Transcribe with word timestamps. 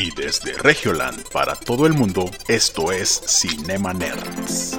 Y 0.00 0.12
desde 0.12 0.52
Regioland 0.52 1.28
para 1.32 1.56
todo 1.56 1.84
el 1.84 1.92
mundo, 1.92 2.30
esto 2.46 2.92
es 2.92 3.20
Cinema 3.26 3.92
Nerds. 3.92 4.78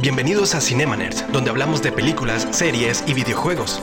Bienvenidos 0.00 0.56
a 0.56 0.60
Cinema 0.60 0.96
Nerds, 0.96 1.24
donde 1.30 1.50
hablamos 1.50 1.84
de 1.84 1.92
películas, 1.92 2.48
series 2.50 3.04
y 3.06 3.14
videojuegos. 3.14 3.80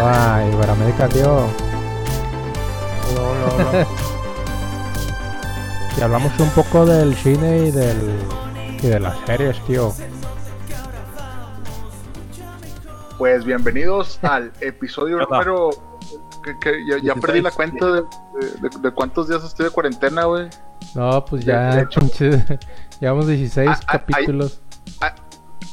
Ay, 0.00 0.52
Iberoamérica, 0.52 1.08
tío. 1.08 1.48
y 5.98 6.00
hablamos 6.00 6.38
un 6.38 6.50
poco 6.50 6.86
del 6.86 7.16
cine 7.16 7.66
y 7.66 7.70
del 7.72 8.42
y 8.82 8.88
de 8.88 9.00
las 9.00 9.16
series, 9.26 9.58
tío. 9.66 9.92
Pues 13.18 13.44
bienvenidos 13.44 14.18
al 14.22 14.52
episodio 14.60 15.18
número. 15.18 15.70
Que, 16.60 16.84
ya, 17.02 17.14
perdí 17.14 17.40
la 17.40 17.52
cuenta 17.52 17.86
de, 17.92 18.90
cuántos 18.94 19.28
días 19.28 19.44
estoy 19.44 19.66
de 19.66 19.70
cuarentena, 19.70 20.24
güey. 20.24 20.48
No, 20.96 21.24
pues 21.24 21.44
ya, 21.44 21.88
llevamos 23.00 23.28
16 23.28 23.68
ah, 23.70 23.80
ah, 23.86 23.92
capítulos. 23.92 24.60
Ah, 25.00 25.14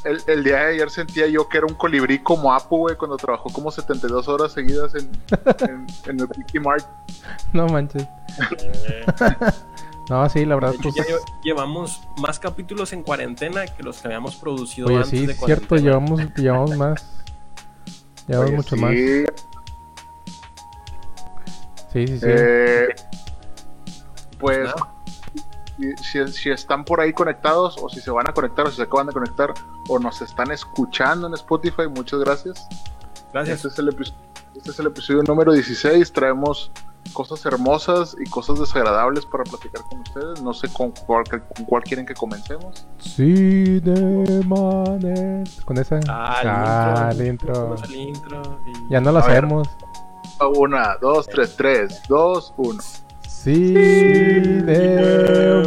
el, 0.03 0.44
día 0.44 0.57
de 0.57 0.73
ayer 0.73 0.89
sentía 0.91 1.25
yo 1.27 1.49
que 1.49 1.57
era 1.57 1.66
un 1.66 1.73
colibrí 1.73 2.19
como 2.19 2.53
Apu, 2.53 2.77
güey, 2.77 2.95
cuando 2.95 3.17
trabajó 3.17 3.49
como 3.49 3.71
72 3.71 4.27
horas 4.27 4.52
seguidas 4.52 4.94
en, 4.94 5.09
en, 6.07 6.19
el 6.19 6.27
Wiki 6.38 6.59
Mart. 6.59 6.85
No 7.53 7.67
manches. 7.67 8.07
No, 10.09 10.29
sí, 10.29 10.45
la 10.45 10.55
verdad. 10.55 10.73
Pues, 10.81 10.95
llevamos 11.43 12.01
más 12.17 12.39
capítulos 12.39 12.93
en 12.93 13.03
cuarentena 13.03 13.67
que 13.67 13.83
los 13.83 13.99
que 13.99 14.07
habíamos 14.07 14.35
producido 14.35 14.87
Oye, 14.87 14.97
antes 14.97 15.09
sí, 15.09 15.25
de 15.25 15.33
cierto, 15.35 15.75
llevamos, 15.75 16.21
llevamos 16.35 16.75
más. 16.75 17.05
Llevamos 18.27 18.51
mucho 18.51 18.75
más. 18.75 18.91
Sí, 21.93 22.07
sí, 22.07 22.19
sí. 22.19 22.25
Eh, 22.27 22.88
pues, 24.39 24.71
si, 26.31 26.49
están 26.49 26.85
por 26.85 27.01
ahí 27.01 27.13
conectados, 27.13 27.77
o 27.81 27.89
si 27.89 28.01
se 28.01 28.11
van 28.11 28.27
a 28.27 28.33
conectar, 28.33 28.66
o 28.67 28.69
si 28.71 28.77
se 28.77 28.83
acaban 28.83 29.07
de 29.07 29.13
conectar, 29.13 29.53
o 29.88 29.99
nos 29.99 30.21
están 30.21 30.51
escuchando 30.51 31.27
en 31.27 31.33
Spotify, 31.35 31.88
muchas 31.88 32.19
gracias. 32.21 32.67
Gracias. 33.31 33.66
Este 33.66 33.67
es 33.67 33.79
el, 33.79 33.89
este 34.55 34.71
es 34.71 34.79
el 34.79 34.88
episodio 34.88 35.23
número 35.23 35.53
16. 35.53 36.11
Traemos 36.11 36.71
cosas 37.13 37.45
hermosas 37.45 38.15
y 38.19 38.29
cosas 38.29 38.59
desagradables 38.59 39.25
para 39.25 39.43
platicar 39.43 39.81
con 39.89 39.99
ustedes. 39.99 40.41
No 40.41 40.53
sé 40.53 40.67
con 40.71 40.91
cuál, 40.91 41.23
con 41.29 41.66
cuál 41.66 41.83
quieren 41.83 42.05
que 42.05 42.13
comencemos. 42.13 42.88
Sí, 42.99 43.81
Con 45.66 45.77
esa. 45.77 45.99
Ah, 46.07 47.09
el 47.11 47.27
intro. 47.27 47.75
Ya 48.89 49.01
no 49.01 49.11
lo 49.11 49.19
hacemos. 49.19 49.67
Una, 50.55 50.95
dos, 51.01 51.27
tres, 51.27 51.55
tres, 51.57 52.01
dos, 52.07 52.53
uno. 52.57 52.81
Sí, 53.27 53.73
de 53.73 55.63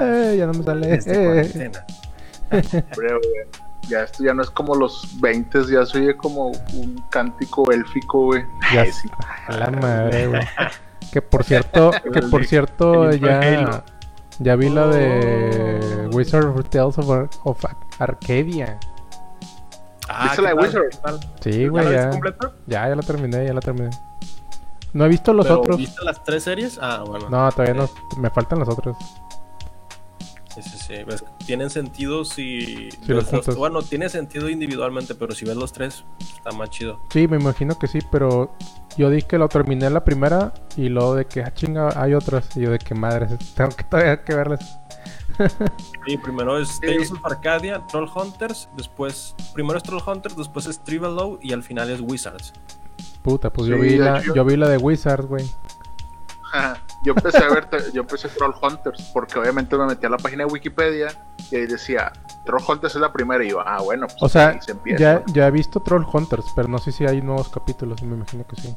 eh, 0.00 0.36
ya 0.36 0.46
no 0.46 0.52
me 0.52 0.62
sale. 0.64 0.94
Este 0.94 1.70
ya 3.88 4.02
esto 4.02 4.24
ya 4.24 4.34
no 4.34 4.42
es 4.42 4.50
como 4.50 4.74
los 4.74 5.20
20, 5.20 5.64
ya 5.70 5.84
soy 5.86 6.16
como 6.16 6.52
un 6.74 7.04
cántico 7.10 7.70
élfico, 7.70 8.26
güey. 8.26 8.44
Ya 8.72 8.84
sí. 8.92 9.08
la 9.48 9.70
madre, 9.70 10.26
güey. 10.26 10.42
Que 11.12 11.22
por 11.22 11.42
cierto, 11.42 11.90
que 12.12 12.20
por 12.22 12.44
cierto 12.44 13.10
ya 13.12 13.82
ya 14.40 14.54
vi 14.54 14.68
la 14.68 14.86
de 14.86 16.08
Wizard 16.12 16.46
of 16.46 16.68
Tales 16.68 16.96
of, 16.98 17.28
of 17.44 17.64
Arcadia. 17.98 18.78
Ah, 20.08 20.24
¿Viste 20.24 20.42
la 20.42 20.48
de 20.50 20.54
Wizard? 20.54 20.84
Sí, 21.40 21.66
güey, 21.66 21.90
ya. 21.90 22.10
Ya, 22.66 22.88
ya 22.88 22.94
la 22.94 23.02
terminé, 23.02 23.44
ya 23.44 23.52
la 23.52 23.60
terminé. 23.60 23.90
No 24.92 25.04
he 25.04 25.08
visto 25.08 25.32
los 25.32 25.50
otros. 25.50 25.76
¿Viste 25.76 26.04
las 26.04 26.22
tres 26.22 26.44
series? 26.44 26.78
Ah, 26.80 27.02
bueno. 27.04 27.28
No, 27.28 27.50
todavía 27.50 27.74
no. 27.74 27.88
Me 28.18 28.30
faltan 28.30 28.60
los 28.60 28.68
otros. 28.68 28.96
Sí, 30.62 30.78
sí, 30.78 30.94
pues, 31.04 31.24
tienen 31.46 31.70
sentido 31.70 32.24
si. 32.24 32.88
los 33.06 33.56
bueno, 33.56 33.82
tiene 33.82 34.08
sentido 34.08 34.48
individualmente, 34.48 35.14
pero 35.14 35.34
si 35.34 35.44
ves 35.44 35.56
los 35.56 35.72
tres, 35.72 36.04
está 36.20 36.50
más 36.52 36.70
chido. 36.70 37.00
Sí, 37.10 37.28
me 37.28 37.36
imagino 37.36 37.78
que 37.78 37.86
sí, 37.86 38.00
pero 38.10 38.54
yo 38.96 39.10
dije 39.10 39.26
que 39.26 39.38
lo 39.38 39.48
terminé 39.48 39.88
la 39.90 40.04
primera 40.04 40.52
y 40.76 40.88
luego 40.88 41.14
de 41.14 41.26
que, 41.26 41.42
ah, 41.42 41.52
chinga, 41.54 41.90
hay 42.00 42.14
otras. 42.14 42.56
Y 42.56 42.62
yo 42.62 42.70
de 42.70 42.78
que 42.78 42.94
madre, 42.94 43.28
tengo 43.54 43.70
que 43.70 43.84
todavía 43.84 44.22
que 44.22 44.34
verlas. 44.34 44.78
sí, 46.06 46.16
primero 46.18 46.58
es 46.58 46.80
Tales 46.80 47.12
of 47.12 47.24
Arcadia, 47.24 47.80
Troll 47.86 48.08
Hunters, 48.14 48.68
después. 48.76 49.34
Primero 49.54 49.78
es 49.78 49.84
Troll 49.84 50.02
Hunters, 50.04 50.36
después 50.36 50.66
es 50.66 50.80
Low 50.88 51.38
y 51.42 51.52
al 51.52 51.62
final 51.62 51.90
es 51.90 52.00
Wizards. 52.00 52.52
Puta, 53.22 53.52
pues 53.52 53.68
yo, 53.68 53.78
vi 53.78 53.96
la, 53.96 54.22
yo 54.22 54.44
vi 54.44 54.56
la 54.56 54.68
de 54.68 54.78
Wizards, 54.78 55.26
güey. 55.26 55.44
yo 57.04 57.12
empecé 57.14 57.38
a 57.38 57.48
ver, 57.48 57.68
yo 57.92 58.02
empecé 58.02 58.28
Troll 58.28 58.54
Hunters, 58.60 59.10
porque 59.12 59.38
obviamente 59.38 59.76
me 59.76 59.86
metí 59.86 60.06
a 60.06 60.10
la 60.10 60.16
página 60.16 60.44
de 60.44 60.52
Wikipedia 60.52 61.08
y 61.50 61.56
ahí 61.56 61.66
decía, 61.66 62.12
Troll 62.44 62.62
Hunters 62.66 62.94
es 62.94 63.00
la 63.00 63.12
primera, 63.12 63.44
y 63.44 63.50
yo, 63.50 63.60
ah, 63.60 63.80
bueno, 63.82 64.06
pues 64.06 64.22
o 64.22 64.28
sea, 64.28 64.58
Ya, 64.98 65.22
ya 65.26 65.46
he 65.46 65.50
visto 65.50 65.80
Troll 65.80 66.04
Hunters, 66.10 66.46
pero 66.54 66.68
no 66.68 66.78
sé 66.78 66.92
si 66.92 67.06
hay 67.06 67.22
nuevos 67.22 67.48
capítulos, 67.48 68.02
me 68.02 68.14
imagino 68.14 68.46
que 68.46 68.56
sí. 68.56 68.76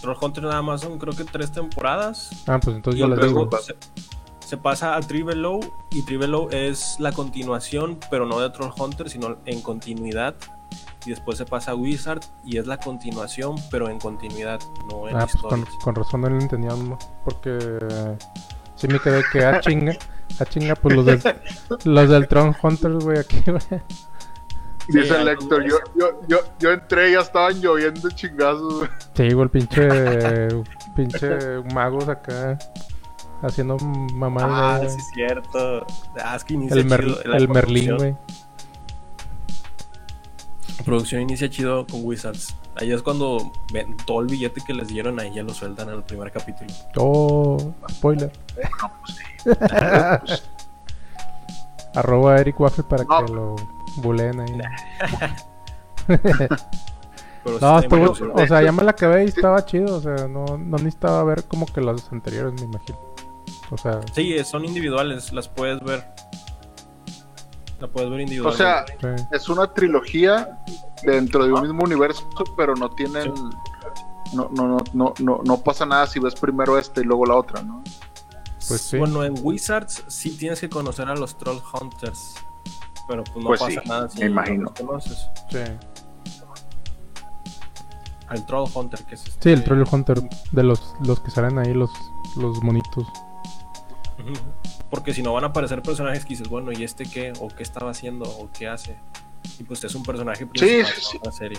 Troll 0.00 0.16
Hunters 0.20 0.46
nada 0.46 0.62
más 0.62 0.80
son, 0.80 0.98
creo 0.98 1.14
que 1.14 1.24
tres 1.24 1.52
temporadas. 1.52 2.30
Ah, 2.46 2.58
pues 2.62 2.76
entonces 2.76 3.00
yo 3.00 3.06
las 3.06 3.20
digo. 3.20 3.48
Se, 3.60 3.76
se, 4.40 4.56
pasa 4.56 4.96
a 4.96 5.00
Low 5.00 5.60
y 5.90 6.02
Low 6.26 6.48
es 6.50 6.96
la 6.98 7.12
continuación, 7.12 7.98
pero 8.10 8.26
no 8.26 8.40
de 8.40 8.50
Troll 8.50 8.72
Hunters, 8.76 9.12
sino 9.12 9.38
en 9.46 9.62
continuidad 9.62 10.34
y 11.04 11.10
después 11.10 11.38
se 11.38 11.44
pasa 11.44 11.72
a 11.72 11.74
Wizard 11.74 12.20
y 12.44 12.58
es 12.58 12.66
la 12.66 12.78
continuación, 12.78 13.56
pero 13.70 13.88
en 13.88 13.98
continuidad, 13.98 14.60
no 14.90 15.08
en 15.08 15.16
ah, 15.16 15.26
pues 15.26 15.66
con, 15.82 15.94
razón 15.94 16.22
no 16.22 16.30
lo 16.30 16.40
entendía, 16.40 16.70
porque 17.24 17.78
si 18.76 18.88
me 18.88 18.98
quedé 18.98 19.22
que 19.32 19.44
a 19.44 19.56
ah, 19.56 19.60
chinga, 19.60 19.92
a 19.92 19.96
ah, 20.40 20.44
chinga, 20.46 20.74
pues 20.76 20.96
los, 20.96 21.06
del, 21.06 21.20
los 21.84 22.08
del 22.08 22.28
Tron 22.28 22.54
Hunters, 22.62 23.04
güey, 23.04 23.18
aquí, 23.18 23.42
güey. 23.46 23.82
Dice 24.88 25.20
el 25.20 25.28
Héctor, 25.28 25.64
yo, 25.64 25.76
yo, 25.94 26.20
yo, 26.26 26.38
yo 26.58 26.72
entré 26.72 27.10
y 27.10 27.12
ya 27.12 27.20
estaban 27.20 27.60
lloviendo 27.60 28.10
chingazos. 28.10 28.88
Sí, 29.14 29.22
igual 29.22 29.48
pinche, 29.48 29.88
pinche 30.96 31.62
magos 31.72 32.08
acá 32.08 32.58
haciendo 33.42 33.76
mamá. 33.78 34.76
Ah, 34.76 34.88
sí, 34.88 35.00
cierto. 35.14 35.86
Ah, 36.22 36.36
es 36.36 36.44
que 36.44 36.54
el, 36.54 36.92
el 37.34 37.48
Merlín, 37.48 37.96
güey. 37.96 38.16
La 40.82 40.86
producción 40.86 41.22
inicia 41.22 41.48
chido 41.48 41.86
con 41.86 42.04
Wizards. 42.04 42.56
Ahí 42.74 42.90
es 42.90 43.02
cuando 43.02 43.52
ven 43.72 43.96
todo 44.04 44.20
el 44.20 44.26
billete 44.26 44.60
que 44.66 44.74
les 44.74 44.88
dieron, 44.88 45.20
ahí 45.20 45.32
ya 45.32 45.44
lo 45.44 45.54
sueltan 45.54 45.88
en 45.90 45.94
el 45.94 46.02
primer 46.02 46.32
capítulo. 46.32 46.72
Oh, 46.96 47.72
spoiler. 47.88 48.32
Arroba 51.94 52.40
Eric 52.40 52.58
Waffle 52.58 52.82
para 52.82 53.04
que 53.04 53.32
lo 53.32 53.54
buleen 53.98 54.40
ahí. 54.40 54.58
no, 57.60 57.78
estuvo, 57.78 58.32
o 58.34 58.46
sea, 58.48 58.60
ya 58.60 58.72
me 58.72 58.82
la 58.82 58.90
acabé 58.90 59.26
y 59.26 59.28
estaba 59.28 59.64
chido. 59.64 59.98
O 59.98 60.00
sea, 60.00 60.26
no, 60.26 60.58
no 60.58 60.78
necesitaba 60.78 61.22
ver 61.22 61.44
como 61.44 61.66
que 61.66 61.80
las 61.80 62.10
anteriores, 62.10 62.54
me 62.54 62.62
imagino. 62.62 62.98
O 63.70 63.78
sea, 63.78 64.00
sí, 64.12 64.36
son 64.42 64.64
individuales, 64.64 65.32
las 65.32 65.48
puedes 65.48 65.78
ver. 65.78 66.04
La 67.82 67.88
puedes 67.88 68.10
ver 68.10 68.20
individual. 68.20 68.54
O 68.54 68.56
sea, 68.56 68.84
es 69.32 69.48
una 69.48 69.66
trilogía 69.74 70.60
dentro 71.02 71.44
de 71.44 71.52
un 71.52 71.62
mismo 71.62 71.82
universo, 71.82 72.28
pero 72.56 72.76
no 72.76 72.88
tienen. 72.90 73.34
No, 74.32 74.48
no, 74.52 74.76
no, 74.92 75.14
no, 75.18 75.40
no, 75.44 75.56
pasa 75.64 75.84
nada 75.84 76.06
si 76.06 76.20
ves 76.20 76.36
primero 76.36 76.78
este 76.78 77.00
y 77.00 77.04
luego 77.04 77.26
la 77.26 77.34
otra, 77.34 77.60
¿no? 77.60 77.82
Pues 78.68 78.82
sí. 78.82 78.98
Bueno, 78.98 79.24
en 79.24 79.34
Wizards 79.42 80.04
sí 80.06 80.30
tienes 80.36 80.60
que 80.60 80.68
conocer 80.68 81.08
a 81.08 81.16
los 81.16 81.36
Troll 81.36 81.58
Hunters. 81.72 82.36
Pero 83.08 83.24
pues 83.24 83.36
no 83.38 83.48
pues 83.48 83.60
pasa 83.60 83.82
nada 83.84 84.08
si 84.08 84.20
me 84.20 84.26
imagino. 84.26 84.62
los 84.62 84.72
conoces. 84.74 85.28
Sí. 85.50 85.58
Al 88.28 88.46
Troll 88.46 88.68
Hunter, 88.72 89.04
que 89.06 89.16
es 89.16 89.26
este... 89.26 89.42
Sí, 89.42 89.50
el 89.50 89.64
Troll 89.64 89.84
Hunter 89.90 90.22
de 90.52 90.62
los, 90.62 90.94
los 91.04 91.18
que 91.18 91.32
salen 91.32 91.58
ahí, 91.58 91.74
los, 91.74 91.90
los 92.36 92.62
monitos. 92.62 93.08
Porque 94.92 95.14
si 95.14 95.22
no 95.22 95.32
van 95.32 95.42
a 95.44 95.46
aparecer 95.46 95.80
personajes 95.80 96.22
que 96.22 96.34
dices, 96.34 96.50
bueno, 96.50 96.70
¿y 96.70 96.84
este 96.84 97.04
qué? 97.04 97.32
¿O 97.40 97.48
qué 97.48 97.62
estaba 97.62 97.90
haciendo? 97.90 98.26
¿O 98.26 98.50
qué 98.52 98.68
hace? 98.68 98.98
Y 99.58 99.62
pues 99.62 99.82
es 99.84 99.94
un 99.94 100.02
personaje 100.02 100.44
principal 100.44 100.92
sí, 100.94 101.18
la 101.24 101.32
serie. 101.32 101.58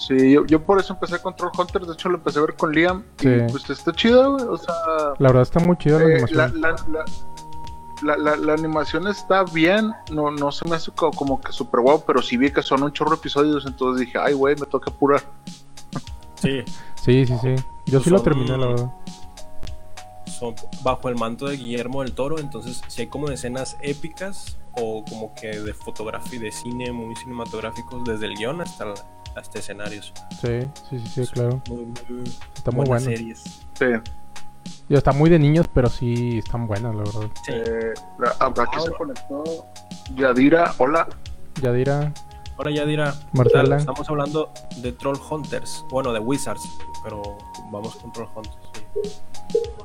Sí, 0.00 0.32
yo, 0.32 0.46
yo, 0.46 0.64
por 0.64 0.80
eso 0.80 0.94
empecé 0.94 1.20
con 1.20 1.36
Troll 1.36 1.50
Hunter, 1.56 1.82
de 1.84 1.92
hecho 1.92 2.08
lo 2.08 2.16
empecé 2.16 2.38
a 2.38 2.42
ver 2.42 2.56
con 2.56 2.72
Liam. 2.72 3.04
Sí. 3.18 3.28
Y 3.28 3.50
pues 3.50 3.68
está 3.68 3.92
chido, 3.92 4.32
güey. 4.32 4.46
O 4.46 4.56
sea. 4.56 4.74
La 5.18 5.28
verdad 5.28 5.42
está 5.42 5.60
muy 5.60 5.76
chido 5.76 5.98
la 5.98 6.06
eh, 6.06 6.12
animación. 6.14 6.62
La, 8.02 8.16
la, 8.16 8.36
la, 8.36 8.52
animación 8.54 9.06
está 9.08 9.44
bien, 9.44 9.92
no, 10.10 10.30
no 10.30 10.52
se 10.52 10.66
me 10.66 10.76
hace 10.76 10.90
como, 10.92 11.38
que 11.42 11.52
super 11.52 11.82
guau, 11.82 12.02
pero 12.06 12.22
sí 12.22 12.38
vi 12.38 12.50
que 12.50 12.62
son 12.62 12.84
un 12.84 12.92
chorro 12.92 13.10
de 13.10 13.16
episodios, 13.16 13.66
entonces 13.66 14.06
dije, 14.06 14.18
ay, 14.18 14.32
güey, 14.32 14.56
me 14.56 14.64
toca 14.64 14.90
apurar. 14.90 15.22
Sí. 16.36 16.62
sí, 17.02 17.26
sí, 17.26 17.34
sí. 17.42 17.54
Yo 17.84 18.00
sí 18.00 18.08
lo 18.08 18.22
terminé, 18.22 18.56
la 18.56 18.66
verdad 18.66 18.90
son 20.38 20.54
bajo 20.82 21.08
el 21.08 21.16
manto 21.16 21.46
de 21.46 21.56
Guillermo 21.56 22.02
del 22.02 22.12
Toro, 22.12 22.38
entonces 22.38 22.82
si 22.88 23.02
hay 23.02 23.06
como 23.08 23.28
escenas 23.30 23.76
épicas 23.80 24.58
o 24.72 25.04
como 25.08 25.34
que 25.34 25.48
de 25.60 25.72
fotografía, 25.74 26.38
de 26.40 26.52
cine 26.52 26.92
muy 26.92 27.14
cinematográficos 27.16 28.04
desde 28.04 28.26
el 28.26 28.34
guion 28.36 28.60
hasta, 28.60 28.92
hasta 29.34 29.58
escenarios. 29.58 30.12
Sí, 30.40 30.60
sí, 30.90 30.98
sí, 31.00 31.24
sí, 31.26 31.32
claro. 31.32 31.62
Muy, 31.68 31.86
muy 31.86 32.24
Está 32.54 32.70
muy 32.70 32.84
buenas 32.86 33.04
bueno. 33.04 33.16
series. 33.18 33.42
Sí. 33.74 33.86
Digo, 34.88 34.98
está 34.98 35.12
muy 35.12 35.30
de 35.30 35.38
niños, 35.38 35.66
pero 35.72 35.88
sí 35.88 36.38
están 36.38 36.66
buenas, 36.66 36.94
la 36.94 37.02
verdad. 37.02 37.30
Sí. 37.44 37.52
Eh, 37.52 37.94
la- 38.18 38.36
aquí 38.40 38.80
se 38.84 38.90
conectó 38.92 39.44
Yadira. 40.14 40.74
Hola. 40.78 41.08
Yadira, 41.62 42.12
Ahora 42.58 42.70
ya 42.70 42.84
dirá, 42.86 43.14
Marcela. 43.32 43.76
estamos 43.76 44.08
hablando 44.08 44.50
de 44.78 44.92
Troll 44.92 45.18
Hunters, 45.30 45.84
bueno, 45.90 46.12
de 46.12 46.20
Wizards, 46.20 46.62
pero 47.04 47.22
vamos 47.70 47.96
con 47.96 48.12
Troll 48.12 48.28
Hunters. 48.34 48.56
sí. 48.72 49.10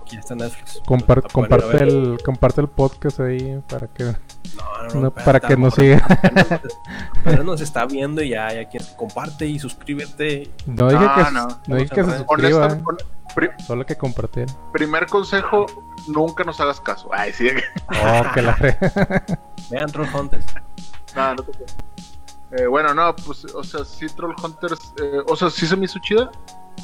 Aquí 0.01 0.15
está 0.17 0.35
Netflix. 0.35 0.81
compar- 0.85 1.31
comparte, 1.31 1.83
el, 1.83 2.17
comparte 2.25 2.61
el 2.61 2.67
podcast 2.67 3.19
ahí 3.19 3.61
para 3.69 3.87
que... 3.87 4.03
No, 4.05 4.13
no, 4.93 4.99
no, 5.01 5.07
espérate, 5.09 5.23
para 5.23 5.39
que 5.41 5.55
nos 5.57 5.73
siga. 5.75 6.05
Pero 7.23 7.43
nos 7.43 7.61
está 7.61 7.85
viendo 7.85 8.21
y 8.21 8.29
ya, 8.29 8.51
ya 8.53 8.67
quieres 8.67 8.89
comparte 8.97 9.45
y 9.45 9.59
suscríbete. 9.59 10.49
No 10.65 10.89
dije 10.89 11.05
Ah, 11.07 11.15
que, 11.17 11.25
se- 11.25 11.31
no. 11.31 11.47
no 11.67 11.75
dije 11.75 11.89
que 11.95 12.03
se 12.03 12.17
suscriba, 12.17 12.67
eh, 12.67 13.49
solo 13.65 13.85
que 13.85 13.95
compartir. 13.97 14.47
primer 14.73 15.05
consejo, 15.07 15.65
nunca 16.07 16.43
nos 16.43 16.59
hagas 16.59 16.81
caso. 16.81 17.09
Ay, 17.13 17.31
sí. 17.33 17.47
Oh, 18.03 18.23
que 18.33 18.41
la 18.41 18.53
re... 18.55 18.77
Vean 19.69 19.89
Troll 19.91 20.07
Hunters. 20.13 20.45
no, 21.15 21.35
no 21.35 21.43
te 21.43 21.51
creas. 21.51 21.75
Eh, 22.57 22.67
bueno, 22.67 22.93
no, 22.93 23.15
pues, 23.15 23.45
o 23.45 23.63
sea, 23.63 23.85
sí, 23.85 24.07
Troll 24.07 24.35
Hunters, 24.43 24.93
eh, 25.01 25.19
o 25.27 25.35
sea, 25.35 25.49
sí 25.49 25.65
se 25.65 25.75
me 25.77 25.85
hizo 25.85 25.99
chida. 25.99 26.29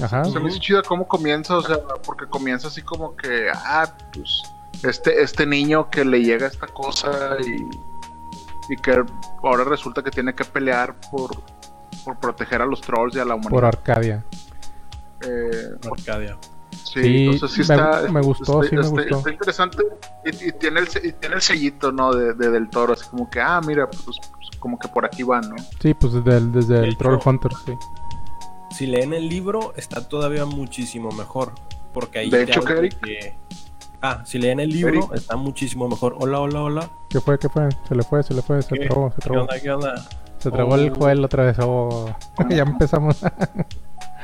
Ajá. 0.01 0.23
Se 0.25 0.39
me 0.39 0.49
hizo 0.49 0.59
chida 0.59 0.81
cómo 0.83 1.07
comienza, 1.07 1.57
o 1.57 1.61
sea, 1.61 1.79
porque 2.05 2.25
comienza 2.27 2.67
así 2.67 2.81
como 2.81 3.15
que, 3.15 3.49
ah, 3.53 3.91
pues, 4.13 4.43
este, 4.83 5.21
este 5.21 5.45
niño 5.45 5.89
que 5.89 6.05
le 6.05 6.21
llega 6.23 6.47
esta 6.47 6.67
cosa 6.67 7.35
y, 7.45 7.65
y 8.73 8.77
que 8.77 9.03
ahora 9.43 9.63
resulta 9.63 10.01
que 10.03 10.11
tiene 10.11 10.33
que 10.35 10.45
pelear 10.45 10.95
por, 11.11 11.31
por 12.05 12.17
proteger 12.19 12.61
a 12.61 12.65
los 12.65 12.79
trolls 12.81 13.15
y 13.15 13.19
a 13.19 13.25
la 13.25 13.35
Por 13.35 13.51
humanidad. 13.51 13.65
Arcadia. 13.65 14.25
Eh, 15.21 15.69
Arcadia. 15.91 16.37
sí, 16.71 17.01
Sí, 17.01 17.27
o 17.29 17.33
sea, 17.39 17.47
sí 17.49 17.57
me- 17.57 17.61
está, 17.75 18.01
me 18.11 18.21
gustó, 18.21 18.63
está, 18.63 18.69
sí 18.69 18.75
me 18.75 18.81
está- 18.81 18.91
gustó. 19.01 19.17
está 19.17 19.31
interesante 19.31 19.83
y, 20.25 20.49
y 20.49 20.51
tiene 20.53 20.81
el, 20.81 20.87
y 21.03 21.11
tiene 21.13 21.35
el 21.35 21.41
sellito, 21.41 21.91
¿no? 21.91 22.13
De, 22.13 22.33
de 22.35 22.51
del 22.51 22.69
toro, 22.69 22.93
así 22.93 23.05
como 23.09 23.29
que, 23.29 23.41
ah, 23.41 23.59
mira, 23.65 23.89
pues, 23.89 24.17
como 24.59 24.77
que 24.79 24.87
por 24.87 25.05
aquí 25.05 25.23
van, 25.23 25.49
¿no? 25.49 25.55
Sí, 25.81 25.93
pues 25.93 26.13
desde 26.13 26.37
el, 26.37 26.51
desde 26.51 26.73
De 26.75 26.79
el 26.83 26.89
hecho- 26.89 26.97
Troll 26.99 27.19
Hunter, 27.25 27.51
sí. 27.65 27.73
Si 28.71 28.85
leen 28.85 29.13
el 29.13 29.27
libro, 29.29 29.73
está 29.77 30.07
todavía 30.07 30.45
muchísimo 30.45 31.09
mejor. 31.11 31.53
Porque 31.93 32.19
ahí 32.19 32.29
De 32.29 32.43
hecho, 32.43 32.61
Eric- 32.67 32.99
que- 33.01 33.35
Ah, 34.01 34.21
si 34.25 34.37
leen 34.37 34.59
el 34.59 34.69
libro, 34.69 34.99
Eric- 34.99 35.13
está 35.15 35.35
muchísimo 35.37 35.87
mejor. 35.89 36.15
Hola, 36.19 36.39
hola, 36.39 36.61
hola. 36.61 36.89
¿Qué 37.09 37.19
fue? 37.19 37.39
¿Qué 37.39 37.49
fue? 37.49 37.69
Se 37.87 37.95
le 37.95 38.03
fue, 38.03 38.21
se 38.21 38.33
le 38.35 38.41
fue, 38.43 38.61
se 38.61 38.75
¿Qué? 38.77 38.85
trabó, 38.85 39.09
se 39.09 39.15
¿Qué 39.15 39.21
trabó. 39.21 39.41
onda? 39.41 39.59
¿Qué 39.59 39.71
onda? 39.71 39.95
Se 40.37 40.51
trabó 40.51 40.75
el 40.75 40.91
Oh. 40.91 40.95
Joel 40.95 41.25
otra 41.25 41.45
vez. 41.45 41.57
Oh. 41.61 42.05
ya 42.49 42.61
empezamos. 42.63 43.17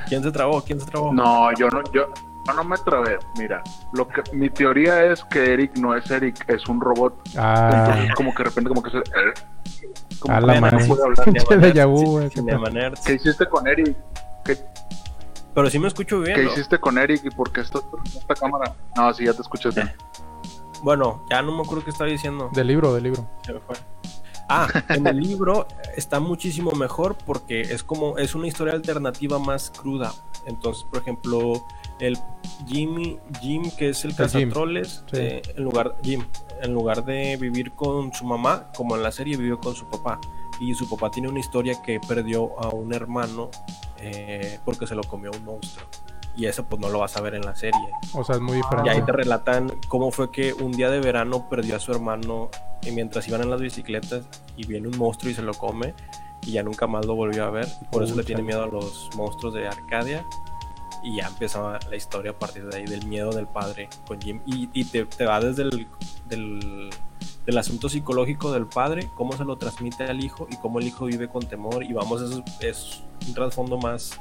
¿Quién 0.08 0.22
se 0.22 0.32
trabó? 0.32 0.62
¿Quién 0.62 0.80
se 0.80 0.86
trabó? 0.86 1.12
No, 1.12 1.50
yo 1.58 1.70
no, 1.70 1.82
yo, 1.92 2.06
yo 2.46 2.54
no 2.54 2.64
me 2.64 2.78
trabé. 2.78 3.18
Mira, 3.40 3.64
lo 3.94 4.08
que 4.08 4.22
mi 4.34 4.50
teoría 4.52 5.04
es 5.06 5.24
que 5.24 5.54
Eric 5.54 5.76
no 5.78 5.96
es 5.96 6.12
Eric, 6.12 6.46
es 6.50 6.68
un 6.68 6.80
robot. 6.80 7.16
ah, 7.38 7.70
Entonces, 7.88 8.16
como 8.16 8.32
que 8.36 8.44
de 8.44 8.50
repente, 8.50 8.70
como 8.70 8.84
que 8.84 8.92
se. 8.92 8.98
eh, 9.00 9.34
como 10.20 10.34
A 10.36 10.40
que 10.40 10.46
la 10.46 10.56
no 10.56 10.62
madre. 10.62 10.86
puede 10.88 11.04
hablar. 11.04 11.26
Güey, 11.90 12.30
qué 12.30 12.36
Cinema 12.36 12.70
Nerds. 12.70 13.02
¿Qué 13.02 13.14
hiciste 13.14 13.46
con 13.48 13.68
Eric? 13.68 13.96
¿Qué, 14.46 14.58
Pero 15.54 15.70
sí 15.70 15.80
me 15.80 15.88
escucho 15.88 16.20
bien. 16.20 16.36
qué 16.36 16.44
¿no? 16.44 16.52
hiciste 16.52 16.80
con 16.80 16.98
Eric 16.98 17.22
y 17.26 17.30
por 17.30 17.52
qué 17.52 17.62
estás 17.62 17.82
con 17.82 18.02
esta 18.06 18.36
cámara? 18.36 18.74
No, 18.96 19.14
sí, 19.14 19.26
ya 19.26 19.34
te 19.34 19.42
escuchas 19.42 19.76
bien. 19.76 19.92
Bueno, 20.82 21.26
ya 21.30 21.42
no 21.42 21.56
me 21.56 21.64
acuerdo 21.64 21.84
qué 21.86 21.92
estaba 21.92 22.10
diciendo. 22.10 22.50
del 22.54 22.68
libro, 22.68 22.94
del 22.94 23.04
libro. 23.04 23.26
Se 23.46 23.54
me 23.54 23.60
fue. 23.62 23.76
Ah, 24.50 24.68
en 24.90 25.08
el 25.08 25.18
libro 25.18 25.68
está 25.96 26.20
muchísimo 26.20 26.72
mejor 26.72 27.16
porque 27.26 27.62
es 27.62 27.84
como 27.84 28.18
es 28.18 28.36
una 28.36 28.48
historia 28.48 28.74
alternativa 28.74 29.40
más 29.40 29.70
cruda. 29.72 30.12
Entonces, 30.46 30.84
por 30.92 31.02
ejemplo, 31.02 31.66
el 32.00 32.18
Jimmy, 32.68 33.18
Jim, 33.42 33.64
que 33.78 33.90
es 33.90 34.04
el 34.06 34.16
cazatroles, 34.16 35.04
sí. 35.12 35.18
eh, 35.20 35.42
en 35.56 35.64
lugar 35.64 35.96
Jim, 36.04 36.24
en 36.62 36.74
lugar 36.74 37.04
de 37.06 37.38
vivir 37.38 37.72
con 37.74 38.14
su 38.14 38.26
mamá, 38.26 38.72
como 38.76 38.96
en 38.96 39.04
la 39.04 39.12
serie 39.12 39.38
vivió 39.38 39.60
con 39.60 39.76
su 39.76 39.88
papá. 39.90 40.20
Y 40.60 40.74
su 40.76 40.88
papá 40.90 41.10
tiene 41.12 41.28
una 41.30 41.40
historia 41.40 41.82
que 41.82 42.00
perdió 42.08 42.58
a 42.60 42.70
un 42.70 42.94
hermano 42.94 43.50
eh, 44.00 44.60
porque 44.64 44.86
se 44.88 44.96
lo 44.96 45.04
comió 45.04 45.32
un 45.32 45.44
monstruo. 45.44 45.88
Y 46.36 46.46
eso 46.46 46.66
pues 46.66 46.82
no 46.82 46.90
lo 46.90 47.00
vas 47.00 47.16
a 47.18 47.22
ver 47.22 47.36
en 47.36 47.42
la 47.42 47.56
serie. 47.56 47.80
O 48.14 48.24
sea, 48.24 48.36
es 48.36 48.42
muy 48.42 48.58
Y 48.58 48.60
ahí 48.60 48.62
diferente. 48.84 49.06
te 49.06 49.12
relatan 49.12 49.72
cómo 49.88 50.10
fue 50.12 50.32
que 50.32 50.54
un 50.54 50.72
día 50.72 50.90
de 50.90 51.00
verano 51.00 51.48
perdió 51.50 51.76
a 51.76 51.80
su 51.80 51.92
hermano 51.92 52.50
y 52.82 52.92
mientras 52.92 53.28
iban 53.28 53.42
en 53.42 53.50
las 53.52 53.62
bicicletas 53.62 54.26
y 54.58 54.66
viene 54.66 54.88
un 54.88 54.98
monstruo 54.98 55.32
y 55.32 55.36
se 55.36 55.42
lo 55.44 55.54
come 55.54 55.94
y 56.46 56.54
ya 56.54 56.64
nunca 56.64 56.88
más 56.88 57.06
lo 57.06 57.16
volvió 57.16 57.44
a 57.46 57.50
ver. 57.52 57.68
Por 57.92 58.04
eso 58.04 58.16
le 58.16 58.24
tiene 58.24 58.42
miedo 58.42 58.64
a 58.64 58.68
los 58.68 59.10
monstruos 59.16 59.54
de 59.54 59.68
Arcadia. 59.68 60.26
Y 61.04 61.18
ya 61.18 61.28
empezaba 61.28 61.80
la 61.90 61.96
historia 61.96 62.32
a 62.32 62.40
partir 62.40 62.66
de 62.66 62.78
ahí, 62.78 62.86
del 62.86 63.06
miedo 63.06 63.32
del 63.32 63.48
padre 63.48 63.90
con 64.08 64.22
Jim. 64.22 64.42
Y, 64.46 64.70
y 64.74 64.86
te, 64.86 65.06
te 65.06 65.26
va 65.26 65.40
desde 65.42 65.64
el 65.64 65.88
del, 66.30 66.90
del 67.46 67.58
asunto 67.58 67.90
psicológico 67.90 68.52
del 68.54 68.68
padre, 68.68 69.10
cómo 69.16 69.34
se 69.34 69.44
lo 69.44 69.58
transmite 69.58 70.06
al 70.06 70.24
hijo 70.24 70.48
y 70.50 70.56
cómo 70.58 70.80
el 70.80 70.88
hijo 70.88 71.06
vive 71.06 71.28
con 71.28 71.46
temor. 71.46 71.84
Y 71.84 71.92
vamos, 71.94 72.22
eso 72.22 72.44
es, 72.60 72.66
es 72.66 73.04
un 73.28 73.34
trasfondo 73.34 73.78
más 73.78 74.18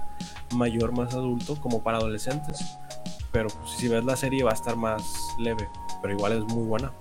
mayor, 0.54 0.92
más 0.92 1.14
adulto, 1.14 1.54
como 1.60 1.82
para 1.82 1.98
adolescentes. 1.98 2.58
Pero 3.30 3.48
pues, 3.48 3.70
si 3.78 3.88
ves 3.88 4.04
la 4.04 4.16
serie 4.16 4.42
va 4.42 4.50
a 4.50 4.54
estar 4.54 4.76
más 4.76 5.02
leve, 5.38 5.68
pero 6.02 6.14
igual 6.14 6.32
es 6.32 6.44
muy 6.44 6.66
buena. 6.66 6.92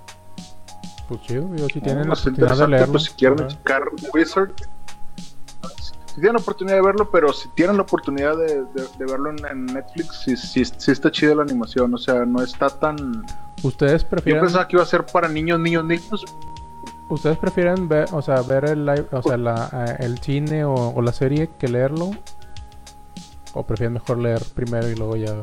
Pues 1.09 1.21
chido, 1.23 1.43
digo, 1.49 1.67
si 1.67 1.81
tienen 1.81 2.03
la 2.03 2.15
Pues, 2.15 2.21
oportunidad 2.21 2.57
de 2.57 2.67
leerlo. 2.67 2.91
pues, 2.93 3.03
si 3.05 3.11
quieren 3.13 3.47
checar 3.47 3.83
Wizard, 4.13 4.53
si 6.13 6.21
tienen 6.21 6.33
la 6.33 6.39
oportunidad 6.41 6.75
de 6.75 6.81
verlo, 6.81 7.09
pero 7.11 7.33
si 7.33 7.49
tienen 7.49 7.77
la 7.77 7.83
oportunidad 7.83 8.35
de, 8.37 8.63
de- 8.65 8.87
de 8.97 9.05
verlo 9.05 9.29
en, 9.31 9.45
en 9.45 9.65
Netflix, 9.67 10.21
sí, 10.25 10.35
sí, 10.37 10.63
sí 10.65 10.91
está 10.91 11.09
chida 11.11 11.35
la 11.35 11.43
animación, 11.43 11.93
o 11.93 11.97
sea, 11.97 12.25
no 12.25 12.41
está 12.43 12.69
tan... 12.69 13.25
¿Ustedes 13.63 14.03
Yo 14.03 14.09
prefieren, 14.09 14.41
pensaba 14.43 14.67
que 14.67 14.75
iba 14.75 14.83
a 14.83 14.87
ser 14.87 15.05
para 15.05 15.27
niños, 15.27 15.59
niños, 15.59 15.85
niños, 15.85 16.25
ustedes 17.09 17.37
prefieren 17.37 17.87
ver, 17.89 18.07
o 18.11 18.21
sea, 18.21 18.41
ver 18.41 18.65
el 18.65 18.85
live, 18.85 19.05
o 19.11 19.21
sea, 19.21 19.37
la, 19.37 19.69
eh, 19.99 20.05
el 20.05 20.17
cine 20.19 20.63
o, 20.65 20.73
o 20.73 21.01
la 21.01 21.11
serie 21.13 21.49
que 21.59 21.67
leerlo? 21.67 22.11
¿O 23.53 23.63
prefieren 23.63 23.93
mejor 23.93 24.17
leer 24.17 24.41
primero 24.55 24.89
y 24.89 24.95
luego 24.95 25.15
ya? 25.17 25.33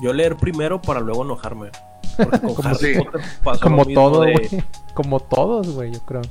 Yo 0.00 0.12
leer 0.12 0.36
primero 0.36 0.80
para 0.80 1.00
luego 1.00 1.24
enojarme. 1.24 1.70
Como 2.42 2.56
Harry 2.68 2.94
sí. 2.94 3.00
Potter 3.00 3.20
pasó 3.44 3.60
Como 3.60 3.76
lo 3.78 3.84
mismo 3.86 4.02
todo, 4.10 4.20
de- 4.22 4.32
güey. 4.32 4.64
Como 4.94 5.20
todos, 5.20 5.70
güey, 5.74 5.92
yo 5.92 6.00
creo. 6.00 6.22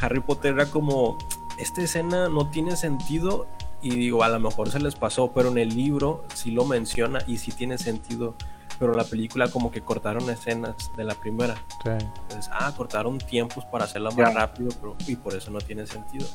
Harry 0.00 0.20
Potter 0.20 0.54
era 0.54 0.66
como, 0.66 1.16
esta 1.58 1.82
escena 1.82 2.28
no 2.28 2.50
tiene 2.50 2.76
sentido 2.76 3.46
y 3.82 3.90
digo, 3.90 4.22
a 4.22 4.28
lo 4.28 4.40
mejor 4.40 4.70
se 4.70 4.78
les 4.80 4.94
pasó, 4.94 5.32
pero 5.32 5.48
en 5.48 5.58
el 5.58 5.68
libro 5.74 6.24
sí 6.34 6.50
lo 6.50 6.64
menciona 6.64 7.18
y 7.26 7.36
sí 7.38 7.52
tiene 7.52 7.78
sentido, 7.78 8.34
pero 8.78 8.94
la 8.94 9.04
película 9.04 9.48
como 9.48 9.70
que 9.70 9.80
cortaron 9.82 10.28
escenas 10.30 10.74
de 10.96 11.04
la 11.04 11.14
primera. 11.14 11.54
Sí. 11.84 11.90
Entonces, 11.90 12.50
ah, 12.52 12.72
cortaron 12.76 13.18
tiempos 13.18 13.64
para 13.66 13.84
hacerla 13.84 14.10
más 14.10 14.34
rápido 14.34 14.70
pero, 14.80 14.96
y 15.06 15.16
por 15.16 15.34
eso 15.34 15.50
no 15.50 15.58
tiene 15.58 15.86
sentido. 15.86 16.26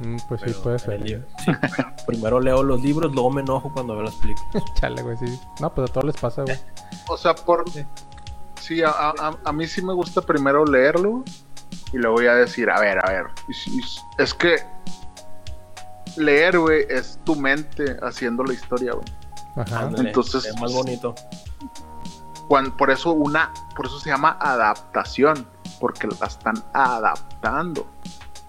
Mm, 0.00 0.16
pues 0.28 0.40
sí, 0.40 0.46
Pero 0.48 0.62
puede 0.62 0.78
ser. 0.78 0.94
¿eh? 0.94 0.98
libro- 1.04 1.26
sí, 1.44 1.52
primero 2.06 2.40
leo 2.40 2.62
los 2.62 2.82
libros, 2.82 3.12
luego 3.12 3.30
me 3.30 3.40
enojo 3.42 3.72
cuando 3.72 3.94
veo 3.94 4.02
las 4.04 4.14
películas. 4.16 4.64
Chale, 4.80 5.02
güey, 5.02 5.16
sí. 5.18 5.38
No, 5.60 5.72
pues 5.74 5.88
a 5.90 5.92
todos 5.92 6.04
les 6.06 6.16
pasa, 6.16 6.42
güey. 6.42 6.56
o 7.08 7.16
sea, 7.16 7.34
por... 7.34 7.68
Sí. 7.70 7.84
Sí, 8.60 8.82
a, 8.82 8.88
a- 8.90 9.38
a 9.44 9.52
mí 9.52 9.66
sí 9.66 9.82
me 9.82 9.92
gusta 9.92 10.20
primero 10.22 10.64
leerlo 10.64 11.22
y 11.94 11.98
luego 11.98 12.20
ya 12.20 12.34
decir, 12.34 12.68
a 12.70 12.80
ver, 12.80 12.98
a 12.98 13.10
ver, 13.10 13.26
es 14.18 14.34
que 14.34 14.56
leer, 16.16 16.58
güey, 16.58 16.84
es 16.88 17.18
tu 17.24 17.36
mente 17.36 17.96
haciendo 18.02 18.44
la 18.44 18.52
historia, 18.54 18.92
güey. 18.92 19.06
Entonces, 19.98 20.44
es 20.46 20.60
más 20.60 20.72
bonito. 20.72 21.14
Cuan- 22.48 22.76
por 22.76 22.90
eso 22.90 23.12
una, 23.12 23.52
por 23.76 23.86
eso 23.86 23.98
se 24.00 24.10
llama 24.10 24.36
adaptación, 24.40 25.46
porque 25.80 26.08
la 26.20 26.26
están 26.26 26.54
adaptando. 26.72 27.86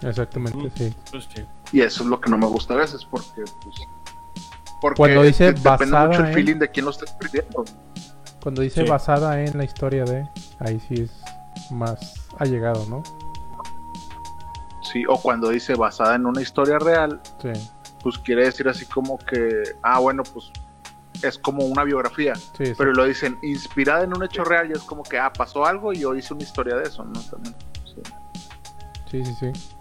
Exactamente, 0.01 0.57
Mm. 0.57 0.71
sí. 0.75 0.95
Pues 1.11 1.27
sí. 1.33 1.45
Y 1.71 1.81
eso 1.81 2.03
es 2.03 2.09
lo 2.09 2.19
que 2.19 2.29
no 2.29 2.37
me 2.37 2.45
gusta 2.47 2.73
a 2.73 2.77
veces, 2.77 3.05
porque 3.05 3.43
pues, 3.63 3.75
porque 4.81 4.97
Cuando 4.97 5.23
dice 5.23 5.45
de- 5.45 5.53
depende 5.53 5.69
basada 5.69 6.07
mucho 6.07 6.19
el 6.21 6.27
en- 6.27 6.33
feeling 6.33 6.55
de 6.59 6.69
quién 6.71 6.85
lo 6.85 6.91
está 6.91 7.05
escribiendo. 7.05 7.63
Cuando 8.43 8.61
dice 8.61 8.83
Sí. 8.83 8.89
basada 8.89 9.41
en 9.41 9.57
la 9.57 9.63
historia 9.63 10.03
de, 10.03 10.27
ahí 10.59 10.79
sí 10.87 10.95
es 11.03 11.71
más 11.71 12.13
allegado, 12.37 12.85
¿no? 12.87 13.01
Sí, 14.91 15.03
o 15.07 15.17
cuando 15.19 15.49
dice 15.49 15.73
basada 15.75 16.15
en 16.15 16.25
una 16.25 16.41
historia 16.41 16.77
real, 16.79 17.19
Sí. 17.41 17.49
pues 18.03 18.17
quiere 18.19 18.45
decir 18.45 18.67
así 18.69 18.85
como 18.85 19.17
que, 19.17 19.63
ah, 19.81 19.99
bueno, 19.99 20.23
pues 20.23 20.51
es 21.23 21.37
como 21.39 21.65
una 21.65 21.83
biografía. 21.83 22.35
Sí, 22.35 22.65
sí. 22.67 22.73
Pero 22.77 22.93
lo 22.93 23.05
dicen 23.05 23.39
inspirada 23.41 24.03
en 24.03 24.15
un 24.15 24.23
hecho 24.23 24.43
real 24.43 24.69
y 24.69 24.73
es 24.73 24.79
como 24.83 25.01
que, 25.03 25.17
ah, 25.17 25.31
pasó 25.33 25.65
algo 25.65 25.91
y 25.93 25.99
yo 25.99 26.13
hice 26.15 26.33
una 26.33 26.43
historia 26.43 26.75
de 26.75 26.83
eso, 26.83 27.03
¿no? 27.03 27.19
También, 27.21 27.55
sí. 27.85 28.01
sí, 29.09 29.25
sí, 29.25 29.35
sí. 29.53 29.75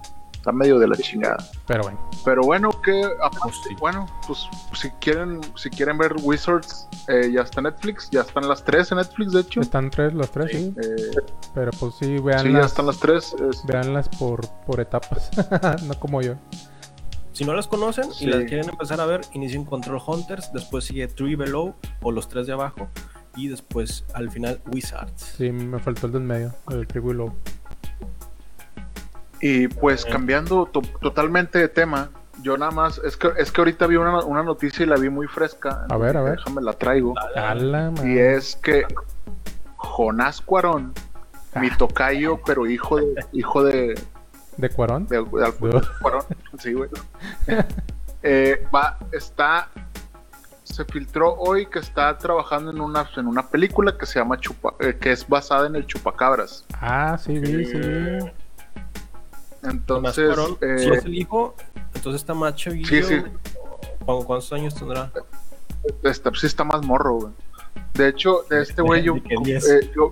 Está 0.45 0.53
medio 0.53 0.79
de 0.79 0.87
la 0.87 0.95
chingada. 0.99 1.39
Pero 1.67 1.85
bueno. 1.85 2.11
Pero 2.23 2.43
bueno, 2.43 2.71
que 2.83 3.03
Pues 3.43 3.57
sí. 3.67 3.75
bueno, 3.81 4.05
pues 4.27 4.47
si 4.75 4.91
quieren, 5.01 5.41
si 5.57 5.71
quieren 5.71 5.97
ver 5.97 6.15
Wizards, 6.21 6.87
eh, 7.09 7.31
ya 7.33 7.41
está 7.41 7.63
Netflix, 7.63 8.11
ya 8.11 8.21
están 8.21 8.47
las 8.47 8.63
tres 8.63 8.93
en 8.93 8.99
Netflix, 8.99 9.33
de 9.33 9.41
hecho. 9.41 9.63
Están 9.63 9.89
tres, 9.89 10.13
las 10.13 10.31
tres, 10.31 10.51
sí. 10.53 10.75
Eh, 10.83 11.17
Pero 11.55 11.71
pues 11.81 11.95
sí, 11.95 12.05
sí, 12.05 12.19
veanlas, 12.19 12.53
ya 12.61 12.67
están 12.67 12.85
las 12.85 12.99
tres. 12.99 13.35
es- 13.51 13.65
véanlas 13.65 14.07
por, 14.19 14.47
por 14.67 14.81
etapas. 14.81 15.31
no 15.85 15.99
como 15.99 16.21
yo. 16.21 16.35
Si 17.33 17.47
no 17.47 17.55
las 17.55 17.67
conocen 17.67 18.13
Sí. 18.13 18.27
y 18.27 18.29
las 18.29 18.45
quieren 18.45 18.69
empezar 18.69 19.01
a 19.01 19.07
ver, 19.07 19.23
inicien 19.33 19.65
Control 19.65 19.99
Hunters, 20.07 20.53
después 20.53 20.85
sigue 20.85 21.09
Three 21.09 21.37
Below 21.37 21.75
o 22.03 22.13
los 22.13 22.29
tres 22.29 22.47
de 22.47 22.53
abajo 22.53 22.87
y 23.35 23.49
después 23.49 24.05
al 24.13 24.31
final 24.31 24.61
Wizards. 24.71 25.35
Sí, 25.39 25.51
me 25.51 25.79
faltó 25.79 26.07
el 26.07 26.13
del 26.13 26.23
medio, 26.23 26.53
el 26.71 26.87
Tribu 26.87 27.13
y 27.13 27.15
Low. 27.15 27.33
Y 29.47 29.69
pues 29.69 30.07
cambiando 30.07 30.65
to- 30.65 30.81
totalmente 31.03 31.59
de 31.59 31.69
tema, 31.69 32.09
yo 32.41 32.57
nada 32.57 32.71
más, 32.71 32.97
es 33.05 33.15
que, 33.19 33.31
es 33.37 33.53
que 33.53 33.61
ahorita 33.61 33.87
vi 33.87 33.97
una, 33.97 34.25
una 34.25 34.43
noticia 34.43 34.85
y 34.85 34.87
la 34.89 34.97
vi 34.97 35.11
muy 35.11 35.27
fresca. 35.27 35.85
A 35.91 35.97
ver, 35.99 36.17
a 36.17 36.23
ver. 36.23 36.39
Déjame 36.39 36.63
la 36.63 36.73
traigo. 36.73 37.13
A 37.37 37.55
la 37.55 37.93
Y 38.05 38.19
es 38.19 38.57
que 38.57 38.87
Jonás 39.77 40.41
Cuarón, 40.41 40.95
mi 41.61 41.69
Ah. 41.69 41.77
tocayo, 41.77 42.41
pero 42.47 42.67
hijo 42.67 42.97
de, 42.97 43.15
hijo 43.33 43.63
de, 43.63 44.01
¿De 44.57 44.71
Cuarón? 44.71 45.07
de, 45.09 45.23
de 45.23 45.45
Alfonso 45.45 45.91
Cuarón, 46.01 46.23
sí, 46.59 46.73
güey. 46.73 46.89
Eh, 48.27 48.67
va, 48.75 48.97
está, 49.13 49.69
se 50.63 50.83
filtró 50.87 51.35
hoy 51.35 51.67
que 51.67 51.81
está 51.81 52.17
trabajando 52.17 52.71
en 52.71 52.81
una, 52.81 53.07
en 53.19 53.27
una 53.27 53.47
película 53.51 53.99
que 53.99 54.07
se 54.07 54.19
llama 54.19 54.39
Chupa, 54.39 54.73
eh, 54.81 54.97
que 54.99 55.13
es 55.13 55.29
basada 55.29 55.67
en 55.67 55.77
el 55.77 55.85
Chupacabras. 55.87 56.65
Ah, 56.81 57.19
sí, 57.19 57.39
vi, 57.39 57.67
sí. 57.67 57.77
vi. 57.79 58.31
Entonces, 59.65 60.27
Cuarón, 60.35 60.59
eh, 60.61 60.79
si 60.79 60.89
es 60.91 61.05
el 61.05 61.15
hijo, 61.15 61.55
entonces 61.95 62.21
está 62.23 62.35
más 62.35 62.55
chavillo. 62.55 62.87
Sí, 62.89 63.03
sí. 63.03 63.23
¿Cu- 64.05 64.25
¿Cuántos 64.25 64.53
años 64.53 64.75
tendrá? 64.75 65.11
Este, 66.03 66.31
sí 66.35 66.47
está 66.47 66.65
más 66.65 66.85
morro, 66.85 67.15
güey. 67.15 67.33
De 67.95 68.09
hecho, 68.09 68.45
de 68.51 68.63
este 68.63 68.83
güey 68.83 69.03
yo, 69.05 69.17
eh, 69.17 69.91
yo, 69.95 70.11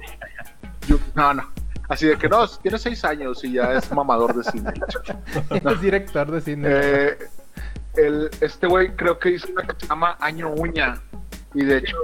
yo- 0.87 0.99
no, 1.14 1.35
no. 1.35 1.49
Así 1.88 2.06
de 2.06 2.16
que 2.16 2.28
no, 2.28 2.47
tiene 2.49 2.78
seis 2.78 3.04
años 3.04 3.44
y 3.44 3.52
ya 3.52 3.75
es 3.75 3.90
mamador 3.92 4.35
de 4.35 4.44
cine. 4.50 4.73
Es 5.50 5.80
director 5.82 6.30
de 6.30 6.40
cine. 6.40 6.68
Eh, 6.71 7.18
el, 7.97 8.30
este 8.40 8.66
güey 8.66 8.97
creo 8.97 9.18
que 9.18 9.30
hizo 9.32 9.49
una 9.52 9.62
que 9.66 9.75
se 9.78 9.87
llama 9.87 10.16
Año 10.21 10.49
Uña. 10.50 11.02
Y 11.52 11.64
de 11.66 11.78
hecho, 11.78 11.97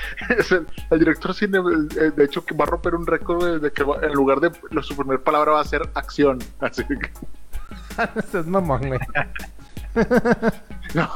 es 0.38 0.50
el, 0.52 0.66
el 0.90 0.98
director 0.98 1.34
cine, 1.34 1.58
eh, 1.58 2.10
de 2.14 2.24
hecho, 2.24 2.44
que 2.44 2.54
va 2.54 2.64
a 2.64 2.68
romper 2.68 2.94
un 2.94 3.06
récord 3.06 3.60
de, 3.60 3.72
que 3.72 3.82
va- 3.82 3.98
en 4.02 4.12
lugar 4.12 4.40
de 4.40 4.50
la- 4.70 4.82
su 4.82 4.96
primera 4.96 5.22
palabra 5.22 5.52
va 5.52 5.60
a 5.60 5.64
ser 5.64 5.82
acción. 5.94 6.38
Así 6.60 6.84
que, 6.84 6.98
es 8.38 8.46
mamón, 8.46 8.86
güey. 8.88 9.00
no, 10.94 11.08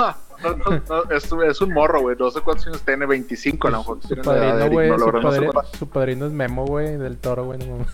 no, 0.43 0.57
no, 0.57 0.83
no, 0.89 1.11
es, 1.11 1.31
es 1.33 1.61
un 1.61 1.73
morro, 1.73 2.01
güey. 2.01 2.17
No 2.19 2.31
sé 2.31 2.41
cuántos 2.41 2.67
años 2.67 2.83
tiene, 2.83 3.07
25 3.07 3.69
a 3.69 3.71
lo 3.71 3.79
mejor. 3.79 3.99
Su 4.03 4.17
padrino, 4.17 4.71
güey. 4.71 4.89
Su, 4.91 5.79
su 5.79 6.01
es 6.11 6.33
Memo, 6.33 6.67
güey, 6.67 6.97
del 6.97 7.19
toro, 7.19 7.45
güey. 7.45 7.59
No. 7.59 7.87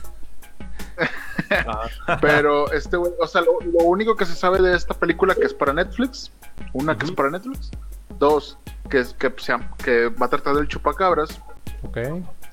Ah, 2.06 2.18
Pero 2.20 2.70
este 2.72 2.96
güey, 2.96 3.12
o 3.20 3.26
sea, 3.26 3.40
lo, 3.40 3.58
lo 3.60 3.84
único 3.84 4.16
que 4.16 4.24
se 4.26 4.34
sabe 4.34 4.60
de 4.60 4.76
esta 4.76 4.94
película 4.94 5.34
que 5.34 5.44
es 5.44 5.54
para 5.54 5.72
Netflix, 5.72 6.30
una 6.72 6.96
que 6.96 7.06
es 7.06 7.12
para 7.12 7.30
Netflix, 7.30 7.70
dos 8.18 8.58
que 8.88 9.04
que, 9.18 9.32
que 9.84 10.08
va 10.08 10.26
a 10.26 10.28
tratar 10.28 10.54
del 10.56 10.68
chupacabras, 10.68 11.40
Ok. 11.82 11.98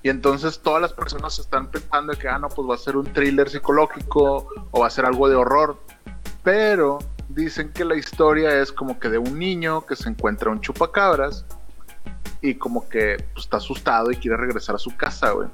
y 0.03 0.09
entonces 0.09 0.59
todas 0.59 0.81
las 0.81 0.93
personas 0.93 1.39
están 1.39 1.69
pensando 1.71 2.13
que 2.13 2.27
ah 2.29 2.37
no, 2.39 2.47
pues 2.49 2.67
va 2.69 2.75
a 2.75 2.77
ser 2.77 2.95
un 2.97 3.05
thriller 3.05 3.49
psicológico 3.49 4.47
o 4.71 4.79
va 4.81 4.87
a 4.87 4.89
ser 4.89 5.05
algo 5.05 5.27
de 5.29 5.35
horror, 5.35 5.77
pero 6.43 6.99
dicen 7.29 7.71
que 7.73 7.83
la 7.85 7.95
historia 7.95 8.61
es 8.61 8.71
como 8.71 8.99
que 8.99 9.09
de 9.09 9.17
un 9.17 9.37
niño 9.37 9.85
que 9.85 9.95
se 9.95 10.09
encuentra 10.09 10.49
un 10.51 10.61
chupacabras 10.61 11.45
y 12.41 12.55
como 12.55 12.87
que 12.87 13.17
pues, 13.33 13.45
está 13.45 13.57
asustado 13.57 14.11
y 14.11 14.15
quiere 14.15 14.37
regresar 14.37 14.75
a 14.75 14.79
su 14.79 14.95
casa, 14.95 15.31
güey. 15.31 15.49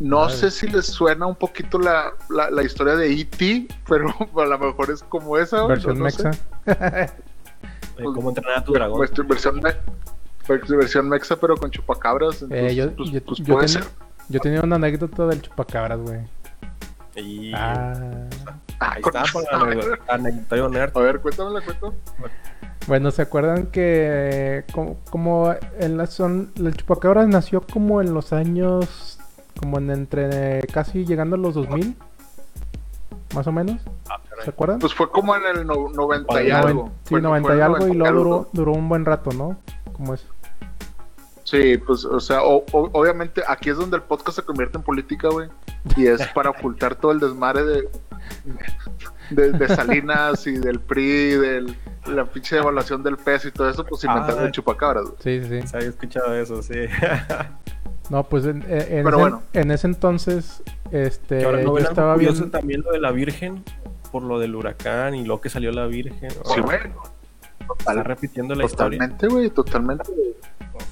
No 0.00 0.22
Madre. 0.22 0.34
sé 0.36 0.50
si 0.50 0.66
les 0.66 0.86
suena 0.86 1.24
un 1.24 1.36
poquito 1.36 1.78
la, 1.78 2.12
la, 2.28 2.50
la 2.50 2.62
historia 2.64 2.96
de 2.96 3.12
E.T., 3.12 3.68
pero 3.88 4.08
a 4.36 4.44
lo 4.44 4.58
mejor 4.58 4.90
es 4.90 5.04
como 5.04 5.38
esa. 5.38 5.58
güey, 5.60 5.68
Versión 5.68 5.98
no 6.00 6.10
sé. 6.10 6.30
eh, 7.98 8.02
¿Cómo 8.02 8.28
entrenar 8.30 8.58
a 8.58 8.64
tu 8.64 8.72
dragón? 8.72 8.98
Pues, 8.98 9.10
versión, 9.28 9.60
me- 9.60 9.74
pues, 10.46 10.68
versión 10.68 11.08
mexa, 11.08 11.36
pero 11.36 11.56
con 11.56 11.70
chupacabras. 11.70 12.42
Entonces, 12.42 12.72
Eh, 12.72 12.74
yo, 12.74 12.92
pues, 12.96 13.10
yo, 13.10 13.22
pues, 13.24 13.38
yo 13.38 13.54
puede 13.54 13.66
tenía, 13.66 13.82
ser. 13.82 13.92
yo 14.28 14.40
tenía 14.40 14.60
una 14.62 14.76
anécdota 14.76 15.26
del 15.26 15.40
chupacabras, 15.42 15.98
güey. 16.00 16.20
Y 17.16 17.52
Ah. 17.54 17.92
Ah, 18.80 18.94
ahí 18.96 19.02
está, 19.04 19.22
anecdotario 20.08 20.68
nerd. 20.68 20.96
A 20.96 21.00
ver, 21.00 21.20
cuéntame 21.20 21.52
la 21.52 21.60
cuento. 21.60 21.94
Bueno, 22.88 23.10
¿se 23.12 23.22
acuerdan 23.22 23.68
que 23.68 24.64
como, 24.72 24.96
como 25.10 25.54
en 25.78 25.96
la 25.96 26.06
son 26.06 26.52
el 26.56 26.76
chupacabras 26.76 27.28
nació 27.28 27.62
como 27.62 28.00
en 28.02 28.12
los 28.12 28.32
años 28.32 29.18
como 29.58 29.78
en 29.78 29.90
entre 29.90 30.60
casi 30.72 31.06
llegando 31.06 31.36
a 31.36 31.38
los 31.38 31.54
2000 31.54 31.96
más 33.34 33.46
o 33.46 33.52
menos? 33.52 33.80
Ah. 34.10 34.20
¿Se 34.42 34.50
acuerdan? 34.50 34.78
Pues 34.78 34.94
fue 34.94 35.10
como 35.10 35.34
en 35.36 35.42
el 35.46 35.66
no- 35.66 35.88
90 35.92 36.42
y 36.42 36.48
Noven- 36.48 36.52
algo. 36.66 36.92
Sí, 37.04 37.10
Fue- 37.10 37.20
90 37.20 37.48
fue 37.48 37.58
y 37.58 37.60
algo 37.60 37.76
y 37.88 37.96
90 37.96 38.10
luego 38.10 38.24
duró, 38.24 38.48
duró 38.52 38.72
un 38.72 38.88
buen 38.88 39.04
rato, 39.04 39.30
¿no? 39.32 39.56
Como 39.92 40.14
es. 40.14 40.26
Sí, 41.44 41.76
pues, 41.78 42.04
o 42.06 42.18
sea, 42.20 42.42
o- 42.42 42.64
o- 42.72 42.90
obviamente 42.92 43.42
aquí 43.46 43.68
es 43.70 43.76
donde 43.76 43.96
el 43.98 44.02
podcast 44.02 44.36
se 44.38 44.42
convierte 44.42 44.78
en 44.78 44.82
política, 44.82 45.28
güey. 45.28 45.48
Y 45.96 46.06
es 46.06 46.26
para 46.34 46.50
ocultar 46.50 46.94
todo 46.94 47.12
el 47.12 47.20
desmadre 47.20 47.64
de, 47.64 47.88
de, 49.30 49.52
de 49.52 49.68
Salinas 49.68 50.46
y 50.46 50.52
del 50.56 50.80
PRI, 50.80 51.32
del 51.36 51.76
la 52.06 52.24
pinche 52.26 52.56
devaluación 52.56 53.02
del 53.02 53.16
peso 53.16 53.48
y 53.48 53.50
todo 53.50 53.68
eso, 53.70 53.84
pues 53.84 54.04
inventaron 54.04 54.40
Ah. 54.42 54.46
el 54.46 54.52
chupacabras, 54.52 55.04
güey. 55.04 55.16
Sí, 55.22 55.42
sí, 55.48 55.60
sí. 55.60 55.66
Se 55.68 55.76
había 55.76 55.88
escuchado 55.90 56.34
eso, 56.34 56.62
sí. 56.62 56.74
No, 58.10 58.24
pues 58.24 58.44
en, 58.44 58.60
Pero 58.62 59.08
ese, 59.08 59.16
bueno. 59.16 59.42
en 59.54 59.70
ese 59.70 59.86
entonces 59.86 60.62
este 60.90 61.38
Que 61.38 61.44
ahora 61.44 61.62
no 61.62 61.78
yo 61.78 61.84
estaba 61.84 62.14
curioso 62.14 62.40
viendo 62.40 62.58
también 62.58 62.82
lo 62.82 62.92
de 62.92 63.00
la 63.00 63.10
Virgen 63.12 63.64
por 64.12 64.22
lo 64.22 64.38
del 64.38 64.54
huracán 64.54 65.14
y 65.14 65.24
lo 65.24 65.40
que 65.40 65.48
salió 65.48 65.72
la 65.72 65.86
Virgen. 65.86 66.30
Sí, 66.30 66.60
güey. 66.60 66.78
Está 67.78 68.02
repitiendo 68.02 68.54
la 68.54 68.64
historia. 68.66 68.98
Totalmente, 68.98 69.26
güey, 69.28 69.50
totalmente. 69.50 70.04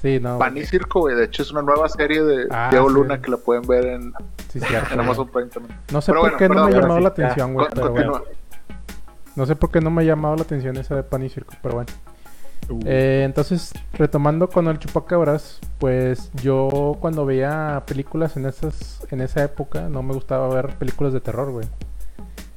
Sí, 0.01 0.19
no. 0.19 0.39
Pan 0.39 0.57
y 0.57 0.65
Circo, 0.65 1.01
güey. 1.01 1.15
De 1.15 1.25
hecho, 1.25 1.43
es 1.43 1.51
una 1.51 1.61
nueva 1.61 1.87
serie 1.87 2.23
de 2.23 2.47
Ah, 2.49 2.69
Diego 2.71 2.89
sí. 2.89 2.95
Luna 2.95 3.21
que 3.21 3.29
la 3.31 3.37
pueden 3.37 3.61
ver 3.63 3.85
en, 3.85 4.13
Sí, 4.51 4.59
cierto. 4.59 4.93
en 4.93 4.99
Amazon 5.01 5.29
Prime 5.29 5.49
también. 5.49 5.77
No 5.91 6.01
sé 6.01 6.11
Pero 6.11 6.21
por 6.21 6.31
bueno, 6.31 6.37
qué 6.39 6.49
no 6.49 6.55
me 6.55 6.59
ha 6.59 6.63
ahora 6.63 6.79
llamado 6.81 6.97
sí, 6.97 7.03
la 7.03 7.09
atención, 7.09 7.53
güey, 7.53 7.67
Con- 7.67 7.75
pero 7.75 7.91
bueno. 7.91 8.23
No 9.35 9.45
sé 9.45 9.55
por 9.55 9.71
qué 9.71 9.81
no 9.81 9.91
me 9.91 10.01
ha 10.01 10.05
llamado 10.05 10.35
la 10.35 10.41
atención 10.43 10.77
esa 10.77 10.95
de 10.95 11.03
pan 11.03 11.23
y 11.23 11.29
circo, 11.29 11.53
pero 11.61 11.75
bueno. 11.75 11.89
Uh, 12.69 12.79
Eh, 12.85 13.23
entonces, 13.25 13.73
retomando 13.93 14.49
con 14.49 14.67
el 14.67 14.79
chupacabras, 14.79 15.59
pues 15.79 16.31
yo 16.41 16.97
cuando 16.99 17.25
veía 17.25 17.83
películas 17.87 18.37
en 18.37 18.45
esas 18.45 19.05
en 19.11 19.21
esa 19.21 19.43
época 19.43 19.89
no 19.89 20.03
me 20.03 20.13
gustaba 20.13 20.47
ver 20.53 20.77
películas 20.77 21.13
de 21.13 21.21
terror, 21.21 21.51
güey. 21.51 21.67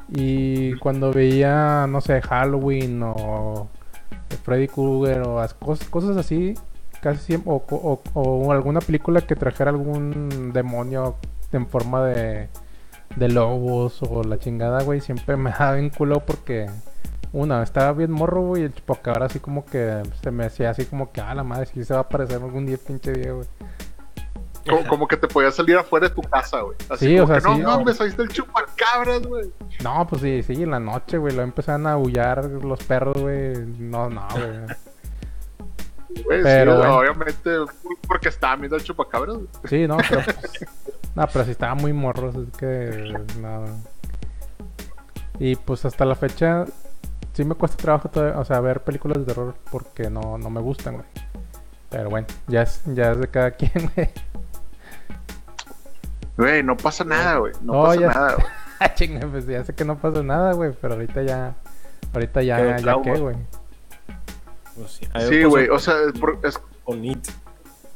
Y 0.08 0.74
cuando 0.78 1.12
veía, 1.12 1.86
no 1.88 2.00
sé, 2.00 2.22
Halloween 2.22 3.02
o 3.04 3.68
Freddy 4.44 4.68
Krueger 4.68 5.22
o 5.22 5.40
as- 5.40 5.58
cos- 5.58 5.88
cosas 5.90 6.16
así, 6.16 6.54
casi 7.00 7.20
siempre, 7.24 7.52
o, 7.52 8.52
alguna 8.52 8.80
película 8.80 9.20
que 9.22 9.36
trajera 9.36 9.70
algún 9.70 10.52
demonio 10.52 11.16
en 11.52 11.66
forma 11.68 12.04
de, 12.06 12.48
de 13.16 13.28
lobos 13.28 14.02
o 14.02 14.22
la 14.24 14.38
chingada, 14.38 14.82
güey, 14.84 15.00
siempre 15.00 15.36
me 15.36 15.50
daba 15.58 15.74
bien 15.74 15.90
culo 15.90 16.20
porque 16.26 16.68
una, 17.36 17.62
estaba 17.62 17.92
bien 17.92 18.10
morro, 18.10 18.40
güey, 18.40 18.62
y 18.62 18.64
el 18.64 18.74
chupacabra 18.74 19.26
así 19.26 19.40
como 19.40 19.66
que 19.66 20.02
se 20.22 20.30
me 20.30 20.46
hacía 20.46 20.70
así 20.70 20.86
como 20.86 21.12
que, 21.12 21.20
ah, 21.20 21.34
la 21.34 21.44
madre, 21.44 21.66
si 21.66 21.84
se 21.84 21.92
va 21.92 22.00
a 22.00 22.02
aparecer 22.02 22.42
algún 22.42 22.64
día, 22.64 22.78
pinche 22.78 23.12
día, 23.12 23.32
güey. 23.32 23.46
Como, 24.66 24.86
como 24.88 25.06
que 25.06 25.16
te 25.16 25.28
podías 25.28 25.54
salir 25.54 25.76
afuera 25.76 26.08
de 26.08 26.14
tu 26.14 26.22
casa, 26.22 26.60
güey. 26.62 26.76
Así 26.88 27.06
Sí, 27.06 27.12
como 27.18 27.24
o 27.24 27.26
sea, 27.26 27.36
que, 27.36 27.54
sí. 27.56 27.62
no 27.62 27.76
mames, 27.78 28.00
ahí 28.00 28.08
está 28.08 28.22
el 28.22 28.28
chupacabras, 28.30 29.22
güey. 29.26 29.52
No, 29.84 30.06
pues 30.08 30.22
sí, 30.22 30.42
sí, 30.42 30.62
en 30.62 30.70
la 30.70 30.80
noche, 30.80 31.18
güey, 31.18 31.34
lo 31.36 31.42
empezaron 31.42 31.86
a 31.86 31.92
aullar 31.92 32.44
los 32.46 32.82
perros, 32.82 33.16
güey. 33.20 33.54
No, 33.78 34.08
no, 34.10 34.26
güey. 34.32 34.76
Güey, 36.24 36.42
Pero 36.42 36.72
sí, 36.72 36.78
bueno. 36.78 36.96
obviamente, 36.98 37.50
porque 38.08 38.30
estaba 38.30 38.56
viendo 38.56 38.76
el 38.76 38.82
chupacabras, 38.82 39.36
güey. 39.36 39.48
Sí, 39.66 39.86
no, 39.86 39.98
pero. 39.98 40.22
pues, 40.24 40.64
no, 41.14 41.26
pero 41.30 41.44
sí 41.44 41.50
estaba 41.50 41.74
muy 41.74 41.92
morro, 41.92 42.30
es 42.30 42.56
que. 42.56 43.14
No. 43.40 43.64
Y 45.38 45.54
pues 45.56 45.84
hasta 45.84 46.04
la 46.06 46.14
fecha. 46.14 46.64
Sí 47.36 47.44
me 47.44 47.54
cuesta 47.54 47.76
trabajo, 47.76 48.08
todavía- 48.08 48.38
o 48.40 48.44
sea, 48.46 48.60
ver 48.60 48.82
películas 48.82 49.18
de 49.18 49.24
terror 49.26 49.54
porque 49.70 50.08
no, 50.08 50.38
no 50.38 50.48
me 50.48 50.62
gustan, 50.62 50.94
güey. 50.94 51.06
Pero 51.90 52.08
bueno, 52.08 52.26
ya 52.48 52.62
es, 52.62 52.80
ya 52.86 53.10
es 53.12 53.20
de 53.20 53.28
cada 53.28 53.50
quien, 53.58 53.90
güey. 53.94 54.08
Güey, 56.38 56.62
no 56.62 56.76
pasa 56.76 57.04
nada, 57.04 57.36
güey. 57.36 57.52
No 57.62 57.72
No, 57.74 57.82
pasa 57.84 58.00
ya- 58.00 58.06
nada, 58.08 58.34
güey. 58.34 58.46
Ah, 58.78 58.92
chinga, 58.92 59.26
pues 59.26 59.46
ya 59.46 59.64
sé 59.64 59.74
que 59.74 59.84
no 59.86 59.96
pasa 59.98 60.22
nada, 60.22 60.52
güey, 60.52 60.70
pero 60.80 60.94
ahorita 60.94 61.22
ya. 61.22 61.54
Ahorita 62.12 62.42
ya, 62.42 62.76
ya 62.78 63.02
qué, 63.02 63.18
güey. 63.18 63.36
pues 64.74 65.00
sí, 65.28 65.44
güey, 65.44 65.68
o 65.70 65.78
sea, 65.78 65.94
por- 66.18 66.38
es- 66.42 66.60
con 66.84 67.02
It. 67.04 67.26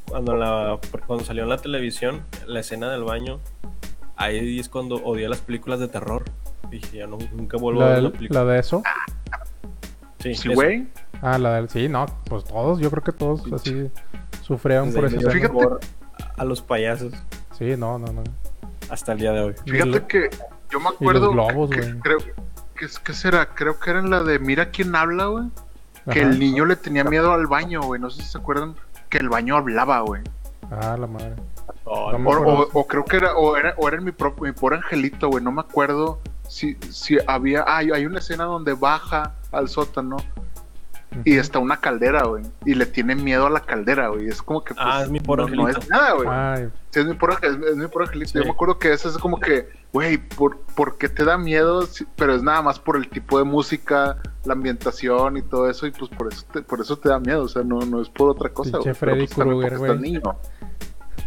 Cuando, 0.09 0.35
la, 0.35 0.79
cuando 1.07 1.23
salió 1.23 1.43
en 1.43 1.49
la 1.49 1.57
televisión, 1.57 2.23
la 2.47 2.59
escena 2.59 2.89
del 2.91 3.03
baño, 3.03 3.39
ahí 4.17 4.59
es 4.59 4.69
cuando 4.69 4.95
odié 5.03 5.29
las 5.29 5.39
películas 5.39 5.79
de 5.79 5.87
terror. 5.87 6.23
Dije, 6.69 6.97
ya 6.99 7.07
no, 7.07 7.17
nunca 7.33 7.57
vuelvo 7.57 7.81
a 7.83 7.89
ver 7.89 8.03
la 8.03 8.09
película. 8.11 8.45
de 8.45 8.59
eso. 8.59 8.81
Sí, 10.19 10.35
sí, 10.35 10.53
güey. 10.53 10.87
Ah, 11.21 11.37
la 11.37 11.55
del. 11.55 11.69
Sí, 11.69 11.89
no, 11.89 12.05
pues 12.25 12.43
todos, 12.45 12.79
yo 12.79 12.89
creo 12.91 13.03
que 13.03 13.11
todos 13.11 13.41
así 13.53 13.89
sufrieron 14.41 14.93
por 14.93 15.05
escena. 15.05 15.31
Fíjate- 15.31 15.57
a 16.37 16.45
los 16.45 16.61
payasos 16.61 17.13
Sí, 17.57 17.75
no, 17.77 17.97
no, 17.99 18.07
no. 18.13 18.23
hasta 18.89 19.13
el 19.13 19.19
día 19.19 19.31
de 19.31 19.41
hoy. 19.41 19.55
Fíjate 19.65 20.05
que 20.07 20.29
yo 20.69 20.79
me 20.79 20.89
acuerdo 20.89 21.31
globos, 21.31 21.69
que 21.71 21.81
güey. 21.81 21.99
creo 21.99 22.17
que 22.75 22.85
es 22.85 22.99
que 22.99 23.13
será, 23.13 23.47
creo 23.47 23.79
que 23.79 23.89
era 23.89 23.99
en 23.99 24.09
la 24.09 24.23
de 24.23 24.39
Mira 24.39 24.69
quién 24.69 24.95
habla, 24.95 25.25
güey. 25.25 25.45
Que 26.11 26.21
Ajá. 26.21 26.29
el 26.31 26.39
niño 26.39 26.65
le 26.65 26.75
tenía 26.75 27.03
miedo 27.03 27.31
al 27.33 27.45
baño, 27.47 27.81
güey. 27.83 27.99
No 28.01 28.09
sé 28.09 28.23
si 28.23 28.29
se 28.29 28.37
acuerdan 28.37 28.75
que 29.09 29.17
el 29.19 29.29
baño 29.29 29.55
hablaba, 29.57 29.99
güey. 30.01 30.21
Ah, 30.71 30.95
la 30.99 31.05
madre. 31.07 31.35
Oh, 31.83 32.11
No 32.17 32.29
O, 32.29 32.61
o- 32.63 32.69
o 32.73 32.87
creo 32.87 33.03
que 33.05 33.17
era, 33.17 33.35
o 33.35 33.55
era, 33.57 33.73
o 33.77 33.87
era 33.87 33.97
en 33.97 34.05
mi, 34.05 34.11
pro- 34.11 34.35
mi 34.41 34.51
pobre 34.51 34.77
angelito, 34.77 35.29
güey. 35.29 35.43
No 35.43 35.51
me 35.51 35.61
acuerdo 35.61 36.19
si, 36.51 36.75
si 36.89 37.17
había. 37.27 37.63
Ah, 37.65 37.77
hay 37.77 38.05
una 38.05 38.19
escena 38.19 38.43
donde 38.43 38.73
baja 38.73 39.35
al 39.51 39.69
sótano 39.69 40.17
y 41.25 41.37
está 41.37 41.59
una 41.59 41.79
caldera, 41.81 42.23
güey. 42.23 42.43
Y 42.65 42.73
le 42.73 42.85
tiene 42.85 43.15
miedo 43.15 43.45
a 43.45 43.49
la 43.49 43.59
caldera, 43.61 44.09
güey. 44.09 44.27
Es 44.27 44.41
como 44.41 44.63
que. 44.63 44.73
Pues, 44.73 44.85
Ah, 44.89 45.01
es 45.03 45.09
mi 45.09 45.19
pobre 45.19 45.43
no, 45.43 45.63
no 45.63 45.67
es 45.69 45.89
nada, 45.89 46.11
güey. 46.13 46.69
Sí, 46.89 46.99
es 46.99 47.05
mi 47.05 47.13
pobre, 47.15 47.35
es, 47.41 47.53
es 47.69 47.75
mi 47.75 47.87
pobre 47.87 48.05
angelito. 48.07 48.31
Sí. 48.31 48.37
Yo 48.39 48.45
me 48.45 48.51
acuerdo 48.51 48.79
que 48.79 48.91
eso 48.93 49.09
es 49.09 49.17
como 49.17 49.39
que, 49.39 49.69
güey, 49.93 50.17
¿por, 50.17 50.57
¿por 50.75 50.97
qué 50.97 51.07
te 51.09 51.23
da 51.25 51.37
miedo? 51.37 51.83
Si- 51.83 52.05
pero 52.15 52.33
es 52.35 52.43
nada 52.43 52.61
más 52.61 52.79
por 52.79 52.95
el 52.97 53.09
tipo 53.09 53.37
de 53.37 53.43
música, 53.45 54.17
la 54.45 54.53
ambientación 54.53 55.37
y 55.37 55.41
todo 55.41 55.69
eso. 55.69 55.85
Y 55.87 55.91
pues 55.91 56.09
por 56.11 56.31
eso 56.31 56.45
te, 56.51 56.61
por 56.61 56.79
eso 56.81 56.97
te 56.97 57.09
da 57.09 57.19
miedo. 57.19 57.43
O 57.43 57.47
sea, 57.47 57.63
no, 57.63 57.79
no 57.81 58.01
es 58.01 58.09
por 58.09 58.29
otra 58.29 58.49
cosa, 58.49 58.77
güey. 58.77 58.93
Freddy 58.93 59.19
pues, 59.27 59.29
también 59.37 59.59
Krueger, 59.59 59.77
güey. 59.79 59.99
niño. 59.99 60.21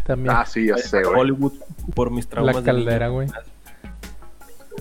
también. 0.07 0.35
Ah, 0.37 0.45
sí, 0.47 0.67
ya 0.67 0.77
sé, 0.79 1.03
güey. 1.03 1.19
Hollywood 1.21 1.53
por 1.95 2.11
mis 2.11 2.27
traumas. 2.29 2.55
la 2.55 2.61
de 2.61 2.67
caldera, 2.67 3.09
güey. 3.09 3.29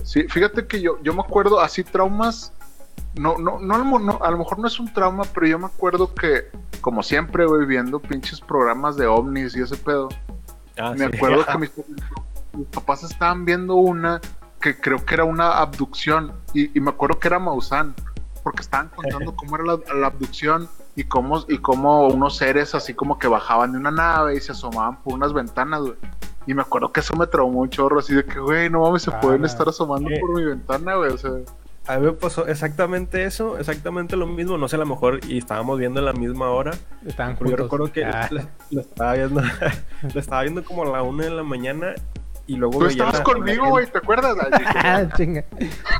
Sí, 0.02 0.24
fíjate 0.28 0.66
que 0.66 0.80
yo, 0.80 1.00
yo 1.02 1.14
me 1.14 1.20
acuerdo 1.20 1.60
así 1.60 1.84
traumas. 1.84 2.52
No, 3.14 3.38
no, 3.38 3.60
no, 3.60 3.74
a 3.74 3.78
lo 3.78 3.84
mo- 3.84 3.98
no, 4.00 4.18
a 4.22 4.30
lo 4.30 4.38
mejor 4.38 4.58
no 4.58 4.66
es 4.66 4.78
un 4.80 4.92
trauma, 4.92 5.22
pero 5.32 5.46
yo 5.46 5.58
me 5.58 5.66
acuerdo 5.66 6.12
que, 6.14 6.50
como 6.80 7.02
siempre, 7.02 7.46
güey, 7.46 7.64
viendo 7.64 8.00
pinches 8.00 8.40
programas 8.40 8.96
de 8.96 9.06
ovnis 9.06 9.54
y 9.56 9.62
ese 9.62 9.76
pedo. 9.76 10.08
Ah, 10.76 10.90
me 10.96 11.08
sí. 11.08 11.16
acuerdo 11.16 11.46
que 11.46 11.58
mis, 11.58 11.70
mis 12.54 12.66
papás 12.68 13.04
estaban 13.04 13.44
viendo 13.44 13.76
una 13.76 14.20
que 14.60 14.80
creo 14.80 15.04
que 15.04 15.14
era 15.14 15.24
una 15.24 15.58
abducción 15.58 16.32
y, 16.54 16.76
y 16.76 16.80
me 16.80 16.90
acuerdo 16.90 17.18
que 17.18 17.28
era 17.28 17.38
Maussan 17.38 17.94
porque 18.42 18.62
estaban 18.62 18.88
contando 18.88 19.36
cómo 19.36 19.56
era 19.56 19.64
la, 19.64 19.78
la 19.94 20.06
abducción 20.08 20.68
y 20.96 21.04
cómo 21.04 21.44
y 21.48 21.58
cómo 21.58 22.08
unos 22.08 22.36
seres 22.38 22.74
así 22.74 22.94
como 22.94 23.18
que 23.18 23.28
bajaban 23.28 23.72
de 23.72 23.78
una 23.78 23.90
nave 23.90 24.36
y 24.36 24.40
se 24.40 24.52
asomaban 24.52 25.02
por 25.02 25.14
unas 25.14 25.32
ventanas 25.32 25.82
güey. 25.82 25.94
Y 26.46 26.54
me 26.54 26.62
acuerdo 26.62 26.92
que 26.92 27.00
eso 27.00 27.14
me 27.16 27.26
traumó 27.26 27.60
un 27.60 27.70
chorro 27.70 27.98
así 28.00 28.14
de 28.14 28.24
que 28.24 28.38
güey 28.38 28.68
no 28.70 28.80
mames 28.82 29.02
se 29.02 29.10
Ah, 29.10 29.20
pueden 29.20 29.44
estar 29.44 29.68
asomando 29.68 30.08
Sí. 30.08 30.16
por 30.20 30.34
mi 30.34 30.44
ventana 30.44 30.94
güey 30.96 31.10
o 31.12 31.18
sea 31.18 31.30
A 31.86 31.98
mí 31.98 32.06
me 32.06 32.12
pasó 32.12 32.46
exactamente 32.46 33.24
eso, 33.24 33.58
exactamente 33.58 34.16
lo 34.16 34.26
mismo. 34.26 34.56
No 34.56 34.68
sé, 34.68 34.76
a 34.76 34.78
lo 34.78 34.86
mejor, 34.86 35.20
y 35.28 35.36
estábamos 35.36 35.78
viendo 35.78 36.00
en 36.00 36.06
la 36.06 36.14
misma 36.14 36.48
hora. 36.48 36.70
Estaban 37.04 37.36
Pero 37.36 37.50
yo 37.50 37.56
juntos. 37.58 37.64
recuerdo 37.66 37.92
que 37.92 38.04
Ah, 38.06 38.26
lo, 38.30 38.40
lo 38.70 38.80
estaba 38.80 39.12
viendo, 39.12 39.42
lo 40.14 40.20
estaba 40.20 40.42
viendo 40.42 40.64
como 40.64 40.84
a 40.84 40.86
la 40.86 41.02
una 41.02 41.24
de 41.24 41.30
la 41.30 41.42
mañana 41.42 41.94
y 42.46 42.56
luego 42.56 42.78
tú 42.80 42.86
estabas 42.86 43.18
la- 43.18 43.22
conmigo 43.24 43.68
güey 43.70 43.86
te 43.86 43.98
acuerdas 43.98 44.36
ah, 44.76 45.04
chinga. 45.16 45.44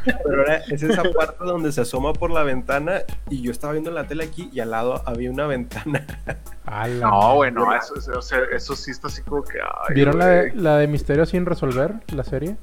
Pero 0.05 0.43
era, 0.43 0.57
es 0.57 0.83
esa 0.83 1.03
parte 1.17 1.43
donde 1.45 1.73
se 1.73 1.81
asoma 1.81 2.13
por 2.13 2.31
la 2.31 2.43
ventana 2.43 3.01
y 3.31 3.41
yo 3.43 3.51
estaba 3.51 3.73
viendo 3.73 3.91
la 3.91 4.07
tele 4.07 4.25
aquí 4.25 4.51
y 4.53 4.61
al 4.61 4.71
lado 4.71 5.03
había 5.07 5.31
una 5.31 5.47
ventana. 5.47 6.05
Ah, 6.67 6.89
no 6.89 7.35
güey 7.37 7.53
no 7.53 7.75
eso, 7.75 7.95
eso- 7.97 8.19
o 8.19 8.23
sea, 8.23 8.39
eso 8.51 8.75
sí 8.75 8.91
está 8.91 9.09
así 9.09 9.21
como 9.23 9.43
que 9.45 9.59
ay, 9.61 9.95
¿Vieron 9.95 10.19
la 10.19 10.27
de, 10.27 10.55
la 10.55 10.79
de 10.79 10.87
Misterio 10.89 11.27
sin 11.27 11.45
resolver, 11.45 11.93
la 12.09 12.25
serie? 12.25 12.57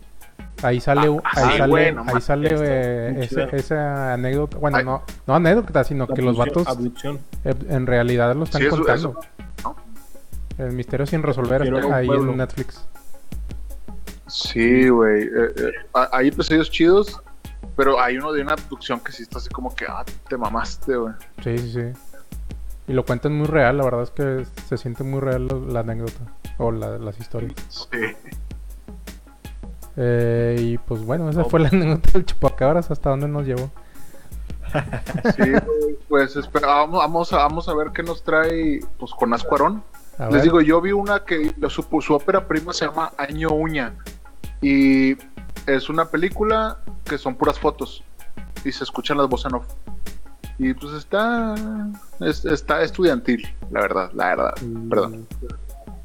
Ahí 0.63 0.79
sale, 0.81 1.07
un- 1.07 1.21
Ah, 1.23 1.29
ahí 1.35 1.51
sí, 1.51 1.57
sale, 1.59 1.69
güey, 1.69 1.91
no 1.93 2.03
ahí 2.07 2.19
sale 2.21 2.50
eh, 2.51 3.15
ese- 3.23 3.55
esa 3.55 4.13
anécdota. 4.13 4.57
Bueno, 4.57 4.77
Ay. 4.77 4.85
no, 4.85 5.03
no 5.27 5.35
anécdota, 5.35 5.83
sino 5.83 6.07
que 6.07 6.21
los 6.23 6.35
vatos 6.35 6.67
Abducción. 6.67 7.19
eh, 7.45 7.53
en 7.69 7.85
realidad 7.85 8.35
lo 8.35 8.43
están 8.45 8.61
Sí, 8.61 8.67
eso- 8.67 8.77
contando. 8.77 9.19
eso, 9.59 9.75
El 10.57 10.71
misterio 10.73 11.05
sin 11.05 11.21
resolver 11.23 11.61
ahí 11.93 12.07
pueblo. 12.07 12.31
en 12.31 12.38
Netflix. 12.38 12.87
Sí, 14.31 14.89
güey. 14.89 15.24
eh, 15.24 15.29
eh, 15.57 15.72
ha- 15.94 16.09
hay 16.13 16.27
episodios 16.29 16.70
chidos, 16.72 17.22
pero 17.75 18.00
hay 18.00 18.17
uno 18.17 18.31
de 18.31 18.41
una 18.41 18.53
abducción 18.53 19.00
que 19.00 19.11
sí 19.11 19.24
está 19.24 19.37
así 19.39 19.50
como 19.50 19.75
que, 19.75 19.85
ah, 19.87 20.03
te 20.29 20.37
mamaste, 20.37 20.96
güey. 20.96 21.13
Sí, 21.44 21.57
sí, 21.57 21.72
sí. 21.74 21.81
Y 22.87 22.94
lo 22.94 23.05
cuentan 23.05 23.33
muy 23.33 23.48
real, 23.48 23.77
la 23.77 23.83
verdad 23.85 24.03
es 24.03 24.11
que 24.11 24.46
se 24.67 24.77
siente 24.77 25.03
muy 25.03 25.20
real 25.20 25.48
la 25.72 25.81
anécdota 25.81 26.20
o 26.57 26.72
la- 26.72 26.98
las 26.98 27.20
historias. 27.20 27.53
Sí. 27.70 28.31
Eh, 29.98 30.55
y 30.59 30.77
pues 30.77 31.03
bueno, 31.05 31.29
esa 31.29 31.44
fue 31.44 31.59
la 31.59 31.67
anécdota 31.72 32.11
del 32.13 32.25
chupacabras, 32.25 32.89
hasta 32.91 33.09
dónde 33.09 33.27
nos 33.27 33.46
llevó. 33.46 33.70
Sí, 35.35 35.51
pues 36.07 36.35
espera, 36.37 36.67
vamos, 36.67 37.00
vamos, 37.00 37.33
a, 37.33 37.37
vamos 37.37 37.67
a 37.67 37.74
ver 37.75 37.91
qué 37.91 38.03
nos 38.03 38.24
trae 38.24 38.79
pues 38.98 39.11
con 39.11 39.33
Ascuarón. 39.33 39.83
Les 40.29 40.44
digo, 40.44 40.61
yo 40.61 40.79
vi 40.81 40.91
una 40.91 41.25
que 41.25 41.51
su, 41.70 41.83
su 42.01 42.13
ópera 42.13 42.48
prima 42.48 42.72
se 42.74 42.85
llama 42.85 43.11
Año 43.17 43.50
Uña. 43.50 43.96
Y 44.61 45.17
es 45.67 45.89
una 45.89 46.05
película 46.05 46.79
que 47.05 47.17
son 47.17 47.35
puras 47.35 47.59
fotos. 47.59 48.03
Y 48.63 48.71
se 48.71 48.83
escuchan 48.83 49.17
las 49.17 49.27
voces 49.27 49.47
en 49.47 49.55
off. 49.55 49.65
Y 50.59 50.74
pues 50.75 50.93
está, 50.93 51.55
es- 52.19 52.45
está 52.45 52.83
estudiantil, 52.83 53.47
la 53.71 53.81
verdad, 53.81 54.11
la 54.13 54.27
verdad. 54.27 54.53
Perdón. 54.89 55.27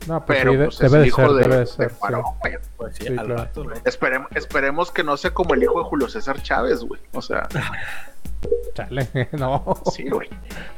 No, 0.07 0.25
pues 0.25 0.39
Pero 0.39 0.53
sí, 0.53 0.59
pues, 0.59 0.75
es 0.75 0.79
debe 0.81 0.97
el 0.97 1.03
de 1.03 1.09
hijo 1.09 1.17
ser, 1.23 1.31
de, 1.33 1.43
debe 1.43 1.55
de 1.55 1.61
de 1.61 1.67
ser. 1.67 1.91
sí. 1.91 1.97
Cuarón, 1.99 2.23
güey. 2.41 2.55
Pues 2.77 2.97
sí, 2.97 3.03
Sí, 3.05 3.09
al 3.09 3.15
claro. 3.27 3.37
rato, 3.37 3.65
¿no? 3.65 3.73
Esperemos, 3.85 4.29
esperemos 4.35 4.91
que 4.93 5.05
no 5.05 5.17
sea 5.17 5.35
como 5.35 5.55
el 5.55 5.63
hijo 5.65 5.79
de 5.83 5.85
Julio 5.85 6.09
César 6.09 6.41
Chávez, 6.43 6.81
güey. 6.85 7.01
O 7.13 7.21
sea, 7.21 7.49
Chale, 8.75 9.29
no. 9.33 9.77
sí, 9.93 10.09
güey. 10.09 10.29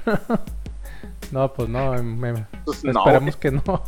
No, 1.30 1.52
pues 1.52 1.68
no, 1.68 1.92
me- 2.02 2.46
Pues, 2.64 2.82
no, 2.84 2.90
esperamos 2.98 3.36
que 3.36 3.50
no. 3.50 3.82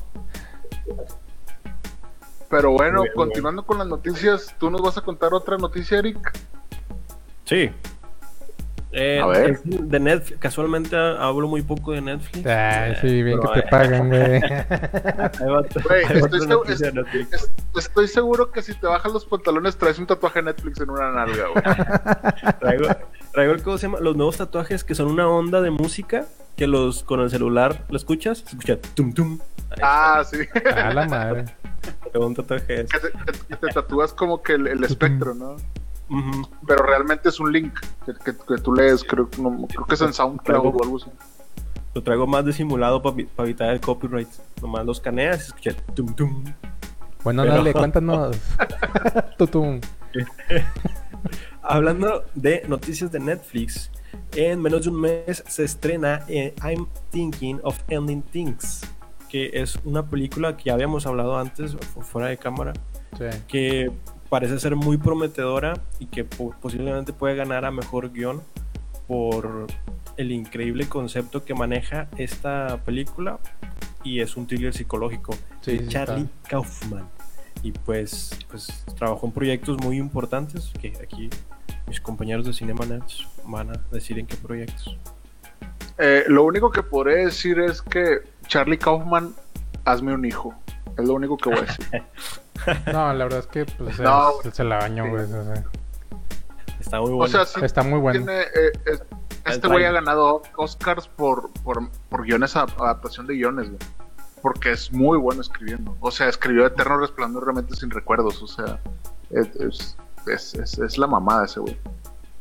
Pero 2.50 2.72
bueno, 2.72 3.02
bien, 3.02 3.14
continuando 3.14 3.64
con 3.64 3.78
las 3.78 3.86
noticias, 3.86 4.54
¿tú 4.58 4.70
nos 4.70 4.82
vas 4.82 4.98
a 4.98 5.02
contar 5.02 5.32
otra 5.32 5.56
noticia, 5.56 5.98
Eric? 5.98 6.18
Sí. 7.44 7.70
Eh, 8.92 9.20
A 9.22 9.26
ver. 9.28 9.50
es 9.50 9.60
De 9.64 10.00
Netflix, 10.00 10.40
casualmente 10.40 10.96
hablo 10.96 11.46
muy 11.46 11.62
poco 11.62 11.92
de 11.92 12.00
Netflix. 12.00 12.44
Ay, 12.44 12.96
sí, 13.00 13.22
bien 13.22 13.38
que 13.38 13.46
te 13.48 13.58
eh, 13.60 13.66
pagan, 13.70 14.08
güey. 14.08 14.40
estoy 16.16 16.40
seguro-. 16.40 16.64
Es- 16.66 17.50
estoy 17.76 18.08
que 18.52 18.62
si 18.62 18.74
te 18.74 18.86
bajas 18.88 19.12
los 19.12 19.24
pantalones 19.26 19.76
traes 19.76 20.00
un 20.00 20.08
tatuaje 20.08 20.40
de 20.40 20.46
Netflix 20.46 20.80
en 20.80 20.90
una 20.90 21.12
nalga, 21.12 21.44
güey. 21.52 21.64
Traigo, 22.60 22.88
traigo 23.32 23.52
el, 23.52 23.62
¿cómo 23.62 23.78
se 23.78 23.86
llama? 23.86 24.00
Los 24.00 24.16
nuevos 24.16 24.36
tatuajes 24.38 24.82
que 24.82 24.96
son 24.96 25.06
una 25.06 25.28
onda 25.28 25.60
de 25.60 25.70
música 25.70 26.26
que 26.60 26.66
los 26.66 27.02
con 27.04 27.20
el 27.20 27.30
celular 27.30 27.86
lo 27.88 27.96
escuchas, 27.96 28.38
se 28.38 28.50
escucha 28.50 28.78
tum 28.94 29.14
tum. 29.14 29.38
Ahí 29.70 29.78
Ah, 29.82 30.22
sí. 30.30 30.36
A 30.76 30.92
la 30.92 31.06
madre. 31.08 31.46
un 32.12 32.34
tatuaje 32.34 32.66
que, 32.66 32.84
te, 32.84 33.08
que- 33.48 33.56
te 33.56 33.66
tatúas 33.68 34.12
como 34.12 34.42
que 34.42 34.52
el, 34.52 34.66
el 34.66 34.84
espectro, 34.84 35.32
¿no? 35.34 35.56
Pero 36.66 36.82
realmente 36.84 37.30
es 37.30 37.40
un 37.40 37.50
link 37.50 37.72
que, 38.04 38.12
que- 38.12 38.36
que 38.36 38.60
tú 38.62 38.74
lees, 38.74 39.02
creo, 39.04 39.30
no, 39.38 39.66
creo 39.68 39.86
que 39.86 39.94
es 39.94 40.00
en 40.02 40.12
SoundCloud 40.12 40.74
o 40.76 40.82
algo 40.84 40.96
así. 40.98 41.06
Lo 41.94 42.02
traigo 42.02 42.26
más 42.26 42.44
disimulado 42.44 43.00
para 43.00 43.16
evitar 43.38 43.70
el 43.70 43.80
copyright. 43.80 44.28
Nomás 44.60 44.84
los 44.84 45.00
caneas 45.00 45.36
y 45.38 45.40
se 45.40 45.46
escucha 45.46 45.72
tum 45.94 46.14
tum. 46.14 46.44
Bueno, 47.24 47.42
Pero- 47.42 47.54
dale, 47.54 47.72
cuéntanos. 47.72 48.36
Tutum. 49.38 49.80
Hablando 51.62 52.24
de 52.34 52.64
noticias 52.68 53.10
de 53.12 53.20
Netflix, 53.20 53.90
en 54.34 54.60
menos 54.60 54.82
de 54.84 54.90
un 54.90 55.00
mes 55.00 55.42
se 55.46 55.64
estrena 55.64 56.24
eh, 56.28 56.54
I'm 56.64 56.86
Thinking 57.10 57.60
of 57.62 57.78
Ending 57.88 58.22
Things, 58.22 58.82
que 59.28 59.50
es 59.54 59.78
una 59.84 60.08
película 60.08 60.56
que 60.56 60.64
ya 60.64 60.74
habíamos 60.74 61.06
hablado 61.06 61.38
antes 61.38 61.76
fu- 61.76 62.02
fuera 62.02 62.28
de 62.28 62.36
cámara, 62.38 62.72
Sí. 63.18 63.24
que 63.48 63.90
parece 64.28 64.58
ser 64.60 64.76
muy 64.76 64.96
prometedora 64.96 65.80
y 65.98 66.06
que 66.06 66.24
po- 66.24 66.54
posiblemente 66.60 67.12
puede 67.12 67.34
ganar 67.34 67.64
a 67.64 67.70
mejor 67.72 68.12
guion 68.12 68.42
por 69.08 69.66
el 70.16 70.30
increíble 70.32 70.88
concepto 70.88 71.44
que 71.44 71.54
maneja 71.54 72.08
esta 72.16 72.78
película 72.84 73.40
y 74.04 74.20
es 74.20 74.36
un 74.36 74.46
thriller 74.46 74.72
psicológico 74.72 75.34
Sí, 75.60 75.72
de 75.72 75.78
sí, 75.80 75.88
Charlie 75.88 76.22
está. 76.22 76.48
Kaufman 76.50 77.08
y 77.62 77.72
pues, 77.72 78.30
pues 78.48 78.84
trabajó 78.96 79.26
en 79.26 79.32
proyectos 79.32 79.76
muy 79.82 79.96
importantes 79.98 80.70
que 80.80 80.92
aquí 81.02 81.28
mis 81.90 82.00
compañeros 82.00 82.46
de 82.46 82.52
Cinema 82.52 82.86
Nerds 82.86 83.26
van 83.44 83.70
a 83.70 83.80
decir 83.90 84.18
en 84.20 84.26
qué 84.26 84.36
proyectos. 84.36 84.96
Eh, 85.98 86.24
lo 86.28 86.44
único 86.44 86.70
que 86.70 86.82
podré 86.84 87.24
decir 87.24 87.58
es 87.58 87.82
que 87.82 88.20
Charlie 88.46 88.78
Kaufman, 88.78 89.34
hazme 89.84 90.14
un 90.14 90.24
hijo. 90.24 90.54
Es 90.96 91.04
lo 91.06 91.14
único 91.14 91.36
que 91.36 91.50
voy 91.50 91.58
a 91.58 91.62
decir. 91.62 91.86
No, 92.92 93.12
la 93.14 93.24
verdad 93.24 93.38
es 93.40 93.46
que 93.46 93.64
pues, 93.64 93.98
No, 93.98 94.32
es- 94.44 94.54
se 94.54 94.64
la 94.64 94.76
bañó, 94.76 95.04
sí. 95.06 95.10
o 95.14 95.26
sea, 95.44 95.64
Está 96.78 97.00
muy 97.00 97.10
O 97.10 97.16
bueno. 97.16 97.32
sea, 97.32 97.44
sí 97.46 97.60
está 97.64 97.82
muy 97.82 97.98
bueno. 97.98 98.18
tiene, 98.24 98.42
eh, 98.42 98.72
es- 98.86 99.02
El 99.46 99.52
este 99.52 99.66
güey 99.68 99.84
ha 99.86 99.92
ganado 99.92 100.42
Oscars 100.56 101.08
por, 101.08 101.50
por, 101.64 101.90
por 102.10 102.22
guiones, 102.24 102.54
a- 102.56 102.62
adaptación 102.78 103.26
de 103.26 103.34
guiones, 103.34 103.68
güey. 103.70 103.80
Porque 104.42 104.72
es 104.72 104.92
muy 104.92 105.16
bueno 105.18 105.40
escribiendo. 105.40 105.96
O 106.00 106.10
sea, 106.10 106.28
escribió 106.28 106.66
Eterno 106.66 106.98
Resplandor 106.98 107.44
realmente 107.44 107.74
sin 107.76 107.90
recuerdos. 107.90 108.42
O 108.42 108.46
sea, 108.46 108.78
es, 109.30 109.96
es, 110.34 110.54
es, 110.54 110.78
es- 110.78 110.98
la 110.98 111.06
mamada 111.06 111.44
ese 111.44 111.60
güey. 111.60 111.76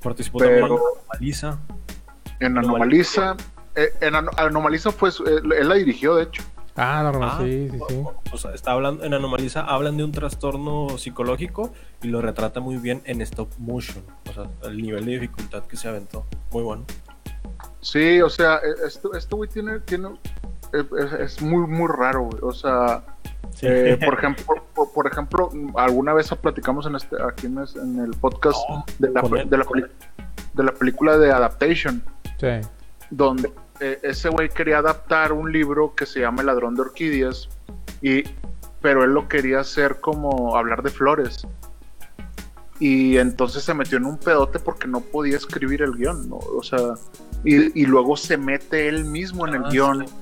Participó 0.02 0.40
pero- 0.40 0.60
también 0.68 0.80
en 0.80 1.08
Malisa. 1.14 1.60
En 2.40 2.58
Anomaliza, 2.58 3.36
eh, 3.76 3.90
en 4.02 4.16
Ano- 4.16 4.32
Anomaliza 4.38 4.92
fue, 4.92 5.10
él, 5.26 5.52
él 5.52 5.68
la 5.70 5.76
dirigió, 5.76 6.16
de 6.16 6.24
hecho. 6.24 6.42
Ah, 6.78 7.02
normal, 7.04 7.30
Ah, 7.34 7.40
sí, 7.44 7.68
sí, 7.70 7.80
sí. 7.90 8.04
O 8.32 8.38
sea, 8.38 8.54
está 8.54 8.72
hablando, 8.72 9.04
en 9.04 9.14
Anomaliza 9.14 9.62
hablan 9.62 9.98
de 9.98 10.06
un 10.06 10.14
trastorno 10.14 10.98
psicológico 10.98 11.74
y 12.02 12.08
lo 12.08 12.22
retrata 12.22 12.62
muy 12.62 12.78
bien 12.78 13.02
en 13.04 13.22
stop 13.22 13.50
motion. 13.58 14.02
O 14.30 14.34
sea, 14.34 14.50
el 14.64 14.82
nivel 14.82 15.04
de 15.06 15.12
dificultad 15.14 15.64
que 15.66 15.76
se 15.76 15.90
aventó. 15.90 16.26
Muy 16.52 16.64
bueno. 16.64 16.86
Sí, 17.82 18.22
o 18.22 18.30
sea, 18.30 18.58
e- 18.58 18.88
esto, 18.88 19.14
esto 19.14 19.36
güey 19.36 19.50
tiene, 19.50 19.80
tiene, 19.82 20.10
es, 20.72 20.86
es- 21.06 21.14
es 21.20 21.42
muy, 21.42 21.68
muy 21.68 21.88
raro, 21.90 22.24
güey. 22.24 22.40
O 22.44 22.54
sea, 22.54 23.04
Sí. 23.56 23.66
eh, 23.68 23.98
por 24.06 24.14
ejemplo, 24.16 24.46
por, 24.74 24.92
por 24.92 25.08
ejemplo, 25.08 25.50
alguna 25.76 26.14
vez 26.14 26.30
platicamos 26.42 26.86
en 26.88 26.96
este, 26.96 27.16
aquí 27.22 27.48
en, 27.48 27.58
el 28.00 28.12
podcast 28.20 28.58
Oh, 28.70 28.86
de, 29.00 29.10
la, 29.12 29.22
de, 29.22 29.58
la, 29.58 29.66
de 30.54 30.72
película 30.74 31.18
de 31.18 31.32
Adaptation, 31.32 32.02
Sí. 32.40 32.48
donde 33.10 33.52
eh, 33.82 34.00
ese 34.04 34.30
güey 34.30 34.50
quería 34.50 34.80
adaptar 34.80 35.32
un 35.34 35.52
libro 35.52 35.94
que 35.96 36.06
se 36.06 36.20
llama 36.22 36.42
El 36.42 36.48
ladrón 36.48 36.76
de 36.76 36.82
orquídeas, 36.82 37.50
y, 38.02 38.24
pero 38.82 39.04
él 39.04 39.12
lo 39.14 39.28
quería 39.28 39.60
hacer 39.62 40.00
como 40.00 40.56
hablar 40.58 40.84
de 40.84 40.90
flores. 40.90 41.46
Y 42.82 43.18
entonces 43.18 43.64
se 43.64 43.74
metió 43.74 43.98
en 43.98 44.06
un 44.06 44.18
pedote 44.18 44.58
porque 44.60 44.88
no 44.88 45.02
podía 45.02 45.36
escribir 45.36 45.82
el 45.82 45.92
guion, 45.98 46.30
¿no? 46.30 46.38
O 46.38 46.64
sea, 46.64 46.80
y, 47.44 47.82
y 47.82 47.86
luego 47.86 48.16
se 48.16 48.38
mete 48.38 48.88
él 48.88 49.04
mismo 49.04 49.46
en 49.48 49.56
el 49.56 49.66
Ah, 49.66 49.70
guion. 49.70 50.08
sí. 50.08 50.14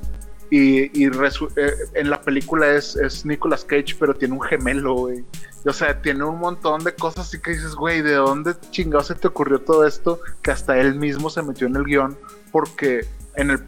Y, 0.50 0.84
y 1.04 1.10
resu- 1.10 1.52
eh, 1.58 1.72
en 1.94 2.10
la 2.10 2.22
película 2.22 2.70
es, 2.70 2.96
es 2.96 3.26
Nicolas 3.26 3.66
Cage, 3.66 3.96
pero 4.00 4.14
tiene 4.14 4.34
un 4.34 4.42
gemelo, 4.42 4.94
güey. 4.96 5.26
O 5.66 5.74
sea, 5.74 6.02
tiene 6.02 6.24
un 6.24 6.40
montón 6.40 6.84
de 6.86 6.96
cosas 6.96 7.28
así 7.28 7.42
que 7.42 7.52
dices, 7.52 7.76
güey, 7.76 8.02
¿de 8.02 8.14
dónde 8.14 8.56
chingado 8.72 9.04
se 9.04 9.16
te 9.16 9.28
ocurrió 9.28 9.60
todo 9.60 9.86
esto? 9.86 10.22
Que 10.42 10.52
hasta 10.52 10.78
él 10.80 10.96
mismo 10.96 11.30
se 11.30 11.42
metió 11.42 11.68
en 11.68 11.76
el 11.76 11.84
guion 11.84 12.18
porque 12.54 13.06
en 13.36 13.52
el, 13.52 13.60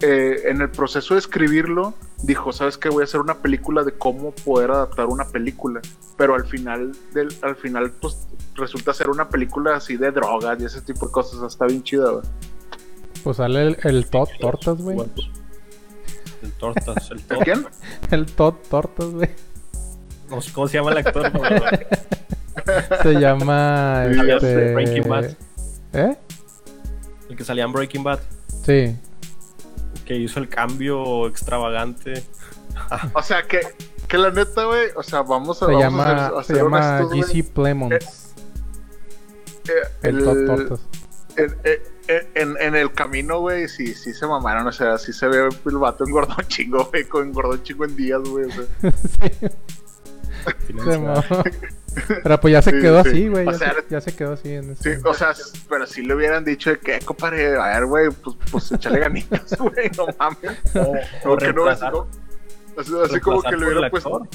eh, 0.00 0.42
en 0.44 0.60
el 0.60 0.68
proceso 0.70 1.14
de 1.14 1.20
escribirlo 1.20 1.94
dijo, 2.22 2.52
¿sabes 2.52 2.76
qué? 2.76 2.90
Voy 2.90 3.00
a 3.00 3.04
hacer 3.04 3.20
una 3.20 3.38
película 3.38 3.82
de 3.84 3.92
cómo 3.92 4.32
poder 4.32 4.70
adaptar 4.72 5.06
una 5.06 5.24
película. 5.24 5.80
Pero 6.18 6.34
al 6.34 6.44
final, 6.44 6.92
del, 7.14 7.34
al 7.40 7.56
final 7.56 7.90
pues 7.92 8.28
resulta 8.56 8.92
ser 8.92 9.08
una 9.08 9.30
película 9.30 9.76
así 9.76 9.96
de 9.96 10.10
drogas 10.10 10.60
y 10.60 10.66
ese 10.66 10.82
tipo 10.82 11.06
de 11.06 11.12
cosas. 11.12 11.42
Está 11.50 11.64
bien 11.64 11.82
chida, 11.82 12.10
güey. 12.10 12.24
Pues 13.24 13.38
sale 13.38 13.68
el, 13.68 13.78
el 13.84 14.06
Todd 14.10 14.28
Tortas, 14.38 14.76
güey. 14.76 14.96
Bueno, 14.96 15.12
El 16.46 16.52
tortas, 16.52 17.10
el 17.10 17.18
¿De 17.18 17.22
Todd. 17.34 17.42
quién? 17.44 17.66
El 18.10 18.26
Todd 18.26 18.54
Tortas, 18.70 19.06
güey. 19.10 19.30
No 20.30 20.40
sé 20.40 20.52
cómo 20.52 20.68
se 20.68 20.78
llama 20.78 20.92
el 20.92 20.98
actor. 20.98 21.30
Se 23.02 23.12
llama. 23.14 24.04
Este... 24.06 24.74
Breaking 24.74 25.08
Bad. 25.08 25.24
¿Eh? 25.92 26.16
El 27.28 27.36
que 27.36 27.44
salía 27.44 27.64
en 27.64 27.72
Breaking 27.72 28.02
Bad. 28.04 28.20
Sí. 28.64 28.96
Que 30.04 30.14
hizo 30.16 30.38
el 30.40 30.48
cambio 30.48 31.26
extravagante. 31.26 32.22
O 33.14 33.22
sea, 33.22 33.42
que, 33.42 33.60
que 34.08 34.18
la 34.18 34.30
neta, 34.30 34.64
güey, 34.64 34.88
o 34.96 35.02
sea, 35.02 35.22
vamos 35.22 35.62
a, 35.62 35.66
Se 35.66 35.72
vamos 35.72 35.82
a 35.84 35.88
llama, 36.14 36.26
a 36.38 36.44
se 36.44 36.54
llama. 36.54 37.02
GC 37.10 37.42
Plemons. 37.52 37.94
Eh, 37.94 39.72
el 40.02 40.18
el- 40.18 40.24
Todd 40.24 40.46
Tortas. 40.46 40.80
en- 41.36 41.56
en- 42.34 42.56
en 42.60 42.74
el 42.76 42.92
camino, 42.92 43.40
güey, 43.40 43.68
sí, 43.68 43.94
sí 43.94 44.12
se 44.14 44.26
mamaron, 44.26 44.66
o 44.66 44.72
sea, 44.72 44.98
sí 44.98 45.12
se 45.12 45.26
ve 45.28 45.48
el 45.66 45.78
vato 45.78 46.04
engordó 46.06 46.34
un 46.38 46.46
chingo, 46.46 46.84
güey, 46.86 47.04
con 47.04 47.28
engordó 47.28 47.52
un 47.52 47.62
chingo 47.62 47.84
en 47.84 47.96
días, 47.96 48.20
güey, 48.22 48.46
o 48.46 48.50
sea. 48.52 48.92
sí, 50.66 50.72
se 50.84 50.98
mamó. 50.98 51.22
Pero 52.22 52.40
pues 52.40 52.52
ya 52.52 52.60
se 52.62 52.70
Sí, 52.72 52.80
quedó 52.80 53.02
sí. 53.02 53.08
así, 53.08 53.28
güey. 53.28 53.48
O 53.48 53.52
Ya, 53.52 53.58
sea, 53.58 53.72
se- 53.74 53.84
ya 53.88 54.00
se 54.00 54.14
quedó 54.14 54.32
así 54.34 54.52
en 54.52 54.76
Sí, 54.76 54.90
o 55.04 55.14
sea, 55.14 55.32
pero 55.68 55.86
si 55.86 56.02
le 56.02 56.14
hubieran 56.14 56.44
dicho 56.44 56.70
de 56.70 56.78
que, 56.78 56.98
compadre, 57.00 57.56
a 57.56 57.66
ver, 57.78 57.86
güey, 57.86 58.10
pues, 58.10 58.36
pues 58.50 58.72
échale 58.72 59.00
ganitas, 59.00 59.56
güey, 59.58 59.90
no 59.96 60.06
mames. 60.18 60.58
O, 61.24 61.36
que 61.38 61.52
no, 61.52 61.66
así 61.66 61.84
como, 61.90 62.06
así, 62.78 62.92
así 63.04 63.20
como 63.20 63.42
que 63.42 63.56
le 63.56 63.66
hubieran 63.66 63.90
puesto, 63.90 64.16
actor. 64.16 64.28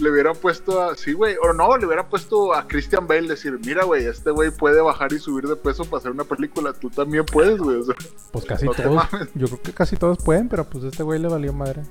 Le 0.00 0.10
hubieran 0.10 0.34
puesto 0.36 0.82
a, 0.82 0.94
sí, 0.96 1.12
güey, 1.12 1.36
o 1.42 1.52
no, 1.52 1.76
le 1.76 1.86
hubieran 1.86 2.08
puesto 2.08 2.54
a 2.54 2.66
Christian 2.66 3.06
Bale, 3.06 3.28
decir, 3.28 3.58
mira, 3.64 3.84
güey, 3.84 4.06
este 4.06 4.30
güey 4.30 4.50
puede 4.50 4.80
bajar 4.80 5.12
y 5.12 5.18
subir 5.18 5.46
de 5.46 5.56
peso 5.56 5.84
para 5.84 5.98
hacer 5.98 6.10
una 6.12 6.24
película, 6.24 6.72
tú 6.72 6.90
también 6.90 7.24
puedes, 7.24 7.58
güey, 7.58 7.78
o 7.78 7.84
sea, 7.84 7.94
Pues 8.32 8.44
casi 8.44 8.66
no 8.66 8.72
todos. 8.72 9.02
Yo 9.34 9.46
creo 9.46 9.62
que 9.62 9.72
casi 9.72 9.96
todos 9.96 10.18
pueden, 10.18 10.48
pero 10.48 10.64
pues 10.64 10.84
este 10.84 11.02
güey 11.02 11.18
le 11.20 11.28
valió 11.28 11.52
madre. 11.52 11.82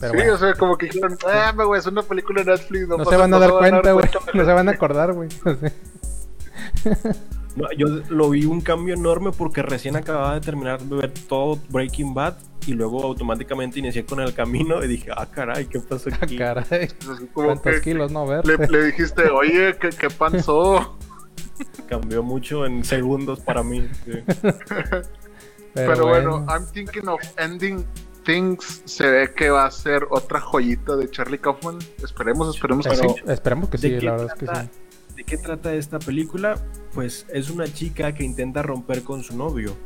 Pero 0.00 0.12
sí, 0.12 0.16
bueno, 0.18 0.34
o 0.34 0.38
sea, 0.38 0.54
como 0.54 0.76
que 0.76 0.86
dijeron, 0.86 1.16
ah, 1.26 1.52
güey, 1.54 1.78
es 1.78 1.86
una 1.86 2.02
película 2.02 2.42
de 2.42 2.50
Netflix, 2.52 2.88
no, 2.88 2.96
no 2.98 3.04
pasa- 3.04 3.10
se 3.10 3.16
van 3.16 3.34
a 3.34 3.38
dar 3.38 3.50
cuenta, 3.50 3.92
güey. 3.92 4.06
No 4.34 4.44
se 4.44 4.52
van 4.52 4.68
a 4.68 4.72
acordar, 4.72 5.12
güey. 5.12 5.28
No, 7.56 7.68
yo 7.76 7.86
lo 8.08 8.30
vi 8.30 8.46
un 8.46 8.60
cambio 8.60 8.94
enorme 8.94 9.30
porque 9.30 9.62
recién 9.62 9.94
acababa 9.94 10.34
de 10.34 10.40
terminar 10.40 10.80
de 10.82 10.96
ver 10.96 11.12
todo 11.28 11.56
Breaking 11.70 12.12
Bad 12.12 12.34
y 12.66 12.72
luego 12.72 13.02
automáticamente 13.02 13.78
inicié 13.78 14.04
con 14.04 14.20
el 14.20 14.32
camino 14.34 14.82
y 14.84 14.88
dije, 14.88 15.10
ah, 15.16 15.26
caray, 15.30 15.66
¿qué 15.66 15.80
pasó 15.80 16.10
Ah, 16.12 16.18
aquí? 16.22 16.36
Caray. 16.38 16.84
Así 17.10 17.26
como 17.32 17.46
¿Cuántos 17.48 17.74
que 17.74 17.80
kilos 17.80 18.10
no 18.12 18.26
ver? 18.26 18.46
le, 18.46 18.56
le 18.66 18.86
dijiste, 18.86 19.28
oye, 19.30 19.76
¿qué, 19.80 19.90
qué 19.90 20.08
pasó? 20.10 20.96
Cambió 21.88 22.22
mucho 22.22 22.64
en 22.66 22.84
segundos 22.84 23.40
para 23.40 23.62
mí. 23.62 23.88
sí. 24.04 24.12
Pero, 25.74 26.06
bueno, 26.06 26.46
I'm 26.48 26.66
thinking 26.72 27.08
of 27.08 27.20
ending 27.36 27.84
things. 28.24 28.82
Se 28.84 29.10
ve 29.10 29.32
que 29.34 29.50
va 29.50 29.66
a 29.66 29.70
ser 29.72 30.06
otra 30.10 30.40
joyita 30.40 30.94
de 30.94 31.10
Charlie 31.10 31.38
Kaufman. 31.38 31.78
Esperemos, 32.02 32.54
esperemos 32.54 32.86
que 32.86 32.94
sí. 32.94 33.06
Esperemos 33.26 33.68
que 33.68 33.78
¿De 33.78 34.00
sí, 34.00 34.06
la 34.06 34.12
verdad 34.12 34.28
es 34.32 34.34
que 34.38 34.46
sí. 34.46 34.70
¿De 35.16 35.24
qué 35.24 35.36
trata 35.36 35.74
esta 35.74 35.98
película? 35.98 36.56
Pues 36.92 37.26
es 37.28 37.50
una 37.50 37.66
chica 37.66 38.14
que 38.14 38.22
intenta 38.22 38.62
romper 38.62 39.02
con 39.02 39.24
su 39.24 39.36
novio 39.36 39.76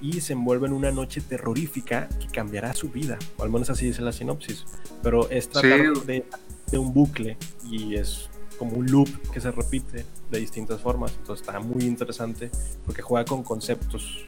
y 0.00 0.20
se 0.20 0.32
envuelve 0.34 0.66
en 0.66 0.72
una 0.72 0.90
noche 0.90 1.20
terrorífica 1.20 2.08
que 2.20 2.26
cambiará 2.28 2.74
su 2.74 2.88
vida, 2.90 3.18
o 3.38 3.42
al 3.42 3.50
menos 3.50 3.70
así 3.70 3.86
dice 3.86 4.02
la 4.02 4.12
sinopsis. 4.12 4.64
Pero 5.02 5.28
es 5.30 5.48
tratar 5.48 5.80
Sí. 5.94 6.00
de, 6.06 6.24
de 6.70 6.78
un 6.78 6.92
bucle 6.92 7.36
y 7.64 7.94
es 7.96 8.28
como 8.58 8.72
un 8.76 8.86
loop 8.90 9.08
que 9.32 9.40
se 9.40 9.50
repite 9.50 10.04
de 10.30 10.38
distintas 10.38 10.80
formas. 10.80 11.12
Entonces 11.18 11.46
está 11.46 11.60
muy 11.60 11.84
interesante 11.84 12.50
porque 12.84 13.02
juega 13.02 13.24
con 13.24 13.42
conceptos. 13.42 14.24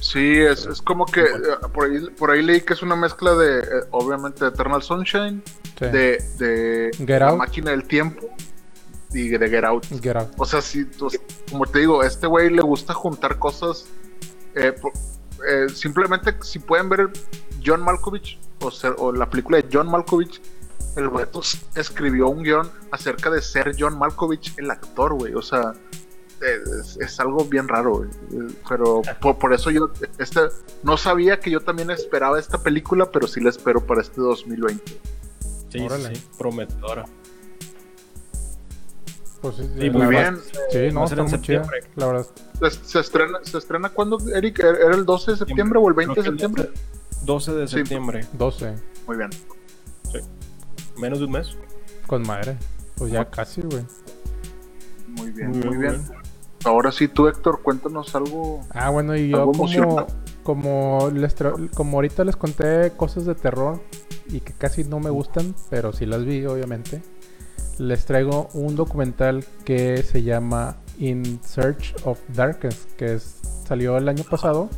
Sí, 0.00 0.38
es, 0.38 0.66
es 0.66 0.82
como 0.82 1.06
que 1.06 1.22
eh, 1.22 1.26
por, 1.72 1.84
ahí, 1.90 2.00
por 2.18 2.30
ahí 2.30 2.42
leí 2.42 2.60
que 2.60 2.74
es 2.74 2.82
una 2.82 2.94
mezcla 2.96 3.34
de, 3.34 3.60
eh, 3.60 3.64
obviamente, 3.90 4.46
Eternal 4.46 4.82
Sunshine, 4.82 5.42
Sí. 5.78 5.86
de, 5.86 6.22
de 6.38 6.90
Get 6.98 7.18
La 7.20 7.28
Out. 7.30 7.38
máquina 7.38 7.70
del 7.72 7.84
tiempo 7.84 8.28
y 9.12 9.28
de 9.28 9.48
Get 9.48 9.64
Out. 9.64 9.86
Get 10.02 10.16
out. 10.16 10.28
O 10.36 10.44
sea, 10.44 10.60
si, 10.60 10.86
o 11.00 11.08
sea, 11.10 11.20
como 11.50 11.66
te 11.66 11.80
digo, 11.80 12.02
a 12.02 12.06
este 12.06 12.26
güey 12.26 12.50
le 12.50 12.62
gusta 12.62 12.92
juntar 12.94 13.38
cosas. 13.38 13.86
Eh, 14.54 14.72
por- 14.72 14.92
eh, 15.48 15.68
simplemente, 15.68 16.34
si 16.42 16.58
pueden 16.58 16.88
ver 16.88 17.00
el 17.00 17.10
John 17.64 17.82
Malkovich 17.82 18.38
o, 18.60 18.70
ser- 18.70 18.94
o 18.98 19.12
la 19.12 19.28
película 19.28 19.58
de 19.58 19.66
John 19.72 19.90
Malkovich, 19.90 20.40
el 20.96 21.10
pues, 21.10 21.60
escribió 21.74 22.28
un 22.28 22.42
guion 22.44 22.70
acerca 22.92 23.28
de 23.30 23.42
ser 23.42 23.74
John 23.78 23.98
Malkovich, 23.98 24.54
el 24.58 24.70
actor, 24.70 25.14
güey. 25.14 25.34
O 25.34 25.42
sea, 25.42 25.72
eh, 26.40 26.58
es, 26.80 26.96
es 27.00 27.18
algo 27.20 27.44
bien 27.46 27.66
raro, 27.66 27.96
güey. 27.96 28.10
Pero 28.68 29.02
por, 29.20 29.38
por 29.38 29.52
eso 29.52 29.70
yo 29.70 29.90
este, 30.18 30.40
no 30.84 30.96
sabía 30.96 31.40
que 31.40 31.50
yo 31.50 31.60
también 31.60 31.90
esperaba 31.90 32.38
esta 32.38 32.62
película, 32.62 33.10
pero 33.10 33.26
sí 33.26 33.40
la 33.40 33.50
espero 33.50 33.84
para 33.84 34.02
este 34.02 34.20
2020. 34.20 34.82
Sí, 34.86 34.98
sí, 35.70 35.80
Órale. 35.80 36.14
sí, 36.14 36.24
prometedora. 36.38 37.04
Pues 39.44 39.56
sí, 39.56 39.62
Sí, 39.78 39.90
la 39.90 39.92
muy 39.98 40.06
bien. 40.06 40.38
Sí, 40.70 40.78
no, 40.90 41.04
está 41.04 41.16
en 41.16 41.20
muy 41.28 41.28
chida. 41.32 41.64
septiembre. 41.64 41.80
La 41.96 42.06
verdad. 42.06 42.26
¿Se, 42.62 42.70
se 42.70 43.00
estrena, 43.00 43.38
¿Se 43.42 43.58
estrena 43.58 43.90
cuándo, 43.90 44.16
Eric? 44.34 44.60
¿Era 44.60 44.94
el 44.94 45.04
12 45.04 45.32
de 45.32 45.36
septiembre 45.36 45.78
o 45.82 45.88
el 45.88 45.92
20 45.94 46.14
de 46.14 46.22
septiembre? 46.22 46.70
12 47.26 47.52
de 47.52 47.68
Sí. 47.68 47.76
septiembre, 47.76 48.26
12. 48.32 48.74
Muy 49.06 49.18
bien. 49.18 49.28
menos 50.96 51.18
de 51.18 51.26
un 51.26 51.32
mes. 51.32 51.58
Con 52.06 52.22
madre. 52.22 52.56
Pues 52.96 53.12
ya 53.12 53.26
casi, 53.28 53.60
güey. 53.60 53.84
Muy 55.08 55.30
bien, 55.32 55.50
Muy 55.50 55.60
muy, 55.66 55.76
bien, 55.76 56.02
Ahora 56.64 56.90
sí, 56.90 57.08
tú, 57.08 57.28
Héctor, 57.28 57.60
cuéntanos 57.60 58.14
algo. 58.14 58.60
Ah, 58.70 58.88
bueno, 58.88 59.14
y 59.14 59.28
yo 59.28 59.44
como, 59.52 60.06
como, 60.42 61.10
les 61.12 61.34
como 61.74 61.98
ahorita 61.98 62.24
les 62.24 62.36
conté 62.36 62.92
cosas 62.96 63.26
de 63.26 63.34
terror 63.34 63.82
y 64.28 64.40
que 64.40 64.54
casi 64.54 64.84
no 64.84 65.00
me 65.00 65.10
gustan, 65.10 65.54
pero 65.68 65.92
sí 65.92 66.06
las 66.06 66.24
vi, 66.24 66.46
obviamente. 66.46 67.02
Les 67.78 68.04
traigo 68.04 68.48
un 68.54 68.76
documental 68.76 69.44
que 69.64 70.02
se 70.02 70.22
llama 70.22 70.76
In 70.98 71.40
Search 71.42 71.94
of 72.04 72.20
Darkness, 72.28 72.86
que 72.96 73.14
es, 73.14 73.40
salió 73.66 73.96
el 73.96 74.08
año 74.08 74.24
pasado, 74.24 74.68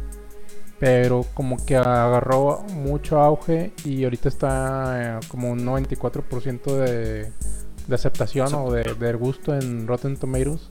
pero 0.79 1.25
como 1.35 1.65
que 1.65 1.77
agarró 1.77 2.63
mucho 2.75 3.21
auge 3.21 3.73
y 3.85 4.05
ahorita 4.05 4.29
está 4.29 5.19
eh, 5.19 5.21
como 5.29 5.51
un 5.51 5.65
94% 5.65 6.65
de, 6.75 7.33
de 7.87 7.95
aceptación 7.95 8.55
o 8.55 8.71
de, 8.71 8.95
de 8.95 9.13
gusto 9.15 9.55
en 9.55 9.87
Rotten 9.87 10.17
Tomatoes. 10.17 10.69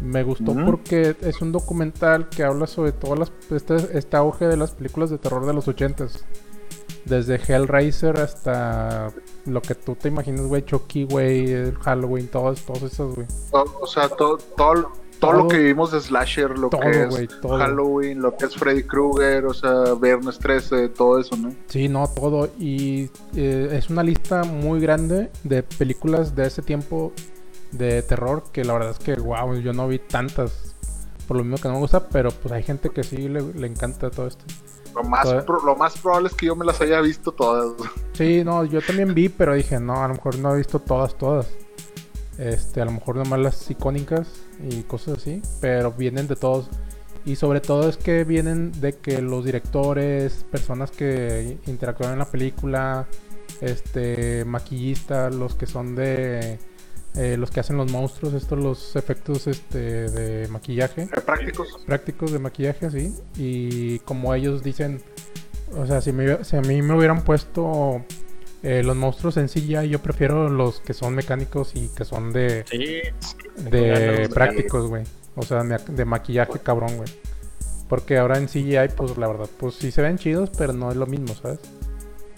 Me 0.00 0.22
gustó 0.22 0.54
porque 0.64 1.16
es 1.22 1.42
un 1.42 1.50
documental 1.50 2.28
que 2.28 2.44
habla 2.44 2.68
sobre 2.68 2.92
todas 2.92 3.18
las 3.18 3.32
este, 3.50 3.98
este 3.98 4.16
auge 4.16 4.46
de 4.46 4.56
las 4.56 4.70
películas 4.72 5.10
de 5.10 5.18
terror 5.18 5.44
de 5.44 5.52
los 5.52 5.66
80s. 5.66 6.22
Desde 7.08 7.36
Hellraiser 7.36 8.18
hasta 8.18 9.10
lo 9.46 9.62
que 9.62 9.74
tú 9.74 9.94
te 9.94 10.08
imaginas, 10.08 10.42
güey, 10.42 10.64
Chucky, 10.64 11.04
güey, 11.04 11.72
Halloween, 11.82 12.28
todos, 12.28 12.60
todos 12.62 12.82
esos, 12.82 13.14
güey. 13.14 13.26
O, 13.50 13.86
sea, 13.86 14.08
todo, 14.08 14.38
todo, 14.38 14.74
todo, 14.74 14.92
Todo. 15.18 15.32
lo 15.32 15.48
que 15.48 15.58
vivimos 15.58 15.90
de 15.92 16.00
Slasher, 16.00 16.58
lo 16.58 16.68
Todo, 16.68 16.80
que 16.80 17.02
es. 17.02 17.28
Halloween, 17.42 18.20
lo 18.20 18.36
que 18.36 18.46
es 18.46 18.56
Freddy 18.56 18.84
Krueger, 18.84 19.46
o 19.46 19.54
sea, 19.54 19.94
Viernes 20.00 20.38
13, 20.38 20.90
todo 20.90 21.18
eso, 21.18 21.36
¿no? 21.36 21.54
Sí, 21.66 21.88
no, 21.88 22.06
todo. 22.08 22.48
Y 22.58 23.10
eh, 23.34 23.70
es 23.72 23.90
una 23.90 24.02
lista 24.02 24.44
muy 24.44 24.80
grande 24.80 25.30
de 25.42 25.62
películas 25.62 26.36
de 26.36 26.46
ese 26.46 26.62
tiempo 26.62 27.12
de 27.72 28.02
terror 28.02 28.44
que 28.52 28.64
la 28.64 28.74
verdad 28.74 28.90
es 28.90 28.98
que, 28.98 29.14
wow, 29.14 29.54
yo 29.56 29.72
no 29.72 29.88
vi 29.88 29.98
tantas. 29.98 30.74
Por 31.28 31.36
lo 31.36 31.44
mismo 31.44 31.58
que 31.58 31.68
no 31.68 31.74
me 31.74 31.80
gusta, 31.80 32.08
pero 32.08 32.30
pues 32.32 32.50
hay 32.52 32.62
gente 32.64 32.88
que 32.90 33.04
sí 33.04 33.28
le, 33.28 33.42
le 33.42 33.66
encanta 33.68 34.10
todo 34.10 34.26
esto. 34.26 34.44
Lo 34.96 35.04
más, 35.04 35.24
Todo- 35.24 35.44
pro- 35.46 35.64
lo 35.64 35.76
más 35.76 35.96
probable 35.98 36.28
es 36.28 36.34
que 36.34 36.46
yo 36.46 36.56
me 36.56 36.64
las 36.64 36.80
haya 36.80 37.00
visto 37.00 37.30
todas. 37.30 37.72
Sí, 38.14 38.42
no, 38.44 38.64
yo 38.64 38.80
también 38.82 39.14
vi, 39.14 39.28
pero 39.28 39.54
dije, 39.54 39.78
no, 39.78 40.02
a 40.02 40.08
lo 40.08 40.14
mejor 40.14 40.38
no 40.38 40.54
he 40.54 40.56
visto 40.56 40.80
todas, 40.80 41.16
todas. 41.16 41.46
Este, 42.38 42.80
a 42.80 42.84
lo 42.86 42.92
mejor 42.92 43.16
nomás 43.16 43.38
las 43.40 43.70
icónicas 43.70 44.28
y 44.68 44.82
cosas 44.84 45.18
así, 45.18 45.42
pero 45.60 45.92
vienen 45.92 46.26
de 46.28 46.34
todos. 46.36 46.68
Y 47.24 47.36
sobre 47.36 47.60
todo 47.60 47.88
es 47.88 47.96
que 47.98 48.24
vienen 48.24 48.72
de 48.80 48.94
que 48.94 49.20
los 49.20 49.44
directores, 49.44 50.44
personas 50.50 50.90
que 50.90 51.58
interactúan 51.66 52.12
en 52.14 52.20
la 52.20 52.30
película, 52.30 53.06
este, 53.60 54.44
maquillistas, 54.46 55.34
los 55.34 55.54
que 55.54 55.66
son 55.66 55.94
de, 55.94 56.58
eh, 57.16 57.36
los 57.36 57.50
que 57.50 57.60
hacen 57.60 57.76
los 57.76 57.90
monstruos, 57.90 58.34
estos 58.34 58.58
los 58.58 58.94
efectos, 58.96 59.46
este, 59.46 60.08
de 60.08 60.48
maquillaje. 60.48 61.02
Eh, 61.02 61.20
prácticos. 61.24 61.68
prácticos 61.86 62.32
de 62.32 62.38
maquillaje 62.38 62.86
así 62.86 63.14
y 63.36 63.98
como 64.00 64.34
ellos 64.34 64.62
dicen 64.62 65.02
o 65.76 65.86
sea 65.86 66.00
si, 66.00 66.12
me, 66.12 66.44
si 66.44 66.56
a 66.56 66.60
mí 66.60 66.80
me 66.80 66.96
hubieran 66.96 67.22
puesto 67.24 68.04
eh, 68.62 68.82
los 68.82 68.96
monstruos 68.96 69.36
en 69.36 69.48
CGI 69.48 69.88
yo 69.88 70.00
prefiero 70.00 70.48
los 70.48 70.80
que 70.80 70.94
son 70.94 71.14
mecánicos 71.14 71.72
y 71.74 71.88
que 71.88 72.04
son 72.04 72.32
de, 72.32 72.64
Sí, 72.70 73.00
de 73.70 74.28
prácticos 74.32 74.88
güey. 74.88 75.04
O 75.34 75.42
sea 75.42 75.62
de, 75.64 75.78
de 75.78 76.04
maquillaje 76.04 76.58
cabrón 76.60 76.96
güey. 76.96 77.08
Porque 77.88 78.18
ahora 78.18 78.38
en 78.38 78.46
CGI 78.46 78.94
pues 78.96 79.16
la 79.16 79.28
verdad 79.28 79.48
pues 79.58 79.74
sí 79.74 79.90
se 79.90 80.02
ven 80.02 80.18
chidos 80.18 80.50
pero 80.56 80.72
no 80.72 80.90
es 80.90 80.96
lo 80.96 81.06
mismo 81.06 81.34
sabes 81.34 81.60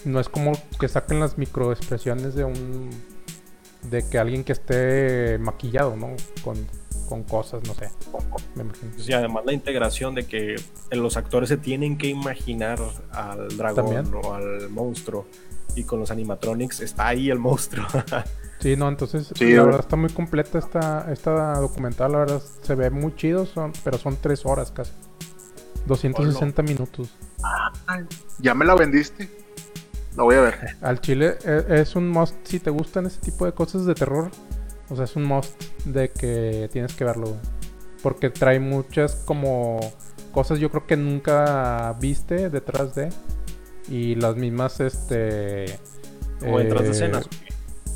no 0.04 0.20
es 0.20 0.28
como 0.28 0.52
que 0.78 0.88
saquen 0.88 1.20
las 1.20 1.36
microexpresiones 1.36 2.34
de 2.34 2.44
un 2.44 2.90
de 3.82 4.08
que 4.08 4.18
alguien 4.18 4.44
que 4.44 4.52
esté 4.52 5.38
maquillado 5.38 5.96
no 5.96 6.14
con, 6.42 6.56
con 7.08 7.22
cosas 7.24 7.62
no 7.66 7.74
sé 7.74 7.88
me 8.54 8.62
imagino 8.62 8.92
y 8.98 9.12
además 9.12 9.44
la 9.46 9.52
integración 9.52 10.14
de 10.14 10.26
que 10.26 10.56
los 10.90 11.16
actores 11.16 11.48
se 11.48 11.56
tienen 11.56 11.98
que 11.98 12.08
imaginar 12.08 12.78
al 13.12 13.56
dragón 13.56 13.94
También. 13.94 14.24
o 14.24 14.34
al 14.34 14.70
monstruo. 14.70 15.26
Y 15.76 15.84
con 15.84 16.00
los 16.00 16.10
animatronics 16.10 16.80
está 16.80 17.08
ahí 17.08 17.30
el 17.30 17.38
monstruo. 17.38 17.86
Sí, 18.60 18.76
no, 18.76 18.90
entonces 18.90 19.32
Sí, 19.36 19.54
la 19.54 19.62
verdad 19.62 19.80
está 19.80 19.96
muy 19.96 20.10
completa 20.10 20.58
esta, 20.58 21.10
esta 21.10 21.58
documental, 21.60 22.12
la 22.12 22.18
verdad 22.18 22.42
se 22.60 22.74
ve 22.74 22.90
muy 22.90 23.16
chido, 23.16 23.46
son, 23.46 23.72
pero 23.82 23.96
son 23.96 24.18
tres 24.20 24.44
horas 24.44 24.70
casi. 24.70 24.92
260 25.86 26.62
minutos. 26.62 27.08
Ya 28.38 28.52
me 28.54 28.66
la 28.66 28.74
vendiste. 28.74 29.30
La 30.16 30.24
voy 30.24 30.34
a 30.36 30.40
ver. 30.40 30.76
Al 30.80 31.00
chile 31.00 31.36
e- 31.44 31.64
es 31.68 31.96
un 31.96 32.08
must 32.08 32.34
si 32.44 32.58
te 32.60 32.70
gustan 32.70 33.06
ese 33.06 33.20
tipo 33.20 33.46
de 33.46 33.52
cosas 33.52 33.86
de 33.86 33.94
terror. 33.94 34.30
O 34.88 34.96
sea, 34.96 35.04
es 35.04 35.14
un 35.16 35.24
must 35.24 35.62
de 35.84 36.10
que 36.10 36.68
tienes 36.72 36.94
que 36.94 37.04
verlo. 37.04 37.36
Porque 38.02 38.30
trae 38.30 38.58
muchas 38.58 39.14
como 39.14 39.80
cosas 40.32 40.58
yo 40.58 40.70
creo 40.70 40.86
que 40.86 40.96
nunca 40.96 41.94
viste 42.00 42.50
detrás 42.50 42.94
de. 42.94 43.10
Y 43.88 44.14
las 44.14 44.36
mismas, 44.36 44.80
este... 44.80 45.64
o 46.46 46.58
detrás 46.58 46.82
de 46.82 46.88
eh, 46.88 46.92
escenas. 46.92 47.28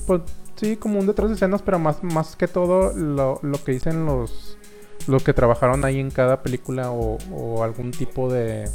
Pues 0.07 0.23
sí, 0.57 0.77
como 0.77 0.99
un 0.99 1.07
detrás 1.07 1.29
de 1.29 1.37
escenas, 1.37 1.63
pero 1.63 1.79
más, 1.79 2.03
más 2.03 2.37
que 2.37 2.49
todo 2.49 2.93
lo, 2.93 3.39
lo 3.43 3.65
que 3.65 3.73
dicen 3.73 4.05
los, 4.05 4.59
los 5.07 5.23
que 5.23 5.33
trabajaron 5.33 5.85
ahí 5.85 6.01
en 6.01 6.11
cada 6.11 6.43
película 6.43 6.91
o, 6.91 7.19
o 7.33 7.63
algún 7.63 7.91
tipo 7.93 8.33
de, 8.33 8.69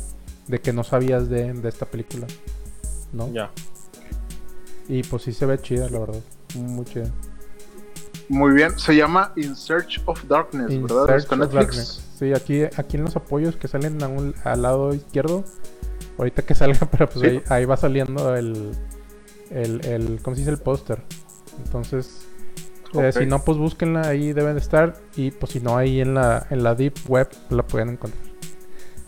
de 0.48 0.60
que 0.60 0.72
no 0.72 0.84
sabías 0.84 1.30
de, 1.30 1.54
de 1.54 1.70
esta 1.70 1.86
película. 1.86 2.28
¿No? 3.12 3.32
Ya. 3.32 3.52
Y 4.88 5.04
pues 5.04 5.24
sí 5.24 5.34
se 5.34 5.46
ve 5.46 5.60
chida, 5.60 5.90
la 5.90 6.00
verdad. 6.00 6.22
Muy 6.56 6.86
chida. 6.86 7.10
Muy 8.28 8.54
bien. 8.54 8.78
Se 8.78 8.96
llama 8.96 9.34
In 9.36 9.56
Search 9.56 10.02
of 10.06 10.24
Darkness, 10.28 10.72
In 10.72 10.84
¿verdad? 10.84 11.06
Search 11.08 11.32
of. 11.42 11.54
Darkness. 11.54 12.06
Sí, 12.18 12.34
aquí, 12.34 12.64
aquí 12.64 12.98
en 12.98 13.04
los 13.04 13.16
apoyos 13.16 13.56
que 13.56 13.68
salen 13.68 14.02
a 14.04 14.08
un- 14.08 14.36
al 14.44 14.62
lado 14.62 14.94
izquierdo. 14.94 15.44
Ahorita 16.18 16.42
que 16.44 16.54
salga, 16.54 16.80
pero 16.92 17.08
pues 17.10 17.20
Sí. 17.22 17.28
ahí, 17.28 17.42
ahí 17.50 17.66
va 17.66 17.78
saliendo 17.78 18.36
el, 18.36 18.72
el, 19.52 19.86
el 19.86 20.20
¿cómo 20.22 20.36
se 20.36 20.42
dice? 20.42 20.52
El 20.52 20.58
póster. 20.60 21.02
Entonces, 21.64 22.22
eh, 22.94 23.12
si 23.12 23.26
no, 23.26 23.44
pues 23.44 23.58
búsquenla, 23.58 24.02
ahí 24.08 24.34
deben 24.34 24.54
de 24.56 24.60
estar. 24.62 24.96
Y 25.16 25.32
pues 25.32 25.54
si 25.54 25.60
no, 25.60 25.78
ahí 25.78 26.02
en 26.02 26.14
la, 26.16 26.46
en 26.50 26.64
la 26.64 26.76
Deep 26.76 26.96
Web 27.08 27.30
la 27.50 27.64
pueden 27.66 27.90
encontrar. 27.90 28.24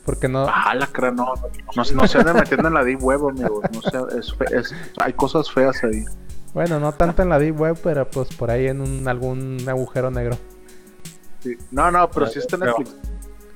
Porque 0.05 0.27
no, 0.27 0.45
Ah, 0.49 0.73
la 0.75 0.87
cara, 0.87 1.11
no. 1.11 1.33
No, 1.75 1.83
no 1.93 2.07
se 2.07 2.17
anden 2.17 2.35
metiendo 2.35 2.67
en 2.67 2.73
la 2.73 2.83
deep 2.83 3.01
web, 3.03 3.29
amigos. 3.29 3.63
No 3.71 3.81
sea, 3.81 4.01
es 4.17 4.33
fe- 4.33 4.45
es- 4.57 4.73
hay 4.99 5.13
cosas 5.13 5.51
feas 5.51 5.83
ahí. 5.83 6.03
bueno, 6.53 6.79
no 6.79 6.91
tanto 6.91 7.21
en 7.21 7.29
la 7.29 7.39
Deep 7.39 7.59
Web, 7.59 7.77
pero 7.83 8.09
pues 8.09 8.27
por 8.35 8.51
ahí 8.51 8.67
en 8.67 8.81
un, 8.81 9.07
algún 9.07 9.57
agujero 9.69 10.11
negro. 10.11 10.37
Sí. 11.39 11.55
No, 11.71 11.89
no, 11.91 12.09
pero 12.09 12.27
sí 12.27 12.39
está 12.39 12.55
en 12.57 12.63
Netflix. 12.63 12.95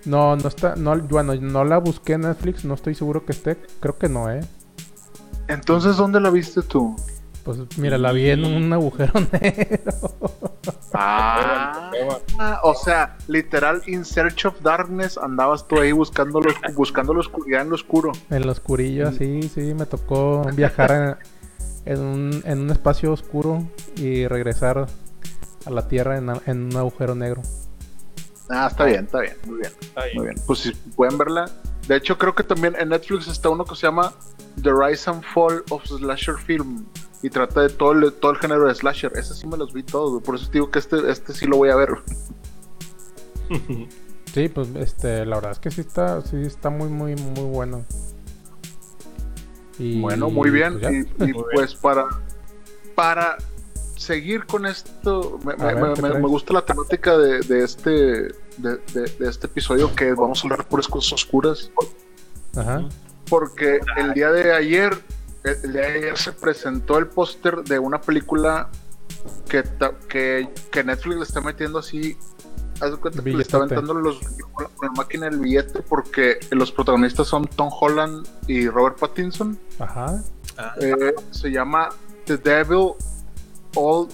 No, 0.06 0.36
no 0.36 0.48
está, 0.48 0.76
no, 0.76 0.96
bueno, 1.00 1.34
no 1.36 1.64
la 1.66 1.80
busqué 1.80 2.14
en 2.14 2.22
Netflix, 2.22 2.64
no 2.64 2.76
estoy 2.76 2.94
seguro 2.96 3.26
que 3.26 3.32
esté, 3.34 3.58
creo 3.80 3.98
que 3.98 4.08
no, 4.08 4.32
eh. 4.32 4.42
Entonces, 5.48 5.98
¿dónde 5.98 6.20
la 6.20 6.30
viste 6.30 6.62
tú? 6.62 6.96
Pues 7.46 7.60
mira, 7.78 8.00
la 8.00 8.12
vi 8.12 8.32
en 8.32 8.44
un 8.44 8.74
agujero 8.74 9.14
negro. 9.32 10.02
Ah, 10.96 11.92
o 12.64 12.74
sea, 12.74 13.18
literal, 13.28 13.84
In 13.86 14.04
Search 14.04 14.46
of 14.46 14.60
Darkness, 14.62 15.20
andabas 15.20 15.68
tú 15.68 15.80
ahí 15.80 15.92
buscando, 15.92 16.42
los, 16.42 16.56
buscando 16.74 17.14
la 17.14 17.20
oscuridad 17.20 17.62
en 17.62 17.70
lo 17.70 17.76
oscuro. 17.76 18.14
En 18.32 18.48
lo 18.48 18.52
oscurillo, 18.52 19.12
sí, 19.12 19.44
sí, 19.44 19.76
me 19.76 19.86
tocó 19.86 20.44
viajar 20.56 21.20
en, 21.86 21.94
en 21.94 22.02
un, 22.02 22.42
en 22.46 22.62
un 22.62 22.72
espacio 22.72 23.14
oscuro 23.14 23.64
y 23.96 24.26
regresar 24.26 24.88
a 25.66 25.70
la 25.70 25.88
Tierra 25.88 26.18
en, 26.18 26.30
un 26.64 26.76
agujero 26.76 27.14
negro. 27.14 27.44
Ah, 28.50 28.70
está 28.72 28.86
bien, 28.86 29.06
está 29.06 29.20
bien, 29.20 29.36
muy 29.46 29.60
bien, 29.60 29.72
Está 29.80 30.02
ahí. 30.02 30.16
muy 30.16 30.26
bien. 30.26 30.38
Pues 30.48 30.60
si 30.60 30.72
pueden 30.72 31.18
verla. 31.20 31.46
De 31.88 31.96
hecho, 31.96 32.18
creo 32.18 32.34
que 32.34 32.44
también 32.44 32.76
en 32.80 32.90
Netflix 32.90 33.28
está 33.28 33.50
uno 33.50 33.66
que 33.66 33.76
se 33.76 33.84
llama 33.84 34.14
The 34.64 34.72
Rise 34.72 35.12
and 35.12 35.24
Fall 35.24 35.64
of 35.70 35.86
Slasher 35.86 36.38
Film. 36.38 36.86
Y 37.26 37.30
trata 37.32 37.62
de 37.62 37.70
todo 37.70 37.92
el, 37.94 38.14
todo 38.14 38.32
el 38.34 38.38
género 38.38 38.68
de 38.68 38.76
slasher. 38.76 39.12
Ese 39.16 39.34
sí 39.34 39.48
me 39.48 39.58
los 39.58 39.74
vi 39.74 39.82
todos, 39.84 40.12
güey. 40.12 40.24
por 40.24 40.36
eso 40.36 40.46
te 40.48 40.54
digo 40.54 40.70
que 40.70 40.80
este, 40.80 41.10
este 41.10 41.34
sí 41.34 41.46
lo 41.48 41.58
voy 41.58 41.70
a 41.70 41.76
ver. 41.76 41.90
Sí, 44.34 44.50
pues 44.50 44.68
este, 44.76 45.26
la 45.26 45.38
verdad 45.38 45.52
es 45.54 45.60
que 45.60 45.72
sí 45.72 45.80
está, 45.80 46.20
sí 46.22 46.36
está 46.42 46.70
muy, 46.70 46.90
muy, 46.90 47.16
muy 47.16 47.46
bueno. 47.46 47.86
Y, 49.80 50.02
Bueno, 50.02 50.30
muy 50.30 50.50
bien. 50.50 50.78
pues, 50.82 50.92
y 51.20 51.24
y, 51.30 51.34
Muy 51.34 51.44
pues 51.54 51.74
para, 51.76 52.06
para 52.96 53.38
seguir 53.96 54.46
con 54.46 54.66
esto, 54.66 55.40
me, 55.46 55.56
me- 55.56 55.74
ver, 55.74 56.02
me- 56.20 56.28
gusta 56.28 56.52
la 56.52 56.66
temática 56.66 57.18
de, 57.18 57.40
de 57.42 57.64
este 57.64 57.90
de, 57.92 58.78
de- 58.94 59.16
de 59.20 59.30
este 59.30 59.48
episodio 59.48 59.96
que 59.96 60.12
vamos 60.14 60.40
a 60.42 60.48
hablar 60.48 60.60
de 60.60 60.66
puras 60.66 60.88
cosas 60.90 61.14
oscuras. 61.14 61.72
Ajá. 62.58 62.90
Porque 63.30 63.80
el 63.96 64.14
día 64.14 64.32
de 64.34 64.54
ayer, 64.54 64.98
el, 65.46 65.74
día 65.74 65.82
de 65.82 65.98
ayer 65.98 66.18
se 66.18 66.32
presentó 66.32 66.98
el 66.98 67.08
póster 67.08 67.64
de 67.64 67.80
una 67.80 68.00
película 68.02 68.70
que, 69.48 69.64
que, 70.10 70.50
que 70.72 70.84
Netflix 70.84 71.16
le 71.18 71.24
está 71.24 71.42
metiendo 71.42 71.80
así. 71.80 72.18
Haz 72.82 72.92
de 72.92 72.98
cuenta 72.98 73.24
que 73.24 73.30
le 73.32 73.42
está 73.42 73.58
aventando 73.58 73.94
los, 73.94 74.20
con 74.52 74.68
la 74.82 74.90
máquina 74.92 75.28
el 75.28 75.40
billete 75.40 75.82
porque 75.82 76.40
los 76.52 76.72
protagonistas 76.74 77.28
son 77.28 77.46
Tom 77.48 77.70
Holland 77.72 78.28
y 78.48 78.68
Robert 78.68 78.98
Pattinson. 79.00 79.58
Ajá. 79.80 80.22
Ah, 80.58 80.74
Eh, 80.82 81.14
se 81.32 81.52
llama 81.52 81.90
The 82.26 82.38
Devil 82.38 82.92
All 83.76 84.08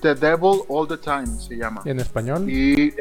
The 0.00 0.14
Devil 0.14 0.60
All 0.68 0.88
the 0.88 0.96
Time 0.96 1.26
se 1.38 1.56
llama. 1.56 1.82
¿Y 1.84 1.90
en 1.90 2.00
español? 2.00 2.48
Y 2.48 2.94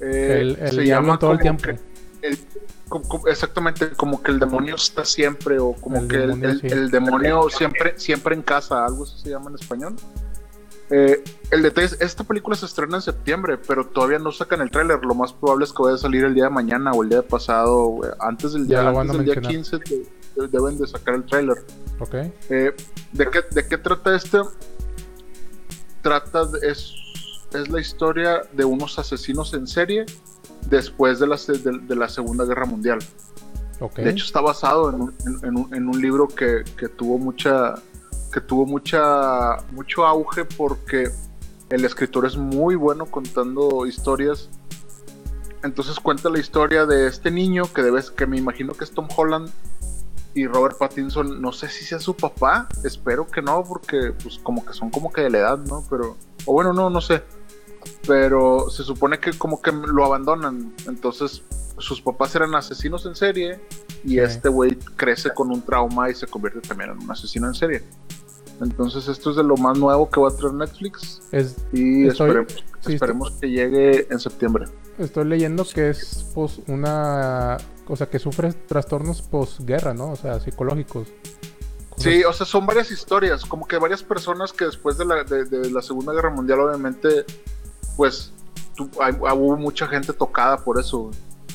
eh, 0.00 0.38
el 0.40 0.58
el 0.60 0.70
se 0.72 0.84
llama 0.86 1.18
todo 1.18 1.32
el 1.32 1.38
tiempo. 1.40 1.62
que 1.62 1.78
el- 2.22 2.38
como- 3.00 3.26
exactamente 3.28 3.90
como 3.92 4.22
que 4.22 4.30
el 4.32 4.38
demonio 4.40 4.74
está 4.74 5.04
siempre 5.04 5.58
o 5.58 5.72
como 5.72 5.98
El 5.98 6.08
que 6.08 6.16
el, 6.16 6.20
demonio, 6.28 6.48
el- 6.50 6.60
sí. 6.60 6.66
el 6.68 6.90
demonio 6.90 7.48
siempre 7.48 7.94
siempre 7.98 8.34
en 8.34 8.42
casa, 8.42 8.84
algo 8.84 9.04
así 9.04 9.14
se 9.22 9.30
llama 9.30 9.48
en 9.50 9.54
español. 9.56 9.94
Eh, 10.90 11.24
el 11.50 11.62
detalle 11.62 11.86
es, 11.86 12.00
esta 12.02 12.22
película 12.24 12.54
se 12.54 12.66
estrena 12.66 12.96
en 12.96 13.02
septiembre, 13.02 13.56
pero 13.56 13.86
todavía 13.86 14.18
no 14.18 14.30
sacan 14.30 14.60
el 14.60 14.70
tráiler. 14.70 15.02
Lo 15.04 15.14
más 15.14 15.32
probable 15.32 15.64
es 15.64 15.72
que 15.72 15.82
vaya 15.82 15.94
a 15.94 15.98
salir 15.98 16.22
el 16.24 16.34
día 16.34 16.44
de 16.44 16.50
mañana 16.50 16.90
o 16.92 17.02
el 17.02 17.08
día 17.08 17.22
de 17.22 17.26
pasado, 17.28 18.00
eh, 18.04 18.08
antes 18.20 18.52
del 18.52 18.68
día, 18.68 18.86
antes 18.86 19.16
del 19.16 19.24
día 19.24 19.34
mencionar. 19.36 19.50
15 19.52 19.78
de- 19.78 20.48
deben 20.48 20.76
de 20.78 20.86
sacar 20.86 21.14
el 21.14 21.24
tráiler. 21.24 21.64
Ok. 21.98 22.14
Eh, 22.50 22.74
¿de, 23.12 23.30
qué, 23.30 23.40
¿De 23.52 23.66
qué 23.68 23.78
trata 23.78 24.14
este? 24.14 24.38
Trata 26.02 26.44
de- 26.46 26.68
es, 26.68 26.92
es 27.54 27.68
la 27.68 27.80
historia 27.80 28.42
de 28.52 28.64
unos 28.64 28.98
asesinos 28.98 29.54
en 29.54 29.66
serie 29.66 30.04
después 30.68 31.18
de 31.18 31.26
la, 31.26 31.36
de, 31.36 31.78
de 31.86 31.96
la 31.96 32.08
Segunda 32.08 32.44
Guerra 32.44 32.64
Mundial. 32.66 32.98
De 34.02 34.10
hecho, 34.10 34.24
está 34.24 34.40
basado 34.40 34.90
en 34.90 35.00
un, 35.02 35.14
en- 35.26 35.48
en 35.48 35.56
un- 35.58 35.74
en 35.74 35.88
un 35.88 36.00
libro 36.00 36.28
que, 36.28 36.62
que 36.76 36.88
tuvo 36.88 37.18
mucha 37.18 37.74
que 38.32 38.40
tuvo 38.40 38.64
mucha 38.64 39.58
mucho 39.72 40.06
auge 40.06 40.44
porque 40.46 41.10
el 41.68 41.84
escritor 41.84 42.24
es 42.26 42.36
muy 42.36 42.76
bueno 42.76 43.04
contando 43.06 43.84
historias 43.86 44.48
entonces 45.62 46.00
cuenta 46.00 46.28
la 46.30 46.38
historia 46.38 46.86
de 46.86 47.06
este 47.06 47.30
niño 47.30 47.64
que 47.72 47.82
debes, 47.82 48.10
que 48.10 48.26
me 48.26 48.36
imagino 48.38 48.72
que 48.74 48.84
es 48.84 48.90
Tom 48.90 49.06
Holland 49.14 49.50
y 50.34 50.46
Robert 50.46 50.78
Pattinson, 50.78 51.40
no 51.42 51.52
sé 51.52 51.68
si 51.68 51.84
sea 51.84 51.98
su 52.00 52.16
papá, 52.16 52.68
espero 52.84 53.26
que 53.26 53.42
no, 53.42 53.62
porque 53.64 54.12
pues 54.22 54.38
como 54.42 54.64
que 54.64 54.72
son 54.72 54.88
como 54.90 55.12
que 55.12 55.20
de 55.20 55.30
la 55.30 55.38
edad, 55.38 55.58
¿no? 55.58 55.84
Pero, 55.90 56.16
o 56.46 56.52
bueno, 56.54 56.72
no, 56.72 56.88
no 56.88 57.00
sé. 57.02 57.22
Pero 58.06 58.68
se 58.70 58.82
supone 58.84 59.18
que 59.18 59.32
como 59.38 59.60
que 59.62 59.72
lo 59.72 60.04
abandonan, 60.04 60.72
entonces 60.86 61.42
sus 61.78 62.00
papás 62.00 62.34
eran 62.34 62.54
asesinos 62.54 63.06
en 63.06 63.14
serie 63.14 63.60
y 64.04 64.10
Sí. 64.10 64.18
este 64.18 64.48
güey 64.48 64.76
crece 64.96 65.30
con 65.34 65.50
un 65.50 65.62
trauma 65.62 66.10
y 66.10 66.14
se 66.14 66.26
convierte 66.26 66.60
también 66.60 66.90
en 66.90 66.98
un 67.02 67.10
asesino 67.10 67.46
en 67.48 67.54
serie. 67.54 67.82
Entonces 68.60 69.08
esto 69.08 69.30
es 69.30 69.36
de 69.36 69.42
lo 69.42 69.56
más 69.56 69.78
nuevo 69.78 70.08
que 70.08 70.20
va 70.20 70.28
a 70.28 70.36
traer 70.36 70.54
Netflix 70.54 71.20
Es, 71.32 71.56
y 71.72 72.06
Estoy- 72.06 72.28
esperemos, 72.30 72.64
sí, 72.80 72.92
esperemos 72.94 73.30
que 73.40 73.50
llegue 73.50 74.06
en 74.10 74.20
septiembre. 74.20 74.66
estoy 74.98 75.24
leyendo 75.24 75.64
que 75.64 75.90
es 75.90 76.26
pos, 76.34 76.60
una... 76.68 77.56
O 77.88 77.96
sea, 77.96 78.08
que 78.08 78.18
sufre 78.20 78.52
trastornos 78.52 79.22
posguerra, 79.22 79.92
¿no? 79.92 80.10
O 80.12 80.16
sea, 80.16 80.38
psicológicos. 80.38 81.08
Sí, 81.96 82.22
o 82.24 82.32
sea, 82.32 82.46
son 82.46 82.64
varias 82.64 82.90
historias, 82.92 83.44
como 83.44 83.66
que 83.66 83.76
varias 83.76 84.02
personas 84.04 84.52
que 84.52 84.64
después 84.66 84.96
de 84.98 85.04
la, 85.04 85.24
de, 85.24 85.44
de 85.44 85.70
la 85.70 85.82
Segunda 85.82 86.12
Guerra 86.12 86.30
Mundial, 86.30 86.60
obviamente, 86.60 87.24
pues 87.96 88.32
tu- 88.76 88.90
hay- 89.00 89.14
hubo 89.14 89.56
mucha 89.56 89.86
gente 89.86 90.12
tocada 90.12 90.56
por 90.58 90.78
eso. 90.80 91.10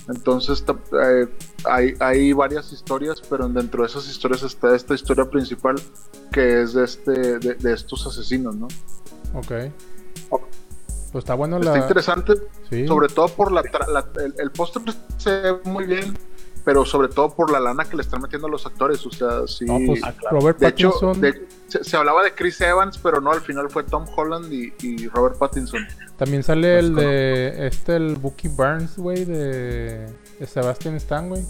Entonces, 0.10 0.64
eh, 1.04 1.28
hay, 1.66 1.94
hay 2.00 2.32
varias 2.32 2.72
historias, 2.72 3.22
pero 3.30 3.50
dentro 3.50 3.84
de 3.84 3.90
esas 3.90 4.08
historias 4.08 4.42
está 4.44 4.74
esta 4.74 4.94
historia 4.94 5.30
principal, 5.30 5.76
que 6.32 6.62
es 6.62 6.74
de, 6.74 6.86
este, 6.86 7.40
de, 7.40 7.56
de 7.56 7.74
estos 7.74 8.08
asesinos, 8.08 8.56
¿no? 8.56 8.68
Ok. 9.34 9.52
Pues 11.12 11.24
está 11.24 11.36
bueno 11.36 11.58
Está 11.58 11.72
la... 11.72 11.78
interesante, 11.80 12.34
Sí. 12.70 12.86
sobre 12.88 13.08
todo 13.08 13.28
por 13.30 13.52
la, 13.52 13.64
tra- 13.64 13.88
la- 13.88 14.08
el, 14.24 14.34
el 14.38 14.52
póster 14.52 14.82
se 15.18 15.30
ve 15.42 15.58
muy 15.64 15.86
bien, 15.86 16.18
pero 16.68 16.84
sobre 16.84 17.08
todo 17.08 17.30
por 17.34 17.50
la 17.50 17.62
lana 17.62 17.86
que 17.86 17.96
le 17.96 18.02
están 18.02 18.22
metiendo 18.22 18.48
a 18.48 18.52
los 18.52 18.66
actores, 18.66 19.06
o 19.06 19.10
sea, 19.10 19.48
sí. 19.48 19.64
No, 19.64 19.78
pues 19.88 20.02
Ah. 20.04 20.14
Robert 20.32 20.60
De 20.60 20.68
hecho, 20.68 20.90
Pattinson 20.92 21.22
de- 21.22 21.48
se, 21.70 21.82
se 21.82 21.96
hablaba 21.96 22.22
de 22.24 22.36
Chris 22.36 22.60
Evans, 22.60 22.98
pero 22.98 23.22
no, 23.22 23.32
al 23.32 23.40
final 23.40 23.70
fue 23.70 23.84
Tom 23.86 24.06
Holland 24.14 24.52
y, 24.52 24.74
y 24.82 25.08
Robert 25.08 25.38
Pattinson. 25.38 25.88
también 26.18 26.44
sale 26.44 26.78
el 26.80 26.92
Pues, 26.92 27.06
de 27.06 27.68
este 27.68 27.96
el 27.96 28.16
Bucky 28.18 28.50
Barnes, 28.50 28.98
güey, 28.98 29.24
de, 29.24 30.08
de 30.40 30.46
Sebastian 30.46 30.96
Stan, 30.96 31.30
güey. 31.30 31.42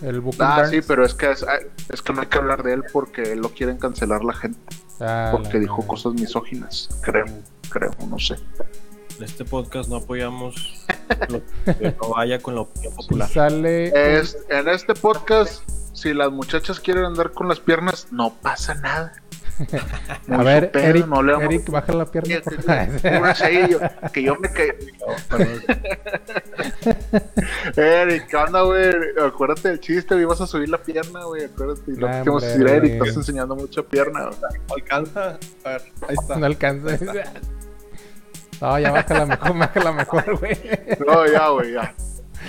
El 0.00 0.20
Bucky 0.20 0.38
Ah, 0.40 0.56
Barnes. 0.56 0.70
sí, 0.70 0.80
pero 0.88 1.04
es 1.04 1.12
que 1.12 1.30
es, 1.30 1.44
es 1.90 2.00
que 2.00 2.12
no 2.14 2.22
hay 2.22 2.26
que 2.28 2.38
hablar 2.38 2.62
de 2.62 2.72
él 2.72 2.84
porque 2.94 3.36
lo 3.36 3.50
quieren 3.50 3.76
cancelar 3.76 4.24
la 4.24 4.32
gente, 4.32 4.58
Ah, 5.00 5.28
porque 5.32 5.52
la 5.54 5.60
dijo 5.60 5.76
madre. 5.76 5.88
cosas 5.88 6.14
misóginas, 6.14 6.88
creo, 7.02 7.26
creo, 7.68 7.90
no 8.08 8.18
sé. 8.18 8.36
En 9.18 9.24
este 9.24 9.44
podcast 9.44 9.88
no 9.88 9.96
apoyamos 9.96 10.86
lo 11.28 11.42
que 11.78 11.94
no 12.00 12.08
vaya 12.10 12.38
con 12.40 12.54
la 12.54 12.62
opinión 12.62 12.94
popular. 12.94 13.28
sale 13.28 14.18
Es, 14.18 14.38
en 14.48 14.68
este 14.68 14.94
podcast, 14.94 15.62
si 15.92 16.14
las 16.14 16.30
muchachas 16.32 16.80
quieren 16.80 17.04
andar 17.04 17.32
con 17.32 17.48
las 17.48 17.60
piernas, 17.60 18.08
no 18.10 18.34
pasa 18.34 18.74
nada. 18.74 19.12
A 20.28 20.42
ver, 20.42 20.72
pedo, 20.72 20.84
Eric, 20.84 21.06
no 21.06 21.40
Eric, 21.40 21.70
baja 21.70 21.92
la 21.92 22.06
pierna. 22.06 22.40
yo- 23.68 23.78
que 24.12 24.22
yo 24.24 24.34
me 24.34 24.50
caí. 24.50 24.66
Eric, 27.76 28.26
¿qué 28.26 28.36
onda, 28.36 28.62
güey? 28.62 28.92
Acuérdate 29.24 29.68
del 29.68 29.78
chiste, 29.78 30.14
güey. 30.14 30.24
Ibas 30.24 30.40
a 30.40 30.48
subir 30.48 30.68
la 30.68 30.78
pierna, 30.82 31.22
güey. 31.24 31.44
Acuérdate. 31.44 31.82
Y 31.92 31.94
lo 31.94 32.08
que 32.08 32.12
te 32.14 32.18
vamos 32.30 32.42
a 32.42 32.46
hombre, 32.46 32.48
decir, 32.48 32.66
Eric, 32.68 32.92
estás 33.02 33.16
enseñando 33.16 33.54
mucha 33.54 33.82
pierna, 33.82 34.24
güey. 34.24 34.36
¿Alcanza? 34.74 35.38
A 35.64 35.68
ver, 35.68 35.82
ahí 36.08 36.16
está. 36.20 36.36
No 36.36 36.46
alcanza. 36.46 36.98
No, 38.60 38.78
ya 38.78 38.92
bájala 38.92 39.26
mejor, 39.26 39.58
bájala 39.58 39.92
mejor, 39.92 40.38
güey. 40.38 40.58
No, 41.06 41.26
ya, 41.26 41.48
güey, 41.48 41.72
ya. 41.72 41.94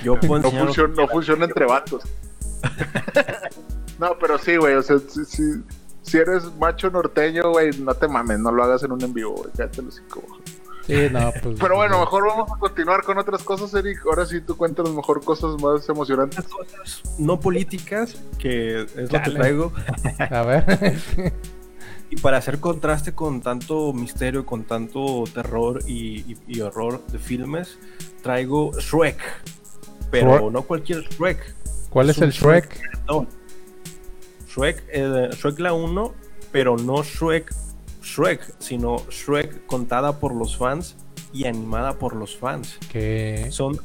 Yo 0.03 0.19
puedo 0.19 0.43
No 0.43 0.51
funciona, 0.51 0.93
no 0.95 1.07
funciona 1.07 1.45
entre 1.45 1.65
vatos. 1.65 2.03
No, 3.99 4.17
pero 4.19 4.37
sí, 4.37 4.57
güey. 4.57 4.75
O 4.75 4.83
sea, 4.83 4.97
si, 4.99 5.25
si, 5.25 5.43
si 6.01 6.17
eres 6.17 6.43
macho 6.59 6.89
norteño, 6.89 7.51
güey, 7.51 7.71
no 7.79 7.93
te 7.93 8.07
mames. 8.07 8.39
No 8.39 8.51
lo 8.51 8.63
hagas 8.63 8.83
en 8.83 8.91
un 8.91 9.01
en 9.01 9.13
vivo, 9.13 9.35
güey. 9.35 9.49
Cállate 9.55 9.81
los 9.81 9.95
cinco. 9.95 10.21
Sí, 10.85 11.07
no, 11.11 11.31
pues. 11.41 11.57
Pero 11.59 11.75
bueno, 11.75 11.99
mejor 11.99 12.27
vamos 12.27 12.51
a 12.51 12.59
continuar 12.59 13.03
con 13.03 13.17
otras 13.17 13.41
cosas, 13.43 13.73
Eric. 13.73 14.05
Ahora 14.05 14.25
sí 14.25 14.41
tú 14.41 14.55
cuéntanos 14.55 14.93
mejor 14.93 15.23
cosas 15.23 15.59
más 15.61 15.87
emocionantes. 15.89 16.45
cosas 16.45 17.01
no 17.17 17.39
políticas, 17.39 18.21
que 18.37 18.81
es 18.81 19.11
lo 19.11 19.21
que 19.21 19.31
traigo. 19.31 19.73
A 20.19 20.43
ver. 20.43 20.95
Y 22.15 22.19
para 22.21 22.38
hacer 22.38 22.60
contraste 22.60 23.13
con 23.13 23.41
tanto 23.41 23.91
misterio, 23.93 24.45
con 24.45 24.63
tanto 24.63 25.23
terror 25.34 25.80
y, 25.88 26.34
y- 26.34 26.38
y 26.47 26.62
horror 26.62 27.06
de 27.08 27.19
filmes, 27.19 27.78
traigo 28.23 28.71
Shrek. 28.80 29.19
Pero 30.12 30.38
Shrek. 30.39 30.51
no 30.51 30.62
cualquier 30.63 31.04
Shrek. 31.10 31.54
¿Cuál 31.89 32.10
es 32.10 32.17
el 32.19 32.32
Shrek? 32.32 32.80
No. 33.08 33.28
Shrek, 34.47 34.84
eh, 34.93 35.30
Shrek 35.34 35.60
la 35.60 35.73
1, 35.73 36.13
pero 36.51 36.78
no 36.78 37.04
Shrek 37.04 37.54
Shrek, 38.01 38.54
sino 38.60 38.97
Shrek 39.10 39.65
contada 39.65 40.19
por 40.19 40.34
los 40.34 40.56
fans 40.58 40.95
y 41.34 41.45
animada 41.47 41.97
por 41.97 42.15
los 42.15 42.38
fans. 42.38 42.78
Que. 42.91 43.47
Son 43.49 43.78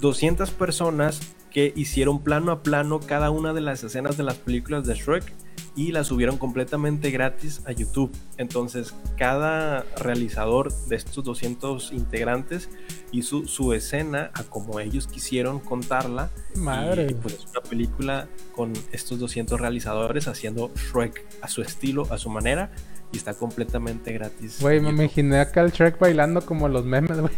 200 0.00 0.50
personas 0.50 1.20
que 1.50 1.72
hicieron 1.76 2.22
plano 2.22 2.52
a 2.52 2.62
plano 2.62 3.00
cada 3.00 3.30
una 3.30 3.52
de 3.54 3.60
las 3.62 3.82
escenas 3.84 4.16
de 4.16 4.24
las 4.24 4.34
películas 4.36 4.86
de 4.86 4.94
Shrek 4.94 5.32
y 5.80 5.92
las 5.92 6.08
subieron 6.08 6.36
completamente 6.36 7.10
gratis 7.10 7.62
a 7.64 7.72
YouTube. 7.72 8.12
Entonces, 8.36 8.94
cada 9.16 9.86
realizador 9.96 10.70
de 10.88 10.96
estos 10.96 11.24
200 11.24 11.92
integrantes 11.92 12.68
hizo 13.12 13.46
su 13.46 13.72
escena 13.72 14.30
a 14.34 14.42
como 14.42 14.78
ellos 14.78 15.06
quisieron 15.06 15.58
contarla. 15.58 16.28
Madre. 16.54 17.06
Y 17.08 17.14
pues 17.14 17.32
es 17.36 17.46
una 17.46 17.62
película 17.62 18.28
con 18.54 18.74
estos 18.92 19.18
200 19.20 19.58
realizadores 19.58 20.28
haciendo 20.28 20.70
Shrek 20.74 21.24
a 21.40 21.48
su 21.48 21.62
estilo, 21.62 22.06
a 22.10 22.18
su 22.18 22.28
manera, 22.28 22.70
y 23.10 23.16
está 23.16 23.32
completamente 23.32 24.12
gratis. 24.12 24.58
Güey, 24.60 24.80
me 24.80 24.90
imaginé 24.90 25.40
acá 25.40 25.62
el 25.62 25.70
Shrek 25.70 25.98
bailando 25.98 26.42
como 26.42 26.68
los 26.68 26.84
memes, 26.84 27.18
güey. 27.20 27.32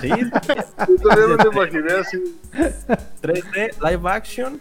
Sí, 0.00 0.08
Yo 0.08 1.08
también 1.08 1.36
me 1.36 1.44
lo 1.44 1.52
imaginé 1.52 1.92
así. 1.92 2.18
3D 3.22 3.90
live 3.90 4.08
action, 4.08 4.60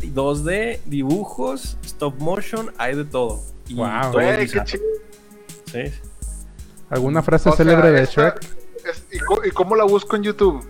2D 0.00 0.80
dibujos, 0.86 1.76
stop 1.84 2.18
motion, 2.20 2.72
hay 2.78 2.94
de 2.96 3.04
todo. 3.04 3.42
Y 3.68 3.74
Guau. 3.74 4.12
todo 4.12 4.22
Güey, 4.22 4.48
qué 4.48 4.64
chido. 4.64 4.84
¿sí? 5.66 5.92
¿Alguna 6.90 7.22
frase 7.22 7.48
O 7.48 7.52
sea, 7.52 7.64
célebre 7.64 7.90
de 7.92 8.02
esta- 8.02 8.30
Shrek? 8.30 8.56
es- 8.90 9.04
¿y, 9.46 9.50
cómo 9.50 9.76
la 9.76 9.84
busco 9.84 10.16
en 10.16 10.22
YouTube? 10.22 10.64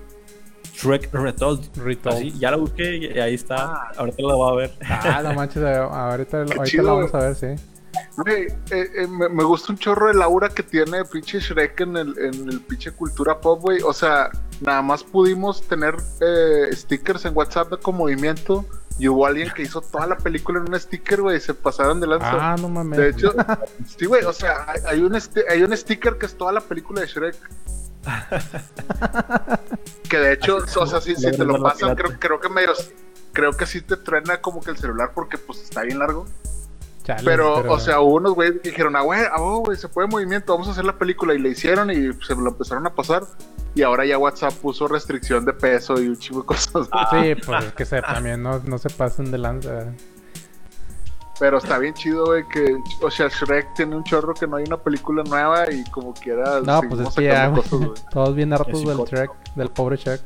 Shrek 0.74 1.12
Retold. 1.12 1.76
Retold. 1.76 2.16
Así, 2.16 2.32
ya 2.38 2.50
la 2.50 2.56
busqué 2.56 2.96
y 2.96 3.18
ahí 3.18 3.34
está. 3.34 3.56
Ah. 3.74 3.92
Ahorita 3.96 4.22
la 4.22 4.34
va 4.36 4.50
a 4.50 4.54
ver. 4.54 4.72
Ah, 4.88 5.20
no 5.22 5.32
manches, 5.34 5.62
ahorita, 5.62 6.38
ahorita 6.38 6.64
chido, 6.64 6.84
la 6.84 6.92
vamos 6.92 7.14
a 7.14 7.18
ver, 7.18 7.34
sí. 7.34 7.46
Eh, 8.26 8.46
eh, 8.70 9.06
me, 9.08 9.28
me 9.28 9.44
gusta 9.44 9.72
un 9.72 9.78
chorro 9.78 10.10
el 10.10 10.20
aura 10.22 10.48
que 10.48 10.62
tiene 10.62 11.04
pinche 11.04 11.40
Shrek 11.40 11.80
en 11.80 11.96
el, 11.96 12.18
en 12.18 12.48
el 12.48 12.60
pinche 12.60 12.90
cultura 12.92 13.40
pop, 13.40 13.60
güey. 13.60 13.80
O 13.82 13.92
sea, 13.92 14.30
nada 14.60 14.82
más 14.82 15.02
pudimos 15.04 15.62
tener 15.62 15.96
eh, 16.20 16.68
stickers 16.72 17.24
en 17.24 17.36
WhatsApp 17.36 17.70
de 17.70 17.76
con 17.78 17.96
movimiento 17.96 18.64
y 18.98 19.08
hubo 19.08 19.26
alguien 19.26 19.50
que 19.54 19.62
hizo 19.62 19.80
toda 19.80 20.06
la 20.06 20.16
película 20.16 20.58
en 20.58 20.68
un 20.68 20.78
sticker, 20.78 21.22
güey, 21.22 21.40
se 21.40 21.54
pasaron 21.54 22.00
de 22.00 22.08
lanza. 22.08 22.30
Ah, 22.32 22.56
no 22.58 22.68
mames. 22.68 22.98
de 22.98 23.08
hecho, 23.10 23.32
sí, 23.96 24.06
güey, 24.06 24.24
o 24.24 24.32
sea, 24.32 24.66
hay, 24.68 24.80
hay 24.86 25.00
un 25.00 25.16
hay 25.48 25.62
un 25.62 25.76
sticker 25.76 26.18
que 26.18 26.26
es 26.26 26.36
toda 26.36 26.52
la 26.52 26.60
película 26.60 27.00
de 27.00 27.06
Shrek. 27.06 27.36
que 30.08 30.18
de 30.18 30.32
hecho, 30.32 30.56
o 30.56 30.86
sea, 30.86 31.00
si, 31.00 31.14
si 31.14 31.30
te 31.30 31.44
lo 31.44 31.62
pasan, 31.62 31.94
creo, 31.94 32.18
creo 32.18 32.40
que 32.40 32.48
medio, 32.48 32.72
creo 33.32 33.52
que 33.52 33.66
sí 33.66 33.82
te 33.82 33.96
truena 33.96 34.40
como 34.40 34.60
que 34.60 34.70
el 34.70 34.78
celular 34.78 35.12
porque 35.14 35.38
pues 35.38 35.62
está 35.62 35.82
bien 35.82 35.98
largo. 35.98 36.26
Chale, 37.08 37.22
Pero, 37.24 37.72
o 37.72 37.80
sea, 37.80 38.00
hubo 38.00 38.16
unos 38.16 38.34
güeyes 38.34 38.60
que 38.60 38.68
dijeron, 38.68 38.94
ah, 38.94 39.00
güey, 39.00 39.22
ah, 39.32 39.36
oh, 39.38 39.60
güey, 39.60 39.78
se 39.78 39.88
puede 39.88 40.08
movimiento, 40.08 40.52
vamos 40.52 40.68
a 40.68 40.72
hacer 40.72 40.84
la 40.84 40.98
película. 40.98 41.32
Y 41.32 41.38
le 41.38 41.48
hicieron 41.48 41.90
y 41.90 42.12
se 42.22 42.34
lo 42.34 42.50
empezaron 42.50 42.86
a 42.86 42.94
pasar. 42.94 43.22
Y 43.74 43.80
ahora 43.80 44.04
ya 44.04 44.18
WhatsApp 44.18 44.52
puso 44.52 44.86
restricción 44.88 45.46
de 45.46 45.54
peso 45.54 45.98
y 45.98 46.06
un 46.06 46.18
chingo 46.18 46.40
de 46.40 46.46
cosas. 46.46 46.86
Sí, 47.10 47.34
pues 47.46 47.64
es 47.64 47.72
que 47.72 47.86
se, 47.86 48.02
también 48.02 48.42
no, 48.42 48.58
no 48.58 48.76
se 48.76 48.90
pasen 48.90 49.30
de 49.30 49.38
lanza. 49.38 49.86
Pero 51.40 51.56
está 51.56 51.78
bien 51.78 51.94
chido, 51.94 52.26
güey, 52.26 52.46
que, 52.48 52.76
o 53.00 53.10
sea, 53.10 53.28
Shrek 53.28 53.72
tiene 53.74 53.96
un 53.96 54.04
chorro 54.04 54.34
que 54.34 54.46
no 54.46 54.56
hay 54.56 54.64
una 54.64 54.76
película 54.76 55.22
nueva 55.22 55.72
y 55.72 55.84
como 55.84 56.12
quiera. 56.12 56.60
No, 56.60 56.82
pues 56.82 57.08
es 57.08 57.14
que 57.14 57.24
ya, 57.24 57.50
cosas, 57.50 58.04
todos 58.10 58.34
bien 58.34 58.52
hartos 58.52 58.84
del. 58.84 58.98
Shrek, 58.98 59.30
del 59.54 59.70
pobre 59.70 59.96
Shrek. 59.96 60.20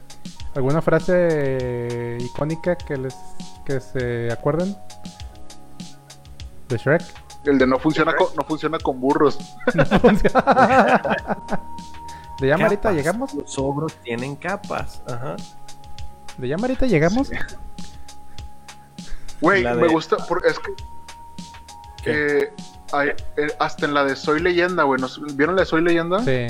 ¿Alguna 0.57 0.83
frase 0.83 2.19
icónica 2.19 2.75
que 2.75 2.97
les 2.97 3.15
que 3.65 3.79
se 3.79 4.33
acuerden? 4.33 4.77
¿De 6.73 6.79
Shrek? 6.79 7.03
El 7.45 7.59
de 7.59 7.67
no 7.67 7.79
funciona, 7.79 8.17
con, 8.17 8.29
no 8.35 8.43
funciona 8.45 8.79
con 8.79 8.99
burros. 8.99 9.39
¿De 12.41 12.49
ya 12.49 12.57
Marita 12.57 12.93
llegamos? 12.93 13.35
Los 13.35 13.59
ogros 13.59 13.95
tienen 14.03 14.37
capas. 14.37 15.03
Ajá. 15.07 15.37
¿De 16.39 16.49
ya 16.49 16.57
Marita 16.57 16.87
llegamos? 16.87 17.31
Güey, 19.41 19.63
me 19.65 19.75
de- 19.77 19.89
gusta, 19.89 20.17
porque 20.29 20.49
es 20.49 20.59
que 20.59 20.73
eh, 22.07 22.53
hay- 22.93 23.11
eh, 23.37 23.49
hasta 23.59 23.85
en 23.87 23.93
la 23.95 24.05
de 24.05 24.17
Soy 24.17 24.41
Leyenda, 24.41 24.85
güey, 24.85 25.01
¿nos- 25.01 25.21
¿vieron 25.37 25.55
la 25.57 25.63
de 25.63 25.67
Soy 25.67 25.83
Leyenda? 25.83 26.21
Sí. 26.25 26.47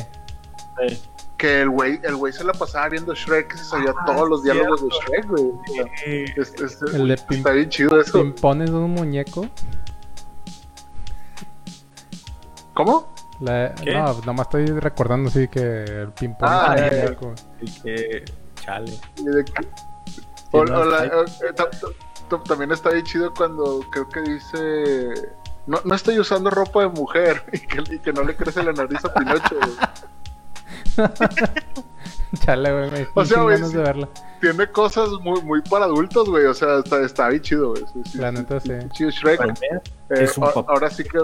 Sí. 0.89 1.03
que 1.37 1.61
el 1.62 1.70
güey 1.70 1.99
el 2.05 2.14
güey 2.14 2.33
se 2.33 2.45
la 2.45 2.53
pasaba 2.53 2.89
viendo 2.89 3.14
Shrek 3.16 3.53
y 3.55 3.59
se 3.59 3.64
sabía 3.64 3.93
todos 4.07 4.29
los 4.29 4.45
diálogos 4.45 4.81
de 4.81 4.89
Shrek, 4.91 5.27
güey. 5.27 5.51
Sea, 5.75 5.87
es- 6.37 6.55
es- 6.55 6.83
El 6.95 7.09
de 7.09 7.16
pim- 7.16 7.39
está 7.39 7.51
bien 7.51 7.68
chido 7.68 8.01
eso. 8.01 8.23
Pimpones 8.23 8.70
de 8.70 8.77
un 8.77 8.93
muñeco. 8.93 9.47
¿Cómo? 12.75 13.12
La- 13.41 13.75
¿Qué? 13.75 13.93
No, 13.93 14.14
nomás 14.25 14.47
estoy 14.47 14.66
recordando 14.66 15.29
así 15.29 15.49
que 15.49 15.61
el 15.85 16.12
ping-pong 16.12 16.49
Ah, 16.51 16.75
es 16.77 16.83
un 16.83 16.89
ya, 16.91 16.97
ya. 16.97 17.05
muñeco. 17.05 17.35
Y 17.61 17.81
que. 17.83 18.25
Chale. 18.57 18.93
Eh, 18.93 19.45
también 22.47 22.73
está 22.73 22.91
bien 22.91 23.05
chido 23.05 23.33
cuando 23.35 23.81
creo 23.91 24.09
que 24.09 24.20
dice 24.23 25.12
no, 25.66 25.79
no 25.85 25.95
estoy 25.95 26.18
usando 26.18 26.51
ropa 26.51 26.81
de 26.81 26.89
mujer 26.89 27.43
y 27.53 27.59
que, 27.61 27.95
y 27.95 27.99
que 27.99 28.12
no 28.12 28.23
le 28.23 28.35
crece 28.37 28.62
la 28.62 28.73
nariz 28.73 29.05
a 29.05 29.12
Pinocho. 29.14 29.57
güey. 29.57 31.09
Chale, 32.41 32.73
güey. 32.73 32.91
Me 32.91 33.07
O 33.14 33.25
sea, 33.25 33.43
güey, 33.43 33.57
ganas 33.57 33.70
sí. 33.70 33.77
de 33.77 33.83
verla. 33.83 34.09
Tiene 34.41 34.66
cosas 34.70 35.09
muy, 35.23 35.41
muy 35.43 35.61
para 35.62 35.85
adultos, 35.85 36.29
güey. 36.29 36.47
O 36.47 36.55
sea, 36.55 36.79
está, 36.79 37.01
está 37.05 37.29
bien 37.29 37.43
chido, 37.43 37.70
güey. 37.70 37.85
Sí, 37.93 38.01
sí, 38.12 38.18
La 38.18 38.31
sí, 38.31 38.37
neta, 38.39 38.61
sí. 38.61 38.70
Chido 38.93 39.11
Shrek. 39.11 39.41
Mí, 39.47 39.53
Eh, 40.11 40.25
es 40.25 40.39
un 40.39 40.45
ahora 40.45 40.89
sí 40.91 41.05
que. 41.05 41.18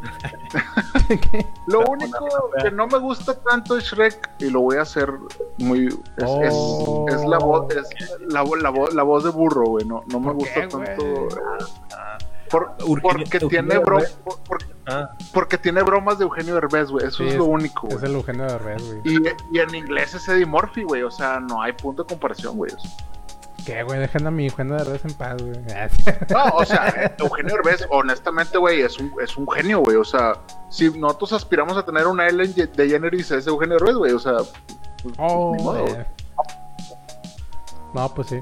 lo 1.66 1.80
único 1.90 2.50
que 2.62 2.70
no 2.70 2.86
me 2.86 2.98
gusta 2.98 3.34
tanto 3.34 3.74
de 3.74 3.80
Shrek 3.80 4.30
y 4.40 4.50
lo 4.50 4.60
voy 4.62 4.76
a 4.76 4.82
hacer 4.82 5.12
muy 5.58 5.86
es, 5.86 5.94
es- 6.16 6.28
Oh. 6.54 7.06
es 7.08 7.24
la 7.24 7.38
voz 7.38 7.74
es 7.74 7.88
la, 8.20 8.42
la, 8.44 8.72
la 8.92 9.02
voz 9.02 9.24
de 9.24 9.30
burro, 9.30 9.64
güey. 9.66 9.84
No, 9.84 10.02
no 10.06 10.20
me 10.20 10.26
¿Por 10.26 10.34
gusta 10.36 10.54
qué, 10.54 10.66
tanto. 10.68 11.28
Por- 12.50 12.74
porque 13.02 13.38
Eugenio 13.38 13.48
tiene 13.48 13.78
bro- 13.78 13.96
Derbez. 13.98 14.12
por- 14.24 14.38
por- 14.40 14.58
Ah, 14.90 15.10
porque 15.34 15.58
tiene 15.58 15.82
bromas 15.82 16.16
de 16.18 16.24
Eugenio 16.24 16.54
Derbez, 16.54 16.90
güey. 16.90 17.06
Eso 17.06 17.18
Sí, 17.18 17.28
es, 17.28 17.34
lo 17.34 17.44
único, 17.44 17.88
Es 17.88 18.02
el 18.02 18.14
Eugenio 18.14 18.44
de 18.46 18.56
Red, 18.56 18.80
güey. 18.80 19.00
Y, 19.16 19.18
y 19.52 19.60
en 19.60 19.74
inglés 19.74 20.14
es 20.14 20.26
Eddie 20.30 20.46
Murphy, 20.46 20.82
güey. 20.84 21.02
O 21.02 21.10
sea, 21.10 21.40
no 21.40 21.60
hay 21.60 21.72
punto 21.72 22.04
de 22.04 22.08
comparación, 22.08 22.56
güey. 22.56 22.72
¿Qué, 23.68 23.82
güey? 23.82 23.98
Dejen 24.00 24.26
a 24.26 24.30
mi 24.30 24.46
Eugenio 24.46 24.76
de 24.76 24.84
Red 24.84 25.00
en 25.04 25.12
paz, 25.12 25.42
güey. 25.42 25.52
No, 26.30 26.44
o 26.56 26.64
sea, 26.64 26.88
eh, 26.88 27.14
Eugenio 27.18 27.54
Derbez, 27.56 27.86
honestamente, 27.90 28.56
güey, 28.56 28.80
es 28.80 28.98
un, 28.98 29.12
es 29.22 29.36
un 29.36 29.46
genio, 29.50 29.80
güey. 29.80 29.96
O 29.96 30.04
sea, 30.06 30.38
si 30.70 30.88
nosotros 30.98 31.34
aspiramos 31.34 31.76
a 31.76 31.84
tener 31.84 32.06
una 32.06 32.26
Ellen 32.26 32.54
DeGeneres, 32.54 33.30
es 33.30 33.46
Eugenio 33.46 33.76
Derbez, 33.76 33.96
güey. 33.96 34.12
O 34.12 34.18
sea, 34.18 34.36
pues, 35.02 35.14
Oh, 35.18 35.52
ni 35.54 35.62
modo, 35.62 35.82
güey. 35.82 35.96
No, 37.92 38.08
pues 38.14 38.28
sí. 38.28 38.40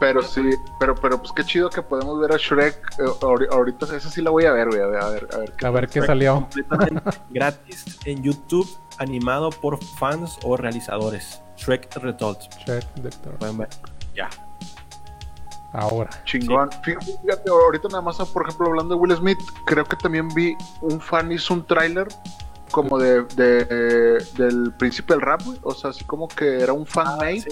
Pero 0.00 0.22
sí, 0.22 0.42
pero, 0.80 0.94
pero 0.94 1.18
pues 1.18 1.32
qué 1.32 1.44
chido 1.44 1.68
que 1.70 1.82
podemos 1.82 2.18
ver 2.18 2.32
a 2.32 2.36
Shrek. 2.38 2.74
eh, 2.98 3.02
ahori- 3.20 3.48
ahorita 3.52 3.94
esa 3.94 4.08
sí 4.10 4.22
la 4.22 4.30
voy 4.30 4.46
a 4.46 4.52
ver, 4.52 4.68
güey. 4.68 4.80
A 4.80 4.86
ver, 4.86 5.02
a 5.02 5.08
ver, 5.10 5.28
a 5.34 5.36
ver. 5.38 5.52
qué 5.52 5.66
A 5.66 5.70
ver 5.70 5.86
qué 5.86 5.98
Shrek 6.00 6.06
salió. 6.06 6.34
completamente 6.36 7.10
gratis 7.30 7.98
en 8.06 8.22
YouTube, 8.22 8.68
animado 8.98 9.50
por 9.50 9.84
fans 9.84 10.38
o 10.44 10.56
realizadores. 10.56 11.42
Shrek 11.58 11.94
Retold. 11.96 12.38
Check, 12.64 12.84
doctor. 12.96 13.34
Pueden 13.38 13.58
ver. 13.58 13.68
Ya. 14.14 14.28
Ahora. 15.72 16.10
Chingón. 16.24 16.70
Fí- 16.84 16.96
Fíjate, 17.22 17.50
ahorita 17.50 17.88
nada 17.88 18.02
más, 18.02 18.16
por 18.28 18.42
ejemplo, 18.46 18.66
hablando 18.68 18.94
de 18.94 19.00
Will 19.00 19.16
Smith, 19.16 19.38
creo 19.64 19.84
que 19.84 19.96
también 19.96 20.28
vi 20.28 20.56
un 20.82 21.00
fan 21.00 21.32
hizo 21.32 21.54
un 21.54 21.66
tráiler 21.66 22.08
como 22.70 22.98
de, 22.98 23.22
de, 23.36 23.64
del 24.36 24.72
príncipe 24.78 25.14
del 25.14 25.22
rap, 25.22 25.42
güey. 25.44 25.58
O 25.62 25.72
sea, 25.74 25.90
así 25.90 26.04
como 26.04 26.28
que 26.28 26.60
era 26.60 26.72
un 26.72 26.86
fan 26.86 27.16
made. 27.18 27.40
sí. 27.42 27.50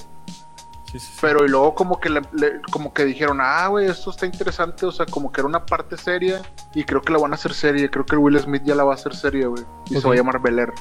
Sí, 0.93 0.99
sí, 0.99 1.07
sí. 1.07 1.19
Pero 1.21 1.45
y 1.45 1.49
luego 1.49 1.73
como 1.77 2.01
que 2.01 2.11
le- 2.11 2.21
le- 2.33 2.61
como 2.73 2.93
que 2.93 3.05
dijeron, 3.05 3.39
ah, 3.41 3.69
güey, 3.69 3.87
esto 3.87 4.11
está 4.11 4.27
interesante, 4.27 4.85
o 4.87 4.91
sea, 4.91 5.07
como 5.07 5.31
que 5.31 5.41
era 5.41 5.47
una 5.47 5.65
parte 5.65 5.97
seria 5.97 6.43
y 6.75 6.83
creo 6.83 7.01
que 7.01 7.13
la 7.13 7.21
van 7.21 7.31
a 7.31 7.37
hacer 7.37 7.55
serie, 7.55 7.89
creo 7.89 8.05
que 8.05 8.17
el 8.17 8.19
Will 8.19 8.37
Smith 8.41 8.63
ya 8.65 8.75
la 8.75 8.83
va 8.83 8.91
a 8.93 8.95
hacer 8.97 9.15
serie, 9.15 9.47
güey, 9.47 9.63
y 9.87 9.93
Pues 9.93 10.03
se 10.03 10.09
va 10.09 10.15
a 10.15 10.17
sí. 10.17 10.21
llamar 10.21 10.43
Bel 10.43 10.59
Air. 10.59 10.73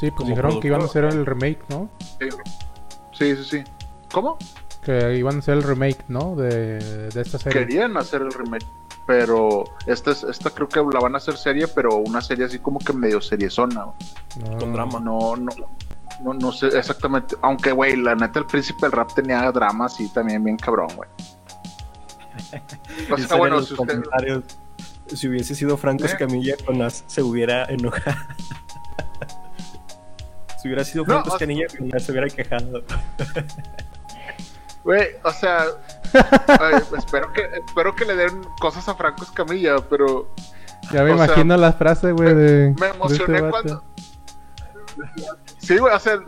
Sí, 0.00 0.10
pues 0.10 0.14
Como 0.14 0.28
dijeron 0.30 0.60
que 0.60 0.68
iban 0.68 0.80
a 0.80 0.84
hacer 0.86 1.04
el 1.04 1.26
remake, 1.26 1.60
¿no? 1.68 1.90
Sí, 3.12 3.36
sí, 3.36 3.44
sí. 3.44 3.64
¿Cómo? 4.10 4.38
Que 4.84 5.16
iban 5.16 5.36
a 5.36 5.38
hacer 5.38 5.54
el 5.54 5.62
remake, 5.62 6.04
¿no? 6.08 6.36
De, 6.36 7.08
de 7.08 7.20
esta 7.20 7.38
serie. 7.38 7.66
Querían 7.66 7.96
hacer 7.96 8.22
el 8.22 8.32
remake, 8.32 8.66
pero 9.06 9.64
esta, 9.86 10.10
es, 10.10 10.24
esta 10.24 10.50
creo 10.50 10.68
que 10.68 10.80
la 10.80 11.00
van 11.00 11.14
a 11.14 11.18
hacer 11.18 11.36
serie, 11.36 11.68
pero 11.68 11.96
una 11.96 12.20
serie 12.20 12.44
así 12.44 12.58
como 12.58 12.78
que 12.78 12.92
medio 12.92 13.20
seriezona. 13.20 13.86
No. 13.86 14.58
Con 14.58 14.72
drama. 14.72 15.00
No, 15.00 15.36
no, 15.36 15.52
no, 16.22 16.34
no 16.34 16.52
sé 16.52 16.68
exactamente, 16.68 17.36
aunque, 17.42 17.72
güey, 17.72 17.96
la 17.96 18.14
neta 18.14 18.38
el 18.38 18.46
príncipe 18.46 18.82
del 18.82 18.92
rap 18.92 19.12
tenía 19.14 19.50
drama 19.52 19.86
así 19.86 20.08
también 20.12 20.44
bien 20.44 20.56
cabrón, 20.56 20.88
güey. 20.96 21.08
O 23.10 23.18
sea, 23.18 23.36
bueno, 23.36 23.56
los 23.56 23.68
si 23.68 23.74
usted... 23.74 23.86
comentarios. 23.86 24.44
Si 25.06 25.28
hubiese 25.28 25.54
sido 25.54 25.76
Franco 25.76 26.04
¿Eh? 26.04 26.06
Escamilla, 26.06 26.54
Jonás 26.64 27.04
se 27.06 27.22
hubiera 27.22 27.66
enojado. 27.66 28.16
si 30.62 30.68
hubiera 30.68 30.84
sido 30.84 31.04
Franco 31.04 31.30
Escamilla, 31.30 31.66
Jonás 31.76 32.02
se 32.02 32.12
hubiera 32.12 32.28
quejado. 32.28 32.82
Güey, 34.84 35.08
o 35.24 35.30
sea, 35.32 35.64
ay, 36.60 36.74
espero 36.98 37.32
que 37.32 37.42
espero 37.66 37.94
que 37.96 38.04
le 38.04 38.16
den 38.16 38.42
cosas 38.60 38.86
a 38.88 38.94
Franco 38.94 39.24
Escamilla, 39.24 39.76
pero 39.88 40.28
Ya 40.92 41.02
me 41.02 41.12
o 41.12 41.16
sea, 41.16 41.24
imagino 41.26 41.56
las 41.56 41.74
frases, 41.76 42.12
güey, 42.12 42.34
de. 42.34 42.74
me 42.78 42.86
de 42.88 42.92
emocioné 42.94 43.34
este 43.38 43.40
vato. 43.40 43.50
cuando. 43.50 43.84
Sí, 45.58 45.78
güey, 45.78 45.94
o 45.94 45.98
sea, 45.98 46.18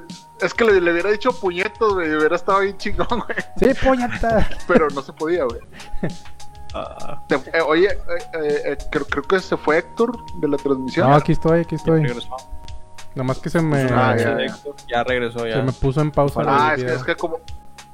es 0.41 0.55
que 0.55 0.65
le, 0.65 0.81
le 0.81 0.93
hubiera 0.93 1.11
dicho 1.11 1.39
puñetos, 1.39 1.95
güey, 1.95 2.15
hubiera 2.17 2.37
estado 2.37 2.61
bien 2.61 2.77
chingón, 2.79 3.07
güey, 3.09 3.39
Sí, 3.59 3.85
pollata. 3.85 4.49
pero 4.67 4.89
no 4.91 5.03
se 5.03 5.13
podía, 5.13 5.45
güey. 5.45 5.61
Ah, 6.75 7.23
Se- 7.29 7.35
eh, 7.57 7.61
oye, 7.67 7.89
eh, 7.89 7.99
eh, 8.43 8.63
eh, 8.65 8.77
creo, 8.91 9.07
creo 9.07 9.23
que 9.23 9.41
se 9.41 9.57
fue 9.57 9.79
Héctor 9.79 10.17
de 10.41 10.49
la 10.49 10.57
transmisión. 10.57 11.09
No, 11.11 11.17
aquí 11.17 11.33
estoy, 11.33 11.61
aquí 11.61 11.75
estoy. 11.77 12.03
regresó. 12.03 12.29
Nomás 13.15 13.39
que 13.39 13.49
se 13.49 13.63
me, 13.63 13.83
Ah, 13.85 14.15
ya, 14.17 14.37
ya. 14.39 14.45
Héctor, 14.45 14.75
ya 14.89 15.05
regresó, 15.05 15.47
ya. 15.47 15.55
se 15.57 15.63
me 15.63 15.73
puso 15.73 16.01
en 16.03 16.11
pausa 16.11 16.41
Ah, 16.45 16.75
es 16.77 16.85
que, 16.85 16.93
es 16.95 17.05
que 17.05 17.17
como 17.17 17.39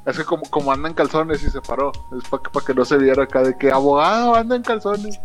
es 0.05 0.17
que 0.17 0.25
como, 0.25 0.43
como 0.51 0.73
anda 0.73 0.89
en 0.89 0.95
calzones 0.95 1.43
y 1.43 1.51
se 1.51 1.61
paró, 1.61 1.93
es 2.17 2.29
para 2.29 2.43
que, 2.43 2.51
pa' 2.51 2.65
que 2.65 2.75
no 2.75 2.85
se 2.85 2.99
viera 2.99 3.23
acá 3.23 3.43
de 3.43 3.57
que 3.57 3.71
abogado 3.71 4.35
anda 4.35 4.57
en 4.57 4.63
calzones. 4.63 5.21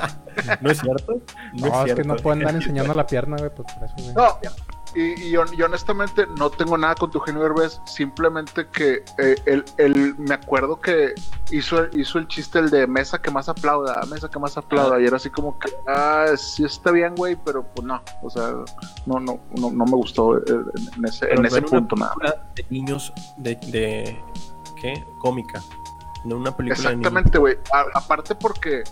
¿No 0.60 0.70
es 0.70 0.80
cierto? 0.80 1.20
No, 1.52 1.66
es, 1.66 1.72
que 1.72 1.84
cierto. 1.94 2.04
no 2.04 2.16
pueden 2.16 2.40
andar 2.40 2.54
enseñando 2.62 2.92
la 2.94 3.06
pierna, 3.06 3.36
güey, 3.36 3.50
pues 3.54 3.72
por 3.72 3.84
eso, 3.84 3.94
güey. 3.98 4.14
No, 4.14 4.38
y, 4.94 5.20
y 5.30 5.36
hon- 5.36 5.52
y 5.52 5.62
honestamente 5.62 6.26
no 6.38 6.48
tengo 6.50 6.78
nada 6.78 6.94
con 6.94 7.10
tu 7.10 7.18
Eugenio 7.18 7.42
Derbez, 7.42 7.80
simplemente 7.86 8.68
que 8.68 9.04
eh, 9.18 9.34
él, 9.46 9.64
él- 9.78 10.14
me 10.18 10.34
acuerdo 10.34 10.80
que 10.80 11.14
hizo, 11.50 11.86
hizo 11.92 12.18
el 12.18 12.28
chiste 12.28 12.58
el 12.58 12.70
de 12.70 12.86
mesa 12.86 13.20
que 13.20 13.30
más 13.30 13.48
aplauda, 13.48 14.00
mesa 14.10 14.28
que 14.30 14.38
más 14.38 14.56
aplauda, 14.56 15.00
y 15.00 15.06
era 15.06 15.16
así 15.16 15.30
como 15.30 15.58
que, 15.58 15.70
ah, 15.88 16.26
sí 16.36 16.64
está 16.64 16.90
bien, 16.92 17.14
güey, 17.14 17.36
pero 17.44 17.62
pues 17.74 17.86
no, 17.86 18.00
o 18.22 18.30
sea, 18.30 18.52
no, 19.06 19.20
no, 19.20 19.40
no, 19.58 19.70
no 19.70 19.84
me 19.84 19.92
gustó 19.96 20.38
eh, 20.38 20.42
en, 20.96 21.04
ese, 21.04 21.30
en 21.30 21.64
punto 21.64 21.96
nada. 21.96 22.14
de 22.54 22.64
niños 22.70 23.12
de, 23.38 23.56
de 23.68 24.18
¿qué? 24.80 25.04
cómica. 25.18 25.60
No 26.24 26.36
una 26.38 26.56
película. 26.56 26.90
Exactamente, 26.90 27.38
güey. 27.38 27.56
Aparte 27.94 28.34
porque 28.34 28.82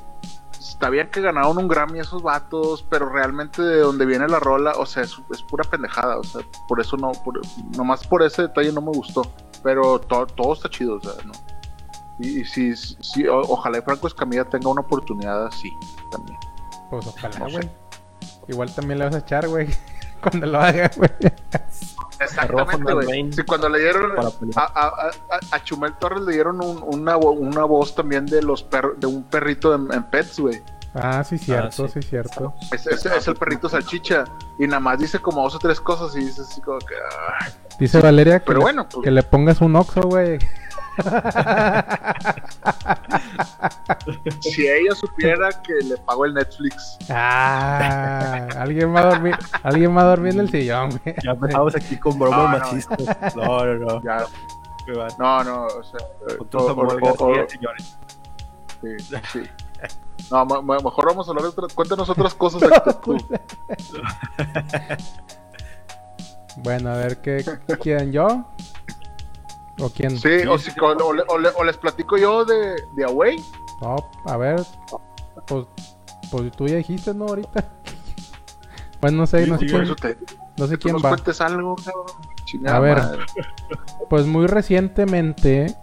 está 0.68 0.90
bien 0.90 1.10
que 1.10 1.20
ganaron 1.20 1.58
un 1.58 1.68
Grammy 1.68 2.00
esos 2.00 2.22
vatos, 2.22 2.84
pero 2.90 3.08
realmente 3.08 3.62
de 3.62 3.80
donde 3.80 4.06
viene 4.06 4.26
la 4.28 4.38
rola, 4.40 4.72
o 4.78 4.86
sea, 4.86 5.02
es, 5.02 5.16
es 5.30 5.42
pura 5.42 5.64
pendejada, 5.68 6.18
o 6.18 6.24
sea, 6.24 6.40
por 6.68 6.80
eso 6.80 6.96
no, 6.96 7.12
por, 7.12 7.40
nomás 7.76 8.06
por 8.06 8.22
ese 8.22 8.42
detalle 8.42 8.72
no 8.72 8.80
me 8.80 8.90
gustó, 8.92 9.22
pero 9.62 9.98
to- 10.00 10.26
todo 10.26 10.52
está 10.54 10.68
chido, 10.68 10.96
o 10.96 11.00
sea, 11.00 11.12
¿no? 11.24 11.32
Y, 12.18 12.40
y 12.40 12.44
sí, 12.44 12.74
sí, 12.76 13.26
o- 13.26 13.40
ojalá 13.40 13.78
y 13.78 13.82
Franco 13.82 14.06
Escamilla 14.06 14.44
tenga 14.44 14.68
una 14.68 14.80
oportunidad 14.82 15.46
así 15.46 15.70
también. 16.10 16.38
Pues 16.90 17.06
ojalá, 17.06 17.38
No 17.38 17.50
güey. 17.50 17.70
Igual 18.48 18.74
también 18.74 18.98
le 18.98 19.04
vas 19.06 19.14
a 19.14 19.18
echar, 19.18 19.48
güey. 19.48 19.68
Cuando 20.22 20.46
lo 20.46 20.60
haga, 20.60 20.90
güey. 20.96 21.10
Exactamente, 22.24 22.92
güey. 22.92 23.32
Sí, 23.32 23.42
cuando 23.42 23.68
le 23.68 23.80
dieron 23.80 24.12
a, 24.18 24.30
pelear. 24.30 24.58
a, 24.74 24.88
a- 24.88 25.10
a 25.56 25.64
Chumel 25.64 25.92
Torres 25.98 26.22
le 26.24 26.32
dieron 26.34 26.60
un- 26.62 26.82
una, 26.86 27.16
una 27.16 27.64
voz 27.64 27.94
también 27.94 28.26
de 28.26 28.42
los 28.42 28.62
per- 28.62 28.96
de 28.96 29.06
un 29.06 29.22
perrito 29.24 29.74
en, 29.74 29.92
en 29.92 30.02
Pets, 30.04 30.40
güey. 30.40 30.62
Ah, 30.96 31.24
sí, 31.24 31.38
cierto, 31.38 31.88
sí. 31.88 32.00
sí, 32.00 32.08
cierto. 32.08 32.54
Es, 32.70 32.86
es- 32.86 33.04
es 33.06 33.26
el 33.28 33.34
perrito 33.34 33.68
salchicha. 33.68 34.24
Y 34.60 34.66
nada 34.68 34.78
más 34.80 34.98
dice 34.98 35.18
como 35.18 35.42
dos 35.42 35.56
o 35.56 35.58
tres 35.58 35.80
cosas 35.80 36.14
y 36.16 36.20
dice 36.20 36.42
así 36.42 36.60
como 36.60 36.78
que. 36.78 36.94
"Ay". 37.40 37.52
Dice 37.80 38.00
Valeria 38.00 38.38
que, 38.38 38.46
Pero 38.46 38.58
le, 38.60 38.62
bueno, 38.64 38.88
pues, 38.88 39.02
que 39.04 39.10
le 39.10 39.22
pongas 39.24 39.60
un 39.60 39.74
oxo, 39.74 40.02
güey. 40.02 40.38
si 44.40 44.66
ella 44.68 44.94
supiera 44.94 45.50
que 45.62 45.74
le 45.84 45.96
pago 45.98 46.24
el 46.24 46.34
Netflix. 46.34 46.96
Ah, 47.10 48.46
alguien 48.58 48.94
va 48.94 49.00
a 49.00 49.04
dormir, 49.06 49.36
alguien 49.62 49.96
va 49.96 50.02
a 50.02 50.04
dormir 50.04 50.34
en 50.34 50.40
el 50.40 50.50
sillón, 50.50 50.90
güey. 50.90 51.14
Ya 51.22 51.30
empezamos 51.32 51.74
aquí 51.76 51.96
con 51.96 52.18
bromas 52.18 52.38
No, 52.38 52.44
no. 52.44 52.48
machistas. 52.58 53.36
No, 53.36 53.64
no, 53.64 53.74
no. 53.74 54.02
Ya, 54.02 54.24
no, 55.18 55.44
no, 55.44 55.66
o 55.66 55.82
sea. 55.82 56.00
eh, 56.28 56.36
señores. 57.48 57.96
sí, 58.80 58.88
sí. 59.32 59.42
No, 60.30 60.44
mejor 60.46 61.06
vamos 61.06 61.26
a 61.26 61.30
hablar 61.30 61.42
de 61.44 61.48
otras. 61.50 61.72
Cuéntanos 61.74 62.08
otras 62.08 62.34
cosas. 62.34 62.62
Tú. 63.04 63.16
Bueno, 66.58 66.90
a 66.90 66.96
ver, 66.96 67.20
¿qué, 67.20 67.44
¿quién 67.82 68.12
yo? 68.12 68.46
¿O 69.80 69.88
quién? 69.90 70.16
Sí, 70.18 70.46
o, 70.48 70.56
si, 70.58 70.70
o, 70.80 70.86
o 70.86 71.12
o 71.28 71.38
le- 71.38 71.50
o 71.56 71.64
les 71.64 71.76
platico 71.76 72.16
yo 72.16 72.44
de, 72.44 72.76
de 72.94 73.04
Away. 73.04 73.42
No, 73.82 73.96
a 74.26 74.36
ver, 74.36 74.62
pues, 75.46 75.66
pues 76.30 76.52
tú 76.52 76.66
ya 76.68 76.76
dijiste, 76.76 77.12
¿no? 77.14 77.26
Ahorita. 77.26 77.70
Pues 79.00 79.12
no 79.12 79.26
sé, 79.26 79.46
no 79.46 79.58
sé 79.58 79.66
Sí, 79.66 79.70
quién, 79.70 79.94
te. 79.96 80.16
no 80.56 80.66
sé 80.66 80.70
Que 80.72 80.78
tú 80.78 80.82
quién 80.84 80.92
nos 80.94 81.04
va. 81.04 81.10
cuentes 81.10 81.38
algo, 81.42 81.76
cabrón. 81.76 82.06
Chingada 82.46 82.76
A 82.76 82.80
ver. 82.80 82.96
madre. 82.96 83.22
Pues 84.08 84.24
muy 84.26 84.46
recientemente 84.46 85.74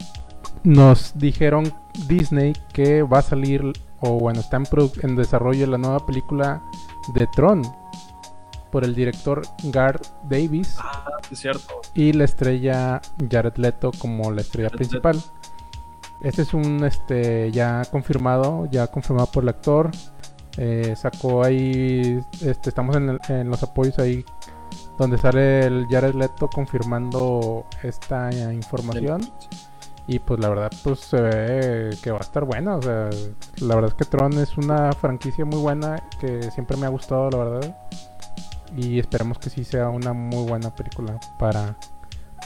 nos 0.64 1.16
dijeron 1.20 1.72
Disney 2.08 2.54
que 2.74 3.04
va 3.04 3.20
a 3.20 3.22
salir, 3.22 3.74
o 4.00 4.14
bueno, 4.18 4.40
está 4.40 4.58
en, 4.58 4.66
en 5.04 5.16
desarrollo 5.16 5.68
la 5.68 5.78
nueva 5.78 6.04
película 6.04 6.64
de 7.14 7.28
Tron 7.36 7.62
por 8.72 8.84
el 8.84 8.96
director 8.96 9.42
Garth 9.66 10.08
Davis 10.24 10.76
Ah, 10.80 11.06
es 11.30 11.40
cierto. 11.40 11.82
y 11.94 12.14
la 12.14 12.24
estrella 12.24 13.02
Jared 13.30 13.56
Leto 13.58 13.92
como 14.00 14.32
la 14.32 14.42
estrella 14.42 14.70
Jared 14.70 14.78
principal. 14.78 15.22
Este 16.22 16.44
es 16.44 16.54
un 16.54 16.84
este 16.86 17.52
ya 17.52 17.84
confirmado, 17.92 18.68
ya 18.72 18.88
confirmado 18.88 19.28
por 19.32 19.44
el 19.44 19.50
actor. 19.50 19.90
Eh, 20.58 20.94
sacó 20.98 21.44
ahí, 21.44 22.20
este, 22.42 22.70
estamos 22.70 22.96
en, 22.96 23.10
el- 23.10 23.20
en 23.30 23.50
los 23.50 23.64
apoyos 23.64 23.98
ahí 24.00 24.24
donde 24.98 25.18
sale 25.18 25.62
el 25.66 25.88
Jared 25.90 26.14
Leto 26.14 26.48
confirmando 26.50 27.66
esta 27.82 28.30
eh, 28.30 28.54
información. 28.54 29.22
Y 30.08 30.20
pues 30.20 30.40
la 30.40 30.50
verdad, 30.50 30.72
pues 30.84 31.00
se 31.00 31.22
ve 31.22 31.96
que 32.04 32.12
va 32.12 32.18
a 32.18 32.22
estar 32.22 32.44
buena. 32.44 32.76
O 32.76 32.82
sea, 32.82 33.10
la 33.62 33.76
verdad 33.76 33.92
es 33.92 33.94
que 33.96 34.06
Tron 34.06 34.34
es 34.34 34.58
una 34.58 34.92
franquicia 34.94 35.46
muy 35.46 35.60
buena 35.60 36.04
que 36.20 36.52
siempre 36.52 36.76
me 36.76 36.86
ha 36.86 36.90
gustado, 36.90 37.30
la 37.30 37.38
verdad. 37.38 37.78
Y 38.76 39.00
esperemos 39.00 39.38
que 39.40 39.50
sí 39.50 39.64
sea 39.64 39.90
una 39.90 40.14
muy 40.14 40.48
buena 40.48 40.74
película 40.74 41.20
para 41.38 41.76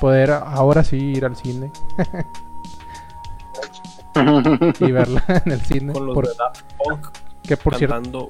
poder 0.01 0.31
ahora 0.31 0.83
sí 0.83 0.97
ir 0.97 1.25
al 1.25 1.35
cine 1.35 1.71
y 4.79 4.91
verla 4.91 5.23
en 5.45 5.51
el 5.51 5.61
cine. 5.61 5.93
Con 5.93 6.07
los 6.07 6.15
Por- 6.15 6.27
de 6.27 6.33
Daft 6.37 6.61
Punk 6.83 7.07
que 7.45 7.57
por 7.57 7.75
cierto, 7.75 8.29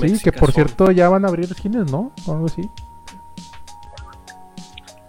sí, 0.00 0.18
que 0.18 0.32
por 0.32 0.50
Son 0.50 0.54
cierto 0.54 0.90
ya 0.90 1.08
van 1.08 1.24
a 1.24 1.28
abrir 1.28 1.54
cines, 1.54 1.92
¿no? 1.92 2.10
O 2.26 2.32
algo 2.32 2.46
así. 2.46 2.68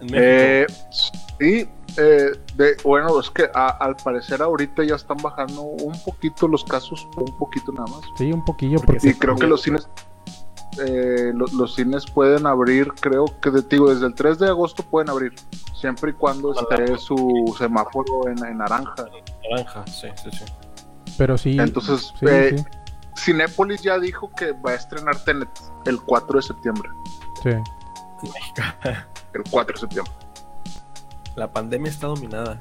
Eh, 0.01 0.65
sí, 1.39 1.67
eh, 1.97 2.31
de, 2.55 2.77
bueno, 2.83 3.19
es 3.19 3.29
que 3.31 3.49
a- 3.53 3.69
al 3.69 3.95
parecer 3.95 4.41
ahorita 4.41 4.83
ya 4.83 4.95
están 4.95 5.17
bajando 5.17 5.63
un 5.63 5.99
poquito 6.03 6.47
los 6.47 6.63
casos, 6.63 7.07
un 7.17 7.35
poquito 7.37 7.71
nada 7.71 7.87
más. 7.87 8.01
Sí, 8.17 8.31
un 8.31 8.45
poquillo. 8.45 8.77
Porque 8.77 8.93
Porque 8.93 9.09
Y 9.09 9.13
creo 9.15 9.35
que 9.35 9.47
los 9.47 9.61
cines, 9.63 9.89
eh, 10.85 11.31
lo- 11.33 11.47
los, 11.47 11.75
cines 11.75 12.05
pueden 12.05 12.45
abrir, 12.45 12.93
creo 12.99 13.25
que 13.41 13.49
de, 13.51 13.61
digo, 13.63 13.89
desde 13.93 14.05
el 14.07 14.13
3 14.13 14.39
de 14.39 14.47
agosto 14.47 14.83
pueden 14.83 15.09
abrir, 15.09 15.33
siempre 15.73 16.11
y 16.11 16.13
cuando 16.13 16.53
esté 16.53 16.97
su 16.97 17.55
semáforo 17.57 18.27
en, 18.27 18.43
en 18.45 18.57
naranja. 18.59 19.05
Naranja, 19.51 19.85
sí, 19.87 20.07
sí, 20.23 20.29
sí. 20.31 20.45
pero 21.17 21.37
sí. 21.37 21.57
Entonces, 21.59 22.13
sí, 22.19 22.25
eh, 22.27 22.57
sí, 22.57 22.63
Cinépolis 23.17 23.81
ya 23.81 23.97
dijo 23.99 24.29
que 24.37 24.51
va 24.53 24.71
a 24.71 24.75
estrenar 24.75 25.17
Tenet 25.23 25.49
el 25.85 25.99
4 26.01 26.37
de 26.37 26.43
septiembre. 26.43 26.89
sí. 27.43 27.49
El 29.33 29.43
4 29.49 29.73
de 29.75 29.79
septiembre. 29.79 30.13
La 31.35 31.49
pandemia 31.51 31.89
está 31.89 32.07
dominada. 32.07 32.59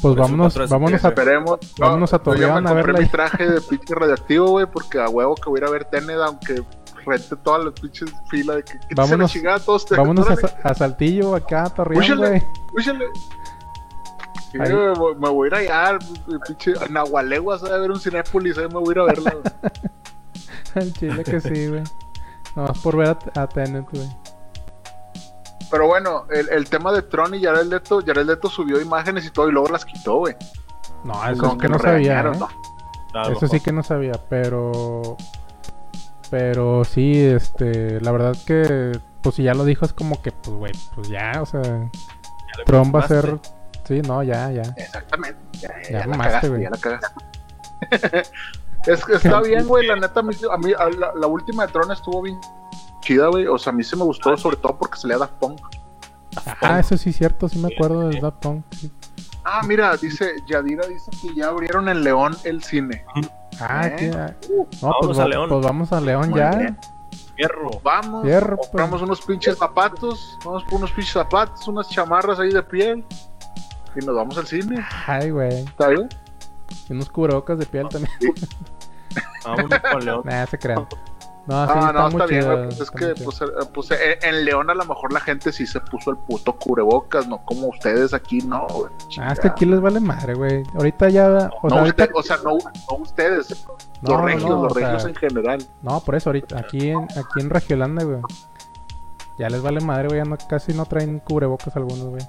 Pues 0.00 0.14
vámonos, 0.14 0.56
vámonos 0.68 1.04
a 1.04 1.08
Esperemos. 1.08 1.58
Vámonos 1.78 2.14
a 2.14 2.16
yo 2.18 2.22
Torreón 2.22 2.62
me 2.64 2.70
a 2.70 2.74
compré 2.74 2.92
mi 3.02 3.06
traje 3.08 3.46
de 3.46 3.60
pinche 3.60 3.94
radioactivo, 3.94 4.48
güey, 4.50 4.66
porque 4.66 5.00
a 5.00 5.08
huevo 5.08 5.34
que 5.34 5.50
voy 5.50 5.58
a 5.58 5.62
ir 5.62 5.68
a 5.68 5.70
ver 5.70 5.84
Tenet, 5.86 6.16
aunque 6.24 6.62
rente 7.04 7.36
todas 7.36 7.64
las 7.64 7.74
pinches 7.80 8.12
filas 8.28 8.56
de 8.56 8.64
que, 8.64 8.78
que 8.80 8.94
Vámonos- 8.94 9.30
chingada 9.32 9.58
todos. 9.58 9.84
te- 9.86 9.96
Vámonos 9.96 10.26
a, 10.28 10.68
a 10.68 10.74
Saltillo, 10.74 11.34
acá 11.34 11.64
a 11.64 11.70
Torreón, 11.74 12.02
Úchale. 12.02 12.28
güey. 12.28 12.42
úchale. 12.76 13.04
Sí, 14.52 14.58
me- 14.58 14.68
me 14.68 15.28
voy 15.28 15.46
a 15.46 15.48
ir 15.48 15.54
allá, 15.54 15.86
al 15.88 15.98
pinche 16.46 16.72
a 16.80 16.88
Nahualeguas 16.88 17.62
a 17.62 17.76
ver 17.78 17.90
un 17.90 18.00
Cinépolis, 18.00 18.58
ahí 18.58 18.66
me 18.68 18.80
voy 18.80 18.88
a 18.88 18.92
ir 18.92 18.98
a 18.98 19.04
verla. 19.04 19.34
Al 20.74 20.92
chile 20.92 21.24
que 21.24 21.40
sí, 21.40 21.66
güey. 21.68 21.82
Nomás 22.54 22.78
por 22.78 22.96
ver 22.96 23.16
a, 23.34 23.42
a 23.42 23.46
Tenet, 23.48 23.86
güey. 23.90 24.08
Pero 25.70 25.86
bueno, 25.86 26.24
el, 26.30 26.48
el 26.48 26.68
tema 26.68 26.92
de 26.92 27.02
Tron 27.02 27.34
y 27.34 27.42
Jared 27.42 27.66
Leto, 27.66 28.00
Jared 28.04 28.26
Leto 28.26 28.48
subió 28.48 28.80
imágenes 28.80 29.24
y 29.24 29.30
todo 29.30 29.48
y 29.48 29.52
luego 29.52 29.68
las 29.68 29.84
quitó, 29.84 30.16
güey. 30.16 30.34
No, 31.04 31.14
eso 31.28 31.46
es 31.52 31.58
que 31.58 31.68
no 31.68 31.78
sabía, 31.78 32.20
¿eh? 32.22 32.32
Eso 33.32 33.46
sí 33.48 33.60
que 33.60 33.72
no 33.72 33.82
sabía, 33.82 34.12
pero... 34.28 35.16
Pero 36.30 36.84
sí, 36.84 37.18
este... 37.18 38.00
La 38.00 38.12
verdad 38.12 38.36
que... 38.46 38.92
Pues 39.22 39.34
si 39.36 39.42
ya 39.42 39.54
lo 39.54 39.64
dijo, 39.64 39.84
es 39.84 39.92
como 39.92 40.22
que, 40.22 40.32
pues, 40.32 40.56
güey, 40.56 40.72
pues 40.94 41.08
ya, 41.08 41.32
o 41.42 41.46
sea... 41.46 41.60
Ya 41.62 42.64
Tron 42.64 42.92
va 42.94 43.00
a 43.00 43.08
ser... 43.08 43.38
Sí, 43.84 44.00
no, 44.02 44.22
ya, 44.22 44.50
ya. 44.52 44.62
Exactamente. 44.76 45.38
Ya, 45.52 45.68
ya, 45.68 45.82
Ya 45.82 45.90
ya 45.90 45.98
la 46.00 46.06
mamaste, 46.06 46.28
cagaste, 46.32 46.48
güey. 46.48 46.62
ya 46.62 46.70
la 46.70 46.76
cagaste. 46.78 47.14
es 48.86 49.04
que 49.04 49.14
está 49.14 49.40
bien, 49.42 49.66
güey. 49.66 49.86
La 49.86 49.96
neta, 49.96 50.20
a 50.20 50.22
mí, 50.22 50.34
a 50.50 50.56
mí- 50.58 50.72
a 50.78 50.88
la, 50.90 51.12
la 51.14 51.26
última 51.26 51.66
de 51.66 51.72
Tron 51.72 51.90
estuvo 51.90 52.22
bien 52.22 52.38
chida, 53.00 53.26
güey. 53.28 53.46
O 53.46 53.58
sea, 53.58 53.72
a 53.72 53.76
mí 53.76 53.82
se 53.82 53.96
me 53.96 54.04
gustó, 54.04 54.36
sobre 54.36 54.56
todo 54.58 54.76
porque 54.78 54.96
se 54.98 55.08
le 55.08 55.18
da 55.18 55.26
Punk. 55.26 55.60
Ah, 56.60 56.78
eso 56.78 56.96
sí 56.96 57.10
es 57.10 57.16
cierto, 57.16 57.48
sí 57.48 57.58
me 57.58 57.74
acuerdo 57.74 58.08
del 58.08 58.20
Daft 58.20 58.38
Punk. 58.40 58.64
sí. 58.72 58.90
Ah, 59.42 59.62
mira, 59.66 59.96
dice, 59.96 60.34
Yadira 60.46 60.86
dice 60.86 61.10
que 61.22 61.34
ya 61.34 61.48
abrieron 61.48 61.88
en 61.88 62.04
León 62.04 62.36
el 62.44 62.62
cine. 62.62 63.04
Ah, 63.60 63.86
¿Eh? 63.86 63.96
que- 63.96 64.10
ah, 64.16 64.34
No, 64.48 64.66
Vámonos 64.88 65.06
pues, 65.06 65.18
a 65.18 65.28
León. 65.28 65.48
pues 65.48 65.64
vamos 65.64 65.92
a 65.92 66.00
León 66.00 66.30
Muy 66.30 66.38
ya. 66.38 66.50
bien. 66.50 66.78
Fierro. 67.36 67.70
Vamos, 67.82 68.22
Fierro, 68.24 68.56
pues. 68.56 68.68
compramos 68.68 69.02
unos 69.02 69.20
pinches 69.22 69.56
zapatos, 69.58 70.38
vamos 70.44 70.62
por 70.64 70.74
unos 70.74 70.90
pinches 70.92 71.12
zapatos, 71.14 71.66
unas 71.68 71.88
chamarras 71.88 72.38
ahí 72.38 72.50
de 72.52 72.62
piel 72.62 73.04
y 73.96 74.04
nos 74.04 74.14
vamos 74.14 74.36
al 74.38 74.46
cine. 74.46 74.84
Ay, 75.06 75.30
güey. 75.30 75.60
¿Está 75.64 75.88
bien? 75.88 76.08
Y 76.88 76.92
unos 76.92 77.08
cubrebocas 77.10 77.58
de 77.58 77.66
piel 77.66 77.88
también. 77.88 78.12
Vámonos 79.44 79.78
para 79.80 79.98
León. 80.00 80.20
Nah, 80.24 80.46
se 80.46 80.58
crean. 80.58 80.86
No, 81.46 81.66
sí, 81.66 81.72
ah, 81.74 81.80
está 81.86 81.92
no, 81.92 82.08
está 82.08 82.26
bien, 82.26 82.42
chido, 82.42 82.54
güey, 82.56 82.66
pues 82.68 82.80
es 82.80 82.90
que 82.90 83.14
pues, 83.24 83.40
eh, 83.40 83.44
pues, 83.74 83.90
eh, 83.92 84.18
en 84.22 84.44
León 84.44 84.70
a 84.70 84.74
lo 84.74 84.84
mejor 84.84 85.12
la 85.12 85.20
gente 85.20 85.50
sí 85.52 85.66
se 85.66 85.80
puso 85.80 86.10
el 86.10 86.18
puto 86.18 86.52
cubrebocas, 86.52 87.26
no 87.26 87.44
como 87.44 87.68
ustedes 87.68 88.12
aquí, 88.14 88.38
no, 88.42 88.66
güey. 88.68 88.92
Ah, 89.18 89.32
es 89.32 89.40
que 89.40 89.48
aquí 89.48 89.64
les 89.64 89.80
vale 89.80 89.98
madre, 90.00 90.34
güey. 90.34 90.62
Ahorita 90.74 91.08
ya. 91.08 91.50
O 91.62 91.68
no, 91.68 91.70
sea, 91.70 91.78
ahorita. 91.80 92.04
usted- 92.04 92.14
o 92.14 92.22
sea, 92.22 92.36
no, 92.44 92.50
no 92.90 92.96
ustedes, 92.98 93.66
No, 94.02 94.12
los 94.12 94.22
regios, 94.22 94.50
no, 94.50 94.62
los 94.64 94.72
sea, 94.74 94.86
regios 94.86 95.04
en 95.06 95.14
general. 95.16 95.66
No, 95.82 96.00
por 96.00 96.14
eso 96.14 96.28
ahorita. 96.30 96.58
Aquí 96.58 96.90
en, 96.90 97.04
aquí 97.04 97.40
en 97.40 97.50
Regiolanda, 97.50 98.04
güey. 98.04 98.20
Ya 99.38 99.48
les 99.48 99.62
vale 99.62 99.80
madre, 99.80 100.08
güey. 100.08 100.18
Ya 100.18 100.24
no, 100.24 100.36
casi 100.48 100.72
no 100.74 100.84
traen 100.84 101.18
cubrebocas 101.20 101.74
algunos, 101.74 102.04
güey. 102.04 102.22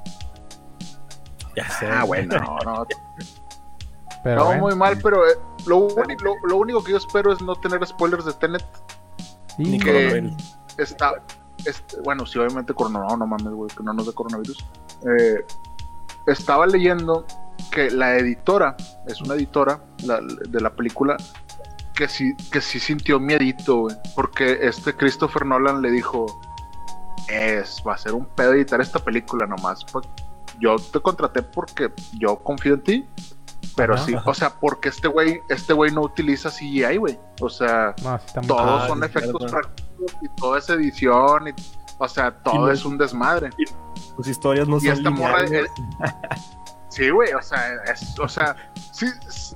Ya 1.55 1.69
sé. 1.69 1.85
Ah, 1.91 2.05
bueno, 2.05 2.39
no, 2.39 2.57
no, 2.63 2.85
Pero 4.23 4.35
no, 4.37 4.45
bueno. 4.45 4.61
muy 4.61 4.75
mal, 4.75 4.97
pero 5.03 5.27
eh, 5.27 5.33
lo, 5.67 5.87
lo 6.47 6.55
único 6.57 6.81
que 6.83 6.91
yo 6.91 6.97
espero 6.97 7.33
es 7.33 7.41
no 7.41 7.55
tener 7.55 7.85
spoilers 7.85 8.23
de 8.25 8.33
Tenet. 8.33 8.65
Sí, 9.57 9.63
Ni 9.63 9.79
que- 9.79 9.91
coronavirus. 9.91 10.57
Está, 10.77 11.13
este, 11.65 11.99
bueno, 12.01 12.25
sí, 12.25 12.39
obviamente 12.39 12.73
coronavirus, 12.73 13.11
no, 13.11 13.17
no 13.17 13.27
mames, 13.27 13.53
güey, 13.53 13.69
que 13.75 13.83
no 13.83 13.93
nos 13.93 14.07
de 14.07 14.13
coronavirus. 14.13 14.65
Eh, 15.17 15.45
estaba 16.27 16.65
leyendo 16.67 17.25
que 17.71 17.89
la 17.91 18.15
editora, 18.17 18.75
es 19.07 19.21
una 19.21 19.35
editora 19.35 19.83
la- 20.03 20.21
de 20.21 20.61
la 20.61 20.71
película, 20.73 21.17
que 21.93 22.07
sí, 22.07 22.33
que 22.51 22.61
sí 22.61 22.79
sintió 22.79 23.19
miedito, 23.19 23.81
güey, 23.81 23.95
porque 24.15 24.59
este 24.61 24.95
Christopher 24.95 25.45
Nolan 25.45 25.81
le 25.81 25.91
dijo, 25.91 26.25
es, 27.27 27.81
va 27.87 27.93
a 27.93 27.97
ser 27.97 28.13
un 28.13 28.25
pedo 28.25 28.53
editar 28.53 28.81
esta 28.81 28.99
película 28.99 29.45
nomás. 29.45 29.83
pues, 29.91 30.07
yo 30.59 30.75
te 30.77 30.99
contraté 30.99 31.41
porque 31.43 31.91
yo 32.13 32.37
confío 32.37 32.75
en 32.75 32.81
ti, 32.83 33.05
pero 33.75 33.95
Ajá. 33.95 34.05
sí, 34.05 34.15
o 34.25 34.33
sea, 34.33 34.49
porque 34.59 34.89
este 34.89 35.07
güey, 35.07 35.41
este 35.49 35.73
güey 35.73 35.91
no 35.91 36.01
utiliza 36.01 36.49
CGI, 36.49 36.97
güey, 36.97 37.19
o 37.39 37.49
sea, 37.49 37.95
No, 38.03 38.17
sí 38.19 38.47
todos 38.47 38.87
son 38.87 38.99
sí, 38.99 39.05
efectos 39.05 39.51
prácticos 39.51 40.11
y 40.21 40.27
toda 40.39 40.59
esa 40.59 40.73
edición 40.73 41.47
y, 41.49 41.51
o 41.97 42.07
sea 42.07 42.31
todo 42.43 42.65
no- 42.67 42.71
es 42.71 42.83
un 42.85 42.97
desmadre. 42.97 43.49
Tus 44.17 44.27
historias 44.27 44.67
no 44.67 44.77
y 44.77 44.81
son 44.81 44.89
esta 44.91 45.09
morra 45.09 45.37
sí 46.89 47.09
güey 47.09 47.31
o 47.33 47.41
sea 47.41 47.75
es, 47.85 48.19
o 48.19 48.27
sea 48.27 48.55
sí, 48.91 49.05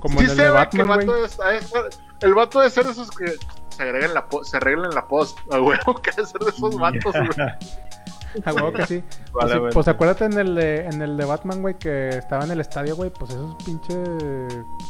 Como 0.00 0.18
sí 0.20 0.24
en 0.24 0.30
el 0.30 0.36
se 0.36 0.42
de 0.42 0.50
ve 0.50 0.68
que 0.70 0.76
el 0.80 0.84
Batman, 0.88 1.06
vato 1.06 1.24
es- 1.24 1.36
de 1.36 1.60
ser- 1.62 1.88
el 2.20 2.34
vato 2.34 2.60
de 2.60 2.70
ser 2.70 2.86
esos 2.86 3.10
que 3.10 3.26
se 3.68 3.82
agregan 3.82 4.14
la 4.14 4.26
se 4.42 4.56
arreglan 4.56 4.94
la 4.94 5.06
post 5.06 5.38
a 5.52 5.60
huevo 5.60 5.94
que 6.00 6.10
ha 6.10 6.14
de 6.14 6.26
ser 6.26 6.40
de 6.40 6.50
esos 6.50 6.78
vatos 6.78 7.12
güey 7.12 7.28
A 8.44 8.52
huevo 8.52 8.72
que 8.72 8.86
sí. 8.86 9.02
Pues, 9.32 9.52
sí, 9.52 9.58
pues 9.72 9.88
acuérdate 9.88 10.24
en 10.24 10.32
el 10.38 10.54
de, 10.54 10.86
en 10.86 11.02
el 11.02 11.16
de 11.16 11.24
Batman, 11.26 11.60
güey, 11.60 11.78
que 11.78 12.08
estaba 12.08 12.44
en 12.44 12.50
el 12.52 12.60
estadio, 12.60 12.96
güey, 12.96 13.10
pues 13.10 13.30
eso 13.32 13.54
es 13.58 13.64
pinche 13.64 13.94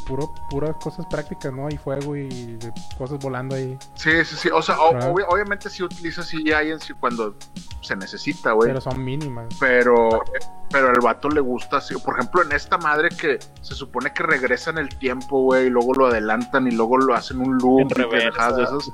puro, 0.07 0.33
puras 0.49 0.75
cosas 0.81 1.05
prácticas, 1.07 1.51
¿no? 1.51 1.67
Y 1.69 1.77
fuego 1.77 2.15
y 2.15 2.29
de 2.55 2.71
cosas 2.97 3.19
volando 3.19 3.55
ahí. 3.55 3.77
sí 3.95 4.11
sí 4.23 4.35
sí 4.37 4.49
o 4.53 4.61
sea 4.61 4.79
o- 4.79 5.15
obviamente 5.29 5.69
sí 5.69 5.83
utiliza 5.83 6.21
CGI 6.23 6.71
en 6.71 6.79
sí 6.79 6.93
cuando 6.93 7.35
se 7.81 7.95
necesita 7.97 8.53
güey 8.53 8.69
Pero 8.69 8.79
son 8.81 9.03
mínimas. 9.03 9.47
pero 9.59 10.21
pero 10.69 10.89
al 10.89 10.99
vato 11.01 11.29
le 11.29 11.39
gusta 11.39 11.77
así. 11.77 11.95
Por 11.97 12.15
ejemplo, 12.19 12.43
en 12.43 12.51
esta 12.51 12.77
madre 12.77 13.07
que 13.09 13.39
se 13.61 13.73
supone 13.73 14.11
que 14.13 14.23
regresan 14.23 14.77
el 14.77 14.89
tiempo, 14.89 15.43
güey, 15.43 15.67
y 15.67 15.69
luego 15.69 15.93
lo 15.93 16.07
adelantan 16.07 16.67
y 16.67 16.71
luego 16.71 16.97
lo 16.97 17.13
hacen 17.13 17.39
un 17.39 17.57
loop 17.57 17.81
En 17.81 17.87
y 17.87 17.93
pendejadas 17.93 18.57
de 18.57 18.65
reversa. 18.65 18.77
esas. 18.77 18.93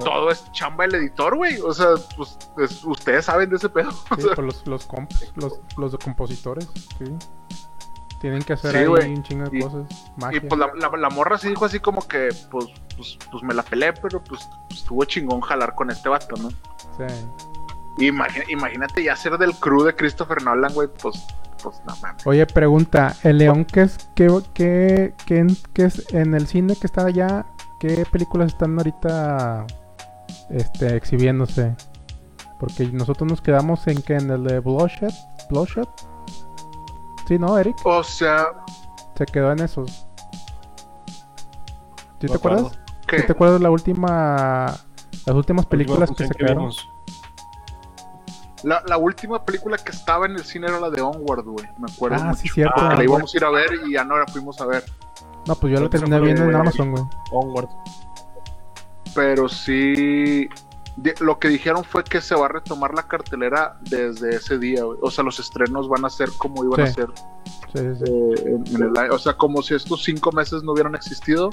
Todo 0.00 0.30
es 0.30 0.50
chamba 0.52 0.84
del 0.84 0.96
editor, 0.96 1.36
güey. 1.36 1.60
O 1.60 1.72
sea, 1.72 1.88
pues 2.16 2.36
es- 2.58 2.84
ustedes 2.84 3.24
saben 3.26 3.48
de 3.50 3.56
ese 3.56 3.68
pedo. 3.68 3.90
O 4.10 4.14
Sí, 4.16 4.22
sea, 4.22 4.34
pues 4.34 4.46
los, 4.46 4.66
los, 4.66 4.88
comp- 4.88 5.32
los, 5.36 5.60
los 5.76 5.96
compositores, 5.98 6.68
sí. 6.98 7.04
Tienen 8.20 8.42
que 8.42 8.54
hacer 8.54 8.72
Sí, 8.72 8.78
ahí 8.78 9.14
un 9.14 9.22
chingo 9.22 9.48
de 9.48 9.58
Y- 9.58 9.62
cosas. 9.62 9.86
y 10.16 10.20
Magia. 10.20 10.42
pues 10.48 10.58
la, 10.58 10.70
la- 10.74 10.96
la 10.96 11.10
morra 11.10 11.38
sí 11.38 11.48
dijo 11.48 11.64
así 11.64 11.78
como 11.78 12.06
que, 12.08 12.30
pues, 12.50 12.66
pues, 12.96 13.16
pues 13.30 13.42
me 13.44 13.54
la 13.54 13.62
pelé, 13.62 13.92
pero 13.92 14.20
pues, 14.24 14.48
pues, 14.68 14.80
estuvo 14.80 15.04
chingón 15.04 15.40
jalar 15.40 15.74
con 15.76 15.90
este 15.90 16.08
vato, 16.08 16.34
¿no? 16.36 16.48
Sí. 16.48 18.04
Imagina- 18.06 18.44
imagínate 18.48 19.04
ya 19.04 19.14
ser 19.14 19.38
del 19.38 19.54
crew 19.54 19.84
de 19.84 19.94
Christopher 19.94 20.42
Nolan, 20.42 20.72
güey, 20.74 20.88
pues, 21.00 21.24
pues 21.62 21.80
no 21.86 21.94
mames. 22.02 22.26
Oye, 22.26 22.44
pregunta, 22.46 23.14
¿el 23.22 23.38
león 23.38 23.64
qué 23.64 23.82
es, 23.82 23.98
qué, 24.16 24.28
qué, 24.54 25.14
qué 25.72 25.84
es 25.84 26.12
en 26.12 26.34
el 26.34 26.46
cine 26.48 26.74
que 26.74 26.86
está 26.88 27.04
allá? 27.06 27.46
¿Qué 27.80 28.04
películas 28.10 28.48
están 28.52 28.76
ahorita 28.78 29.66
este, 30.50 30.96
exhibiéndose? 30.96 31.74
Porque 32.58 32.86
nosotros 32.88 33.30
nos 33.30 33.40
quedamos 33.40 33.86
en 33.86 34.02
que 34.02 34.14
en 34.16 34.30
el 34.30 34.42
de 34.44 34.58
Bloodshot, 34.60 35.12
Bloodshot. 35.50 35.88
Sí, 37.28 37.38
¿no, 37.38 37.56
Eric? 37.58 37.76
O 37.84 38.02
sea, 38.02 38.48
Se 39.16 39.26
quedó 39.26 39.52
en 39.52 39.60
esos. 39.60 40.06
¿Sí 42.20 42.26
No 42.26 42.32
te 42.32 42.34
acuerdas? 42.34 42.78
¿qué? 43.06 43.20
¿Sí 43.20 43.26
te 43.26 43.32
acuerdas 43.32 43.60
la 43.60 43.70
última 43.70 44.66
las 45.26 45.36
últimas 45.36 45.66
películas 45.66 46.10
que 46.10 46.24
Última 46.24 46.28
se 46.28 46.34
función 46.34 46.38
quedaron? 46.38 46.58
vimos. 46.64 46.88
La, 48.64 48.82
la 48.86 48.96
última 48.96 49.44
película 49.44 49.76
que 49.78 49.92
estaba 49.92 50.26
en 50.26 50.32
el 50.32 50.44
cine 50.44 50.66
era 50.66 50.80
la 50.80 50.90
de 50.90 51.00
Onward, 51.00 51.44
güey. 51.44 51.66
Me 51.78 51.92
acuerdo. 51.92 52.16
Ah, 52.20 52.24
mucho. 52.24 52.40
sí, 52.40 52.48
cierto. 52.48 52.74
Que 52.74 52.80
Ah, 52.80 52.94
la 52.96 53.04
íbamos 53.04 53.32
a 53.32 53.36
ir 53.36 53.44
a 53.44 53.50
ver 53.50 53.70
y 53.86 53.92
ya 53.92 54.02
no 54.04 54.18
la 54.18 54.26
fuimos 54.26 54.60
a 54.60 54.66
ver. 54.66 54.84
No, 55.46 55.54
pues 55.54 55.72
yo 55.72 55.80
lo 55.80 55.88
terminé 55.88 56.20
viendo 56.20 56.44
en 56.44 56.54
Amazon, 56.54 56.90
güey. 56.92 57.04
Onward. 57.32 57.68
Pero 59.14 59.48
sí. 59.48 60.48
de- 60.96 61.14
lo 61.20 61.38
que 61.38 61.48
dijeron 61.48 61.84
fue 61.84 62.02
que 62.02 62.20
se 62.20 62.34
va 62.34 62.46
a 62.46 62.48
retomar 62.48 62.92
la 62.92 63.04
cartelera 63.04 63.78
desde 63.82 64.30
ese 64.36 64.58
día, 64.58 64.82
güey. 64.82 64.98
O 65.00 65.10
sea, 65.12 65.22
los 65.24 65.38
estrenos 65.38 65.88
van 65.88 66.04
a 66.04 66.10
ser 66.10 66.28
como 66.38 66.64
iban 66.64 66.80
a 66.80 66.86
ser. 66.88 67.06
Sí, 67.72 67.78
sí, 67.78 68.04
sí. 68.04 68.12
eh, 68.12 68.34
en- 68.46 68.76
en 68.76 68.82
el- 68.96 69.10
o 69.12 69.18
sea, 69.18 69.34
como 69.34 69.62
si 69.62 69.74
estos 69.74 70.02
cinco 70.02 70.32
meses 70.32 70.62
no 70.64 70.72
hubieran 70.72 70.94
existido. 70.96 71.50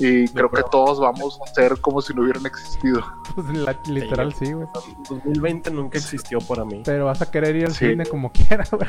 Y 0.00 0.28
creo 0.28 0.48
que 0.50 0.62
todos 0.70 1.00
vamos 1.00 1.40
a 1.44 1.52
ser 1.54 1.80
como 1.80 2.00
si 2.02 2.14
no 2.14 2.22
hubieran 2.22 2.44
existido. 2.46 3.00
Pues, 3.34 3.48
la- 3.56 3.76
literal 3.88 4.32
sí, 4.34 4.52
güey. 4.52 4.66
2020 5.08 5.70
nunca 5.70 5.98
existió 5.98 6.38
para 6.40 6.64
mí. 6.64 6.82
Pero 6.84 7.06
vas 7.06 7.20
a 7.22 7.30
querer 7.30 7.56
ir 7.56 7.64
al 7.66 7.72
Sí. 7.74 7.88
cine 7.88 8.04
como 8.06 8.30
quieras, 8.32 8.70
güey. 8.70 8.86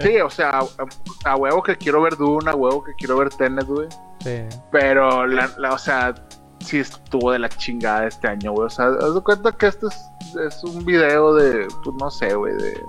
Sí, 0.00 0.20
o 0.20 0.30
sea, 0.30 0.60
a, 0.60 1.30
a 1.30 1.36
huevo 1.36 1.62
que 1.62 1.76
quiero 1.76 2.02
ver 2.02 2.16
Dune, 2.16 2.50
a 2.50 2.54
huevo 2.54 2.82
que 2.84 2.94
quiero 2.94 3.16
ver 3.18 3.30
Tenet, 3.30 3.66
güey. 3.66 3.88
Sí. 4.20 4.42
Pero, 4.70 5.26
la, 5.26 5.50
la- 5.58 5.72
o 5.72 5.78
sea, 5.78 6.14
sí 6.60 6.78
estuvo 6.78 7.30
de 7.32 7.38
la 7.38 7.48
chingada 7.48 8.06
este 8.06 8.28
año, 8.28 8.52
güey. 8.52 8.66
O 8.66 8.70
sea, 8.70 8.86
haz 8.86 9.14
de 9.14 9.20
cuenta 9.20 9.52
que 9.52 9.66
este 9.66 9.86
es, 9.86 10.10
es 10.46 10.64
un 10.64 10.84
video 10.84 11.34
de, 11.34 11.66
pues 11.82 11.96
no 12.00 12.10
sé, 12.10 12.34
güey, 12.34 12.54
de... 12.56 12.80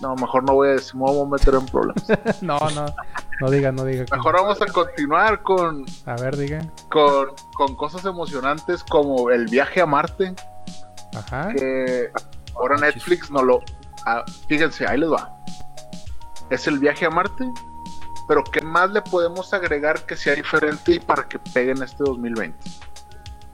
No, 0.00 0.16
mejor 0.16 0.42
no 0.42 0.54
voy 0.54 0.68
a 0.68 0.72
decir, 0.72 0.96
me 0.96 1.02
voy 1.02 1.20
a 1.26 1.30
meter 1.30 1.54
en 1.54 1.66
problemas. 1.66 2.04
No, 2.42 2.58
no. 2.74 2.86
No 3.40 3.50
diga, 3.50 3.72
no 3.72 3.84
diga. 3.84 4.04
Mejor 4.12 4.34
vamos 4.34 4.60
a 4.62 4.66
continuar 4.66 5.42
con, 5.42 5.84
A 6.06 6.14
ver, 6.16 6.36
diga. 6.36 6.60
con, 6.90 7.28
con 7.56 7.74
cosas 7.76 8.04
emocionantes 8.04 8.82
como 8.84 9.30
el 9.30 9.46
viaje 9.46 9.80
a 9.80 9.86
Marte, 9.86 10.34
Ajá. 11.16 11.52
que 11.54 12.10
ahora 12.54 12.76
Netflix 12.78 13.30
no 13.30 13.42
lo... 13.42 13.60
ah, 14.06 14.24
fíjense, 14.48 14.86
ahí 14.88 14.98
les 14.98 15.10
va. 15.10 15.32
Es 16.52 16.66
el 16.66 16.78
viaje 16.78 17.06
a 17.06 17.10
Marte, 17.10 17.50
pero 18.28 18.44
¿qué 18.44 18.60
más 18.60 18.90
le 18.90 19.00
podemos 19.02 19.52
agregar 19.54 20.04
que 20.06 20.16
sea 20.16 20.34
diferente 20.34 20.92
y 20.92 21.00
para 21.00 21.26
que 21.28 21.38
pegue 21.38 21.72
en 21.72 21.82
este 21.82 22.04
2020? 22.04 22.58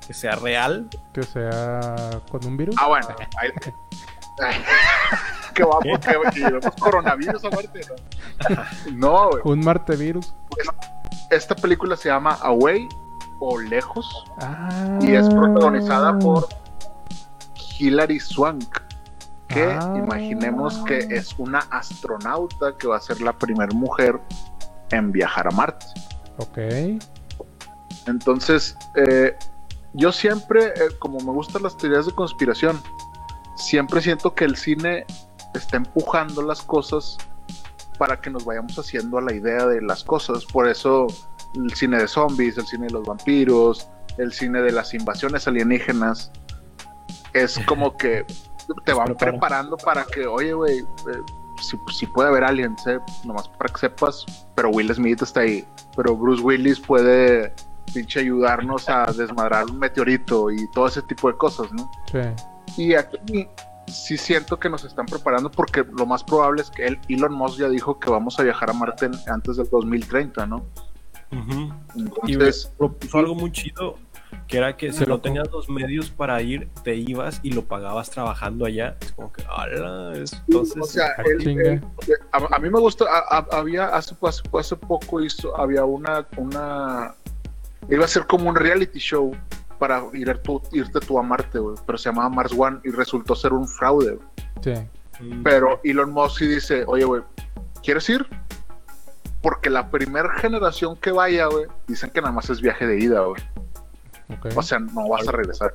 Que 0.07 0.15
sea 0.15 0.33
real. 0.37 0.89
Que 1.13 1.23
sea 1.23 2.21
con 2.31 2.45
un 2.45 2.57
virus. 2.57 2.75
Ah, 2.79 2.89
bueno. 2.89 3.09
ahí- 3.41 3.53
que 5.55 5.63
vamos, 5.65 5.99
que 6.33 6.41
llevemos 6.41 6.75
coronavirus 6.81 7.45
a 7.45 7.51
Marte. 7.51 7.81
No, 8.95 8.95
No, 8.95 9.31
güey. 9.31 9.43
Un 9.45 9.61
Marte 9.65 9.97
virus. 9.97 10.35
Esta 11.31 11.55
película 11.55 11.97
se 11.97 12.09
llama 12.09 12.35
Away 12.43 12.89
o 13.41 13.59
Lejos 13.61 14.25
Ah. 14.41 14.99
y 15.03 15.13
es 15.15 15.29
protagonizada 15.29 16.19
por 16.19 16.49
Hilary 17.79 18.19
Swank. 18.21 18.81
Que 19.49 19.65
Ah. 19.65 19.95
imaginemos 19.97 20.79
que 20.85 20.99
es 20.99 21.35
una 21.39 21.61
astronauta 21.71 22.77
que 22.79 22.87
va 22.87 22.97
a 22.97 23.01
ser 23.01 23.21
la 23.21 23.33
primera 23.33 23.75
mujer 23.75 24.21
en 24.91 25.11
viajar 25.11 25.47
a 25.49 25.51
Marte. 25.51 25.87
Ok. 26.37 26.59
Entonces, 28.07 28.77
eh, 28.95 29.37
yo 29.95 30.13
siempre, 30.13 30.67
eh, 30.67 30.73
como 30.99 31.19
me 31.21 31.33
gustan 31.33 31.63
las 31.63 31.77
teorías 31.77 32.07
de 32.07 32.13
conspiración, 32.13 32.81
siempre 33.57 34.01
siento 34.01 34.35
que 34.35 34.45
el 34.45 34.57
cine 34.57 35.05
está 35.55 35.79
empujando 35.79 36.43
las 36.43 36.63
cosas 36.63 37.17
para 37.99 38.21
que 38.21 38.31
nos 38.31 38.45
vayamos 38.45 38.79
haciendo 38.79 39.19
a 39.19 39.23
la 39.23 39.33
idea 39.35 39.67
de 39.67 39.83
las 39.83 40.05
cosas. 40.05 40.45
Por 40.45 40.69
eso 40.69 41.07
el 41.55 41.75
cine 41.75 41.99
de 41.99 42.07
zombies, 42.09 42.57
el 42.59 42.67
cine 42.67 42.87
de 42.87 42.93
los 42.93 43.05
vampiros, 43.07 43.89
el 44.19 44.33
cine 44.33 44.61
de 44.63 44.73
las 44.73 44.95
invasiones 44.95 45.49
alienígenas, 45.49 46.31
es 47.33 47.59
como 47.67 47.97
que 47.97 48.25
te 48.85 48.93
van 48.93 49.07
prepara. 49.07 49.33
preparando 49.33 49.77
para 49.77 50.05
que, 50.05 50.27
oye, 50.27 50.53
güey, 50.53 50.79
eh, 50.79 51.23
si, 51.61 51.79
si 51.93 52.07
puede 52.07 52.29
haber 52.29 52.45
aliens, 52.45 52.87
eh, 52.87 52.99
nomás 53.25 53.49
para 53.49 53.73
que 53.73 53.81
sepas, 53.81 54.25
pero 54.55 54.71
Will 54.71 54.93
Smith 54.95 55.23
está 55.23 55.41
ahí, 55.41 55.65
pero 55.97 56.17
Bruce 56.17 56.43
Willis 56.43 56.81
puede 56.81 57.53
pinche 57.93 58.21
ayudarnos 58.21 58.89
a 58.89 59.07
desmadrar 59.07 59.65
un 59.67 59.79
meteorito 59.79 60.51
y 60.51 60.71
todo 60.73 60.87
ese 60.87 61.03
tipo 61.03 61.29
de 61.29 61.37
cosas, 61.37 61.73
¿no? 61.73 61.91
Sí. 62.13 62.19
Y 62.77 62.95
aquí 62.95 63.49
sí 63.87 64.19
siento 64.19 64.59
que 64.59 64.69
nos 64.69 64.85
están 64.85 65.07
preparando 65.07 65.51
porque 65.51 65.85
lo 65.97 66.07
más 66.07 66.23
probable 66.23 66.63
es 66.63 66.71
que 66.71 66.87
él, 66.87 67.01
Elon 67.09 67.33
Musk 67.33 67.59
ya 67.59 67.69
dijo 67.69 67.99
que 67.99 68.11
vamos 68.11 68.39
a 68.39 68.43
viajar 68.43 68.71
a 68.71 68.73
Marte 68.75 69.11
antes 69.27 69.57
del 69.57 69.69
2030, 69.71 70.47
¿no? 70.47 70.67
Ujú. 71.33 71.73
Y 71.95 72.01
Entonces, 72.35 72.73
propuso 72.79 73.19
algo 73.19 73.35
muy 73.35 73.53
chido, 73.53 73.97
que 74.47 74.59
era 74.59 74.77
que 74.77 74.93
si 74.93 75.05
no 75.07 75.21
tenías 75.21 75.51
los 75.53 75.69
medios 75.69 76.11
para 76.11 76.41
ir, 76.43 76.69
te 76.85 76.95
ibas 76.97 77.41
y 77.43 77.53
lo 77.53 77.65
pagabas 77.65 78.11
trabajando 78.11 78.65
allá. 78.65 78.97
Es 79.01 79.13
como 79.13 79.33
que, 79.33 79.43
ala, 79.49 80.13
es- 80.17 80.33
entonces... 80.49 80.77
o 80.81 80.85
sea, 80.85 81.09
Ah, 82.33 82.39
a, 82.51 82.57
a 82.57 82.59
mí 82.59 82.71
me 82.71 82.79
gusta, 82.81 83.05
a- 83.05 83.39
a- 83.39 83.57
había 83.59 83.87
hace, 83.89 84.15
hace, 84.23 84.43
hace 84.59 84.77
poco 84.77 85.21
hizo, 85.23 85.57
había 85.59 85.85
una, 85.85 86.27
una, 86.37 87.15
iba 87.91 88.05
a 88.05 88.09
ser 88.09 88.27
como 88.27 88.49
un 88.49 88.57
reality 88.57 88.99
show 88.99 89.35
para 89.79 90.03
ir 90.13 90.29
a 90.31 90.35
tu- 90.43 90.63
irte 90.73 90.99
tú 91.01 91.19
a 91.19 91.23
Marte, 91.23 91.59
güey, 91.59 91.77
pero 91.87 91.97
se 91.99 92.09
llamaba 92.09 92.29
Mars 92.29 92.53
One 92.57 92.79
y 92.85 92.91
resultó 92.91 93.35
ser 93.37 93.53
un 93.53 93.69
fraude, 93.69 94.17
güey. 94.17 94.29
Sí. 94.63 95.25
mm, 95.25 95.43
Pero 95.43 95.81
Elon 95.85 96.11
Musk 96.13 96.41
dice, 96.41 96.85
oye, 96.87 97.05
güey, 97.05 97.23
¿quieres 97.83 98.09
ir? 98.09 98.27
Porque 99.41 99.71
la 99.71 99.89
primera 99.91 100.33
generación 100.39 100.97
que 100.97 101.13
vaya, 101.13 101.47
güey, 101.47 101.67
dicen 101.87 102.11
que 102.11 102.21
nada 102.21 102.33
más 102.33 102.51
es 102.51 102.61
viaje 102.61 102.87
de 102.87 102.99
ida, 102.99 103.21
güey. 103.21 103.41
O 104.55 104.63
sea, 104.63 104.79
no 104.79 105.09
vas 105.09 105.27
a 105.29 105.33
regresar. 105.33 105.75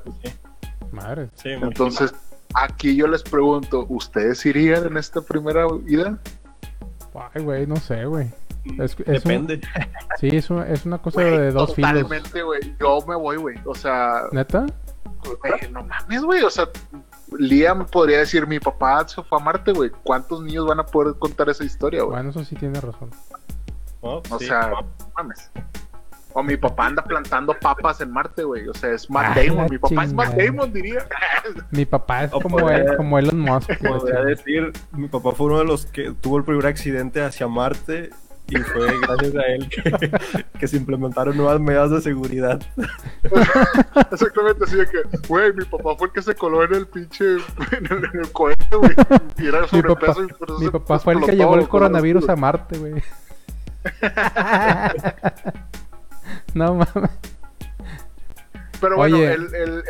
Madre. 0.91 1.29
sí, 1.35 1.49
Entonces, 1.49 2.13
aquí 2.53 2.95
yo 2.95 3.07
les 3.07 3.23
pregunto, 3.23 3.85
¿ustedes 3.89 4.45
irían 4.45 4.85
en 4.85 4.97
esta 4.97 5.21
primera 5.21 5.65
ida? 5.87 6.17
Ay, 7.33 7.43
güey, 7.43 7.67
no 7.67 7.75
sé, 7.77 8.05
güey. 8.05 8.31
Es, 8.79 8.97
un- 8.97 9.05
Depende. 9.05 9.61
sí, 10.19 10.27
es, 10.31 10.49
un- 10.49 10.61
es 10.63 10.85
una 10.85 10.97
cosa 10.99 11.21
de 11.21 11.51
dos 11.51 11.73
filos. 11.75 11.91
Totalmente, 11.93 12.43
güey. 12.43 12.75
Yo 12.79 12.99
me 13.07 13.15
voy, 13.15 13.37
güey. 13.37 13.55
O 13.65 13.75
sea, 13.75 14.23
¿Neta? 14.31 14.65
no 15.71 15.83
mames, 15.83 16.21
güey. 16.23 16.43
O 16.43 16.49
sea, 16.49 16.69
Liam 17.37 17.85
podría 17.87 18.19
decir, 18.19 18.45
mi 18.47 18.59
papá 18.59 19.07
se 19.07 19.21
fue 19.23 19.39
a 19.39 19.43
Marte, 19.43 19.73
güey. 19.73 19.89
¿Cuántos 20.03 20.41
niños 20.43 20.65
van 20.67 20.79
a 20.79 20.85
poder 20.85 21.15
contar 21.19 21.49
esa 21.49 21.63
historia, 21.63 22.03
güey? 22.03 22.15
Bueno, 22.15 22.29
eso 22.29 22.43
sí 22.45 22.55
tiene 22.55 22.79
razón. 22.79 23.09
¿no? 24.01 24.21
O 24.29 24.39
Sí. 24.39 24.45
sea, 24.45 24.69
no 24.69 24.85
mames. 25.17 25.49
O 26.33 26.41
mi 26.43 26.57
papá 26.57 26.87
anda 26.87 27.03
plantando 27.03 27.53
papas 27.59 28.01
en 28.01 28.11
Marte, 28.11 28.43
güey. 28.43 28.67
O 28.67 28.73
sea, 28.73 28.91
es 28.91 29.09
Matt 29.09 29.37
Ay, 29.37 29.49
Damon. 29.49 29.67
Mi 29.71 29.77
papá 29.77 30.03
es 30.03 30.13
Matt. 30.13 30.33
Damon, 30.35 30.73
diría. 30.73 31.05
Mi 31.71 31.85
papá 31.85 32.23
es 32.23 32.33
O 32.33 32.39
como, 32.41 32.57
podría- 32.57 32.77
él, 32.79 32.97
como 32.97 33.19
Elon 33.19 33.39
Musk. 33.39 33.69
Podría 33.87 34.21
decir, 34.21 34.71
mi 34.93 35.07
papá 35.07 35.31
fue 35.33 35.45
uno 35.47 35.59
de 35.59 35.65
los 35.65 35.85
que 35.85 36.11
tuvo 36.21 36.37
el 36.37 36.43
primer 36.43 36.65
accidente 36.67 37.21
hacia 37.21 37.47
Marte 37.47 38.09
y 38.49 38.57
fue 38.57 38.87
gracias 38.99 39.35
a 39.35 39.41
él 39.47 39.69
que, 39.69 40.11
que 40.59 40.67
se 40.67 40.75
implementaron 40.77 41.37
nuevas 41.37 41.59
medidas 41.61 41.91
de 41.91 42.01
seguridad. 42.01 42.59
Exactamente 44.11 44.63
así 44.65 44.75
de 44.75 44.85
que, 44.87 44.97
güey, 45.27 45.53
mi 45.53 45.65
papá 45.65 45.95
fue 45.97 46.07
el 46.07 46.13
que 46.13 46.21
se 46.21 46.35
coló 46.35 46.63
en 46.63 46.73
el 46.73 46.87
pinche, 46.87 47.25
en 47.35 47.85
el, 47.91 48.05
en 48.11 48.19
el 48.21 48.31
cohete, 48.31 48.75
güey. 48.75 48.91
Y 49.37 49.47
era 49.47 49.61
Mi 49.61 49.67
sobrepeso 49.67 50.13
papá, 50.13 50.23
y 50.23 50.33
por 50.33 50.49
eso 50.49 50.59
mi 50.59 50.65
se 50.65 50.71
papá 50.71 50.99
fue 50.99 51.13
el 51.13 51.21
que 51.21 51.35
llevó 51.35 51.55
el 51.55 51.67
coronavirus 51.69 52.27
a 52.29 52.35
Marte, 52.35 52.77
güey. 52.79 53.03
no 56.65 56.75
mames. 56.75 57.11
Pero 58.81 58.97
bueno, 58.97 59.15
el, 59.17 59.55
el, 59.55 59.83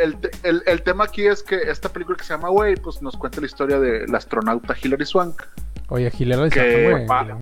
el, 0.44 0.64
el- 0.68 0.84
tema 0.84 1.06
aquí 1.06 1.26
es 1.26 1.42
que 1.42 1.56
esta 1.56 1.90
película 1.90 2.16
que 2.16 2.24
se 2.24 2.34
llama 2.34 2.50
Güey, 2.50 2.76
pues 2.76 3.02
nos 3.02 3.18
cuenta 3.18 3.40
la 3.42 3.48
historia 3.48 3.80
de 3.80 4.08
la 4.08 4.20
astronauta 4.20 4.76
Hilary 4.80 5.06
Swank. 5.06 5.42
Oye, 5.90 6.12
güey. 6.92 7.06
va- 7.08 7.40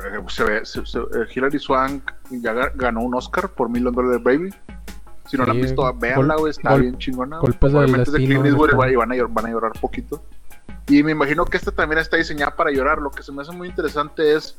Eh, 0.00 0.22
se 0.28 0.44
ve, 0.44 0.64
se- 0.64 0.86
se- 0.86 0.98
eh, 1.00 1.26
Hilary 1.34 1.58
Swank 1.58 2.12
ya 2.30 2.52
ga- 2.54 2.72
ganó 2.76 3.00
un 3.00 3.14
Oscar 3.16 3.48
por 3.48 3.68
Million 3.68 3.92
Dollar 3.92 4.20
Baby. 4.20 4.54
Si 5.26 5.36
no 5.36 5.44
la 5.44 5.50
han 5.52 5.60
visto, 5.60 5.92
véanla, 5.94 6.36
güey, 6.36 6.50
está 6.52 6.76
bien 6.76 6.96
chingona. 6.98 7.38
golpes 7.38 7.72
del 7.72 7.82
Obviamente 7.84 8.10
de 8.12 8.16
Clint 8.18 8.46
Eastwood 8.46 8.70
y 8.70 8.94
a, 9.20 9.24
van 9.26 9.46
a 9.46 9.50
llorar 9.50 9.72
poquito. 9.80 10.22
Y 10.86 11.02
me 11.02 11.10
imagino 11.12 11.44
que 11.44 11.56
esta 11.56 11.72
también 11.72 11.98
está 11.98 12.16
diseñada 12.16 12.54
para 12.54 12.70
llorar. 12.70 12.98
Lo 12.98 13.10
que 13.10 13.22
se 13.24 13.32
me 13.32 13.42
hace 13.42 13.50
muy 13.52 13.68
interesante 13.68 14.34
es 14.36 14.56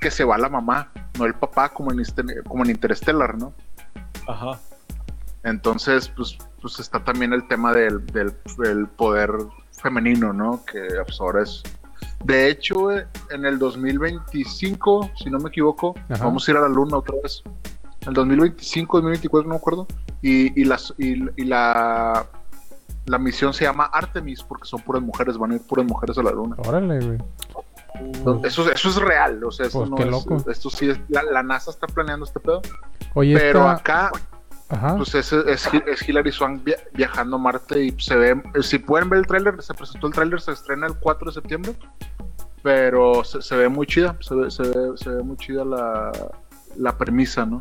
que 0.00 0.10
se 0.10 0.24
va 0.24 0.38
la 0.38 0.48
mamá, 0.48 0.90
no 1.18 1.24
el 1.24 1.34
papá, 1.34 1.68
como 1.70 1.92
en, 1.92 2.00
este- 2.00 2.42
como 2.46 2.64
en 2.64 2.70
Interstellar, 2.70 3.36
¿no? 3.38 3.52
Ajá. 4.28 4.58
Entonces, 5.42 6.08
pues, 6.08 6.36
pues 6.60 6.80
está 6.80 7.02
también 7.04 7.32
el 7.32 7.46
tema 7.48 7.72
del, 7.72 8.04
del, 8.06 8.34
del 8.58 8.86
poder 8.88 9.30
femenino, 9.80 10.32
¿no? 10.32 10.64
Que 10.64 10.80
pues, 11.04 11.20
ahora 11.20 11.42
es... 11.42 11.62
De 12.24 12.48
hecho, 12.50 12.74
güey, 12.80 13.04
en 13.30 13.44
el 13.44 13.58
2025, 13.58 15.10
si 15.16 15.30
no 15.30 15.38
me 15.38 15.48
equivoco, 15.50 15.94
Ajá. 16.08 16.24
vamos 16.24 16.46
a 16.48 16.50
ir 16.50 16.56
a 16.56 16.60
la 16.62 16.68
luna 16.68 16.96
otra 16.96 17.14
vez. 17.22 17.42
El 18.06 18.14
2025, 18.14 18.98
2024, 18.98 19.48
no 19.48 19.54
me 19.54 19.58
acuerdo. 19.58 19.86
Y, 20.22 20.60
y, 20.60 20.64
las, 20.64 20.94
y, 20.98 21.22
y 21.40 21.44
la, 21.44 22.26
la 23.04 23.18
misión 23.18 23.52
se 23.54 23.64
llama 23.64 23.84
Artemis, 23.92 24.42
porque 24.42 24.66
son 24.66 24.80
puras 24.80 25.02
mujeres, 25.02 25.36
van 25.38 25.52
a 25.52 25.54
ir 25.56 25.60
puras 25.62 25.86
mujeres 25.86 26.16
a 26.18 26.22
la 26.22 26.30
luna. 26.30 26.56
Órale, 26.66 26.98
güey. 27.04 27.18
Eso, 28.44 28.70
eso 28.70 28.88
es 28.88 28.96
real, 28.96 29.42
o 29.44 29.50
sea, 29.50 29.66
eso 29.66 29.78
Pues 29.80 29.90
no 29.90 29.96
qué 29.96 30.02
es- 30.04 30.10
loco. 30.10 30.50
esto 30.50 30.70
sí 30.70 30.90
es, 30.90 30.98
la, 31.08 31.22
la 31.22 31.42
NASA 31.42 31.70
está 31.70 31.86
planeando 31.86 32.24
este 32.26 32.40
pedo, 32.40 32.62
Oye, 33.14 33.34
pero 33.38 33.60
esta... 33.60 33.72
acá 33.72 34.10
Ajá. 34.68 34.96
pues 34.96 35.14
es, 35.14 35.32
es, 35.32 35.68
es 35.86 36.08
Hilary 36.08 36.32
Swank 36.32 36.64
via- 36.64 36.78
viajando 36.92 37.36
a 37.36 37.38
Marte 37.38 37.84
y 37.84 37.94
se 38.00 38.16
ve, 38.16 38.42
si 38.62 38.78
pueden 38.78 39.08
ver 39.08 39.20
el 39.20 39.26
tráiler, 39.26 39.62
se 39.62 39.74
presentó 39.74 40.08
el 40.08 40.12
tráiler, 40.12 40.40
se 40.40 40.52
estrena 40.52 40.86
el 40.88 40.94
4 40.98 41.30
de 41.30 41.34
septiembre, 41.34 41.74
pero 42.62 43.22
se, 43.24 43.42
se 43.42 43.56
ve 43.56 43.68
muy 43.68 43.86
chida, 43.86 44.16
se 44.20 44.34
ve, 44.34 44.50
se 44.50 44.62
ve, 44.62 44.90
se 44.96 45.10
ve 45.10 45.22
muy 45.22 45.36
chida 45.36 45.64
la, 45.64 46.10
la 46.76 46.98
premisa, 46.98 47.46
¿no? 47.46 47.60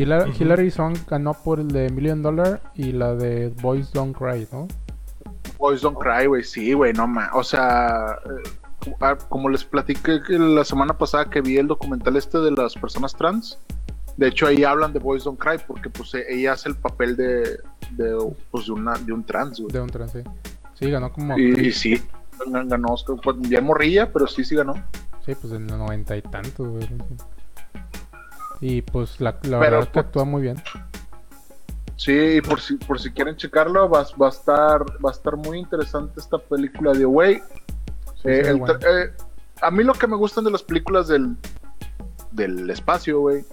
Ujú. 0.00 0.32
Hilary 0.44 0.70
Swank 0.70 1.08
ganó 1.08 1.34
por 1.34 1.58
el 1.58 1.68
de 1.68 1.90
Million 1.90 2.22
Dollar 2.22 2.60
y 2.74 2.92
la 2.92 3.14
de 3.14 3.48
Boys 3.60 3.92
Don't 3.92 4.16
Cry, 4.16 4.46
¿no? 4.52 4.68
Boys 5.58 5.80
Don't 5.82 5.98
Cry, 5.98 6.26
güey, 6.26 6.44
sí, 6.44 6.72
güey, 6.72 6.92
no 6.92 7.08
más, 7.08 7.30
o 7.34 7.42
sea, 7.42 8.16
eh, 8.24 8.48
como- 8.92 8.96
ah, 9.00 9.16
como 9.28 9.48
les 9.48 9.64
platiqué 9.64 10.20
la 10.28 10.64
semana 10.64 10.96
pasada 10.96 11.26
que 11.30 11.40
vi 11.40 11.56
el 11.58 11.66
documental 11.66 12.16
este 12.16 12.38
de 12.38 12.50
las 12.52 12.74
personas 12.74 13.14
trans, 13.14 13.58
de 14.16 14.28
hecho 14.28 14.46
ahí 14.46 14.64
hablan 14.64 14.92
de 14.92 14.98
Boys 14.98 15.24
Don't 15.24 15.38
Cry 15.38 15.58
porque 15.66 15.88
pues 15.90 16.14
eh, 16.14 16.24
ella 16.28 16.52
hace 16.52 16.68
el 16.68 16.76
papel 16.76 17.16
de, 17.16 17.58
de, 17.92 18.34
pues, 18.50 18.66
de, 18.66 18.72
una, 18.72 18.94
de 18.94 19.12
un 19.12 19.24
trans, 19.24 19.60
güey. 19.60 19.72
De 19.72 19.80
un 19.80 19.88
trance. 19.90 20.24
Sí, 20.74 20.90
ganó 20.90 21.12
como... 21.12 21.38
Y, 21.38 21.72
sí, 21.72 22.02
gan- 22.46 22.68
ganó, 22.68 22.88
Oscar, 22.94 23.16
pues, 23.22 23.36
ya 23.42 23.60
morrilla, 23.60 24.12
pero 24.12 24.26
sí, 24.26 24.44
sí 24.44 24.54
ganó. 24.54 24.74
Sí, 25.24 25.34
pues 25.34 25.52
en 25.52 25.66
los 25.66 25.76
noventa 25.78 26.16
y 26.16 26.22
tantos, 26.22 26.66
güey. 26.68 26.88
Y 28.60 28.82
pues 28.82 29.20
la, 29.20 29.32
verdad 29.42 29.80
es 29.82 29.88
que 29.88 29.98
actúa 30.00 30.24
muy 30.24 30.42
bien. 30.42 30.56
Sí, 31.96 32.12
y 32.12 32.40
por 32.40 32.60
si, 32.60 32.76
por 32.76 33.00
si 33.00 33.10
quieren 33.10 33.36
checarlo, 33.36 33.88
va, 33.88 34.06
va 34.20 34.26
a 34.26 34.30
estar, 34.30 34.82
va 35.04 35.10
a 35.10 35.12
estar 35.12 35.36
muy 35.36 35.58
interesante 35.58 36.20
esta 36.20 36.38
película 36.38 36.92
de 36.92 37.04
Away. 37.04 37.42
Sí, 38.22 38.28
Eh, 38.28 38.40
el 38.48 38.56
bueno. 38.56 38.74
eh, 38.74 39.12
a 39.62 39.70
mí 39.70 39.84
lo 39.84 39.92
que 39.94 40.06
me 40.06 40.16
gustan 40.16 40.44
de 40.44 40.50
las 40.50 40.62
películas 40.62 41.08
del, 41.08 41.36
del 42.32 42.68
espacio, 42.70 43.20
güey, 43.20 43.44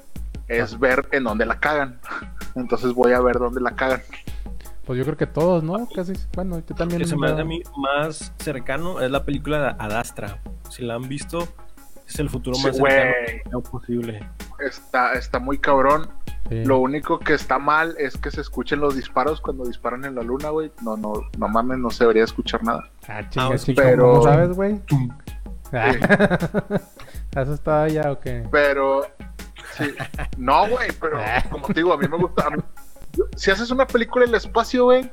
es 0.47 0.73
Ah. 0.73 0.77
ver 0.79 1.07
en 1.11 1.23
dónde 1.23 1.45
la 1.45 1.59
cagan. 1.59 1.99
Entonces 2.55 2.93
voy 2.93 3.13
a 3.13 3.19
ver 3.21 3.37
dónde 3.39 3.61
la 3.61 3.75
cagan. 3.75 4.01
Pues 4.85 4.99
yo 4.99 5.03
creo 5.05 5.17
que 5.17 5.25
todos, 5.27 5.63
¿no? 5.63 5.87
Casi. 5.95 6.13
Bueno, 6.35 6.59
yo 6.67 6.75
también. 6.75 7.01
que 7.01 7.07
se 7.07 7.17
me 7.17 7.25
hace 7.25 7.37
ya- 7.37 7.41
a 7.41 7.45
mí 7.45 7.61
más 7.77 8.31
cercano 8.37 9.01
es 9.01 9.09
la 9.09 9.23
película 9.25 9.59
de 9.59 9.83
Adastra. 9.83 10.39
Si 10.69 10.83
la 10.83 10.93
han 10.95 11.07
visto, 11.07 11.47
es 12.07 12.19
el 12.19 12.29
futuro 12.29 12.55
más 12.59 12.75
cercano 12.77 13.61
posible. 13.61 14.29
Está, 14.59 15.13
está 15.13 15.39
muy 15.39 15.57
cabrón. 15.57 16.07
Sí. 16.49 16.63
Lo 16.65 16.79
único 16.79 17.19
que 17.19 17.33
está 17.33 17.59
mal 17.59 17.95
es 17.97 18.17
que 18.17 18.31
se 18.31 18.41
escuchen 18.41 18.79
los 18.79 18.95
disparos 18.95 19.41
cuando 19.41 19.65
disparan 19.65 20.05
en 20.05 20.15
la 20.15 20.21
luna, 20.23 20.49
güey. 20.49 20.71
No, 20.81 20.95
no, 20.97 21.13
no 21.37 21.47
mames, 21.47 21.77
no 21.79 21.89
se 21.89 22.03
debería 22.03 22.23
escuchar 22.23 22.63
nada. 22.63 22.89
Ah, 23.07 23.27
chinga, 23.29 23.47
Ah, 23.55 23.57
pero- 23.75 24.09
¿cómo 24.11 24.23
sabes, 24.23 24.49
güey? 24.55 24.81
¿Eso 27.35 27.53
estaba 27.53 27.87
ya 27.87 28.11
o 28.11 28.19
qué? 28.19 28.47
Pero, 28.51 29.03
sí. 29.77 29.93
No, 30.37 30.67
güey, 30.69 30.89
pero 30.99 31.19
como 31.51 31.67
te 31.67 31.73
digo, 31.75 31.93
a 31.93 31.97
mí 31.97 32.07
me 32.07 32.17
gusta. 32.17 32.49
mí- 32.49 32.61
si 33.35 33.51
haces 33.51 33.71
una 33.71 33.87
película 33.87 34.25
en 34.25 34.29
el 34.29 34.35
espacio, 34.35 34.85
güey, 34.85 35.09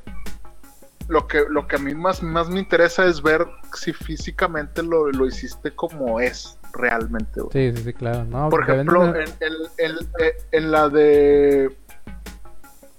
lo 1.09 1.27
que, 1.27 1.45
lo 1.49 1.67
que 1.67 1.77
a 1.77 1.79
mí 1.79 1.95
más, 1.95 2.23
más 2.23 2.49
me 2.49 2.61
interesa 2.61 3.05
es 3.07 3.23
ver 3.23 3.47
si 3.75 3.93
físicamente 3.93 4.83
lo, 4.83 5.11
lo 5.11 5.27
hiciste 5.27 5.75
como 5.75 6.21
es 6.21 6.59
realmente, 6.73 7.41
güey. 7.41 7.53
Sí, 7.73 7.77
sí, 7.77 7.85
sí, 7.85 7.93
claro. 7.93 8.25
No, 8.25 8.49
Por 8.49 8.63
ejemplo, 8.63 9.01
venden 9.01 9.25
en, 9.41 9.55
en- 9.79 9.91
en- 9.93 10.07
eh, 10.21 10.33
en 10.53 10.71
la 10.71 10.89
de. 10.89 11.77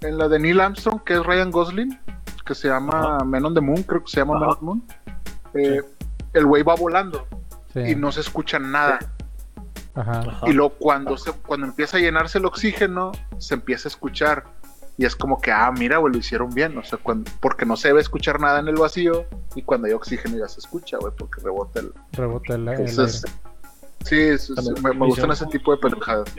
En 0.01 0.17
la 0.17 0.27
de 0.27 0.39
Neil 0.39 0.59
Armstrong, 0.59 1.01
que 1.03 1.13
es 1.13 1.23
Ryan 1.25 1.49
Gosling, 1.51 1.97
que 2.45 2.53
se 2.55 2.67
llama 2.67 3.19
Men 3.25 3.45
on 3.45 3.53
the 3.53 3.61
Moon, 3.61 3.83
creo 3.83 4.03
que 4.03 4.11
se 4.11 4.17
llama 4.17 4.35
Ajá. 4.35 4.45
Men 4.45 4.49
on 4.51 4.57
the 4.59 4.65
Moon. 4.65 4.83
eh, 5.55 5.81
El 6.33 6.45
güey 6.45 6.61
va 6.63 6.75
volando 6.75 7.25
el- 7.73 7.85
sí, 7.85 7.91
y 7.91 7.95
no 7.95 8.11
se 8.11 8.19
escucha 8.21 8.59
nada. 8.59 8.99
Ajá. 9.95 10.19
Ajá. 10.21 10.49
Y 10.49 10.53
luego 10.53 10.73
cuando, 10.79 11.15
se, 11.17 11.31
cuando 11.31 11.67
empieza 11.67 11.97
a 11.97 11.99
llenarse 11.99 12.39
el 12.39 12.45
oxígeno, 12.45 13.11
se 13.37 13.53
empieza 13.53 13.87
a 13.87 13.91
escuchar. 13.91 14.43
Y 14.97 15.05
es 15.05 15.15
como 15.15 15.39
que, 15.41 15.51
ah, 15.51 15.71
mira, 15.71 15.97
güey, 15.97 16.11
lo 16.13 16.19
hicieron 16.19 16.49
bien. 16.49 16.77
O 16.77 16.83
sea, 16.83 16.99
cuando- 17.01 17.31
porque 17.39 17.65
no 17.65 17.77
se 17.77 17.87
debe 17.89 18.01
escuchar 18.01 18.39
nada 18.39 18.59
en 18.59 18.67
el 18.67 18.75
vacío. 18.75 19.25
Y 19.55 19.61
cuando 19.61 19.87
hay 19.87 19.93
oxígeno 19.93 20.37
ya 20.37 20.47
se 20.47 20.59
escucha, 20.59 20.97
güey, 20.99 21.13
porque 21.17 21.41
rebota 21.41 21.79
el. 21.79 21.93
Rebota 22.11 22.55
el, 22.55 22.67
el 22.67 22.79
Entonces, 22.81 23.23
aire. 23.25 23.37
Sí, 24.03 24.15
es- 24.19 24.49
es- 24.49 24.55
También 24.55 24.75
me, 24.83 24.93
me 24.93 25.05
gustan 25.07 25.31
ese 25.31 25.45
tipo 25.47 25.71
de 25.71 25.77
pendejadas. 25.77 26.29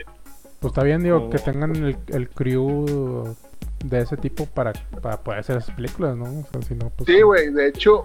Pues 0.59 0.71
está 0.71 0.83
bien, 0.83 1.03
digo, 1.03 1.17
Oh. 1.17 1.29
que 1.29 1.37
tengan 1.39 1.75
el, 1.75 1.97
el 2.07 2.29
crew 2.29 3.35
de 3.83 3.99
ese 3.99 4.17
tipo 4.17 4.45
para, 4.47 4.73
para 5.01 5.17
poder 5.19 5.41
hacer 5.41 5.57
esas 5.57 5.75
películas, 5.75 6.15
¿no? 6.17 6.23
O 6.25 6.45
sea, 6.51 6.61
si 6.67 6.73
no, 6.75 6.89
pues. 6.89 7.05
Sí, 7.07 7.21
güey, 7.21 7.51
de 7.53 7.67
hecho, 7.67 8.03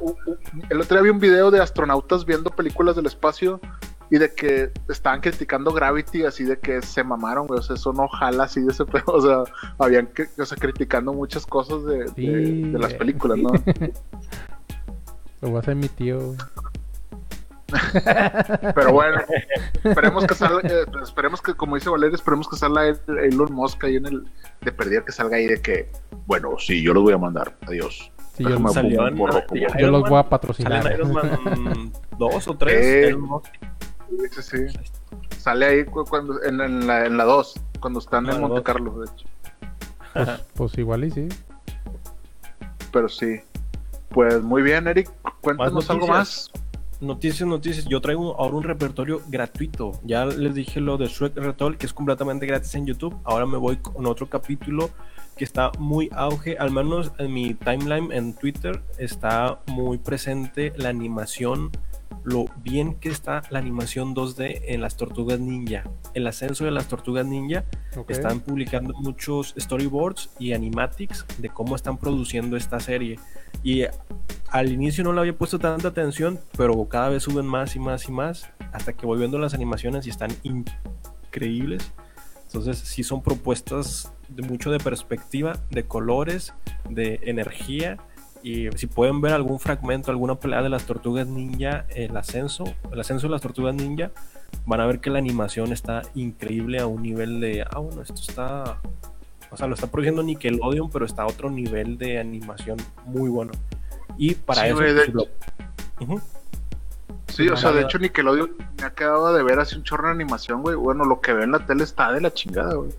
el 0.68 0.80
otro 0.80 0.96
día 0.96 1.02
vi 1.04 1.10
un 1.10 1.20
video 1.20 1.50
de 1.50 1.60
astronautas 1.60 2.26
viendo 2.26 2.50
películas 2.50 2.96
del 2.96 3.06
espacio 3.06 3.60
y 4.10 4.18
de 4.18 4.34
que 4.34 4.72
estaban 4.88 5.20
criticando 5.20 5.72
Gravity, 5.72 6.24
así 6.24 6.42
de 6.44 6.58
que 6.58 6.82
se 6.82 7.02
mamaron, 7.04 7.46
güey, 7.46 7.60
o 7.60 7.62
sea, 7.62 7.76
eso 7.76 7.92
no 7.92 8.08
jala 8.08 8.44
así 8.44 8.60
de 8.60 8.72
ese 8.72 8.84
pedo, 8.86 9.04
o 9.06 9.20
sea, 9.22 9.44
habían 9.78 10.08
que, 10.08 10.26
o 10.38 10.44
sea, 10.44 10.58
criticando 10.58 11.12
muchas 11.14 11.46
cosas 11.46 11.84
de, 11.84 11.98
de- 11.98 12.12
Sí, 12.16 12.62
de 12.72 12.78
las 12.78 12.92
películas, 12.94 13.38
¿no? 13.38 13.50
Lo 15.40 15.48
voy 15.48 15.56
a 15.56 15.60
hacer 15.60 15.76
mi 15.76 15.88
tío, 15.88 16.18
güey. 16.18 16.36
Pero 18.74 18.92
bueno, 18.92 19.20
esperemos 19.84 20.26
que 20.26 20.34
salga, 20.34 20.60
eh, 20.68 20.84
esperemos 21.02 21.40
que, 21.42 21.54
como 21.54 21.76
dice 21.76 21.90
Valeria, 21.90 22.14
esperemos 22.14 22.48
que 22.48 22.56
salga 22.56 22.86
el- 22.88 22.98
Elon 23.18 23.52
Musk 23.52 23.84
ahí 23.84 23.96
en 23.96 24.06
el, 24.06 24.24
de 24.60 24.72
perdida 24.72 25.04
que 25.04 25.12
salga 25.12 25.36
ahí 25.36 25.46
de 25.46 25.60
que, 25.60 25.90
bueno, 26.26 26.50
sí, 26.58 26.82
yo 26.82 26.92
los 26.94 27.02
voy 27.02 27.12
a 27.14 27.18
mandar, 27.18 27.56
adiós. 27.66 28.10
Sí, 28.34 28.44
yo, 28.44 28.50
Déjame 28.50 28.70
Salió 28.72 28.98
como- 29.10 29.28
ya- 29.54 29.78
yo 29.78 29.90
los 29.90 30.08
voy 30.08 30.18
a 30.18 30.28
patrocinar. 30.28 30.82
Sale 30.82 30.94
en 30.94 31.00
Iron 31.00 31.12
Man 31.12 31.92
2 32.18 32.48
o 32.48 32.54
3. 32.56 32.86
Eh. 32.86 33.16
Sí, 34.32 34.42
sí, 34.42 34.68
sí. 34.68 34.78
Sale 35.38 35.66
ahí 35.66 35.84
cu- 35.84 36.04
cuando, 36.04 36.42
en, 36.42 36.60
en 36.60 36.86
la, 36.86 37.06
en 37.06 37.16
la 37.16 37.24
2, 37.24 37.54
cuando 37.80 37.98
están 38.00 38.28
en 38.28 38.40
Monte 38.40 38.56
dos. 38.56 38.64
Carlo, 38.64 39.00
de 39.00 39.06
hecho. 39.10 39.26
Pues, 40.12 40.28
pues 40.54 40.78
igual 40.78 41.04
y 41.04 41.10
sí. 41.10 41.28
Pero 42.92 43.08
sí. 43.08 43.40
Pues 44.08 44.42
muy 44.42 44.62
bien, 44.62 44.88
Eric. 44.88 45.08
Cuéntanos 45.40 45.88
algo 45.90 46.06
más. 46.08 46.50
Noticias, 47.00 47.48
noticias. 47.48 47.86
Yo 47.86 48.02
traigo 48.02 48.38
ahora 48.38 48.56
un 48.56 48.62
repertorio 48.62 49.22
gratuito. 49.28 49.92
Ya 50.04 50.26
les 50.26 50.54
dije 50.54 50.80
lo 50.80 50.98
de 50.98 51.06
Shrek 51.06 51.34
Retool, 51.34 51.78
que 51.78 51.86
es 51.86 51.94
completamente 51.94 52.44
gratis 52.44 52.74
en 52.74 52.84
YouTube. 52.84 53.16
Ahora 53.24 53.46
me 53.46 53.56
voy 53.56 53.78
con 53.78 54.04
otro 54.06 54.28
capítulo 54.28 54.90
que 55.34 55.44
está 55.44 55.72
muy 55.78 56.10
auge, 56.12 56.58
al 56.58 56.70
menos 56.70 57.12
en 57.18 57.32
mi 57.32 57.54
timeline 57.54 58.12
en 58.12 58.34
Twitter 58.34 58.82
está 58.98 59.60
muy 59.68 59.96
presente 59.96 60.74
la 60.76 60.90
animación, 60.90 61.70
lo 62.24 62.46
bien 62.62 62.94
que 62.94 63.08
está 63.08 63.42
la 63.50 63.58
animación 63.58 64.14
2D 64.14 64.62
en 64.66 64.80
las 64.80 64.96
tortugas 64.96 65.40
ninja. 65.40 65.84
El 66.14 66.26
ascenso 66.26 66.64
de 66.64 66.70
las 66.70 66.88
tortugas 66.88 67.26
ninja 67.26 67.64
están 68.08 68.40
publicando 68.40 68.94
muchos 68.94 69.54
storyboards 69.58 70.30
y 70.38 70.52
animatics 70.52 71.24
de 71.38 71.48
cómo 71.48 71.76
están 71.76 71.96
produciendo 71.98 72.56
esta 72.56 72.80
serie. 72.80 73.18
Y 73.62 73.84
al 74.50 74.72
inicio 74.72 75.04
no 75.04 75.12
le 75.12 75.20
había 75.20 75.36
puesto 75.36 75.58
tanta 75.58 75.88
atención, 75.88 76.40
pero 76.56 76.88
cada 76.88 77.08
vez 77.10 77.22
suben 77.22 77.46
más 77.46 77.76
y 77.76 77.78
más 77.78 78.08
y 78.08 78.12
más, 78.12 78.50
hasta 78.72 78.92
que 78.92 79.06
voy 79.06 79.18
viendo 79.18 79.38
las 79.38 79.54
animaciones 79.54 80.06
y 80.06 80.10
están 80.10 80.30
increíbles. 80.42 81.92
Entonces, 82.46 82.78
sí 82.78 83.04
son 83.04 83.22
propuestas 83.22 84.12
de 84.28 84.42
mucho 84.42 84.72
de 84.72 84.78
perspectiva, 84.78 85.58
de 85.70 85.84
colores, 85.84 86.52
de 86.88 87.20
energía. 87.22 87.98
Y 88.42 88.68
si 88.76 88.86
pueden 88.86 89.20
ver 89.20 89.32
algún 89.32 89.60
fragmento, 89.60 90.10
alguna 90.10 90.34
pelea 90.36 90.62
de 90.62 90.68
las 90.68 90.84
tortugas 90.84 91.26
ninja, 91.26 91.84
el 91.90 92.16
ascenso, 92.16 92.64
el 92.90 93.00
ascenso 93.00 93.26
de 93.26 93.32
las 93.32 93.42
tortugas 93.42 93.74
ninja, 93.74 94.10
van 94.66 94.80
a 94.80 94.86
ver 94.86 95.00
que 95.00 95.10
la 95.10 95.18
animación 95.18 95.72
está 95.72 96.02
increíble 96.14 96.80
a 96.80 96.86
un 96.86 97.02
nivel 97.02 97.40
de, 97.40 97.62
ah, 97.70 97.78
bueno, 97.78 98.02
esto 98.02 98.14
está, 98.14 98.78
o 99.50 99.56
sea, 99.56 99.66
lo 99.66 99.74
está 99.74 99.88
produciendo 99.88 100.22
Nickelodeon, 100.22 100.90
pero 100.90 101.04
está 101.04 101.22
a 101.22 101.26
otro 101.26 101.50
nivel 101.50 101.98
de 101.98 102.18
animación 102.18 102.78
muy 103.04 103.28
bueno. 103.28 103.52
Y 104.16 104.34
para 104.34 104.62
Sí, 104.62 104.68
eso, 104.68 104.80
de- 104.80 105.06
lo-. 105.08 105.26
Sí, 107.28 107.48
o 107.48 107.56
sea, 107.56 107.72
de 107.72 107.82
hecho 107.82 107.98
Nickelodeon 107.98 108.56
me 108.78 108.84
ha 108.84 108.90
quedado 108.90 109.32
de 109.32 109.42
ver 109.42 109.60
así 109.60 109.76
un 109.76 109.84
chorro 109.84 110.08
de 110.08 110.14
animación, 110.14 110.62
güey. 110.62 110.74
Bueno, 110.76 111.04
lo 111.04 111.20
que 111.20 111.32
veo 111.32 111.44
en 111.44 111.52
la 111.52 111.64
tele 111.64 111.84
está 111.84 112.10
de 112.12 112.20
la 112.20 112.32
chingada, 112.32 112.74
güey. 112.74 112.90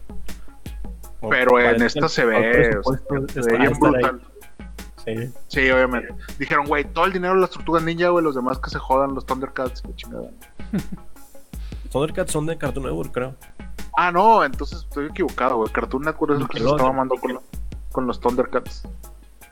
Pero 1.30 1.60
en 1.60 1.82
esta 1.82 2.08
se 2.08 2.26
ve, 2.26 2.52
presupuesto 2.52 3.14
o 3.14 3.28
sea, 3.28 3.44
se 3.44 3.52
ve 3.52 3.58
bien 3.60 3.96
ahí. 3.96 4.22
Sí. 5.06 5.34
Sí, 5.47 5.72
obviamente. 5.72 6.14
Dijeron, 6.38 6.66
güey, 6.66 6.86
todo 6.86 7.06
el 7.06 7.14
dinero 7.14 7.34
de 7.36 7.41
las 7.41 7.49
tortugas 7.49 7.84
ninja, 7.84 8.10
güey, 8.10 8.24
los 8.24 8.36
demás 8.36 8.60
que 8.60 8.70
se 8.70 8.80
jodan, 8.80 9.14
los 9.16 9.26
Thundercats, 9.26 9.82
qué 9.82 9.95
chingada. 9.95 10.30
Thundercats 11.91 12.32
son 12.32 12.45
de 12.45 12.58
Cartoon 12.58 12.86
Network, 12.86 13.12
creo. 13.12 13.36
Ah, 13.97 14.12
no, 14.12 14.43
entonces 14.43 14.80
estoy 14.84 15.08
equivocado, 15.08 15.58
güey. 15.58 15.72
Cartoon 15.72 16.04
Network 16.04 16.36
es 16.36 16.41
el 16.41 16.47
que 16.47 16.60
se 16.60 16.66
estaba 16.66 16.93
mandando 16.93 17.16
con 17.91 18.08
los 18.08 18.20
Thundercats. 18.20 18.84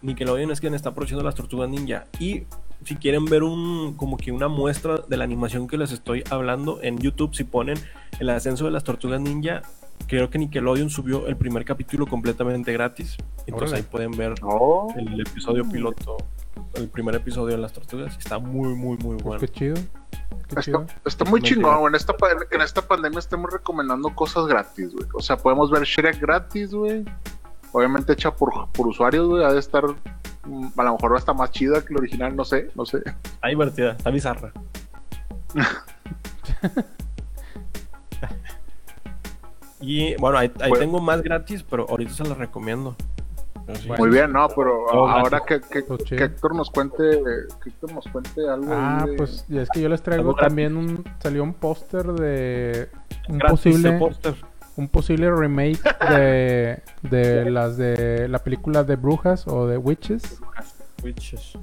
Nickelodeon 0.01 0.51
es 0.51 0.59
quien 0.59 0.73
está 0.73 0.93
produciendo 0.93 1.23
las 1.23 1.35
Tortugas 1.35 1.69
Ninja. 1.69 2.05
Y 2.19 2.43
si 2.85 2.95
quieren 2.95 3.25
ver 3.25 3.43
un 3.43 3.95
como 3.95 4.17
que 4.17 4.31
una 4.31 4.47
muestra 4.47 4.99
de 4.99 5.17
la 5.17 5.23
animación 5.23 5.67
que 5.67 5.77
les 5.77 5.91
estoy 5.91 6.23
hablando 6.29 6.79
en 6.81 6.97
YouTube, 6.97 7.35
si 7.35 7.43
ponen 7.43 7.77
el 8.19 8.29
ascenso 8.29 8.65
de 8.65 8.71
las 8.71 8.83
Tortugas 8.83 9.19
Ninja, 9.19 9.63
creo 10.07 10.29
que 10.29 10.37
Nickelodeon 10.39 10.89
subió 10.89 11.27
el 11.27 11.37
primer 11.37 11.65
capítulo 11.65 12.05
completamente 12.07 12.73
gratis. 12.73 13.17
Entonces 13.47 13.71
Órale. 13.71 13.77
ahí 13.77 13.83
pueden 13.83 14.11
ver 14.11 14.33
Oh. 14.41 14.93
el 14.97 15.19
episodio 15.21 15.67
piloto, 15.69 16.17
el 16.73 16.87
primer 16.89 17.15
episodio 17.15 17.55
de 17.55 17.61
las 17.61 17.73
Tortugas. 17.73 18.17
Está 18.17 18.39
muy, 18.39 18.69
muy, 18.75 18.97
muy 18.97 19.15
Pues 19.17 19.23
bueno. 19.23 19.39
qué 19.39 19.47
chido. 19.47 19.75
Qué 19.75 20.37
Está, 20.49 20.61
chido. 20.61 20.85
está 21.05 21.25
muy 21.25 21.41
chingón, 21.41 21.79
güey. 21.79 21.89
En 21.91 21.95
esta, 21.95 22.15
en 22.51 22.61
esta 22.61 22.81
pandemia 22.87 23.19
estamos 23.19 23.51
recomendando 23.51 24.13
cosas 24.15 24.45
gratis, 24.47 24.93
güey. 24.93 25.07
O 25.13 25.21
sea, 25.21 25.37
podemos 25.37 25.69
ver 25.71 25.83
Shrek 25.83 26.19
gratis, 26.19 26.73
güey. 26.73 27.05
Obviamente 27.71 28.13
hecha 28.13 28.35
por, 28.35 28.67
por 28.71 28.87
usuarios, 28.87 29.27
güey. 29.27 29.43
Ha 29.43 29.53
de 29.53 29.59
estar, 29.59 29.83
mm, 30.45 30.67
a 30.77 30.83
lo 30.83 30.93
mejor 30.93 31.15
hasta 31.15 31.33
más 31.33 31.51
chida 31.51 31.83
que 31.85 31.93
el 31.93 31.99
original, 31.99 32.35
no 32.35 32.43
sé, 32.45 32.71
no 32.75 32.85
sé. 32.85 32.97
Está 33.05 33.47
divertida, 33.47 33.91
está 33.91 34.09
bizarra. 34.09 34.51
y 39.81 40.15
bueno, 40.15 40.37
ahí, 40.37 40.51
ahí 40.61 40.69
Bueno. 40.69 40.85
tengo 40.85 40.99
más 41.01 41.21
gratis, 41.21 41.63
pero 41.69 41.85
ahorita 41.89 42.11
se 42.13 42.23
las 42.23 42.37
recomiendo. 42.37 42.95
Bueno. 43.87 43.95
Muy 43.99 44.09
bien, 44.09 44.31
no, 44.33 44.47
pero 44.49 44.85
Todo 44.91 45.07
ahora 45.07 45.41
que, 45.47 45.61
que, 45.61 45.83
Pues 45.83 46.03
que 46.03 46.15
Héctor 46.23 46.55
nos 46.55 46.71
cuente, 46.71 47.03
que 47.63 47.69
Héctor 47.69 47.93
nos 47.93 48.07
cuente 48.07 48.49
algo. 48.49 48.71
Ah, 48.73 49.05
de- 49.07 49.13
pues 49.15 49.45
y 49.47 49.59
es 49.59 49.69
que 49.69 49.81
yo 49.81 49.89
les 49.89 50.01
traigo 50.01 50.33
también 50.33 50.75
un 50.75 51.03
salió 51.19 51.43
un 51.43 51.53
póster 51.53 52.07
de 52.07 52.89
un 53.27 53.37
Gratis 53.37 53.51
posible 53.51 53.91
póster. 53.99 54.33
un 54.75 54.87
posible 54.87 55.29
remake 55.31 55.83
de 56.09 56.81
de 57.03 57.51
las 57.51 57.77
de 57.77 58.27
la 58.27 58.39
película 58.39 58.83
de 58.83 58.95
brujas 58.95 59.47
o 59.47 59.67
de 59.67 59.77
witches 59.77 60.39
Witches. 61.03 61.53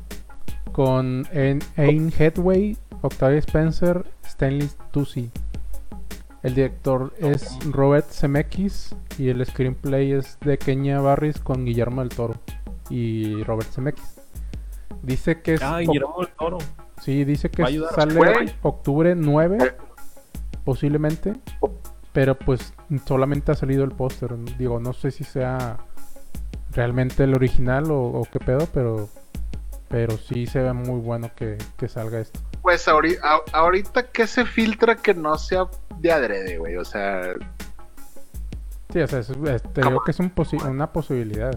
con 0.71 1.27
Anne 1.33 2.13
Hathaway, 2.21 2.77
Octavia 3.03 3.39
Spencer, 3.41 4.05
Stanley 4.25 4.71
Tucci. 4.93 5.31
El 6.47 6.55
director 6.55 7.13
es 7.19 7.59
Robert 7.71 8.07
Zemeckis 8.11 8.95
y 9.19 9.29
el 9.31 9.45
screenplay 9.45 10.13
es 10.13 10.39
de 10.41 10.59
Kenya 10.59 11.01
Barris 11.01 11.39
con 11.41 11.65
Guillermo 11.65 12.03
del 12.03 12.11
Toro 12.11 12.35
y 12.89 13.43
Robert 13.43 13.69
Zemeckis. 13.73 14.21
Dice 15.03 15.41
que 15.43 15.55
es 15.55 15.63
Ah, 15.63 15.81
Guillermo 15.81 16.15
del 16.21 16.29
Toro. 16.39 16.59
Sí, 17.03 17.25
dice 17.25 17.51
que 17.51 17.65
sale 17.95 18.55
octubre 18.63 19.15
9, 19.17 19.59
Eh. 19.61 19.73
posiblemente. 20.65 21.33
Pero 22.13 22.37
pues 22.39 22.73
solamente 23.07 23.53
ha 23.53 23.55
salido 23.55 23.85
el 23.85 23.91
póster. 23.91 24.35
Digo, 24.57 24.79
no 24.81 24.93
sé 24.93 25.11
si 25.11 25.25
sea 25.25 25.79
realmente 26.73 27.25
el 27.25 27.35
original 27.35 27.91
o, 27.91 28.01
o 28.03 28.23
qué 28.31 28.39
pedo, 28.39 28.69
pero 28.73 29.09
pero 29.89 30.17
sí 30.17 30.47
se 30.47 30.61
ve 30.63 30.73
muy 30.73 31.01
bueno 31.01 31.31
que, 31.37 31.59
que 31.77 31.89
salga 31.89 32.19
esto. 32.21 32.41
Pues 32.67 32.89
ahorita, 32.89 33.43
ahorita 33.53 34.09
que 34.11 34.27
se 34.27 34.45
filtra 34.45 34.97
que 34.97 35.15
no 35.15 35.39
sea 35.39 35.69
de 36.01 36.11
adrede, 36.11 36.59
güey. 36.59 36.77
O 36.77 36.85
sea, 36.85 37.35
Sí, 38.93 38.99
o 38.99 39.07
sea, 39.07 39.21
es- 39.21 39.31
es- 39.31 39.63
te 39.73 39.83
digo 39.83 40.03
que 40.05 40.11
es 40.11 40.19
un 40.19 40.35
posi- 40.35 40.61
una 40.69 40.93
posibilidad. 40.93 41.57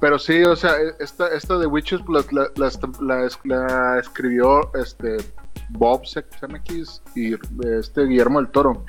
pero 0.00 0.18
sí, 0.18 0.42
o 0.44 0.56
sea, 0.56 0.76
esta, 0.98 1.28
esta 1.28 1.58
de 1.58 1.66
Witches 1.66 2.00
la, 2.08 2.24
la, 2.32 2.48
la- 2.56 2.70
la- 3.02 3.28
la 3.44 3.98
escribió 4.00 4.74
este 4.74 5.18
Bob 5.68 6.04
Zemeckis 6.06 7.02
y 7.14 7.34
este 7.78 8.06
Guillermo 8.06 8.40
del 8.40 8.50
Toro. 8.50 8.82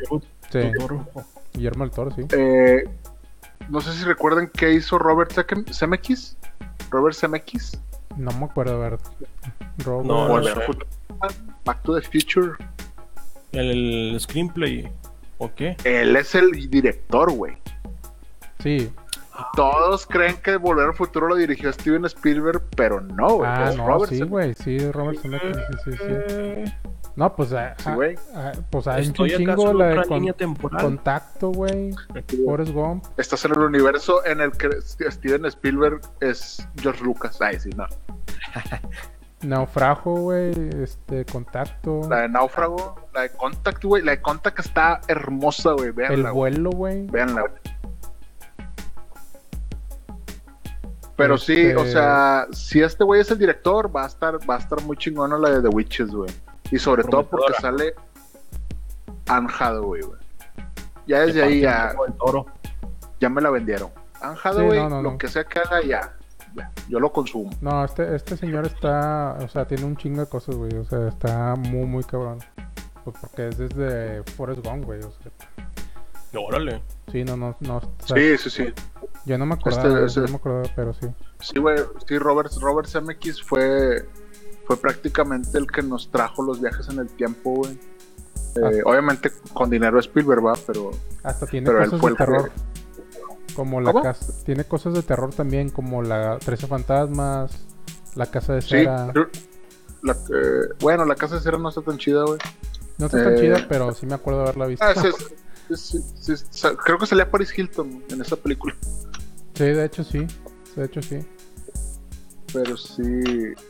Sí, 0.50 0.58
Del 0.60 0.72
Toro. 0.78 1.06
Guillermo 1.54 1.84
del 1.84 1.92
Toro, 1.92 2.12
sí. 2.12 2.22
Eh, 2.32 2.86
no 3.68 3.82
sé 3.82 3.92
si 3.92 4.06
recuerdan 4.06 4.50
qué 4.54 4.72
hizo 4.72 4.98
Robert 4.98 5.34
Zemeckis. 5.74 6.38
Robert 6.92 7.14
Zemeckis. 7.18 7.78
No 8.18 8.32
me 8.32 8.46
acuerdo, 8.46 8.76
a 8.76 8.90
ver. 8.90 8.98
Robert- 9.86 10.08
No, 10.08 10.28
Volver 10.28 10.54
sé. 10.54 10.60
al 10.60 10.66
futuro. 10.66 10.88
Back 11.66 11.82
to 11.84 11.96
the 12.00 12.02
Future. 12.02 12.52
El, 13.52 14.12
el 14.14 14.20
screenplay. 14.20 14.92
¿O 15.38 15.54
qué? 15.54 15.78
Él 15.84 16.16
es 16.16 16.34
el 16.36 16.52
director, 16.70 17.32
güey. 17.32 17.54
Sí. 18.60 18.92
Todos 19.56 20.08
creen 20.08 20.38
que 20.38 20.58
Volver 20.58 20.86
al 20.88 20.94
Futuro 20.96 21.28
lo 21.28 21.36
dirigió 21.36 21.72
Steven 21.72 22.06
Spielberg, 22.06 22.64
pero 22.76 23.02
no, 23.02 23.36
güey. 23.36 23.50
Ah, 23.54 23.70
es 23.70 23.78
no, 23.78 23.86
Robert 23.88 24.12
sí, 24.12 24.22
güey. 24.24 24.54
Sí, 24.56 24.80
Robert 24.92 25.20
Zemeckis, 25.20 25.58
sí, 25.86 25.92
sí, 25.92 25.98
sí. 25.98 26.74
No, 27.18 27.36
pues, 27.36 27.52
ah, 27.52 27.74
Sí, 27.80 27.90
güey. 27.94 28.16
ah, 28.36 28.52
pues 28.70 28.86
hay 28.88 29.02
un 29.06 29.08
¿Estoy 29.10 29.32
chingo 29.32 29.74
la 29.74 29.88
de 29.88 30.04
con- 30.06 30.34
temporal? 30.36 30.82
contacto, 30.84 31.50
güey. 31.50 31.92
Forrest 32.46 32.72
Gump. 32.72 33.06
Estás 33.18 33.44
en 33.46 33.54
el 33.54 33.60
universo 33.60 34.24
en 34.24 34.40
el 34.40 34.52
que 34.52 34.70
Steven 34.84 35.44
Spielberg 35.46 36.00
es 36.22 36.66
George 36.80 37.04
Lucas. 37.04 37.42
Ay, 37.42 37.60
sí, 37.60 37.72
no. 37.76 37.88
Naufrago, 39.42 40.14
güey. 40.16 40.52
Este, 40.84 41.26
contacto. 41.26 42.02
La 42.08 42.22
de 42.22 42.30
Náufrago, 42.30 43.08
la 43.16 43.22
de 43.24 43.30
Contact, 43.32 43.84
güey. 43.84 44.04
La 44.04 44.12
de 44.12 44.22
Contact 44.22 44.60
está 44.60 45.02
hermosa, 45.08 45.72
güey. 45.72 45.88
El 45.88 45.94
Véanla, 45.94 46.30
güey. 46.30 46.54
vuelo, 46.54 46.70
güey. 46.70 47.08
Véanla, 47.08 47.42
güey. 47.42 47.54
Pero 51.16 51.38
sí, 51.40 51.54
Este- 51.54 51.76
o 51.78 51.86
sea, 51.86 52.46
si 52.52 52.80
este 52.82 53.04
güey 53.04 53.22
es 53.22 53.32
el 53.32 53.40
director, 53.40 53.96
va 53.96 54.04
a 54.04 54.08
estar, 54.08 54.38
va 54.48 54.56
a 54.56 54.60
estar 54.60 54.80
muy 54.84 54.96
chingona 54.98 55.38
la 55.40 55.50
de 55.50 55.62
The 55.64 55.70
Witches, 55.76 56.10
güey. 56.12 56.30
Y 56.72 56.80
sobre 56.80 57.04
todo 57.04 57.26
porque 57.28 57.54
sale 57.62 57.94
Anne 59.28 59.48
Hathaway, 59.58 60.02
güey. 60.02 60.20
Ya 61.06 61.22
desde 61.22 61.44
ahí 61.44 61.62
ya, 61.62 61.96
Toro. 62.20 62.46
ya 63.20 63.30
me 63.30 63.42
la 63.42 63.50
vendieron. 63.50 63.90
Anne 64.22 64.38
Hathaway, 64.44 64.80
no, 64.80 64.90
no, 64.90 65.02
lo 65.02 65.12
no. 65.14 65.18
que 65.18 65.28
sea 65.28 65.44
que 65.46 65.60
haga 65.60 65.82
ya, 65.84 66.14
ya, 66.56 66.72
yo 66.90 67.00
lo 67.00 67.12
consumo. 67.14 67.50
No, 67.62 67.86
este, 67.86 68.16
este 68.16 68.36
señor 68.36 68.66
está. 68.66 69.38
O 69.42 69.48
sea, 69.48 69.66
tiene 69.66 69.86
un 69.86 69.96
chingo 69.96 70.22
de 70.22 70.28
cosas, 70.28 70.56
güey. 70.56 70.74
O 70.76 70.84
sea, 70.86 71.08
está 71.08 71.56
muy, 71.56 71.86
muy 71.86 72.04
cabrón. 72.04 72.40
Pues 73.06 73.16
porque 73.22 73.48
es 73.48 73.58
desde 73.58 74.24
Forrest 74.34 74.66
Gump, 74.66 74.84
güey. 74.86 75.00
O 75.02 75.12
sea, 75.12 75.32
Órale. 76.40 76.82
sí, 77.12 77.24
no, 77.24 77.38
no, 77.38 77.56
no. 77.62 77.78
o 77.78 77.82
sea, 78.06 78.18
Sí, 78.18 78.38
sí, 78.38 78.50
sí. 78.50 78.74
Yo 79.26 79.38
no 79.38 79.46
me 79.46 79.56
acordaba, 79.56 79.88
Este- 79.88 80.06
este- 80.06 80.20
no 80.22 80.28
me 80.28 80.36
acordaba, 80.36 80.64
pero 80.76 80.94
sí. 80.94 81.08
Sí, 81.40 81.60
güey, 81.60 81.78
sí, 82.06 82.18
Robert, 82.18 82.52
Robert 82.60 82.88
Zemeckis 82.90 83.42
fue, 83.42 84.06
fue 84.68 84.78
prácticamente 84.78 85.58
el 85.58 85.66
que 85.68 85.82
nos 85.82 86.12
trajo 86.12 86.44
los 86.44 86.60
viajes 86.62 86.88
en 86.90 87.00
el 87.00 87.08
tiempo, 87.08 87.56
güey. 87.56 87.80
Eh, 88.58 88.82
obviamente 88.86 89.32
con 89.54 89.70
dinero 89.70 90.00
Spielberg, 90.00 90.46
va, 90.46 90.54
pero 90.68 90.92
Hasta 91.24 91.46
tiene 91.46 91.68
Pero 91.68 91.80
cosas 91.90 92.02
de 92.02 92.08
que- 92.10 92.16
terror. 92.16 92.52
Como 93.56 93.82
la 93.82 93.92
¿Cómo? 93.92 94.04
casa. 94.04 94.34
Tiene 94.46 94.64
cosas 94.66 94.94
de 94.94 95.02
terror 95.04 95.34
también, 95.34 95.70
como 95.70 96.04
la 96.04 96.38
13 96.38 96.68
fantasmas, 96.68 97.52
la 98.16 98.26
casa 98.28 98.54
de 98.54 98.62
cera. 98.62 99.12
la, 100.04 100.14
eh, 100.14 100.70
bueno, 100.80 101.06
la 101.06 101.16
casa 101.16 101.36
de 101.36 101.42
cera 101.42 101.58
no 101.58 101.70
está 101.70 101.82
tan 101.82 101.98
chida, 101.98 102.24
güey. 102.24 102.38
No 103.00 103.06
está 103.08 103.24
tan 103.24 103.34
eh, 103.36 103.40
chida, 103.40 103.66
pero 103.70 103.94
sí 103.94 104.06
me 104.06 104.14
acuerdo 104.16 104.40
de 104.40 104.46
haberla 104.46 104.68
visto. 104.68 104.86
Ah, 104.86 104.94
sí, 105.76 106.00
sí, 106.20 106.68
creo 106.84 106.98
que 107.00 107.06
salía 107.08 107.30
Paris 107.30 107.58
Hilton 107.58 108.04
en 108.10 108.22
esa 108.22 108.36
película. 108.36 108.76
Sí, 109.56 109.64
de 109.64 109.86
hecho 109.86 110.04
sí. 110.04 110.26
De 110.76 110.86
hecho 110.86 111.02
sí. 111.02 111.20
Pero 112.54 112.78
sí, 112.78 113.04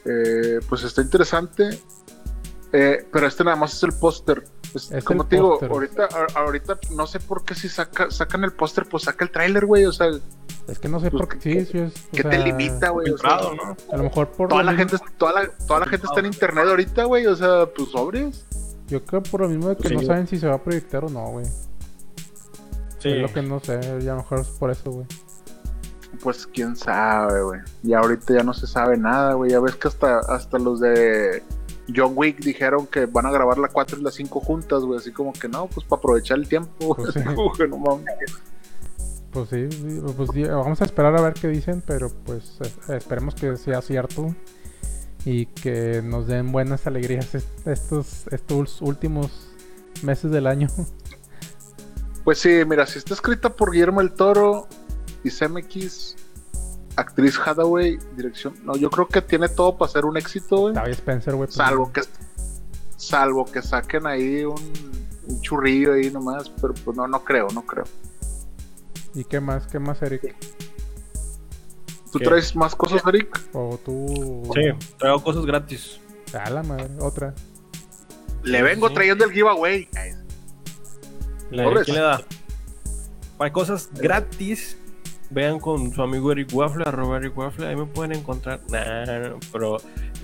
eh, 0.05 0.59
pues 0.69 0.83
está 0.83 1.01
interesante. 1.01 1.79
Eh, 2.73 3.07
pero 3.11 3.27
este 3.27 3.43
nada 3.43 3.55
más 3.55 3.73
es 3.73 3.83
el 3.83 3.93
póster. 3.93 4.43
Es- 4.75 4.91
Es 4.91 5.03
como 5.03 5.25
te 5.25 5.37
digo, 5.37 5.57
ahorita, 5.63 6.09
a- 6.11 6.39
ahorita 6.41 6.77
no 6.95 7.07
sé 7.07 7.19
por 7.19 7.43
qué 7.45 7.55
si 7.55 7.69
saca, 7.69 8.11
sacan 8.11 8.43
el 8.43 8.51
póster, 8.53 8.85
pues 8.85 9.03
saca 9.03 9.23
el 9.25 9.31
tráiler, 9.31 9.65
güey. 9.65 9.85
O 9.85 9.91
sea, 9.93 10.07
Es 10.67 10.79
que 10.79 10.89
no 10.89 10.99
sé 10.99 11.09
Pues, 11.09 11.21
por 11.25 11.29
qué. 11.39 11.39
Sí, 11.63 11.65
sí 11.71 11.77
es. 11.79 11.93
o 11.95 12.11
¿qué 12.11 12.23
te 12.25 12.39
limita, 12.39 12.89
güey? 12.89 13.09
O 13.09 13.17
sea, 13.17 13.37
¿no? 13.55 13.77
A 13.93 13.95
lo 13.97 14.03
mejor 14.03 14.27
por. 14.31 14.49
toda 14.49 14.61
lo 14.63 14.65
la 14.71 14.77
mismo- 14.77 14.97
gente, 14.97 15.13
toda 15.17 15.31
la, 15.43 15.49
toda 15.65 15.79
la 15.79 15.85
gente 15.85 16.05
está 16.07 16.19
en 16.19 16.25
internet 16.25 16.65
ahorita, 16.67 17.05
güey. 17.05 17.25
O 17.25 17.35
sea, 17.37 17.67
pues 17.73 17.89
sobres. 17.89 18.43
Yo 18.87 19.01
creo 19.05 19.23
por 19.23 19.41
lo 19.41 19.47
mismo 19.49 19.69
de 19.69 19.77
que 19.77 19.87
Sí. 19.87 19.95
no 19.95 20.01
saben 20.01 20.27
si 20.27 20.37
se 20.37 20.45
va 20.47 20.55
a 20.55 20.61
proyectar 20.61 21.05
o 21.05 21.09
no, 21.09 21.23
güey. 21.29 21.45
Sí. 22.99 23.09
Es 23.11 23.21
lo 23.21 23.31
que 23.33 23.41
no 23.41 23.61
sé. 23.61 23.79
Ya 24.01 24.11
a 24.11 24.15
lo 24.15 24.21
mejor 24.23 24.39
es 24.41 24.47
por 24.47 24.69
eso, 24.69 24.91
güey. 24.91 25.05
Pues 26.21 26.47
quién 26.47 26.75
sabe, 26.75 27.41
güey. 27.43 27.59
Y 27.83 27.93
ahorita 27.93 28.33
ya 28.33 28.43
no 28.43 28.53
se 28.53 28.65
sabe 28.67 28.97
nada, 28.97 29.33
güey. 29.33 29.51
Ya 29.51 29.59
ves 29.59 29.75
que 29.75 29.87
hasta, 29.87 30.19
hasta 30.19 30.57
los 30.57 30.79
de 30.79 31.43
John 31.95 32.13
Wick 32.15 32.39
dijeron 32.39 32.87
que 32.87 33.05
van 33.05 33.25
a 33.25 33.31
grabar 33.31 33.57
la 33.57 33.67
4 33.67 33.99
y 33.99 34.03
la 34.03 34.11
5 34.11 34.39
juntas, 34.39 34.83
güey. 34.83 34.99
Así 34.99 35.11
como 35.11 35.33
que 35.33 35.47
no, 35.47 35.67
pues 35.67 35.85
para 35.85 35.99
aprovechar 35.99 36.37
el 36.37 36.47
tiempo. 36.47 36.95
Pues 36.95 37.13
sí. 37.13 37.19
Como 37.35 37.53
que 37.53 37.67
no 37.67 37.77
mames. 37.77 38.05
Pues 39.31 39.49
sí, 39.49 39.67
pues 40.15 40.29
sí, 40.33 40.43
vamos 40.43 40.81
a 40.81 40.85
esperar 40.85 41.15
a 41.15 41.21
ver 41.21 41.33
qué 41.33 41.47
dicen, 41.49 41.83
pero 41.85 42.09
pues 42.25 42.57
esperemos 42.87 43.35
que 43.35 43.55
sea 43.57 43.81
cierto 43.81 44.33
y 45.25 45.45
que 45.47 46.01
nos 46.01 46.25
den 46.27 46.51
buenas 46.51 46.87
alegrías 46.87 47.35
est- 47.35 47.67
estos, 47.67 48.25
estos 48.31 48.81
últimos 48.81 49.49
meses 50.01 50.31
del 50.31 50.47
año. 50.47 50.69
Pues 52.23 52.39
sí, 52.39 52.63
mira, 52.67 52.85
si 52.87 52.97
está 52.99 53.13
escrita 53.13 53.49
por 53.53 53.71
Guillermo 53.71 54.01
el 54.01 54.11
Toro 54.13 54.67
y 55.27 55.31
CMX, 55.31 56.15
actriz 56.95 57.37
Hathaway, 57.43 57.97
dirección. 58.15 58.53
No, 58.63 58.75
yo 58.75 58.89
creo 58.89 59.07
que 59.07 59.21
tiene 59.21 59.47
todo 59.49 59.77
para 59.77 59.91
ser 59.91 60.05
un 60.05 60.17
éxito, 60.17 60.57
güey. 60.57 60.73
David 60.73 60.93
Spencer, 60.93 61.35
güey. 61.35 61.47
pues, 61.47 61.55
Salvo 61.55 61.91
que, 61.91 62.01
salvo 62.95 63.45
que 63.45 63.61
saquen 63.61 64.07
ahí 64.07 64.43
un, 64.43 64.55
un 65.27 65.41
churrillo 65.41 65.93
ahí 65.93 66.09
nomás, 66.09 66.49
pero 66.61 66.73
pues 66.73 66.95
no, 66.97 67.07
no 67.07 67.23
creo, 67.23 67.47
no 67.53 67.61
creo. 67.65 67.85
¿Y 69.13 69.23
qué 69.23 69.39
más? 69.39 69.67
¿Qué 69.67 69.79
más, 69.79 70.01
Eric? 70.01 70.35
¿Tú 72.11 72.19
¿Qué? 72.19 72.25
traes 72.25 72.55
más 72.55 72.73
cosas, 72.75 73.01
Eric? 73.07 73.39
O 73.53 73.79
tú. 73.83 74.49
Sí, 74.53 74.61
traigo 74.97 75.21
cosas 75.23 75.45
gratis. 75.45 75.99
A 76.33 76.49
la 76.49 76.63
madre, 76.63 76.87
otra. 76.99 77.33
Le 78.43 78.61
vengo 78.61 78.87
Sí. 78.89 78.93
trayendo 78.93 79.25
el 79.25 79.31
giveaway. 79.31 79.87
¿Quién 81.49 81.85
le 81.95 81.99
da? 82.01 82.21
Para 83.37 83.51
cosas 83.51 83.89
gratis, 83.93 84.76
vean 85.29 85.59
con 85.59 85.93
su 85.93 86.01
amigo 86.01 86.31
Eric 86.31 86.53
Waffle, 86.53 86.83
arroba 86.85 87.17
Eric 87.17 87.37
Waffle, 87.37 87.67
ahí 87.67 87.75
me 87.75 87.85
pueden 87.85 88.13
encontrar. 88.13 88.61
Nah, 88.69 89.37
pero 89.51 89.77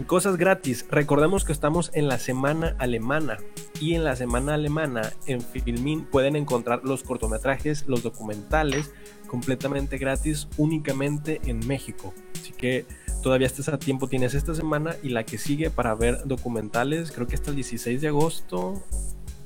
cosas 0.07 0.37
gratis. 0.37 0.85
Recordemos 0.89 1.43
que 1.45 1.51
estamos 1.51 1.91
en 1.93 2.07
la 2.07 2.19
semana 2.19 2.75
alemana. 2.79 3.37
Y 3.79 3.95
en 3.95 4.03
la 4.03 4.15
semana 4.15 4.53
alemana, 4.53 5.11
en 5.25 5.41
Filmin, 5.41 6.05
pueden 6.05 6.35
encontrar 6.35 6.81
los 6.83 7.03
cortometrajes, 7.03 7.85
los 7.87 8.01
documentales, 8.01 8.93
completamente 9.27 9.97
gratis, 9.97 10.47
únicamente 10.57 11.41
en 11.45 11.65
México. 11.67 12.13
Así 12.35 12.53
que 12.53 12.85
todavía 13.21 13.47
estás 13.47 13.69
a 13.69 13.79
tiempo, 13.79 14.07
tienes 14.07 14.35
esta 14.35 14.55
semana 14.55 14.95
y 15.03 15.09
la 15.09 15.25
que 15.25 15.37
sigue 15.37 15.69
para 15.69 15.95
ver 15.95 16.21
documentales, 16.25 17.11
creo 17.11 17.27
que 17.27 17.35
hasta 17.35 17.49
el 17.49 17.55
16 17.55 18.01
de 18.01 18.07
agosto. 18.07 18.83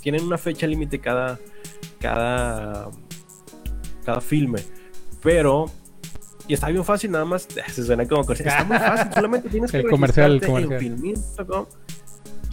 Tienen 0.01 0.23
una 0.23 0.37
fecha 0.37 0.67
límite 0.67 0.99
cada, 0.99 1.39
cada, 1.99 2.89
cada 4.05 4.21
filme. 4.21 4.61
Pero, 5.27 5.65
y 6.47 6.53
está 6.53 6.69
bien 6.69 6.85
fácil, 6.85 7.11
nada 7.11 7.25
más. 7.25 7.49
Se 7.73 7.83
suena 7.83 8.07
como 8.07 8.21
comercial. 8.21 8.47
Está 8.47 8.63
muy 8.63 8.77
fácil, 8.77 9.13
solamente 9.13 9.49
tienes 9.49 9.71
que 9.73 9.77
El 9.79 9.89
comercial, 9.89 10.31
el 10.31 10.43
en 10.43 10.49
comercial. 10.49 10.79
filmin.com. 10.79 11.65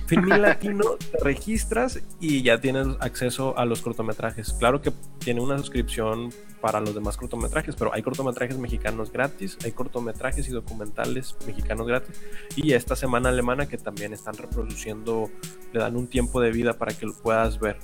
Filmin 0.07 0.43
Latino, 0.43 0.85
te 1.13 1.19
registras 1.23 2.01
y 2.19 2.43
ya 2.43 2.61
tienes 2.61 2.89
acceso 2.99 3.57
a 3.57 3.65
los 3.65 3.81
cortometrajes. 3.81 4.55
Claro 4.55 4.83
que 4.83 4.93
tiene 5.21 5.41
una 5.41 5.57
suscripción 5.57 6.31
para 6.61 6.81
los 6.81 6.97
demás 6.97 7.17
cortometrajes, 7.17 7.77
pero 7.77 7.95
hay 7.95 8.03
cortometrajes 8.03 8.59
mexicanos 8.59 9.13
gratis, 9.13 9.57
hay 9.65 9.71
cortometrajes 9.71 10.49
y 10.49 10.51
documentales 10.51 11.37
mexicanos 11.47 11.87
gratis. 11.87 12.21
Y 12.57 12.73
esta 12.73 12.97
semana 12.97 13.29
alemana 13.29 13.67
que 13.67 13.79
también 13.79 14.13
están 14.13 14.35
reproduciendo, 14.35 15.31
le 15.73 15.79
dan 15.79 15.97
un 15.97 16.09
tiempo 16.09 16.41
de 16.41 16.51
vida 16.51 16.73
para 16.73 16.93
que 16.93 17.07
lo 17.07 17.15
puedas 17.15 17.61
ver. 17.61 17.79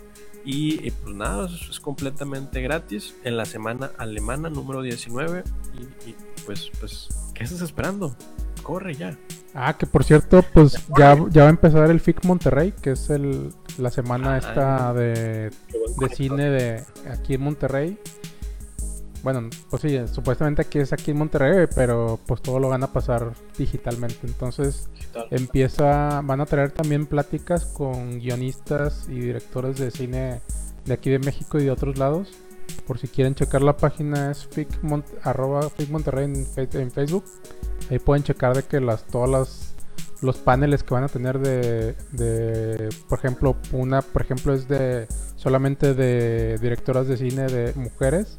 Y, 0.44 0.86
y 0.86 0.90
pues 0.90 1.14
nada, 1.14 1.46
es, 1.46 1.68
es 1.68 1.80
completamente 1.80 2.62
gratis 2.62 3.14
en 3.24 3.36
la 3.36 3.44
semana 3.44 3.90
alemana 3.98 4.48
número 4.50 4.82
19. 4.82 5.44
Y, 5.74 6.10
y, 6.10 6.16
pues, 6.46 6.70
pues, 6.80 7.08
¿qué 7.34 7.44
estás 7.44 7.60
esperando? 7.60 8.16
Corre 8.62 8.94
ya. 8.94 9.16
Ah, 9.54 9.76
que 9.76 9.86
por 9.86 10.04
cierto, 10.04 10.44
pues 10.54 10.78
ya, 10.96 11.16
ya 11.30 11.42
va 11.42 11.48
a 11.48 11.50
empezar 11.50 11.90
el 11.90 12.00
FIC 12.00 12.24
Monterrey, 12.24 12.72
que 12.80 12.92
es 12.92 13.10
el, 13.10 13.52
la 13.78 13.90
semana 13.90 14.34
Ah, 14.34 14.38
esta 14.38 14.94
de, 14.94 15.50
de 15.98 16.08
cine 16.14 16.50
de 16.50 16.84
aquí 17.10 17.34
en 17.34 17.40
Monterrey. 17.42 17.98
Bueno, 19.22 19.50
pues 19.68 19.82
sí, 19.82 20.00
supuestamente 20.10 20.62
aquí 20.62 20.78
es 20.78 20.92
aquí 20.92 21.10
en 21.10 21.18
Monterrey, 21.18 21.66
pero 21.74 22.18
pues 22.26 22.40
todo 22.40 22.58
lo 22.58 22.68
van 22.70 22.82
a 22.82 22.92
pasar 22.92 23.32
digitalmente. 23.58 24.26
Entonces 24.26 24.88
empieza, 25.30 26.20
van 26.22 26.40
a 26.40 26.46
traer 26.46 26.70
también 26.70 27.06
pláticas 27.06 27.66
con 27.66 28.18
guionistas 28.18 29.06
y 29.08 29.20
directores 29.20 29.76
de 29.78 29.90
cine 29.90 30.40
de 30.86 30.92
aquí 30.94 31.10
de 31.10 31.18
México 31.18 31.58
y 31.58 31.64
de 31.64 31.70
otros 31.70 31.98
lados. 31.98 32.28
Por 32.86 32.98
si 32.98 33.08
quieren 33.08 33.34
checar 33.34 33.62
la 33.62 33.76
página 33.76 34.30
es 34.30 34.46
fic 34.46 34.68
Mon- 34.82 35.04
arroba 35.22 35.68
Fic 35.70 35.90
Monterrey 35.90 36.24
en, 36.24 36.46
en 36.56 36.90
Facebook. 36.90 37.24
Ahí 37.90 37.98
pueden 37.98 38.22
checar 38.22 38.54
de 38.56 38.62
que 38.62 38.80
las 38.80 39.04
todas 39.04 39.28
las 39.28 39.74
los 40.22 40.36
paneles 40.36 40.82
que 40.82 40.92
van 40.92 41.04
a 41.04 41.08
tener 41.08 41.38
de, 41.38 41.94
de 42.12 42.90
por 43.08 43.18
ejemplo 43.18 43.56
una 43.72 44.02
por 44.02 44.20
ejemplo 44.20 44.52
es 44.52 44.68
de 44.68 45.06
solamente 45.36 45.94
de 45.94 46.58
directoras 46.58 47.08
de 47.08 47.16
cine 47.16 47.46
de 47.46 47.72
mujeres 47.74 48.36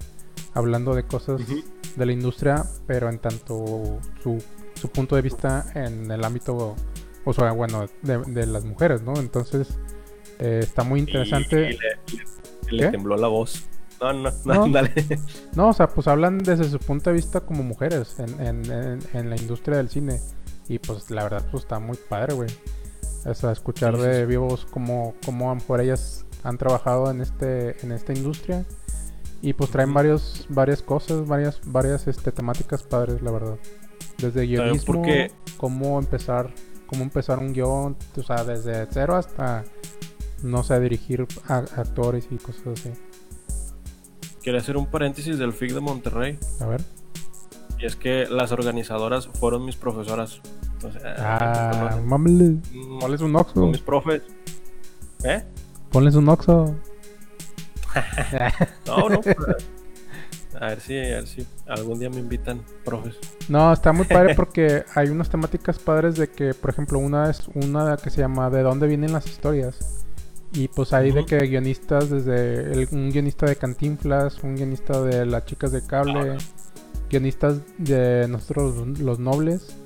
hablando 0.54 0.93
de 0.95 1.04
cosas 1.04 1.41
de 1.95 2.06
la 2.06 2.12
industria 2.12 2.66
pero 2.88 3.10
en 3.10 3.20
tanto 3.20 3.99
su, 4.24 4.43
su 4.76 4.89
punto 4.89 5.16
de 5.16 5.22
vista 5.22 5.66
en 5.76 6.10
el 6.12 6.24
ámbito 6.24 6.76
o 7.26 7.34
sea 7.34 7.52
bueno 7.52 7.86
de, 8.02 8.18
de 8.20 8.45
las 8.47 8.66
mujeres 8.66 9.02
no 9.02 9.16
entonces 9.18 9.78
eh, 10.39 10.60
está 10.64 10.84
muy 10.84 10.99
interesante 10.99 11.72
Y 11.72 11.78
le, 11.78 11.78
le- 11.78 12.78
le 12.78 12.84
¿Qué? 12.86 12.91
tembló 12.91 13.18
la 13.18 13.28
voz. 13.28 13.64
No, 13.99 14.12
no, 14.14 14.32
no, 14.45 14.54
No. 14.66 14.68
dale. 14.70 14.91
No, 15.56 15.70
o 15.70 15.74
sea, 15.74 15.88
pues 15.89 16.08
hablan 16.08 16.39
desde 16.39 16.64
su 16.70 16.80
punto 16.80 17.10
de 17.12 17.18
vista 17.18 17.41
como 17.41 17.62
mujeres 17.64 18.18
en, 18.18 18.39
en, 18.39 18.72
en, 18.72 18.99
en 19.14 19.30
la 19.30 19.36
industria 19.36 19.78
del 19.78 19.89
cine. 19.89 20.20
Y 20.68 20.80
pues 20.80 21.12
la 21.12 21.24
verdad, 21.24 21.45
pues 21.52 21.64
está 21.66 21.78
muy 21.80 21.97
padre, 22.10 22.34
güey. 22.34 22.49
O 23.26 23.34
sea, 23.36 23.52
escuchar 23.52 23.95
Sí, 23.97 24.02
sí, 24.02 24.08
de 24.08 24.26
vivos 24.26 24.66
cómo, 24.72 25.14
cómo 25.26 25.52
a 25.52 25.54
lo 25.54 25.60
mejor 25.60 25.82
ellas 25.82 26.26
han 26.43 26.58
trabajado 26.58 27.12
en 27.12 27.22
este 27.22 27.76
en 27.86 27.91
esta 27.91 28.14
industria. 28.14 28.66
Y 29.42 29.54
pues 29.54 29.72
traen 29.72 29.94
varios, 29.94 30.46
varias 30.50 30.82
cosas, 30.84 31.28
varias, 31.28 31.60
varias 31.66 32.08
este, 32.08 32.32
temáticas 32.32 32.84
padres, 32.84 33.22
la 33.22 33.32
verdad. 33.32 33.58
Desde 34.20 34.46
guionismo, 34.46 34.94
porque- 34.94 35.32
cómo 35.58 35.98
empezar, 36.00 36.54
cómo 36.88 37.04
empezar 37.04 37.39
un 37.39 37.54
guion, 37.54 37.98
o 38.18 38.24
sea, 38.24 38.44
desde 38.44 38.86
cero 38.92 39.16
hasta, 39.16 39.64
no 40.44 40.62
sé, 40.64 40.80
dirigir 40.80 41.26
a- 41.48 41.58
actores 41.58 42.28
y 42.30 42.36
cosas 42.38 42.68
así. 42.68 42.92
Quería 44.44 44.60
hacer 44.60 44.78
un 44.78 44.86
paréntesis 44.88 45.38
del 45.39 45.54
FIC 45.54 45.74
de 45.74 45.80
Monterrey. 45.82 46.38
A 46.60 46.66
ver. 46.68 46.82
Y 47.80 47.86
es 47.86 47.96
que 47.96 48.28
las 48.28 48.52
organizadoras 48.52 49.28
fueron 49.28 49.66
mis 49.66 49.76
profesoras. 49.76 50.39
Entonces, 50.74 51.02
Ah, 51.18 52.00
mámale. 52.06 52.58
Mm, 52.74 53.00
Ponles 53.00 53.22
un 53.22 53.32
Son 53.32 53.42
oxo. 53.42 53.68
mis 53.68 53.82
profes. 53.82 54.22
¿Eh? 55.24 55.44
Ponles 55.92 56.16
un 56.16 56.28
oxo. 56.30 56.76
No, 58.86 59.10
no. 59.10 59.22
a 60.60 60.68
ver 60.68 60.80
si, 60.82 60.98
a 60.98 61.02
ver 61.18 61.28
si 61.28 61.46
algún 61.68 62.00
día 62.00 62.10
me 62.10 62.20
invitan 62.20 62.62
profes. 62.84 63.16
No, 63.50 63.72
está 63.74 63.94
muy 63.94 64.06
padre 64.06 64.36
porque 64.36 64.84
hay 64.96 65.10
unas 65.10 65.30
temáticas 65.30 65.80
padres 65.80 66.16
de 66.16 66.30
que, 66.30 66.54
por 66.54 66.70
ejemplo, 66.72 67.00
una 67.00 67.30
es 67.30 67.48
una 67.54 67.98
que 67.98 68.10
se 68.10 68.22
llama 68.22 68.50
¿De 68.50 68.62
dónde 68.62 68.88
vienen 68.88 69.14
las 69.14 69.26
historias? 69.28 70.06
Y 70.54 70.68
pues 70.68 70.92
hay 70.92 71.12
de 71.12 71.26
que 71.26 71.38
guionistas, 71.48 72.10
desde 72.10 72.74
el- 72.74 72.89
un 72.92 73.10
guionista 73.12 73.46
de 73.46 73.56
Cantinflas, 73.56 74.44
un 74.44 74.56
guionista 74.58 75.02
de 75.02 75.26
Las 75.26 75.46
Chicas 75.46 75.72
de 75.72 75.82
Cable, 75.86 76.38
guionistas 77.10 77.60
de 77.78 78.28
nosotros 78.28 79.00
los 79.00 79.20
nobles 79.20 79.78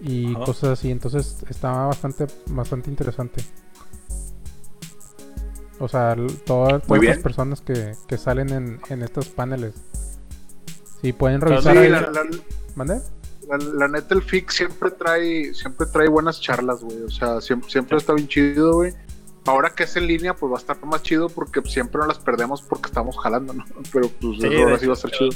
y 0.00 0.34
cosas 0.44 0.70
así. 0.70 0.90
Entonces 0.90 1.44
está 1.48 1.70
bastante, 1.86 2.26
bastante 2.48 2.90
interesante. 2.90 3.42
O 5.80 5.88
sea, 5.88 6.16
todas, 6.44 6.82
todas 6.82 7.02
las 7.04 7.18
personas 7.18 7.60
que, 7.60 7.92
que 8.06 8.18
salen 8.18 8.50
en, 8.50 8.80
en 8.90 9.02
estos 9.02 9.28
paneles. 9.28 9.74
Sí, 11.00 11.12
pueden 11.12 11.40
revisar 11.40 11.72
Sí, 11.72 11.78
ahí. 11.78 11.88
la, 11.88 12.00
la- 12.00 12.26
¿Mande? 12.74 13.00
la- 13.48 13.56
la 13.58 13.88
neta 13.88 14.14
el 14.14 14.22
FIC 14.22 14.50
siempre 14.50 14.90
trae, 14.90 15.54
siempre 15.54 15.86
trae 15.86 16.08
buenas 16.08 16.40
charlas, 16.40 16.82
güey. 16.82 17.02
O 17.02 17.10
sea, 17.10 17.40
siempre, 17.40 17.70
siempre 17.70 17.96
está 17.98 18.12
bien 18.12 18.28
chido, 18.28 18.74
güey. 18.74 18.92
Ahora 19.46 19.70
que 19.70 19.84
es 19.84 19.96
en 19.96 20.06
línea, 20.06 20.34
pues 20.34 20.52
va 20.52 20.56
a 20.56 20.60
estar 20.60 20.84
más 20.84 21.02
chido 21.02 21.28
porque 21.30 21.62
siempre 21.62 21.98
nos 22.00 22.08
las 22.08 22.18
perdemos 22.18 22.60
porque 22.60 22.86
estamos 22.88 23.16
jalando, 23.18 23.54
¿no? 23.54 23.64
Pero 23.92 24.08
pues 24.20 24.38
Sí, 24.40 24.46
ahora 24.60 24.78
sí 24.78 24.86
va 24.86 24.92
a 24.92 24.96
estar 24.96 25.10
chido. 25.12 25.30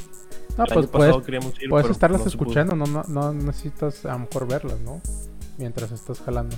No, 0.59 0.64
pues 0.66 0.86
puedes, 0.88 1.16
ir, 1.61 1.70
puedes 1.70 1.88
estarlas 1.90 2.20
no 2.20 2.26
escuchando, 2.26 2.76
no, 2.76 2.84
no, 2.84 3.03
no 3.09 3.32
necesitas 3.32 4.05
a 4.05 4.12
lo 4.12 4.18
mejor 4.18 4.47
verlas, 4.47 4.78
¿no? 4.80 5.01
Mientras 5.57 5.93
estás 5.93 6.20
jalando. 6.20 6.55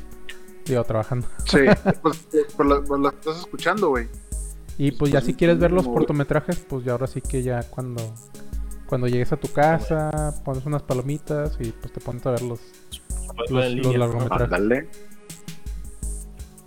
Digo, 0.67 0.83
trabajando. 0.85 1.27
Sí, 1.47 1.59
pues, 2.03 2.27
pues, 2.57 2.69
la- 2.69 2.81
pues 2.83 3.01
la 3.01 3.09
estás 3.11 3.39
escuchando, 3.39 3.89
güey. 3.91 4.09
Y 4.79 4.91
pues 4.93 5.13
ya 5.13 5.19
Pues, 5.21 5.27
si 5.27 5.35
quieres 5.35 5.59
ver 5.59 5.71
los 5.73 5.87
cortometrajes, 5.87 6.59
pues 6.61 6.85
ya 6.85 6.93
ahora 6.93 7.07
sí 7.07 7.21
que 7.21 7.43
ya 7.43 7.63
cuando 7.63 8.03
cuando 8.87 9.07
llegues 9.09 9.33
a 9.33 9.37
tu 9.37 9.49
casa, 9.49 10.35
pones 10.45 10.67
unas 10.67 10.83
palomitas 10.83 11.57
y 11.61 11.71
pues 11.73 11.93
te 11.93 12.01
pones 12.01 12.25
a 12.27 12.33
ver 12.33 12.43
los, 12.43 12.61
Pues, 13.49 13.51
largometrajes. 13.75 14.43
Ándale. 14.53 14.89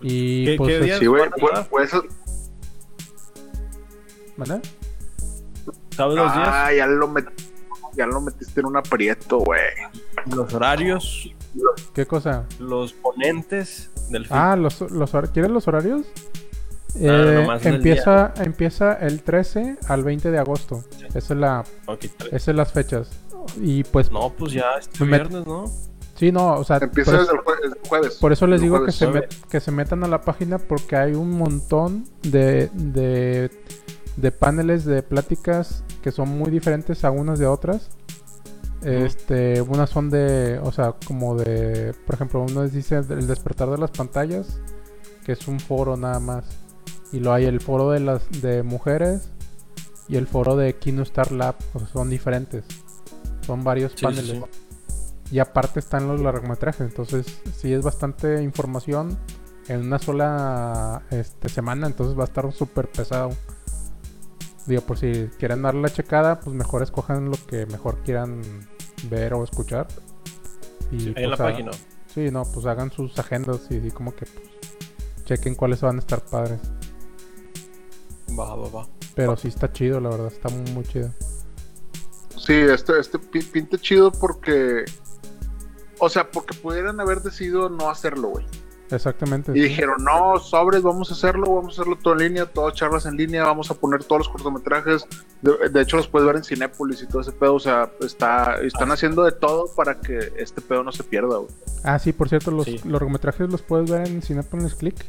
Y 0.01 0.45
¿Qué- 0.45 0.55
pues 0.57 0.79
qué? 0.85 0.97
Sí, 0.99 1.05
güey. 1.05 1.29
¿Cuándo 1.39 1.67
Pues, 1.69 1.93
va? 1.93 2.01
pues, 2.01 2.03
¿Mande? 4.37 4.61
¿Sabes 5.91 6.15
los 6.15 6.33
días? 6.33 6.47
ah, 6.51 6.73
ya 6.73 6.85
lo, 6.87 7.07
met- 7.09 7.31
ya 7.97 8.05
lo 8.05 8.21
metiste 8.21 8.59
en 8.61 8.67
un 8.67 8.77
aprieto, 8.77 9.39
güey. 9.39 9.59
Los 10.33 10.53
horarios, 10.53 11.33
¿Qué 11.93 12.05
cosa? 12.05 12.45
los 12.59 12.93
ponentes 12.93 13.89
del 14.09 14.23
FIC. 14.25 14.31
Ah, 14.35 14.55
los, 14.55 14.79
los 14.81 15.11
¿quieres 15.33 15.51
los 15.51 15.67
horarios? 15.67 16.05
Eh, 16.99 17.47
empieza, 17.63 18.33
empieza 18.37 18.93
el 18.93 19.21
13 19.21 19.77
al 19.87 20.03
20 20.03 20.31
de 20.31 20.39
agosto. 20.39 20.83
Esa 21.13 21.17
es 21.33 21.39
la, 21.39 21.63
Ok, 21.85 21.99
tres. 22.17 22.33
esas 22.33 22.43
son 22.43 22.55
las 22.55 22.71
fechas. 22.71 23.09
Y 23.61 23.83
pues 23.83 24.11
No, 24.11 24.31
pues 24.33 24.53
ya 24.53 24.71
este 24.79 25.03
Me- 25.05 25.17
viernes, 25.17 25.45
¿no? 25.45 25.65
sí, 26.15 26.31
no, 26.31 26.55
o 26.55 26.63
sea, 26.63 26.77
Empieza 26.77 27.11
desde 27.17 27.33
el, 27.33 27.39
jue- 27.39 27.63
el 27.63 27.77
jueves. 27.87 28.15
Por 28.15 28.31
eso 28.33 28.47
les 28.47 28.61
digo 28.61 28.83
que 28.83 28.91
se, 28.91 29.07
met- 29.07 29.29
que 29.49 29.59
se 29.59 29.71
metan 29.71 30.03
a 30.03 30.07
la 30.07 30.21
página 30.21 30.57
porque 30.57 30.95
hay 30.95 31.13
un 31.13 31.31
montón 31.37 32.05
de, 32.23 32.69
de, 32.73 33.51
de 34.17 34.31
paneles 34.31 34.83
de 34.83 35.03
pláticas 35.03 35.83
que 36.01 36.11
son 36.11 36.29
muy 36.29 36.51
diferentes 36.51 37.05
a 37.05 37.11
unas 37.11 37.39
de 37.39 37.45
otras. 37.45 37.89
Este, 38.83 39.61
unas 39.61 39.89
son 39.89 40.09
de, 40.09 40.59
o 40.61 40.71
sea, 40.71 40.93
como 41.05 41.35
de, 41.35 41.93
por 42.05 42.15
ejemplo, 42.15 42.45
uno 42.47 42.67
dice 42.67 42.97
el 42.97 43.27
despertar 43.27 43.69
de 43.69 43.77
las 43.77 43.91
pantallas, 43.91 44.59
que 45.25 45.31
es 45.31 45.47
un 45.47 45.59
foro 45.59 45.97
nada 45.97 46.19
más. 46.19 46.45
Y 47.11 47.19
lo 47.19 47.31
hay 47.31 47.45
el 47.45 47.61
foro 47.61 47.91
de 47.91 47.99
las 47.99 48.29
de 48.41 48.63
mujeres 48.63 49.29
y 50.07 50.17
el 50.17 50.27
foro 50.27 50.55
de 50.55 50.75
Kino 50.75 51.03
Star 51.03 51.31
Lab, 51.31 51.55
o 51.73 51.79
sea, 51.79 51.87
son 51.87 52.09
diferentes. 52.09 52.65
Son 53.45 53.63
varios 53.63 53.93
sí, 53.95 54.03
paneles. 54.03 54.31
sí. 54.31 54.43
Y 55.31 55.39
aparte 55.39 55.79
están 55.79 56.07
los 56.07 56.21
largometrajes. 56.21 56.81
Entonces, 56.81 57.41
sí 57.55 57.73
es 57.73 57.83
bastante 57.83 58.41
información 58.41 59.17
en 59.67 59.81
una 59.81 59.99
sola 59.99 61.03
este, 61.11 61.49
semana. 61.49 61.87
Entonces 61.87 62.17
va 62.17 62.23
a 62.23 62.27
estar 62.27 62.51
súper 62.51 62.89
pesado. 62.89 63.31
Digo, 64.67 64.81
por 64.81 64.97
si 64.97 65.29
quieren 65.39 65.61
darle 65.61 65.81
la 65.81 65.89
checada, 65.89 66.39
pues 66.39 66.55
mejor 66.55 66.83
escojan 66.83 67.25
lo 67.31 67.37
que 67.47 67.65
mejor 67.67 67.97
quieran 68.03 68.41
ver 69.09 69.33
o 69.33 69.43
escuchar. 69.43 69.87
Y 70.91 71.07
Ahí 71.09 71.23
en 71.23 71.29
la 71.31 71.37
pues, 71.37 71.39
hagan- 71.39 71.51
página. 71.65 71.71
Sí, 72.13 72.31
no, 72.31 72.43
pues 72.43 72.65
hagan 72.65 72.91
sus 72.91 73.17
agendas 73.19 73.61
y 73.69 73.77
así 73.77 73.91
como 73.91 74.13
que 74.15 74.25
pues, 74.25 74.45
chequen 75.25 75.55
cuáles 75.55 75.81
van 75.81 75.97
a 75.97 75.99
estar 75.99 76.21
padres. 76.25 76.59
Va, 78.37 78.55
va, 78.55 78.69
va. 78.69 78.87
Pero 79.15 79.35
sí 79.37 79.47
está 79.47 79.71
chido, 79.71 79.99
la 79.99 80.09
verdad, 80.09 80.27
está 80.27 80.49
muy, 80.49 80.69
muy 80.71 80.83
chido. 80.83 81.11
Sí, 82.37 82.53
este, 82.53 82.99
este 82.99 83.19
pi- 83.19 83.41
pinta 83.41 83.77
chido 83.77 84.11
porque. 84.11 84.85
O 85.99 86.09
sea, 86.09 86.29
porque 86.29 86.55
pudieran 86.55 86.99
haber 86.99 87.21
decidido 87.21 87.69
no 87.69 87.89
hacerlo, 87.89 88.29
güey. 88.29 88.45
Exactamente. 88.89 89.51
Y 89.53 89.61
dijeron, 89.61 90.03
no, 90.03 90.39
sobres, 90.39 90.81
vamos 90.81 91.11
a 91.11 91.13
hacerlo, 91.13 91.55
vamos 91.55 91.77
a 91.77 91.81
hacerlo 91.81 91.97
todo 92.01 92.13
en 92.13 92.19
línea, 92.19 92.45
todas 92.45 92.73
charlas 92.73 93.05
en 93.05 93.17
línea, 93.17 93.43
vamos 93.43 93.69
a 93.69 93.73
poner 93.73 94.03
todos 94.03 94.19
los 94.19 94.29
cortometrajes. 94.29 95.05
De, 95.41 95.69
de 95.69 95.81
hecho, 95.81 95.97
los 95.97 96.07
puedes 96.07 96.25
ver 96.25 96.37
en 96.37 96.43
Cinépolis 96.43 97.01
y 97.03 97.07
todo 97.07 97.21
ese 97.21 97.31
pedo. 97.33 97.55
O 97.55 97.59
sea, 97.59 97.91
está, 98.01 98.55
están 98.61 98.91
haciendo 98.91 99.23
de 99.23 99.33
todo 99.33 99.67
para 99.75 99.99
que 99.99 100.31
este 100.37 100.61
pedo 100.61 100.83
no 100.83 100.91
se 100.91 101.03
pierda, 101.03 101.37
güey. 101.37 101.49
Ah, 101.83 101.99
sí, 101.99 102.13
por 102.13 102.29
cierto, 102.29 102.51
los 102.51 102.65
Sí. 102.65 102.79
largometrajes 102.85 103.49
los 103.49 103.61
puedes 103.61 103.89
ver 103.91 104.07
en 104.07 104.21
Cinepolis 104.21 104.73
Click. 104.75 105.05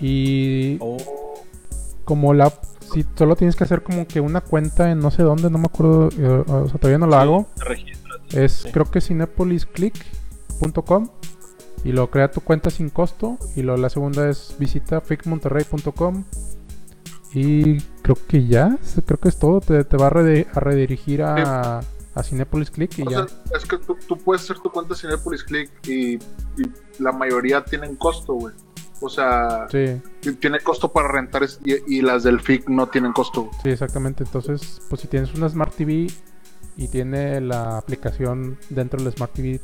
Y 0.00 0.76
Oh, 0.80 1.42
como 2.04 2.34
la... 2.34 2.52
Si 2.92 3.04
solo 3.16 3.34
tienes 3.34 3.56
que 3.56 3.64
hacer 3.64 3.82
como 3.82 4.06
que 4.06 4.20
una 4.20 4.40
cuenta 4.40 4.90
en 4.90 5.00
no 5.00 5.10
sé 5.10 5.22
dónde, 5.24 5.50
no 5.50 5.58
me 5.58 5.66
acuerdo, 5.66 6.08
eh, 6.18 6.44
o 6.46 6.68
sea, 6.68 6.78
todavía 6.78 6.98
no 6.98 7.06
lo 7.06 7.12
sí, 7.14 7.18
hago. 7.18 7.46
te 7.56 7.64
registras. 7.64 8.20
Es 8.32 8.52
Sí. 8.52 8.70
creo 8.72 8.88
que 8.90 9.00
cinepolisclick.com 9.00 11.08
y 11.86 11.92
lo 11.92 12.10
crea 12.10 12.30
tu 12.30 12.40
cuenta 12.40 12.70
sin 12.70 12.90
costo. 12.90 13.38
Y 13.54 13.62
lo, 13.62 13.76
la 13.76 13.88
segunda 13.88 14.28
es 14.28 14.54
visita 14.58 15.00
ficmonterrey.com 15.00 16.24
y 17.32 17.78
creo 18.02 18.16
que 18.28 18.46
ya, 18.46 18.78
creo 19.04 19.18
que 19.20 19.28
es 19.28 19.38
todo. 19.38 19.60
Te, 19.60 19.84
te 19.84 19.96
va 19.96 20.06
a, 20.06 20.10
redirigir 20.10 21.22
a, 21.22 21.80
a 22.14 22.22
Cinepolis 22.22 22.70
Click 22.70 22.98
y 22.98 23.02
O 23.02 23.10
ya. 23.10 23.26
sea, 23.28 23.56
es 23.56 23.64
que 23.66 23.78
tú, 23.78 23.96
tú 24.06 24.16
puedes 24.18 24.42
hacer 24.44 24.58
tu 24.60 24.70
cuenta 24.70 24.94
Cinépolis 24.94 25.44
Click 25.44 25.70
y, 25.86 26.14
y 26.14 26.20
la 26.98 27.12
mayoría 27.12 27.64
tienen 27.64 27.96
costo, 27.96 28.34
güey. 28.34 28.54
O 29.02 29.10
sea, 29.10 29.66
Sí, 29.70 30.00
tiene 30.40 30.60
costo 30.60 30.90
para 30.90 31.08
rentar 31.08 31.42
es- 31.42 31.60
y, 31.64 31.98
y 31.98 32.00
las 32.00 32.22
del 32.22 32.40
FIC 32.40 32.68
no 32.68 32.88
tienen 32.88 33.12
costo. 33.12 33.42
güey. 33.44 33.54
sí, 33.62 33.68
exactamente. 33.70 34.24
Entonces, 34.24 34.80
pues 34.88 35.02
si 35.02 35.08
tienes 35.08 35.34
una 35.34 35.48
Smart 35.50 35.74
TV 35.74 36.06
y 36.78 36.88
tiene 36.88 37.40
la 37.42 37.76
aplicación 37.76 38.58
dentro 38.70 39.02
del 39.02 39.12
Smart 39.12 39.32
TV, 39.34 39.60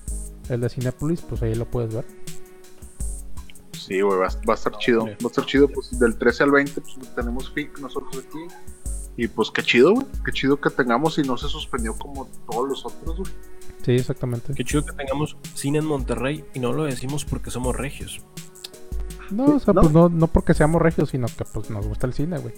el 0.49 0.61
de 0.61 0.69
Cinepolis, 0.69 1.21
pues 1.23 1.43
ahí 1.43 1.55
lo 1.55 1.65
puedes 1.67 1.95
ver. 1.95 2.05
Sí, 3.73 4.01
güey, 4.01 4.19
va, 4.19 4.29
va 4.49 4.53
a 4.53 4.55
estar 4.55 4.77
chido. 4.79 5.05
Va 5.07 5.11
a 5.11 5.27
estar 5.27 5.45
chido, 5.45 5.69
pues 5.69 5.99
del 5.99 6.17
13 6.17 6.45
al 6.45 6.51
20 6.53 6.81
pues, 6.81 7.15
tenemos 7.15 7.53
FIC 7.53 7.79
nosotros 7.81 8.25
aquí. 8.29 8.39
Y 9.17 9.29
pues 9.29 9.51
qué 9.51 9.63
chido, 9.63 9.93
güey. 9.93 10.07
Qué 10.25 10.33
chido 10.33 10.61
que 10.61 10.71
tengamos 10.71 11.19
y 11.19 11.23
no 11.23 11.37
se 11.37 11.49
suspendió 11.49 11.95
como 11.95 12.29
todos 12.51 12.69
los 12.69 12.87
otros, 12.87 13.19
güey. 13.19 13.33
Sí, 13.85 13.93
exactamente. 13.97 14.55
Qué 14.55 14.65
chido 14.65 14.87
que 14.87 14.93
tengamos 14.93 15.37
cine 15.55 15.79
en 15.79 15.87
Monterrey 15.87 16.45
y 16.55 16.61
no 16.61 16.73
lo 16.73 16.85
decimos 16.85 17.25
porque 17.25 17.51
somos 17.51 17.77
regios. 17.77 18.21
No, 19.31 19.57
o 19.57 19.59
sea, 19.59 19.75
¿No? 19.75 19.81
pues 19.81 19.93
no, 19.93 20.09
no 20.09 20.27
porque 20.29 20.55
seamos 20.55 20.81
regios, 20.81 21.09
sino 21.11 21.27
que 21.27 21.45
pues 21.53 21.69
nos 21.71 21.87
gusta 21.87 22.07
el 22.07 22.13
cine, 22.13 22.39
güey. 22.39 22.55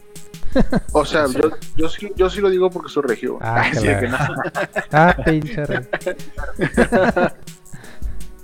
O 0.93 1.05
sea, 1.05 1.27
yo, 1.27 1.51
yo, 1.77 1.89
sí, 1.89 2.13
yo 2.17 2.29
sí 2.31 2.41
lo 2.41 2.51
digo 2.51 2.69
porque 2.71 2.91
soy 2.91 3.05
regio. 3.05 3.39
Ah, 3.41 3.63
Ay, 3.63 3.71
que 3.73 3.79
sí, 3.79 3.87
la- 3.87 4.01
que 4.01 4.09
no. 4.09 4.17
Ah, 4.93 5.17
pinche. 5.25 5.63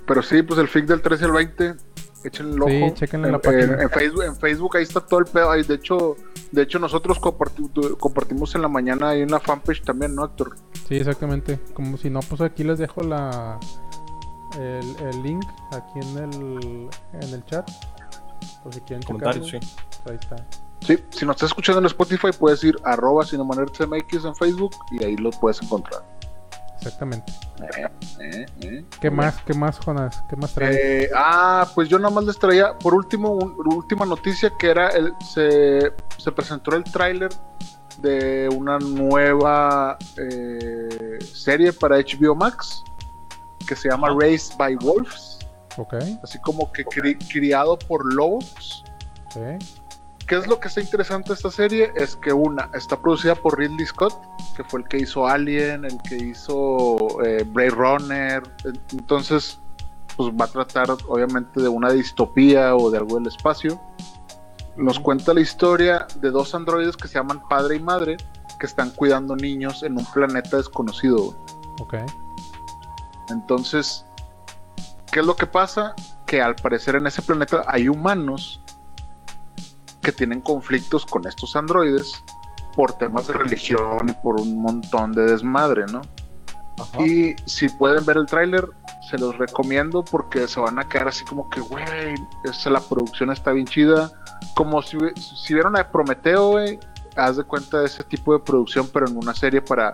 Pero 0.07 0.21
sí, 0.21 0.41
pues 0.41 0.59
el 0.59 0.67
FIC 0.67 0.85
del 0.85 1.01
13 1.01 1.25
al 1.25 1.31
20, 1.31 1.75
échenle 2.23 2.53
el 2.55 2.61
ojo. 2.61 2.69
Sí, 2.71 2.93
en, 3.27 3.31
la 3.33 3.39
página. 3.39 3.63
en- 3.75 3.81
en 3.81 3.89
Facebook, 3.89 4.23
en 4.23 4.35
Facebook 4.35 4.77
ahí 4.77 4.83
está 4.83 4.99
todo 5.01 5.19
el 5.19 5.25
pedo. 5.25 5.51
Ahí, 5.51 5.63
de 5.63 5.75
hecho, 5.75 6.15
de 6.51 6.61
hecho 6.63 6.79
nosotros 6.79 7.19
comparti- 7.19 7.97
compartimos 7.97 8.53
en 8.55 8.61
la 8.63 8.67
mañana 8.67 9.09
ahí 9.09 9.21
en 9.21 9.31
la 9.31 9.39
fanpage 9.39 9.83
también, 9.83 10.15
¿no, 10.15 10.25
Héctor? 10.25 10.55
Sí, 10.87 10.95
exactamente. 10.97 11.59
Como 11.73 11.97
si 11.97 12.09
no, 12.09 12.19
pues 12.21 12.41
aquí 12.41 12.63
les 12.63 12.79
dejo 12.79 13.01
la 13.01 13.59
el, 14.59 14.95
el 15.07 15.23
link 15.23 15.45
aquí 15.71 15.99
en 15.99 16.17
el 16.17 16.89
en 17.21 17.33
el 17.33 17.45
chat. 17.45 17.69
Por 18.63 18.73
si 18.73 18.81
quieren 18.81 19.03
Comentarios, 19.03 19.47
sí. 19.49 19.57
pues 19.59 20.07
ahí 20.07 20.17
está. 20.21 20.45
Sí, 20.81 20.97
si 21.11 21.25
nos 21.25 21.35
estás 21.35 21.49
escuchando 21.49 21.79
en 21.79 21.85
Spotify, 21.85 22.29
puedes 22.37 22.63
ir 22.63 22.75
arroba 22.83 23.23
en 23.31 24.35
Facebook 24.35 24.71
y 24.91 25.03
ahí 25.03 25.15
lo 25.15 25.29
puedes 25.29 25.61
encontrar. 25.61 26.03
Exactamente. 26.81 27.31
Eh, 27.77 27.87
eh, 28.19 28.45
eh. 28.61 28.85
¿Qué 28.99 29.09
Muy 29.11 29.17
más? 29.17 29.37
¿Qué 29.45 29.53
más, 29.53 29.79
Jonas? 29.79 30.23
¿Qué 30.29 30.35
más 30.35 30.51
traes? 30.53 30.75
Eh, 30.75 31.09
ah, 31.15 31.67
pues 31.75 31.87
yo 31.89 31.99
nada 31.99 32.13
más 32.13 32.23
les 32.23 32.39
traía, 32.39 32.75
por 32.77 32.95
último, 32.95 33.29
un- 33.33 33.55
última 33.75 34.03
noticia 34.05 34.51
que 34.57 34.69
era, 34.71 34.89
el, 34.89 35.13
se, 35.33 35.93
se 36.17 36.31
presentó 36.31 36.75
el 36.75 36.83
tráiler 36.83 37.29
de 37.99 38.49
una 38.49 38.79
nueva 38.79 39.97
eh, 40.17 41.19
serie 41.21 41.71
para 41.71 41.97
HBO 41.97 42.33
Max 42.35 42.83
que 43.67 43.75
se 43.75 43.89
llama 43.89 44.09
Raised 44.19 44.57
by 44.57 44.75
Wolves, 44.77 45.37
ok. 45.77 45.93
así 46.23 46.39
como 46.39 46.71
que 46.71 46.83
cri- 46.85 47.17
criado 47.31 47.77
por 47.77 48.11
lobos. 48.11 48.83
Sí. 49.29 49.80
¿Qué 50.27 50.37
es 50.37 50.47
lo 50.47 50.59
que 50.59 50.67
está 50.67 50.81
interesante 50.81 51.29
de 51.29 51.33
esta 51.35 51.51
serie? 51.51 51.91
Es 51.95 52.15
que 52.15 52.31
una, 52.31 52.69
está 52.73 52.99
producida 52.99 53.35
por 53.35 53.57
Ridley 53.57 53.85
Scott, 53.85 54.13
que 54.55 54.63
fue 54.63 54.81
el 54.81 54.87
que 54.87 54.97
hizo 54.97 55.27
Alien, 55.27 55.85
el 55.85 55.97
que 56.03 56.15
hizo 56.15 57.21
eh, 57.23 57.43
Blade 57.45 57.69
Runner. 57.71 58.43
Entonces, 58.91 59.59
pues 60.15 60.31
va 60.33 60.45
a 60.45 60.47
tratar 60.47 60.89
obviamente 61.07 61.61
de 61.61 61.67
una 61.67 61.91
distopía 61.91 62.75
o 62.75 62.89
de 62.91 62.99
algo 62.99 63.17
del 63.17 63.27
espacio. 63.27 63.81
Nos 64.77 64.99
cuenta 64.99 65.33
la 65.33 65.41
historia 65.41 66.07
de 66.15 66.31
dos 66.31 66.55
androides 66.55 66.95
que 66.95 67.07
se 67.07 67.15
llaman 67.15 67.41
padre 67.49 67.75
y 67.75 67.79
madre, 67.79 68.17
que 68.59 68.65
están 68.65 68.91
cuidando 68.91 69.35
niños 69.35 69.83
en 69.83 69.97
un 69.97 70.05
planeta 70.05 70.57
desconocido. 70.57 71.35
Ok. 71.79 71.95
Entonces, 73.29 74.05
¿qué 75.11 75.19
es 75.19 75.25
lo 75.25 75.35
que 75.35 75.45
pasa? 75.45 75.93
Que 76.25 76.41
al 76.41 76.55
parecer 76.55 76.95
en 76.95 77.07
ese 77.07 77.21
planeta 77.21 77.63
hay 77.67 77.89
humanos 77.89 78.61
que 80.01 80.11
tienen 80.11 80.41
conflictos 80.41 81.05
con 81.05 81.27
estos 81.27 81.55
androides 81.55 82.23
por 82.75 82.93
temas 82.93 83.27
de 83.27 83.33
religión 83.33 84.09
y 84.09 84.13
por 84.23 84.39
un 84.39 84.61
montón 84.61 85.11
de 85.11 85.23
desmadre, 85.23 85.85
¿no? 85.91 86.01
Y 86.99 87.35
si 87.45 87.69
pueden 87.69 88.03
ver 88.05 88.17
el 88.17 88.25
tráiler, 88.25 88.67
se 89.09 89.17
los 89.17 89.37
recomiendo 89.37 90.03
porque 90.03 90.47
se 90.47 90.59
van 90.59 90.79
a 90.79 90.87
quedar 90.87 91.09
así 91.09 91.23
como 91.25 91.47
que, 91.49 91.59
güey, 91.59 91.85
la 92.65 92.79
producción 92.79 93.31
está 93.31 93.51
bien 93.51 93.67
chida. 93.67 94.11
Como 94.55 94.81
si, 94.81 94.97
si 95.15 95.53
vieron 95.53 95.77
a 95.77 95.91
Prometeo, 95.91 96.49
güey, 96.51 96.79
haz 97.15 97.37
de 97.37 97.43
cuenta 97.43 97.79
de 97.81 97.85
ese 97.85 98.03
tipo 98.05 98.33
de 98.33 98.39
producción, 98.39 98.89
pero 98.91 99.07
en 99.07 99.17
una 99.17 99.33
serie 99.35 99.61
para... 99.61 99.93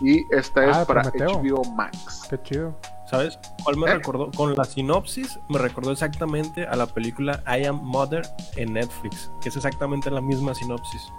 Y 0.00 0.24
esta 0.32 0.64
es 0.66 0.76
Ah, 0.76 0.84
para 0.86 1.02
Prometeo. 1.02 1.42
HBO 1.42 1.64
Max. 1.74 2.22
Qué 2.30 2.40
chido. 2.42 2.78
¿Sabes? 3.10 3.38
¿Cuál 3.64 3.76
me 3.78 3.90
¿Eh? 3.90 3.94
recordó? 3.94 4.30
Con 4.32 4.54
la 4.54 4.64
sinopsis 4.64 5.38
me 5.48 5.58
recordó 5.58 5.92
exactamente 5.92 6.66
a 6.66 6.76
la 6.76 6.86
película 6.86 7.42
I 7.46 7.64
Am 7.64 7.80
Mother 7.82 8.22
en 8.56 8.74
Netflix, 8.74 9.30
que 9.40 9.48
es 9.48 9.56
exactamente 9.56 10.10
la 10.10 10.20
misma 10.20 10.54
sinopsis. 10.54 11.10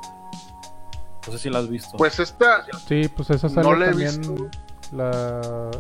No 1.26 1.34
sé 1.34 1.40
si 1.40 1.50
la 1.50 1.60
has 1.60 1.68
visto. 1.70 1.98
Pues 1.98 2.20
esta, 2.20 2.66
Sí, 2.88 3.08
pues 3.16 3.30
esa 3.32 3.48
No 3.48 3.54
sale 3.64 3.78
la 3.80 3.86
he 3.86 3.90
también 3.90 4.18
visto. 4.20 4.50
la 4.92 5.72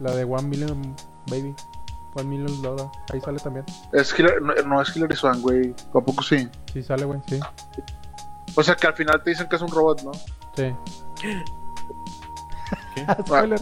la 0.00 0.14
de 0.14 0.24
One 0.24 0.42
Million 0.48 0.94
Baby. 1.28 1.54
One 2.14 2.24
Million 2.28 2.62
Dollar. 2.62 2.88
Ahí 3.12 3.20
sale 3.20 3.38
también. 3.40 3.64
es 3.92 4.14
no, 4.40 4.54
no 4.66 4.80
es 4.82 4.96
Hilary 4.96 5.16
Swank, 5.16 5.40
güey. 5.40 5.74
¿A 5.94 6.00
poco 6.00 6.22
sí? 6.22 6.48
Sí, 6.72 6.82
sale, 6.82 7.04
güey, 7.04 7.20
sí. 7.26 7.40
O 8.54 8.62
sea 8.62 8.76
que 8.76 8.86
al 8.86 8.94
final 8.94 9.20
te 9.22 9.30
dicen 9.30 9.48
que 9.48 9.56
es 9.56 9.62
un 9.62 9.70
robot, 9.70 10.02
¿no? 10.02 10.12
Sí. 10.54 10.72
¿Qué? 11.20 13.06
Spoiler. 13.26 13.60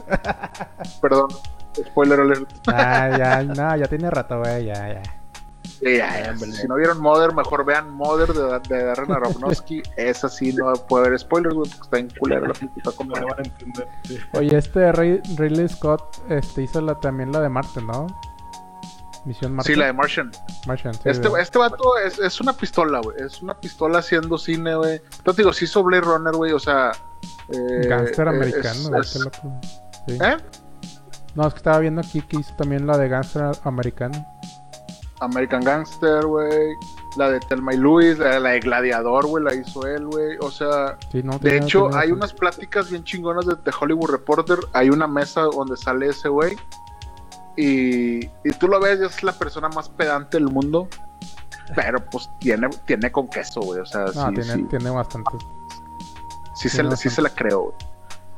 Perdón. 1.00 1.28
Spoiler 1.74 2.20
alert. 2.20 2.48
ah, 2.68 3.16
ya, 3.16 3.42
no, 3.42 3.76
ya 3.76 3.86
tiene 3.86 4.10
rato, 4.10 4.38
güey, 4.38 4.66
ya, 4.66 4.94
ya. 4.94 5.02
Sí, 5.64 5.96
ya, 5.96 6.34
ya. 6.34 6.36
Si 6.36 6.66
no 6.68 6.76
vieron 6.76 7.00
Mother, 7.00 7.34
mejor 7.34 7.64
vean 7.64 7.90
Mother 7.90 8.32
de, 8.32 8.60
de 8.68 8.84
Darren 8.84 9.10
Aronofsky. 9.12 9.82
Esa 9.96 10.28
sí 10.28 10.52
no 10.52 10.72
puede 10.74 11.06
haber 11.06 11.18
spoilers, 11.18 11.54
güey, 11.54 11.68
porque 11.70 11.82
está 11.84 11.98
en 11.98 12.10
culera 12.18 12.40
la 12.48 12.54
película. 12.54 12.92
Como- 12.96 13.16
No 13.16 13.26
van 13.26 13.38
a 13.38 13.42
entender. 13.42 13.88
sí. 14.04 14.18
Oye, 14.34 14.56
este 14.56 14.92
Ray- 14.92 15.20
Ridley 15.36 15.68
Scott 15.68 16.18
este, 16.28 16.62
hizo 16.62 16.80
la, 16.80 16.94
también 17.00 17.32
la 17.32 17.40
de 17.40 17.48
Marte, 17.48 17.80
¿no? 17.82 18.06
Misión 19.24 19.54
Marte. 19.54 19.72
Sí, 19.72 19.78
la 19.78 19.86
de 19.86 19.92
Martian. 19.92 20.30
Martian, 20.66 20.94
sí, 20.94 21.00
Este, 21.04 21.28
güey. 21.28 21.42
este 21.42 21.58
vato 21.58 21.96
es, 22.04 22.18
es 22.18 22.40
una 22.40 22.52
pistola, 22.52 23.00
güey. 23.00 23.16
Es 23.24 23.40
una 23.42 23.54
pistola 23.54 24.00
haciendo 24.00 24.36
cine, 24.36 24.74
güey. 24.74 25.00
Te 25.24 25.32
digo, 25.32 25.52
sí 25.52 25.64
hizo 25.66 25.82
Blade 25.84 26.02
Runner, 26.02 26.32
güey. 26.34 26.52
O 26.52 26.58
sea. 26.58 26.90
Eh, 27.48 27.86
Gangster 27.88 28.26
es- 28.28 28.34
americano, 28.34 28.88
güey, 28.88 29.00
es- 29.00 29.12
qué 29.12 29.18
loco. 29.20 29.60
Sí. 30.08 30.18
¿Eh? 30.20 30.36
No, 31.34 31.46
es 31.46 31.54
que 31.54 31.58
estaba 31.58 31.78
viendo 31.78 32.00
aquí 32.02 32.20
que 32.22 32.38
hizo 32.38 32.54
también 32.56 32.86
la 32.86 32.98
de 32.98 33.08
Gangster 33.08 33.52
americano. 33.64 34.26
American 35.20 35.62
Gangster, 35.62 36.26
güey. 36.26 36.74
la 37.16 37.30
de 37.30 37.38
Telma 37.40 37.74
y 37.74 37.76
Luis, 37.76 38.18
la, 38.18 38.40
de 38.40 38.58
Gladiador, 38.60 39.26
güey, 39.26 39.44
la 39.44 39.54
hizo 39.54 39.86
él, 39.86 40.06
güey. 40.06 40.36
O 40.40 40.50
sea, 40.50 40.98
Sí, 41.12 41.22
no, 41.22 41.38
de 41.38 41.58
hecho, 41.58 41.94
hay 41.94 42.10
unas 42.10 42.32
pláticas 42.32 42.90
bien 42.90 43.04
chingonas 43.04 43.46
de, 43.46 43.54
de 43.54 43.72
Hollywood 43.78 44.10
Reporter. 44.10 44.58
Hay 44.72 44.90
una 44.90 45.06
mesa 45.06 45.42
donde 45.42 45.76
sale 45.76 46.08
ese 46.08 46.28
güey. 46.28 46.56
Y, 47.56 48.24
y 48.26 48.50
tú 48.58 48.66
lo 48.68 48.80
ves, 48.80 49.00
es 49.00 49.22
la 49.22 49.32
persona 49.32 49.68
más 49.68 49.88
pedante 49.90 50.38
del 50.38 50.48
mundo. 50.48 50.88
Pero 51.74 52.04
pues 52.10 52.28
tiene, 52.40 52.68
tiene 52.86 53.12
con 53.12 53.28
queso, 53.28 53.60
güey. 53.60 53.80
O 53.80 53.86
sea, 53.86 54.06
No, 54.06 54.28
sí, 54.28 54.34
tiene, 54.34 54.54
sí, 54.54 54.62
tiene 54.64 54.90
bastantes. 54.90 55.40
sí, 56.54 56.68
se, 56.68 56.82
la- 56.82 56.96
sí 56.96 57.08
bastante. 57.08 57.10
se 57.10 57.22
la 57.22 57.28
creo, 57.30 57.60
güey. 57.62 57.74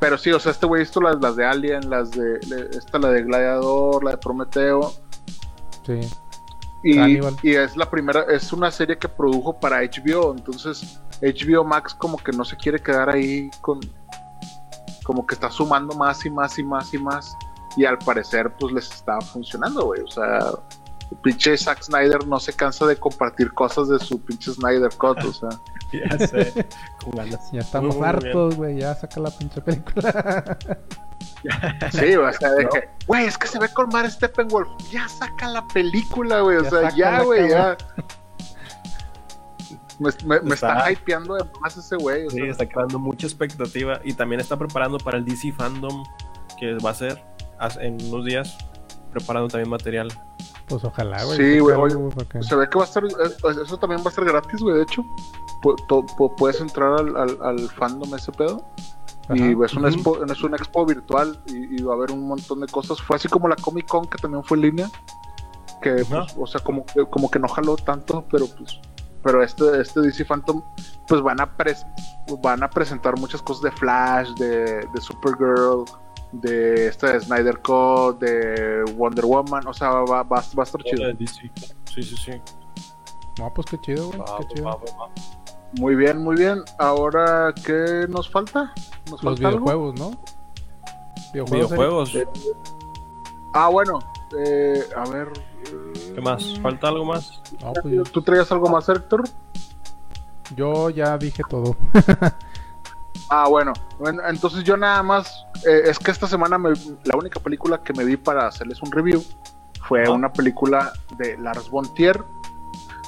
Pero 0.05 0.18
sí, 0.18 0.31
o 0.32 0.39
sea, 0.39 0.52
este 0.52 0.66
güey 0.66 0.82
hizo 0.82 1.01
las, 1.01 1.18
las 1.18 1.35
de 1.35 1.47
Alien, 1.47 1.89
las 1.89 2.10
de. 2.10 2.39
esta, 2.72 2.98
la 2.98 3.09
de 3.09 3.22
Gladiador, 3.22 4.05
la 4.05 4.10
de 4.10 4.16
Prometeo. 4.18 4.93
Sí. 5.86 5.98
Y, 6.82 7.20
y 7.43 7.55
es 7.55 7.74
la 7.74 7.89
primera, 7.89 8.26
es 8.28 8.52
una 8.52 8.70
serie 8.70 8.98
que 8.98 9.09
produjo 9.09 9.59
para 9.59 9.78
HBO, 9.81 10.35
entonces 10.36 11.01
HBO 11.22 11.64
Max 11.64 11.94
como 11.94 12.18
que 12.18 12.32
no 12.32 12.44
se 12.44 12.55
quiere 12.59 12.78
quedar 12.82 13.09
ahí 13.09 13.48
con, 13.62 13.81
como 15.05 15.26
que 15.26 15.36
está 15.36 15.51
sumando 15.51 15.94
más 15.94 16.26
y 16.26 16.31
más 16.31 16.59
y 16.59 16.64
más 16.64 16.93
y 16.93 16.98
más, 16.98 17.35
y 17.78 17.86
al 17.86 17.97
parecer 17.97 18.52
pues 18.60 18.74
les 18.74 18.93
está 18.93 19.18
funcionando, 19.22 19.86
güey, 19.86 20.02
o 20.02 20.09
sea, 20.09 20.51
pinche 21.23 21.57
Zack 21.57 21.82
Snyder 21.82 22.27
no 22.27 22.39
se 22.41 22.53
cansa 22.53 22.86
de 22.86 22.97
compartir 22.97 23.53
cosas 23.53 23.89
de 23.89 23.99
su 23.99 24.20
pinche 24.20 24.53
Snyder 24.53 24.91
Cut, 24.97 25.19
o 25.24 25.32
sea, 25.32 25.49
Ya 25.93 26.27
sé. 26.27 26.66
Ya 27.53 27.61
estamos 27.61 27.97
Muy, 27.97 28.07
hartos, 28.07 28.57
güey. 28.57 28.81
Ya 28.81 28.95
saca 28.95 29.20
la 29.20 29.31
pinche 29.31 29.61
película. 29.61 30.59
sí, 31.93 32.15
o 32.16 32.32
sea, 32.32 32.51
de 32.53 32.69
que, 32.69 32.89
güey, 33.07 33.27
es 33.27 33.39
que 33.39 33.47
se 33.47 33.59
ve 33.59 33.69
con 33.69 33.89
Mar 33.91 34.11
Steppenwolf, 34.11 34.69
ya 34.91 35.07
saca 35.09 35.49
la 35.49 35.65
película, 35.69 36.41
güey, 36.41 36.57
o 36.57 36.65
sea, 36.69 36.91
ya, 36.97 37.23
güey, 37.23 37.49
ya. 37.49 37.77
Me, 40.01 40.11
me- 40.24 40.41
me 40.41 40.55
está, 40.55 40.78
Está- 40.78 40.93
hypeando 40.93 41.35
de 41.36 41.45
más 41.61 41.77
ese 41.77 41.95
güey, 41.97 42.27
o 42.27 42.31
Sí, 42.31 42.39
sea, 42.39 42.47
está 42.51 42.69
creando 42.69 42.99
mucha 42.99 43.27
expectativa 43.28 44.01
y 44.03 44.15
también 44.15 44.41
está 44.41 44.57
preparando 44.59 44.99
para 44.99 45.19
el 45.19 45.24
DC 45.24 45.53
Fandom 45.53 46.03
que 46.59 46.74
va 46.78 46.91
a 46.91 46.95
ser 46.95 47.23
en 47.81 47.95
unos 48.12 48.24
días, 48.24 48.57
preparando 49.15 49.49
también 49.49 49.70
material. 49.70 50.09
Pues 50.66 50.82
ojalá, 50.85 51.23
güey. 51.24 51.36
Sí, 51.36 51.59
güey, 51.61 51.74
Se 52.43 52.55
ve 52.57 52.69
que 52.69 52.78
va 52.78 52.85
a 52.85 52.86
estar, 52.86 53.05
eh, 53.05 53.11
eso 53.65 53.78
también 53.78 54.01
va 54.01 54.07
a 54.07 54.09
estar 54.11 54.24
gratis, 54.24 54.61
güey, 54.61 54.77
de 54.77 54.82
hecho. 54.82 55.03
Pu- 55.62 55.77
to- 55.89 56.03
pu- 56.16 56.35
Puedes 56.36 56.61
entrar 56.61 56.93
al, 57.01 57.16
al, 57.16 57.39
al 57.43 57.59
fandom 57.70 58.15
ese 58.15 58.32
pedo 58.32 58.62
y 59.35 59.53
es 59.65 59.74
una, 59.74 59.89
expo, 59.89 60.23
es 60.24 60.43
una 60.43 60.57
expo 60.57 60.85
virtual 60.85 61.41
y, 61.47 61.78
y 61.78 61.82
va 61.82 61.95
a 61.95 61.97
haber 61.97 62.11
un 62.11 62.27
montón 62.28 62.61
de 62.61 62.66
cosas. 62.66 63.01
Fue 63.01 63.16
así 63.16 63.28
como 63.28 63.49
la 63.49 63.57
Comic 63.57 63.86
Con 63.89 64.05
que 64.07 64.19
también 64.19 64.45
fue 64.45 64.57
en 64.59 64.62
línea, 64.62 64.91
que 65.81 66.03
pues, 66.24 66.35
o 66.39 66.47
sea, 66.47 66.61
como, 66.62 66.85
que- 66.86 67.05
como 67.07 67.31
que 67.31 67.39
no 67.39 67.49
jaló 67.49 67.77
tanto, 67.77 68.24
pero 68.31 68.47
pues 68.47 68.78
pero 69.23 69.43
este, 69.43 69.81
este 69.81 70.01
DC 70.03 70.27
Phantom 70.27 70.62
pues 71.09 71.23
van 71.23 71.41
a 71.41 71.57
pres- 71.57 71.86
van 72.43 72.62
a 72.62 72.69
presentar 72.69 73.19
muchas 73.19 73.41
cosas 73.41 73.62
de 73.62 73.70
Flash, 73.73 74.28
de, 74.35 74.86
de 74.93 75.01
Supergirl, 75.01 75.85
de 76.40 76.89
esta 76.89 77.12
de 77.12 77.20
Snyder 77.20 77.61
Code, 77.62 78.27
de 78.27 78.93
Wonder 78.93 79.24
Woman, 79.27 79.66
o 79.66 79.73
sea, 79.74 79.90
va, 79.90 80.23
va, 80.23 80.23
va 80.24 80.39
a 80.59 80.62
estar 80.62 80.82
chido. 80.82 81.05
Sí, 81.27 82.02
sí, 82.02 82.16
sí. 82.16 82.32
No, 83.39 83.52
pues 83.55 83.66
qué 83.70 83.78
chido, 83.81 84.06
güey. 84.09 84.19
Va, 84.19 84.39
qué 84.39 84.47
chido. 84.55 84.65
va, 84.66 84.77
va, 84.77 85.06
va. 85.06 85.11
Muy 85.78 85.97
bien, 85.97 86.19
muy 86.19 86.36
bien. 86.36 86.62
Ahora, 86.78 87.52
¿qué 87.65 88.06
nos 88.09 88.31
falta? 88.31 88.73
¿Nos 89.11 89.23
Los 89.23 89.35
falta 89.35 89.48
algo? 89.48 89.61
videojuegos, 89.66 89.98
¿no? 89.98 90.11
Videojuegos. 91.32 92.15
Eh, 92.15 92.27
Ah, 93.52 93.69
bueno. 93.69 93.98
eh, 94.39 94.82
a 94.97 95.09
ver. 95.11 95.28
eh, 95.66 96.12
¿Qué 96.15 96.20
más? 96.20 96.59
¿Falta 96.61 96.89
algo 96.89 97.05
más? 97.05 97.40
No, 97.61 97.73
pues 97.73 98.11
¿Tú 98.12 98.23
traías 98.23 98.51
algo 98.52 98.69
más, 98.69 98.89
Héctor? 98.89 99.24
yo 100.56 100.90
ya 100.90 101.16
dije 101.19 101.43
todo. 101.48 101.74
Ah, 103.36 103.48
bueno. 103.48 103.73
Entonces 104.28 104.62
yo 104.65 104.77
nada 104.77 105.02
más. 105.02 105.44
eh, 105.66 105.82
es 105.86 105.98
que 105.98 106.11
esta 106.11 106.27
semana 106.27 106.56
me- 106.59 106.70
la 107.05 107.16
única 107.16 107.40
película 107.40 107.78
que 107.82 107.93
me 107.94 108.05
vi 108.05 108.16
para 108.16 108.47
hacerles 108.47 108.81
un 108.82 108.93
review 108.93 109.23
fue 109.89 110.09
una 110.09 110.32
película 110.32 110.93
de 111.19 111.36
Lars 111.39 111.69
von 111.70 111.93
Trier. 111.94 112.23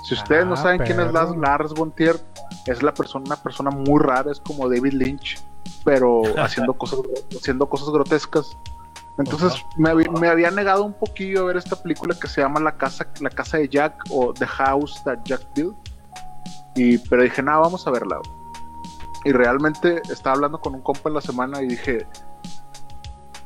Si 0.05 0.15
ustedes 0.15 0.47
no 0.47 0.55
Ah, 0.55 0.57
saben 0.57 0.79
quién 0.83 0.99
es 1.01 1.13
Lars. 1.13 1.37
Lars 1.37 1.75
von 1.75 1.93
Trier, 1.93 2.17
es 2.67 2.83
la 2.83 2.93
persona, 2.95 3.25
una 3.27 3.37
persona 3.37 3.71
muy 3.71 4.01
rara, 4.03 4.31
es 4.33 4.41
como 4.41 4.69
David 4.69 4.93
Lynch, 4.95 5.39
pero 5.85 6.23
haciendo 6.39 6.73
cosas, 6.75 7.01
haciendo 7.37 7.69
cosas 7.69 7.91
grotescas. 7.91 8.57
Entonces 9.19 9.55
me, 9.79 9.91
había, 9.91 10.11
me 10.11 10.29
había 10.29 10.51
negado 10.51 10.85
un 10.85 10.93
poquillo 10.93 11.43
a 11.43 11.45
ver 11.45 11.57
esta 11.57 11.77
película 11.77 12.15
que 12.21 12.27
se 12.29 12.41
llama 12.43 12.61
La 12.61 12.77
casa, 12.77 13.07
la 13.21 13.31
casa 13.31 13.57
de 13.59 13.69
Jack 13.69 13.95
o 14.11 14.33
The 14.35 14.47
House 14.47 15.03
That 15.05 15.19
Jack 15.25 15.41
Built. 15.55 15.77
Y, 16.75 16.99
pero 16.99 17.23
dije, 17.23 17.43
nada, 17.43 17.59
vamos 17.59 17.87
a 17.87 17.91
verla. 17.91 18.19
Y 19.27 19.33
realmente 19.33 20.03
estaba 20.09 20.37
hablando 20.37 20.61
con 20.61 20.75
un 20.77 20.83
compa 20.83 21.09
en 21.09 21.17
la 21.17 21.21
semana 21.21 21.61
y 21.61 21.67
dije, 21.67 22.07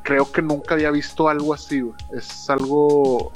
creo 0.03 0.31
que 0.31 0.43
nunca 0.43 0.75
había 0.75 0.91
visto 0.91 1.27
algo 1.27 1.55
así. 1.55 1.81
güey. 1.81 1.95
Es 2.15 2.47
algo... 2.51 3.31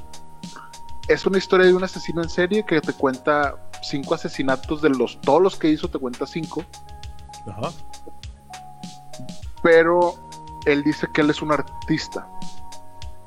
Es 1.08 1.26
una 1.26 1.40
historia 1.40 1.66
de 1.66 1.74
un 1.74 1.84
asesino 1.84 2.22
en 2.22 2.30
serie 2.30 2.64
que 2.64 2.82
te 2.82 2.94
cuenta 2.94 3.56
cinco 3.82 4.14
asesinatos 4.14 4.82
de 4.84 4.90
los 4.90 5.20
todos 5.22 5.42
los 5.42 5.56
que 5.56 5.70
hizo 5.70 5.88
te 5.88 6.00
cuenta 6.00 6.26
cinco 6.26 6.64
Ajá. 7.48 7.72
pero 9.62 10.16
él 10.66 10.84
dice 10.84 11.08
que 11.14 11.22
él 11.22 11.30
es 11.30 11.44
un 11.44 11.52
artista 11.52 12.28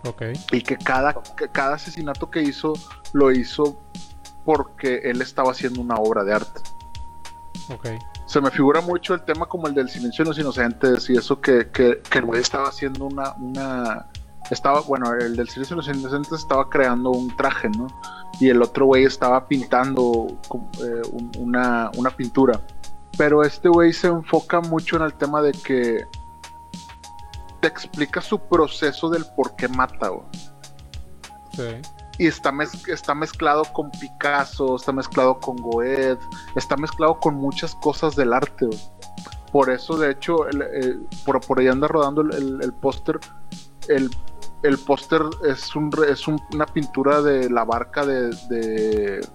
Ok. 0.05 0.23
y 0.51 0.63
que 0.63 0.77
cada, 0.77 1.15
que 1.37 1.49
cada 1.49 1.77
asesinato 1.77 2.29
que 2.31 2.43
hizo 2.43 2.73
lo 3.13 3.31
hizo 3.31 3.79
porque 4.45 4.97
él 5.05 5.23
estaba 5.23 5.53
haciendo 5.53 5.81
una 5.81 5.95
obra 5.97 6.25
de 6.25 6.35
arte. 6.35 6.61
Ok. 7.69 7.87
Se 8.29 8.41
me 8.41 8.51
figura 8.51 8.81
mucho 8.83 9.15
el 9.15 9.23
tema 9.25 9.47
como 9.47 9.67
el 9.69 9.75
del 9.75 9.89
silencio 9.89 10.23
de 10.25 10.29
los 10.31 10.39
inocentes 10.39 11.09
y 11.11 11.15
eso 11.15 11.41
que, 11.41 11.71
que, 11.71 12.01
que 12.09 12.19
el 12.19 12.27
güey 12.27 12.41
estaba 12.43 12.69
haciendo 12.69 13.07
una, 13.07 13.33
una... 13.41 14.07
Estaba, 14.51 14.81
bueno, 14.83 15.13
el 15.15 15.35
del 15.35 15.49
silencio 15.49 15.77
de 15.77 15.83
los 15.83 15.97
inocentes 15.97 16.33
estaba 16.41 16.69
creando 16.69 17.11
un 17.11 17.35
traje, 17.37 17.69
¿no? 17.71 17.87
Y 18.41 18.49
el 18.51 18.63
otro 18.63 18.87
güey 18.87 19.05
estaba 19.05 19.47
pintando 19.49 20.27
eh, 20.83 21.03
un- 21.13 21.33
una, 21.39 21.91
una 21.97 22.11
pintura. 22.11 22.61
Pero 23.17 23.43
este 23.43 23.69
güey 23.69 23.93
se 23.93 24.07
enfoca 24.09 24.61
mucho 24.61 24.97
en 24.97 25.03
el 25.03 25.15
tema 25.15 25.41
de 25.43 25.53
que 25.53 26.05
te 27.61 27.69
explica 27.69 28.21
su 28.21 28.39
proceso 28.39 29.09
del 29.11 29.25
por 29.37 29.57
qué 29.57 29.69
mata, 29.69 30.09
güey 30.09 30.27
Sí. 31.53 31.83
Y 32.19 32.27
está, 32.27 32.51
mez- 32.53 32.89
está 32.89 33.15
mezclado 33.15 33.65
con 33.73 33.91
Picasso, 33.93 34.77
está 34.77 34.93
mezclado 34.93 35.39
con 35.39 35.57
Goethe, 35.57 36.19
está 36.57 36.77
mezclado 36.77 37.19
con 37.21 37.35
muchas 37.37 37.75
cosas 37.77 38.17
del 38.17 38.33
arte. 38.33 38.69
Por 39.53 39.71
eso, 39.71 39.97
de 39.97 40.11
hecho, 40.11 40.37
por, 41.25 41.41
por 41.47 41.59
ahí 41.61 41.69
anda 41.69 41.89
rodando 41.89 42.21
el, 42.23 42.61
el- 42.63 42.73
póster. 42.75 43.19
El, 43.89 44.11
póster 44.79 45.23
es, 45.49 45.75
un, 45.77 45.91
es 46.09 46.27
un- 46.29 46.41
una 46.53 46.67
pintura 46.67 47.23
de 47.23 47.49
la 47.49 47.65
barca 47.65 48.05
de, 48.05 48.29
de- 48.51 49.27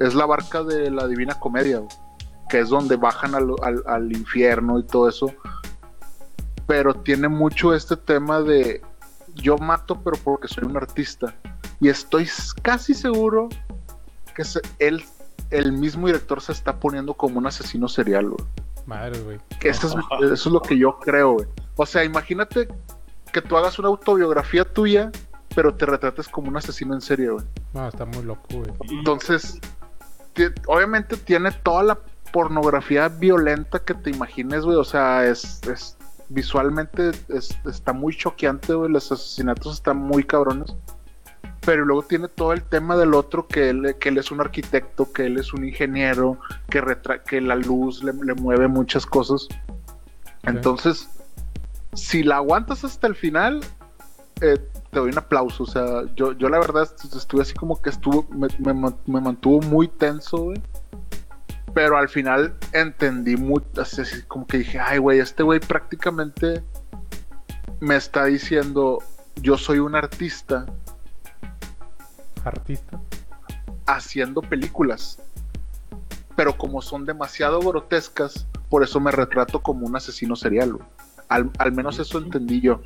Es 0.00 0.14
la 0.14 0.26
barca 0.26 0.62
de 0.64 0.90
la 0.90 1.06
Divina 1.06 1.38
Comedia, 1.38 1.80
que 2.50 2.58
es 2.60 2.68
donde 2.68 2.96
bajan 2.96 3.34
al- 3.34 3.54
al 3.86 4.12
infierno 4.14 4.78
y 4.80 4.82
todo 4.84 5.08
eso. 5.08 5.32
Pero 6.66 6.92
tiene 6.94 7.28
mucho 7.28 7.72
este 7.72 7.96
tema 7.96 8.40
de 8.42 8.82
yo 9.34 9.56
mato, 9.56 10.00
pero 10.02 10.16
porque 10.22 10.48
soy 10.48 10.64
un 10.64 10.76
artista. 10.76 11.34
Y 11.80 11.88
estoy 11.88 12.28
casi 12.62 12.94
seguro 12.94 13.48
que 14.34 14.44
se- 14.44 14.60
él, 14.78 15.04
el 15.50 15.72
mismo 15.72 16.06
director 16.06 16.40
se 16.40 16.52
está 16.52 16.78
poniendo 16.80 17.14
como 17.14 17.38
un 17.38 17.46
asesino 17.46 17.88
serial, 17.88 18.28
güey. 18.30 18.44
Madre, 18.86 19.20
güey. 19.20 19.40
Que 19.60 19.68
eso, 19.70 19.88
es, 19.88 19.94
eso 20.32 20.32
es 20.48 20.52
lo 20.52 20.60
que 20.62 20.78
yo 20.78 20.98
creo, 20.98 21.32
güey. 21.32 21.46
O 21.76 21.84
sea, 21.86 22.04
imagínate 22.04 22.68
que 23.32 23.42
tú 23.42 23.56
hagas 23.56 23.78
una 23.78 23.88
autobiografía 23.88 24.64
tuya, 24.64 25.10
pero 25.54 25.74
te 25.74 25.86
retrates 25.86 26.28
como 26.28 26.48
un 26.48 26.56
asesino 26.56 26.94
en 26.94 27.00
serie, 27.00 27.30
güey. 27.30 27.44
No, 27.74 27.88
está 27.88 28.04
muy 28.04 28.22
loco, 28.22 28.46
güey. 28.50 28.70
Entonces, 28.90 29.58
obviamente 30.66 31.16
tiene 31.16 31.50
toda 31.52 31.82
la 31.82 31.98
pornografía 32.32 33.08
violenta 33.08 33.78
que 33.80 33.94
te 33.94 34.10
imagines, 34.10 34.64
güey. 34.64 34.76
O 34.76 34.84
sea, 34.84 35.24
es, 35.26 35.60
es 35.64 35.96
visualmente 36.28 37.10
es- 37.28 37.56
está 37.66 37.92
muy 37.92 38.16
choqueante, 38.16 38.74
güey. 38.74 38.90
Los 38.90 39.10
asesinatos 39.12 39.74
están 39.74 39.96
muy 39.98 40.24
cabrones. 40.24 40.74
Pero 41.66 41.84
luego 41.84 42.02
tiene 42.04 42.28
todo 42.28 42.52
el 42.54 42.62
tema 42.62 42.96
del 42.96 43.12
otro, 43.12 43.46
que 43.48 43.68
él, 43.70 43.96
que 44.00 44.08
él 44.08 44.16
es 44.18 44.30
un 44.30 44.40
arquitecto, 44.40 45.12
que 45.12 45.26
él 45.26 45.36
es 45.38 45.52
un 45.52 45.64
ingeniero, 45.66 46.38
que, 46.70 46.80
retra- 46.80 47.22
que 47.22 47.40
la 47.42 47.56
luz 47.56 48.02
le, 48.02 48.12
le 48.14 48.34
mueve 48.34 48.68
muchas 48.68 49.04
cosas. 49.04 49.48
Entonces, 50.44 51.08
si 51.92 52.22
la 52.22 52.36
aguantas 52.36 52.84
hasta 52.84 53.08
el 53.08 53.16
final, 53.16 53.60
eh, 54.40 54.58
te 54.90 54.98
doy 55.00 55.10
un 55.10 55.18
aplauso. 55.18 55.64
O 55.64 55.66
sea, 55.66 56.04
yo, 56.14 56.32
yo 56.34 56.48
la 56.48 56.58
verdad 56.60 56.84
est- 56.84 57.12
estuve 57.16 57.42
así 57.42 57.52
como 57.54 57.82
que 57.82 57.90
estuvo, 57.90 58.24
me, 58.30 58.46
me 58.60 58.72
man- 58.72 58.96
me 59.06 59.20
mantuvo 59.20 59.60
muy 59.62 59.88
tenso, 59.88 60.36
güey. 60.38 60.62
Pero 61.74 61.96
al 61.98 62.08
final 62.08 62.54
entendí 62.72 63.36
muy, 63.36 63.60
así, 63.82 64.00
así 64.02 64.22
como 64.22 64.46
que 64.46 64.58
dije, 64.58 64.78
ay, 64.78 64.98
güey, 64.98 65.18
este 65.18 65.42
güey 65.42 65.58
prácticamente 65.60 66.62
me 67.80 67.96
está 67.96 68.24
diciendo, 68.26 69.02
yo 69.42 69.58
soy 69.58 69.80
un 69.80 69.94
artista, 69.96 70.64
Artista. 72.48 73.00
haciendo 73.86 74.42
películas. 74.42 75.18
Pero 76.34 76.56
como 76.58 76.82
son 76.82 77.04
demasiado 77.06 77.60
grotescas, 77.60 78.46
por 78.68 78.82
eso 78.82 79.00
me 79.00 79.10
retrato 79.10 79.62
como 79.62 79.86
un 79.86 79.96
asesino 79.96 80.36
serial. 80.36 80.76
Al, 81.28 81.50
al 81.58 81.72
menos 81.72 81.98
eso 81.98 82.18
entendí 82.18 82.60
yo. 82.60 82.80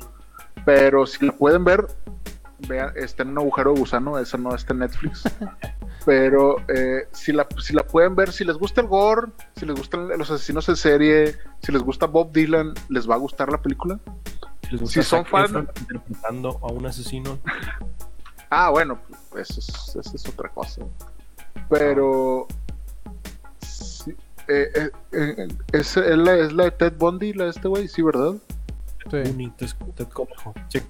Pero 0.65 1.05
si 1.05 1.25
la 1.25 1.31
pueden 1.33 1.63
ver, 1.65 1.87
vean, 2.67 2.91
está 2.95 3.23
en 3.23 3.29
un 3.29 3.39
agujero 3.39 3.73
de 3.73 3.79
gusano, 3.79 4.17
esa 4.19 4.37
no 4.37 4.53
está 4.55 4.73
en 4.73 4.79
Netflix. 4.79 5.23
Pero 6.05 6.57
eh, 6.67 7.07
si, 7.11 7.31
la, 7.33 7.47
si 7.59 7.73
la 7.73 7.83
pueden 7.83 8.15
ver, 8.15 8.31
si 8.31 8.43
les 8.45 8.55
gusta 8.57 8.81
el 8.81 8.87
gore, 8.87 9.27
si 9.55 9.65
les 9.65 9.75
gustan 9.75 10.07
los 10.07 10.31
asesinos 10.31 10.67
en 10.69 10.75
serie, 10.75 11.35
si 11.61 11.71
les 11.71 11.81
gusta 11.83 12.05
Bob 12.07 12.31
Dylan, 12.31 12.73
les 12.89 13.07
va 13.09 13.15
a 13.15 13.17
gustar 13.19 13.51
la 13.51 13.61
película. 13.61 13.99
¿Les 14.71 14.89
Si 14.89 15.03
son 15.03 15.19
Zac 15.25 15.29
fan- 15.29 15.45
Efron 15.45 15.69
interpretando 15.79 16.59
a 16.63 16.71
un 16.71 16.85
asesino. 16.85 17.37
Ah, 18.53 18.69
bueno, 18.69 18.99
pues 19.29 19.49
eso 19.49 19.59
es, 19.61 19.95
eso 19.95 20.15
es 20.15 20.27
otra 20.27 20.49
cosa. 20.49 20.81
Pero. 21.69 22.47
sí, 23.59 24.11
eh, 24.49 24.69
eh, 24.75 24.89
eh, 25.13 25.47
es, 25.71 25.95
es 25.95 26.17
la, 26.17 26.33
es 26.35 26.51
la 26.51 26.65
de 26.65 26.71
Ted 26.71 26.93
Bundy, 26.97 27.31
la 27.31 27.45
de 27.45 27.51
este 27.51 27.69
güey, 27.69 27.87
sí, 27.87 28.01
¿verdad? 28.01 28.33
Sí. 29.09 29.51
Ted 29.95 30.07
Conejo. 30.09 30.53
Sí. 30.67 30.81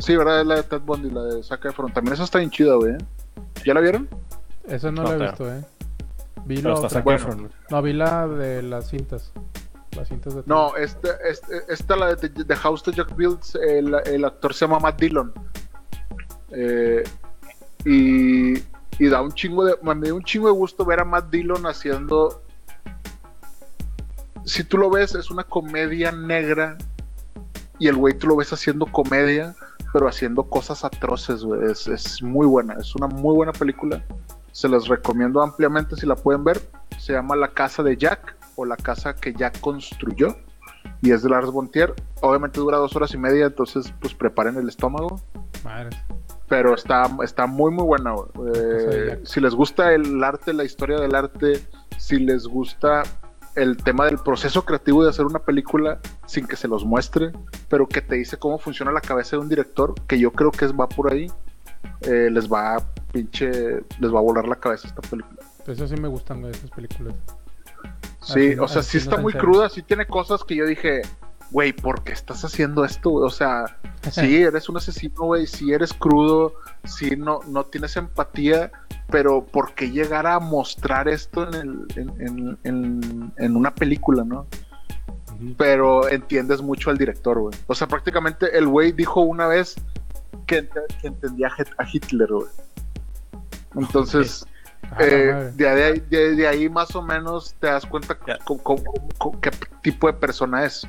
Sí, 0.00 0.16
¿verdad? 0.16 0.40
Es 0.40 0.46
la 0.46 0.54
de 0.56 0.62
Ted 0.64 0.80
Bundy, 0.80 1.10
la 1.10 1.22
de 1.22 1.42
Zac 1.44 1.64
Efron. 1.64 1.92
También 1.92 2.14
esa 2.14 2.24
está 2.24 2.38
bien 2.38 2.50
chida, 2.50 2.74
güey. 2.74 2.96
¿Ya 3.64 3.74
la 3.74 3.80
vieron? 3.80 4.08
Esa 4.64 4.90
no, 4.90 5.02
No, 5.02 5.08
la 5.10 5.14
he 5.14 5.16
claro. 5.18 5.30
visto, 5.30 5.54
eh. 5.54 5.64
Vi 6.46 6.56
Pero 6.56 6.74
la 6.74 6.80
otra. 6.80 7.00
Bueno. 7.02 7.48
No, 7.70 7.82
vi 7.82 7.92
la 7.92 8.26
de 8.26 8.62
las 8.62 8.88
cintas. 8.90 9.32
Las 9.96 10.08
cintas 10.08 10.34
de 10.34 10.42
No, 10.46 10.74
este, 10.76 11.10
este, 11.30 11.62
esta, 11.68 11.94
la 11.94 12.14
de 12.14 12.28
The 12.28 12.56
House 12.56 12.82
that 12.82 12.94
Jack 12.94 13.14
Builds, 13.14 13.54
el, 13.54 13.94
el 14.06 14.24
actor 14.24 14.52
se 14.52 14.66
llama 14.66 14.80
Matt 14.80 15.00
Dillon. 15.00 15.32
Eh, 16.54 17.02
y, 17.84 19.08
da 19.08 19.22
un 19.22 19.32
chingo 19.32 19.64
de. 19.64 19.76
Me 19.82 19.94
dio 20.06 20.16
un 20.16 20.22
chingo 20.22 20.48
de 20.48 20.54
gusto 20.54 20.84
ver 20.84 21.00
a 21.00 21.04
Matt 21.04 21.30
Dillon 21.30 21.66
haciendo. 21.66 22.42
Si 24.44 24.64
tú 24.64 24.78
lo 24.78 24.90
ves, 24.90 25.14
es 25.14 25.30
una 25.30 25.44
comedia 25.44 26.12
negra. 26.12 26.76
Y 27.78 27.88
el 27.88 27.96
güey 27.96 28.14
tú 28.14 28.28
lo 28.28 28.36
ves 28.36 28.52
haciendo 28.52 28.86
comedia, 28.86 29.56
pero 29.92 30.08
haciendo 30.08 30.44
cosas 30.44 30.84
atroces, 30.84 31.42
güey. 31.42 31.70
Es, 31.70 31.88
es 31.88 32.22
muy 32.22 32.46
buena, 32.46 32.74
es 32.74 32.94
una 32.94 33.08
muy 33.08 33.34
buena 33.34 33.52
película. 33.52 34.04
Se 34.52 34.68
las 34.68 34.86
recomiendo 34.86 35.42
ampliamente 35.42 35.96
si 35.96 36.06
la 36.06 36.14
pueden 36.14 36.44
ver. 36.44 36.60
Se 36.98 37.14
llama 37.14 37.34
La 37.34 37.48
Casa 37.48 37.82
de 37.82 37.96
Jack 37.96 38.36
o 38.54 38.64
La 38.64 38.76
Casa 38.76 39.16
que 39.16 39.32
Jack 39.32 39.60
construyó. 39.60 40.36
Y 41.00 41.10
es 41.10 41.22
de 41.22 41.30
Lars 41.30 41.50
Bontier. 41.50 41.94
Obviamente 42.20 42.60
dura 42.60 42.76
dos 42.76 42.94
horas 42.94 43.12
y 43.14 43.18
media, 43.18 43.46
entonces 43.46 43.92
pues 44.00 44.14
preparen 44.14 44.56
el 44.56 44.68
estómago. 44.68 45.20
Madre. 45.64 45.90
Pero 46.48 46.74
está, 46.74 47.08
está 47.24 47.46
muy 47.46 47.70
muy 47.70 47.84
buena. 47.84 48.14
de 48.34 49.12
Eh, 49.14 49.20
si 49.24 49.40
les 49.40 49.54
gusta 49.54 49.92
el 49.94 50.22
arte, 50.22 50.52
la 50.52 50.64
historia 50.64 50.98
del 50.98 51.14
arte, 51.14 51.66
si 51.98 52.18
les 52.18 52.46
gusta 52.46 53.02
el 53.54 53.76
tema 53.76 54.06
del 54.06 54.18
proceso 54.18 54.64
creativo 54.64 55.02
de 55.04 55.10
hacer 55.10 55.26
una 55.26 55.38
película 55.38 55.98
sin 56.26 56.46
que 56.46 56.56
se 56.56 56.68
los 56.68 56.84
muestre, 56.84 57.32
pero 57.68 57.86
que 57.86 58.00
te 58.00 58.16
dice 58.16 58.38
cómo 58.38 58.58
funciona 58.58 58.92
la 58.92 59.00
cabeza 59.00 59.36
de 59.36 59.42
un 59.42 59.48
director, 59.48 59.94
que 60.06 60.18
yo 60.18 60.32
creo 60.32 60.50
que 60.50 60.64
es, 60.64 60.72
va 60.72 60.88
por 60.88 61.12
ahí, 61.12 61.30
eh, 62.02 62.28
les 62.30 62.50
va 62.50 62.76
a 62.76 62.80
pinche, 63.12 63.50
les 63.98 64.14
va 64.14 64.18
a 64.18 64.22
volar 64.22 64.46
la 64.48 64.56
cabeza 64.56 64.88
esta 64.88 65.02
película. 65.02 65.40
Eso 65.66 65.86
sí 65.86 65.94
me 65.96 66.08
gustan 66.08 66.40
güey, 66.40 66.52
esas 66.52 66.70
películas. 66.70 67.14
Sí, 68.20 68.52
Así- 68.52 68.58
o 68.58 68.68
sea, 68.68 68.80
así 68.80 68.90
sí 68.92 68.98
está 68.98 69.16
muy 69.18 69.32
cruda, 69.32 69.68
sí 69.68 69.82
tiene 69.82 70.06
cosas 70.06 70.44
que 70.44 70.54
yo 70.56 70.64
dije, 70.64 71.02
güey, 71.52 71.72
¿por 71.72 72.02
qué 72.02 72.12
estás 72.12 72.44
haciendo 72.44 72.84
esto? 72.84 73.12
O 73.12 73.30
sea, 73.30 73.64
sí, 74.10 74.42
eres 74.42 74.68
un 74.68 74.76
asesino, 74.78 75.14
güey, 75.26 75.46
sí 75.46 75.72
eres 75.72 75.92
crudo, 75.92 76.54
sí 76.84 77.14
no, 77.16 77.40
no 77.46 77.64
tienes 77.64 77.96
empatía, 77.96 78.72
pero 79.10 79.44
¿por 79.44 79.74
qué 79.74 79.90
llegar 79.90 80.26
a 80.26 80.40
mostrar 80.40 81.08
esto 81.08 81.46
en, 81.48 81.54
el, 81.54 81.86
en, 81.96 82.08
en- 82.20 82.58
en- 82.64 83.32
en 83.36 83.56
una 83.56 83.74
película, 83.74 84.24
no? 84.24 84.46
Pero 85.58 86.08
entiendes 86.08 86.62
mucho 86.62 86.90
al 86.90 86.98
director, 86.98 87.38
güey. 87.38 87.54
O 87.66 87.74
sea, 87.74 87.86
prácticamente 87.88 88.56
el 88.56 88.66
güey 88.68 88.92
dijo 88.92 89.20
una 89.22 89.46
vez 89.48 89.74
que, 90.46 90.68
ent- 90.70 90.96
que 91.00 91.08
entendía 91.08 91.48
a 91.48 91.50
Hit- 91.50 91.74
a 91.78 91.84
Hitler, 91.92 92.28
güey. 92.32 92.48
Entonces... 93.76 94.46
Ah, 94.90 94.96
Eh, 95.00 95.52
de, 95.54 95.68
ahí, 95.68 96.00
de- 96.10 96.34
de 96.34 96.46
ahí 96.48 96.68
más 96.68 96.94
o 96.96 97.02
menos 97.02 97.54
te 97.60 97.68
das 97.68 97.86
cuenta 97.86 98.18
qué 98.18 98.34
tipo 99.82 100.06
de 100.08 100.12
persona 100.14 100.64
es. 100.64 100.86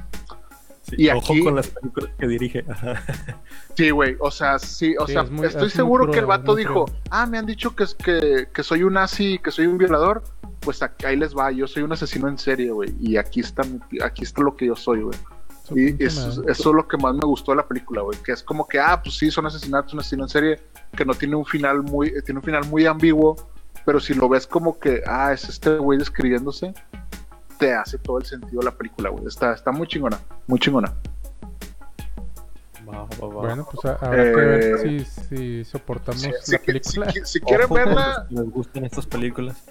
Sí, 0.84 0.96
Y 0.98 1.10
Ojo 1.10 1.34
aquí- 1.34 1.44
con 1.44 1.56
las 1.56 1.68
películas 1.70 2.12
que 2.20 2.28
dirige. 2.28 2.66
Sí, 3.76 3.90
güey, 3.90 4.16
o 4.20 4.30
sea, 4.30 4.60
sí, 4.60 4.96
o 5.00 5.08
Sí, 5.08 5.14
sea, 5.14 5.24
es 5.24 5.32
muy- 5.32 5.48
estoy 5.48 5.68
es 5.68 5.74
seguro 5.74 6.04
crudo, 6.04 6.14
que 6.14 6.20
el 6.20 6.26
vato 6.28 6.56
dijo, 6.56 6.86
crudo. 6.86 7.00
ah, 7.10 7.26
me 7.26 7.38
han 7.40 7.46
dicho 7.46 7.76
que, 7.76 7.86
es- 7.86 7.96
que, 7.96 8.48
que 8.54 8.64
soy 8.64 8.84
un 8.84 8.94
nazi, 8.94 9.40
que 9.40 9.50
soy 9.50 9.66
un 9.66 9.78
violador, 9.80 10.24
pues 10.60 10.84
aquí- 10.84 11.06
ahí 11.06 11.16
les 11.16 11.36
va, 11.36 11.50
yo 11.52 11.66
soy 11.68 11.82
un 11.84 11.92
asesino 11.92 12.28
en 12.28 12.38
serie, 12.38 12.70
güey, 12.72 12.94
y 13.00 13.18
aquí 13.18 13.40
está, 13.40 13.64
mi- 13.64 13.80
aquí 14.04 14.24
está 14.24 14.42
lo 14.42 14.56
que 14.56 14.68
yo 14.68 14.76
soy, 14.76 15.02
güey. 15.02 15.18
Y 15.76 16.04
eso, 16.04 16.44
eso 16.48 16.70
es 16.70 16.76
lo 16.76 16.88
que 16.88 16.98
más 16.98 17.16
me 17.16 17.22
gustó 17.26 17.52
de 17.54 17.58
la 17.58 17.68
película, 17.68 18.02
güey, 18.02 18.20
que 18.22 18.34
es 18.34 18.44
como 18.44 18.68
que, 18.68 18.80
ah, 18.80 19.02
pues 19.02 19.16
sí, 19.16 19.32
son 19.32 19.46
asesinatos, 19.46 19.94
un 19.94 20.02
asesino 20.02 20.24
en 20.24 20.30
serie, 20.30 20.60
que 20.96 21.06
no 21.06 21.14
tiene 21.16 21.36
un 21.36 21.46
final 21.46 21.82
muy, 21.82 22.14
tiene 22.24 22.40
un 22.40 22.44
final 22.44 22.66
muy 22.68 22.86
ambiguo, 22.86 23.38
pero 23.86 24.00
si 24.02 24.14
lo 24.14 24.28
ves 24.30 24.46
como 24.46 24.78
que, 24.78 25.02
ah, 25.08 25.32
es 25.34 25.48
este 25.50 25.78
güey 25.78 25.98
describiéndose, 25.98 26.74
te 27.64 27.73
hace 27.73 27.98
todo 27.98 28.18
el 28.18 28.26
sentido 28.26 28.61
la 28.61 28.72
película, 28.72 29.10
güey. 29.10 29.26
Está, 29.27 29.53
está 29.53 29.72
muy 29.72 29.88
chingona, 29.88 30.19
muy 30.48 30.60
chingona. 30.60 30.94
Bueno, 32.85 33.68
pues 33.72 33.85
a- 33.85 33.95
habrá 34.06 34.23
que 34.23 34.30
ver 34.35 34.64
Eh, 34.85 35.06
si, 35.06 35.06
si 35.06 35.64
soportamos 35.65 36.22
Si, 36.22 36.30
la 36.30 36.38
si- 36.41 36.57
película. 36.60 37.10
si- 37.11 37.22
si 37.26 37.40
quieren 37.40 37.65
Ojo 37.65 37.73
verla, 37.76 38.27
Les 38.30 38.49
gustan 38.52 38.84
estas 38.85 39.06
películas. 39.06 39.64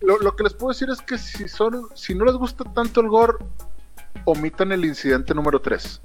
lo, 0.00 0.18
lo 0.20 0.36
que 0.36 0.44
les 0.44 0.54
puedo 0.54 0.72
decir 0.72 0.88
es 0.90 1.00
que 1.02 1.18
si 1.18 1.48
son, 1.48 1.88
si 1.94 2.14
no 2.14 2.24
les 2.24 2.36
gusta 2.36 2.64
tanto 2.72 3.00
el 3.00 3.08
gore, 3.08 3.34
omitan 4.24 4.70
el 4.72 4.84
incidente 4.84 5.34
número 5.34 5.60
3. 5.60 6.00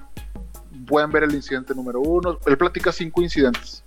Pueden 0.87 1.11
ver 1.11 1.23
el 1.23 1.35
incidente 1.35 1.75
número 1.75 2.01
1. 2.01 2.39
Él 2.47 2.57
platica 2.57 2.91
cinco 2.91 3.21
incidentes. 3.21 3.83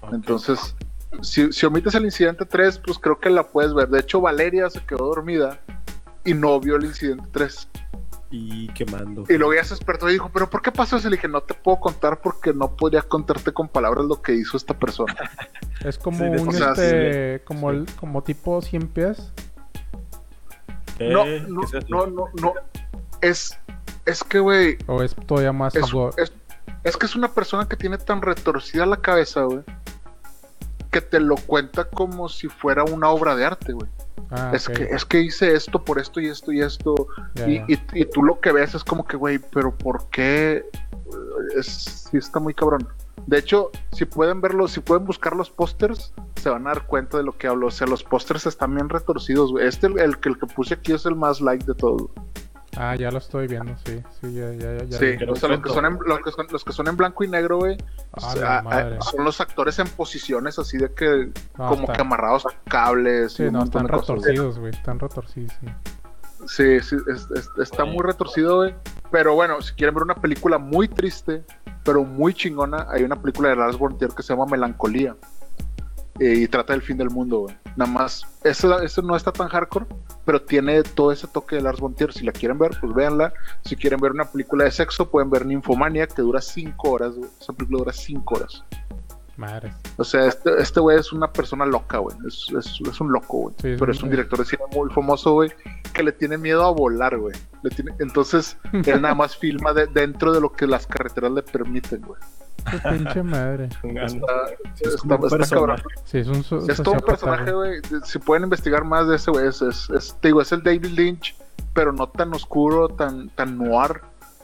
Ok. 0.00 0.14
Entonces, 0.14 0.74
si, 1.20 1.52
si 1.52 1.66
omites 1.66 1.94
el 1.94 2.04
incidente 2.06 2.46
3, 2.46 2.78
pues 2.78 2.98
creo 2.98 3.20
que 3.20 3.28
la 3.30 3.46
puedes 3.46 3.74
ver. 3.74 3.88
De 3.90 4.00
hecho, 4.00 4.20
Valeria 4.20 4.70
se 4.70 4.80
quedó 4.80 5.06
dormida 5.08 5.60
y 6.24 6.34
no 6.34 6.58
vio 6.60 6.76
el 6.76 6.84
incidente 6.84 7.24
3. 7.32 7.68
Y 8.32 8.68
quemando. 8.74 9.24
Y 9.28 9.36
luego 9.38 9.54
ya 9.54 9.64
se 9.64 9.74
despertó 9.74 10.08
y 10.08 10.12
dijo, 10.12 10.30
pero 10.32 10.48
¿por 10.48 10.62
qué 10.62 10.70
pasó 10.70 10.96
eso? 10.96 11.08
Le 11.10 11.16
dije, 11.16 11.26
no 11.26 11.40
te 11.40 11.52
puedo 11.54 11.80
contar 11.80 12.20
porque 12.20 12.52
no 12.54 12.76
podría 12.76 13.02
contarte 13.02 13.52
con 13.52 13.66
palabras 13.68 14.04
lo 14.04 14.22
que 14.22 14.32
hizo 14.34 14.56
esta 14.56 14.74
persona. 14.78 15.14
Es 15.84 15.96
como 15.98 16.18
Sí, 16.18 16.24
un 16.24 16.48
o 16.48 16.52
sea, 16.52 16.72
este, 16.72 17.42
como 17.44 17.70
sí. 17.70 17.76
el, 17.78 17.86
como 17.96 18.22
tipo 18.22 18.60
100 18.62 18.86
pies. 18.88 19.32
Eh, 20.98 21.10
no, 21.12 21.24
¿qué 21.24 21.80
no, 21.88 22.06
no, 22.06 22.06
no, 22.06 22.24
no. 22.40 22.54
Es, 23.22 23.58
es 24.04 24.22
que, 24.22 24.38
güey, 24.38 24.76
O 24.86 25.02
es 25.02 25.14
todavía 25.26 25.52
más 25.52 25.74
es, 25.74 25.86
es- 26.18 26.32
es 26.84 26.96
que 26.96 27.06
es 27.06 27.16
una 27.16 27.28
persona 27.32 27.66
que 27.68 27.76
tiene 27.76 27.98
tan 27.98 28.22
retorcida 28.22 28.86
la 28.86 28.98
cabeza, 28.98 29.42
güey, 29.42 29.60
que 30.90 31.00
te 31.00 31.18
lo 31.20 31.36
cuenta 31.36 31.84
como 31.86 32.28
si 32.28 32.48
fuera 32.48 32.84
una 32.84 33.08
obra 33.08 33.34
de 33.36 33.44
arte, 33.44 33.72
güey. 33.72 33.90
Ah, 34.30 34.52
es, 34.54 34.68
que, 34.68 34.84
es 34.84 35.04
que 35.04 35.20
hice 35.20 35.54
esto 35.54 35.82
por 35.84 35.98
esto 35.98 36.20
y 36.20 36.26
esto 36.28 36.52
y 36.52 36.60
esto. 36.60 36.94
Y, 37.46 37.58
ya. 37.58 37.64
y- 37.68 37.80
y 37.94 38.04
tú 38.06 38.22
lo 38.22 38.40
que 38.40 38.52
ves 38.52 38.74
es 38.74 38.84
como 38.84 39.04
que, 39.04 39.16
güey, 39.16 39.38
pero 39.52 39.74
¿por 39.76 40.08
qué? 40.10 40.64
Es, 41.56 41.66
sí 42.10 42.16
está 42.16 42.38
muy 42.38 42.54
cabrón. 42.54 42.86
De 43.26 43.38
hecho, 43.38 43.70
si 43.92 44.04
pueden 44.06 44.40
verlo, 44.40 44.66
si 44.66 44.80
pueden 44.80 45.04
buscar 45.04 45.36
los 45.36 45.50
pósters, 45.50 46.12
se 46.36 46.48
van 46.48 46.66
a 46.66 46.70
dar 46.70 46.86
cuenta 46.86 47.18
de 47.18 47.22
lo 47.24 47.36
que 47.36 47.46
hablo. 47.48 47.66
O 47.66 47.70
sea, 47.70 47.86
los 47.86 48.02
pósters 48.02 48.46
están 48.46 48.74
bien 48.74 48.88
retorcidos, 48.88 49.50
güey. 49.52 49.66
Este, 49.66 49.88
el, 49.88 49.98
el 49.98 50.18
que 50.18 50.30
el 50.30 50.38
que 50.38 50.46
puse 50.46 50.74
aquí 50.74 50.92
es 50.92 51.04
el 51.06 51.16
más 51.16 51.40
like 51.40 51.64
de 51.66 51.74
todos. 51.74 52.10
Ah, 52.76 52.94
ya 52.94 53.10
lo 53.10 53.18
estoy 53.18 53.46
viendo, 53.48 53.74
sí. 53.84 54.00
Sí, 54.20 54.32
ya, 54.32 54.52
ya, 54.52 54.84
ya. 54.84 54.98
Sí, 54.98 55.16
o 55.28 55.34
sea, 55.36 55.48
los 55.48 55.60
que, 55.60 55.70
son 55.70 55.86
en, 55.86 55.98
los, 56.06 56.20
que 56.20 56.30
son, 56.30 56.46
los 56.50 56.64
que 56.64 56.72
son 56.72 56.86
en 56.88 56.96
blanco 56.96 57.24
y 57.24 57.28
negro, 57.28 57.58
güey, 57.58 57.76
Ah, 58.12 58.16
o 58.16 58.30
sea, 58.32 59.00
son 59.00 59.24
los 59.24 59.40
actores 59.40 59.78
en 59.80 59.88
posiciones 59.88 60.58
así 60.58 60.78
de 60.78 60.92
que, 60.94 61.32
No, 61.58 61.68
como 61.68 61.80
está- 61.82 61.92
que 61.94 62.00
amarrados 62.02 62.46
a 62.46 62.50
cables. 62.70 63.32
Sí, 63.32 63.50
no, 63.50 63.64
están 63.64 63.88
retorcidos, 63.88 64.58
güey. 64.58 64.72
Están 64.72 64.98
retorcidos. 64.98 65.52
sí. 65.60 65.66
Sí, 66.46 66.80
sí, 66.80 66.96
es- 67.12 67.28
es- 67.32 67.50
está 67.58 67.84
muy 67.84 68.02
retorcido, 68.02 68.56
güey. 68.56 68.74
Pero 69.10 69.34
bueno, 69.34 69.60
si 69.60 69.74
quieren 69.74 69.94
ver 69.94 70.04
una 70.04 70.14
película 70.14 70.56
muy 70.56 70.88
triste, 70.88 71.44
pero 71.84 72.02
muy 72.04 72.32
chingona, 72.32 72.86
hay 72.90 73.02
una 73.02 73.16
película 73.20 73.50
de 73.50 73.56
Lars 73.56 73.76
von 73.76 73.98
Trier 73.98 74.14
que 74.14 74.22
se 74.22 74.32
llama 74.32 74.46
Melancolía. 74.46 75.16
Eh, 76.20 76.34
y 76.34 76.46
trata 76.48 76.74
del 76.74 76.82
fin 76.82 76.98
del 76.98 77.08
mundo, 77.08 77.38
güey. 77.40 77.56
Nada 77.76 77.90
más, 77.90 78.26
eso, 78.44 78.78
eso 78.82 79.00
no 79.00 79.16
está 79.16 79.32
tan 79.32 79.48
hardcore, 79.48 79.86
pero 80.26 80.42
tiene 80.42 80.82
todo 80.82 81.12
ese 81.12 81.26
toque 81.26 81.56
de 81.56 81.62
Lars 81.62 81.80
von 81.80 81.94
Trier. 81.94 82.12
Si 82.12 82.24
la 82.24 82.32
quieren 82.32 82.58
ver, 82.58 82.72
pues 82.78 82.92
véanla. 82.92 83.32
Si 83.64 83.74
quieren 83.74 83.98
ver 83.98 84.12
una 84.12 84.26
película 84.26 84.64
de 84.64 84.70
sexo, 84.70 85.10
pueden 85.10 85.30
ver 85.30 85.46
Ninfomania, 85.46 86.06
que 86.06 86.20
dura 86.20 86.42
5 86.42 86.90
horas. 86.90 87.14
Esa 87.40 87.54
película 87.54 87.78
dura 87.78 87.92
5 87.94 88.34
horas. 88.34 88.62
Madre. 89.40 89.72
O 89.96 90.04
sea, 90.04 90.26
este 90.26 90.50
este 90.60 90.80
güey 90.80 90.98
es 90.98 91.12
una 91.12 91.32
persona 91.32 91.64
loca, 91.64 91.96
güey. 91.98 92.14
Es, 92.28 92.46
es, 92.56 92.78
es 92.86 93.00
un 93.00 93.10
loco, 93.10 93.38
güey. 93.38 93.54
Sí, 93.62 93.74
Pero 93.78 93.90
es 93.90 94.02
un 94.02 94.10
director 94.10 94.38
de 94.38 94.44
cine 94.44 94.62
muy 94.72 94.90
famoso, 94.90 95.32
güey, 95.32 95.50
que 95.94 96.02
le 96.02 96.12
tiene 96.12 96.36
miedo 96.36 96.62
a 96.64 96.70
volar, 96.70 97.16
güey. 97.16 97.34
Le 97.62 97.70
tiene- 97.70 97.92
Entonces, 98.00 98.58
él 98.72 99.00
nada 99.00 99.14
más 99.14 99.36
filma 99.36 99.72
de- 99.72 99.86
dentro 99.86 100.32
de 100.32 100.40
lo 100.40 100.52
que 100.52 100.66
las 100.66 100.86
carreteras 100.86 101.32
le 101.32 101.42
permiten, 101.42 102.02
güey. 102.02 102.20
Pinche 102.90 103.22
madre. 103.22 103.64
Está, 103.82 104.46
Sí, 104.74 104.82
es 104.82 104.94
está- 104.94 104.98
como 105.00 105.16
un 105.16 105.24
está 105.24 105.36
personaje. 105.38 105.82
cabrón. 105.82 105.82
Sí, 106.04 106.18
es 106.18 106.28
un 106.28 106.44
so- 106.44 106.68
Es 106.68 106.82
todo 106.82 106.94
un 106.94 107.00
personaje, 107.00 107.50
güey. 107.52 107.80
güey. 107.88 108.02
Si 108.04 108.18
pueden 108.18 108.44
investigar 108.44 108.84
más 108.84 109.08
de 109.08 109.16
ese, 109.16 109.30
güey, 109.30 109.46
es, 109.48 109.62
es, 109.62 109.88
es- 109.90 110.14
te 110.20 110.28
digo, 110.28 110.42
es 110.42 110.52
el 110.52 110.62
David 110.62 110.84
Lynch, 110.86 111.34
pero 111.72 111.92
no 111.92 112.08
tan 112.08 112.34
oscuro, 112.34 112.88
tan, 112.88 113.30
tan 113.30 113.56
noir. 113.56 114.02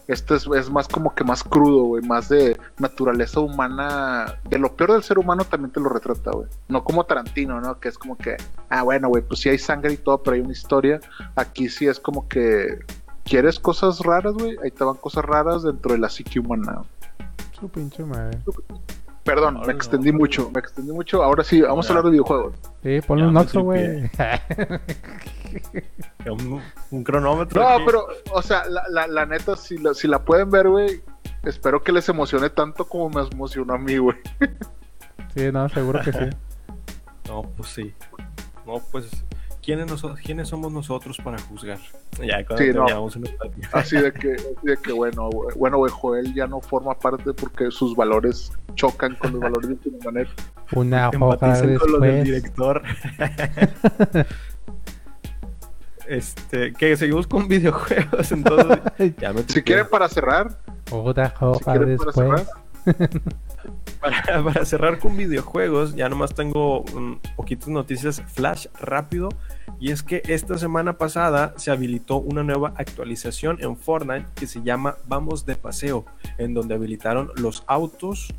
Este 0.08 0.36
es, 0.36 0.46
es 0.46 0.70
más 0.70 0.86
como 0.86 1.14
que 1.14 1.24
más 1.24 1.42
crudo, 1.42 1.82
güey, 1.82 2.02
más 2.04 2.28
de 2.28 2.56
naturaleza 2.78 3.40
humana. 3.40 4.38
De 4.48 4.58
lo 4.58 4.74
peor 4.76 4.92
del 4.92 5.02
ser 5.02 5.18
humano 5.18 5.44
también 5.44 5.72
te 5.72 5.80
lo 5.80 5.88
retrata, 5.88 6.30
güey. 6.30 6.48
No 6.68 6.84
como 6.84 7.04
Tarantino, 7.04 7.60
¿no? 7.60 7.80
Que 7.80 7.88
es 7.88 7.98
como 7.98 8.16
que, 8.16 8.36
ah, 8.68 8.82
bueno, 8.82 9.08
güey, 9.08 9.22
pues 9.22 9.40
sí 9.40 9.48
hay 9.48 9.58
sangre 9.58 9.94
y 9.94 9.96
todo, 9.96 10.22
pero 10.22 10.36
hay 10.36 10.42
una 10.42 10.52
historia. 10.52 11.00
Aquí 11.34 11.68
sí 11.68 11.86
es 11.88 11.98
como 11.98 12.28
que, 12.28 12.78
¿quieres 13.24 13.58
cosas 13.58 14.00
raras, 14.00 14.34
güey? 14.34 14.56
Ahí 14.62 14.70
te 14.70 14.84
van 14.84 14.96
cosas 14.96 15.24
raras 15.24 15.64
dentro 15.64 15.92
de 15.92 15.98
la 15.98 16.08
psique 16.08 16.38
humana. 16.38 16.82
Su 17.58 17.68
pinche 17.68 18.04
madre. 18.04 18.38
Perdón, 19.26 19.60
me 19.60 19.66
no. 19.66 19.72
extendí 19.72 20.12
mucho, 20.12 20.50
me 20.54 20.60
extendí 20.60 20.92
mucho. 20.92 21.22
Ahora 21.22 21.42
sí, 21.42 21.60
vamos 21.60 21.86
a 21.86 21.88
hablar 21.90 22.04
de 22.04 22.10
videojuegos. 22.12 22.54
Sí, 22.82 23.00
ponle 23.06 23.24
Ya 23.24 23.28
un 23.28 23.36
oxo, 23.36 23.60
güey. 23.62 24.10
Un, 26.26 26.60
un 26.90 27.04
cronómetro. 27.04 27.62
No, 27.62 27.68
aquí. 27.68 27.82
pero, 27.86 28.06
o 28.32 28.42
sea, 28.42 28.64
la, 28.68 28.82
la, 28.90 29.06
la 29.06 29.26
neta, 29.26 29.56
si 29.56 29.78
la, 29.78 29.94
si 29.94 30.06
la 30.06 30.24
pueden 30.24 30.50
ver, 30.50 30.68
güey, 30.68 31.00
espero 31.44 31.82
que 31.82 31.92
les 31.92 32.08
emocione 32.08 32.50
tanto 32.50 32.86
como 32.86 33.08
me 33.08 33.26
emocionó 33.26 33.74
a 33.74 33.78
mí, 33.78 33.96
güey. 33.96 34.16
sí, 35.34 35.50
no, 35.52 35.68
seguro 35.68 36.00
que 36.02 36.12
sí. 36.12 36.18
No, 37.28 37.42
pues 37.42 37.68
sí. 37.70 37.92
No, 38.66 38.80
pues. 38.92 39.08
¿Quiénes, 39.66 39.86
noso- 39.90 40.14
¿Quiénes 40.24 40.46
somos 40.48 40.70
nosotros 40.72 41.18
para 41.24 41.38
juzgar? 41.38 41.78
Ya, 42.24 42.46
cuando 42.46 42.56
Sí, 42.58 42.66
no. 42.68 42.72
terminamos 42.84 43.16
una 43.16 43.30
plática. 43.32 43.68
Así 43.72 43.96
de 43.96 44.12
que, 44.12 44.32
así 44.34 44.46
de 44.62 44.76
que 44.76 44.92
bueno, 44.92 45.28
bueno, 45.56 45.80
Joel 45.90 46.32
ya 46.34 46.46
no 46.46 46.60
forma 46.60 46.94
parte 46.96 47.34
porque 47.34 47.72
sus 47.72 47.96
valores 47.96 48.52
chocan 48.76 49.16
con 49.16 49.32
los 49.32 49.40
valores 49.40 49.68
de 49.70 49.76
Cinemanet. 49.82 50.28
Una 50.72 51.08
hoja 51.08 51.16
Empaticen 51.16 51.78
con 51.78 51.92
los 51.92 52.00
del 52.00 52.24
después. 52.24 52.24
director. 52.24 52.82
este, 56.08 56.72
que 56.72 56.96
seguimos 56.96 57.26
con 57.26 57.48
videojuegos, 57.48 58.30
entonces. 58.32 58.78
Ya 59.18 59.32
me 59.32 59.42
Si 59.48 59.62
quieren 59.62 59.88
para 59.90 60.08
cerrar, 60.08 60.58
Otra 60.92 61.30
si 61.36 61.44
hoja 61.44 61.72
quieren 61.72 61.96
para 61.98 62.12
después. 62.12 62.46
cerrar, 62.94 63.20
Para, 64.00 64.64
cerrar 64.64 64.98
con 64.98 65.16
videojuegos, 65.16 65.94
ya 65.94 66.08
nomás 66.08 66.34
tengo 66.34 66.80
un 66.94 67.20
poquitas 67.34 67.68
noticias 67.68 68.22
flash 68.34 68.66
rápido. 68.80 69.28
Y 69.78 69.90
es 69.90 70.02
que 70.02 70.22
esta 70.28 70.56
semana 70.56 70.96
pasada 70.96 71.52
se 71.56 71.70
habilitó 71.70 72.16
una 72.16 72.42
nueva 72.42 72.72
actualización 72.76 73.58
en 73.60 73.76
Fortnite 73.76 74.26
que 74.34 74.46
se 74.46 74.62
llama 74.62 74.96
Vamos 75.06 75.44
de 75.44 75.56
Paseo, 75.56 76.06
en 76.38 76.54
donde 76.54 76.74
habilitaron 76.74 77.30
los 77.36 77.62
autos, 77.66 78.32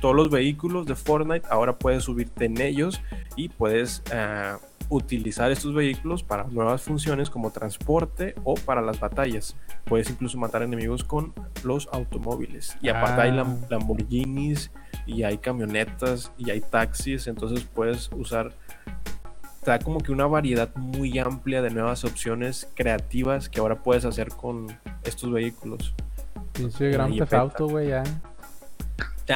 todos 0.00 0.14
los 0.14 0.30
vehículos 0.30 0.86
de 0.86 0.94
Fortnite. 0.94 1.46
Ahora 1.50 1.78
puedes 1.78 2.04
subirte 2.04 2.44
en 2.44 2.60
ellos 2.60 3.00
y 3.34 3.48
puedes 3.48 4.02
eh, 4.12 4.54
utilizar 4.88 5.50
estos 5.50 5.74
vehículos 5.74 6.22
para 6.22 6.44
nuevas 6.44 6.82
funciones 6.82 7.30
como 7.30 7.50
transporte 7.50 8.34
o 8.44 8.54
para 8.54 8.80
las 8.82 9.00
batallas. 9.00 9.56
Puedes 9.84 10.08
incluso 10.10 10.38
matar 10.38 10.62
enemigos 10.62 11.02
con 11.04 11.32
los 11.64 11.88
automóviles. 11.92 12.76
Y 12.80 12.88
aparte 12.88 13.22
hay 13.22 13.30
Ah. 13.30 13.34
Lam- 13.44 13.66
Lamborghinis 13.68 14.70
y 15.06 15.22
hay 15.24 15.38
camionetas 15.38 16.32
y 16.38 16.50
hay 16.50 16.60
taxis, 16.60 17.26
entonces 17.26 17.64
puedes 17.74 18.10
usar 18.12 18.52
te 19.64 19.72
da 19.72 19.80
como 19.80 19.98
que 19.98 20.12
una 20.12 20.28
variedad 20.28 20.72
muy 20.76 21.18
amplia 21.18 21.60
de 21.60 21.70
nuevas 21.70 22.04
opciones 22.04 22.68
creativas 22.74 23.48
que 23.48 23.58
ahora 23.58 23.82
puedes 23.82 24.04
hacer 24.04 24.28
con 24.28 24.68
estos 25.02 25.32
vehículos. 25.32 25.92
Pinche 26.52 26.90
gran 26.90 27.10
Ahí 27.10 27.18
Theft. 27.18 27.32
Auto, 27.34 27.66
güey, 27.68 27.88
ya. 27.88 28.04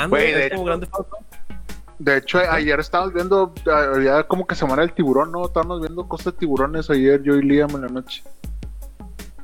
Güey, 0.09 0.33
de 0.33 0.47
¿Es 0.47 0.53
como 0.53 0.63
hecho- 0.63 0.65
Grand 0.67 0.83
Theft 0.85 0.95
Auto? 0.95 1.17
De 2.01 2.17
hecho, 2.17 2.39
ayer 2.39 2.81
estábamos 2.81 3.13
viendo, 3.15 3.53
ya 4.03 4.23
como 4.25 4.47
que 4.47 4.55
semana 4.55 4.83
del 4.83 4.93
tiburón, 4.95 5.31
¿no? 5.31 5.45
Estábamos 5.45 5.81
viendo 5.81 6.09
cosas 6.09 6.33
de 6.33 6.39
tiburones 6.41 6.89
ayer, 6.91 7.23
yo 7.23 7.37
y 7.37 7.43
Liam 7.43 7.71
en 7.77 7.83
la 7.83 7.89
noche. 7.89 8.23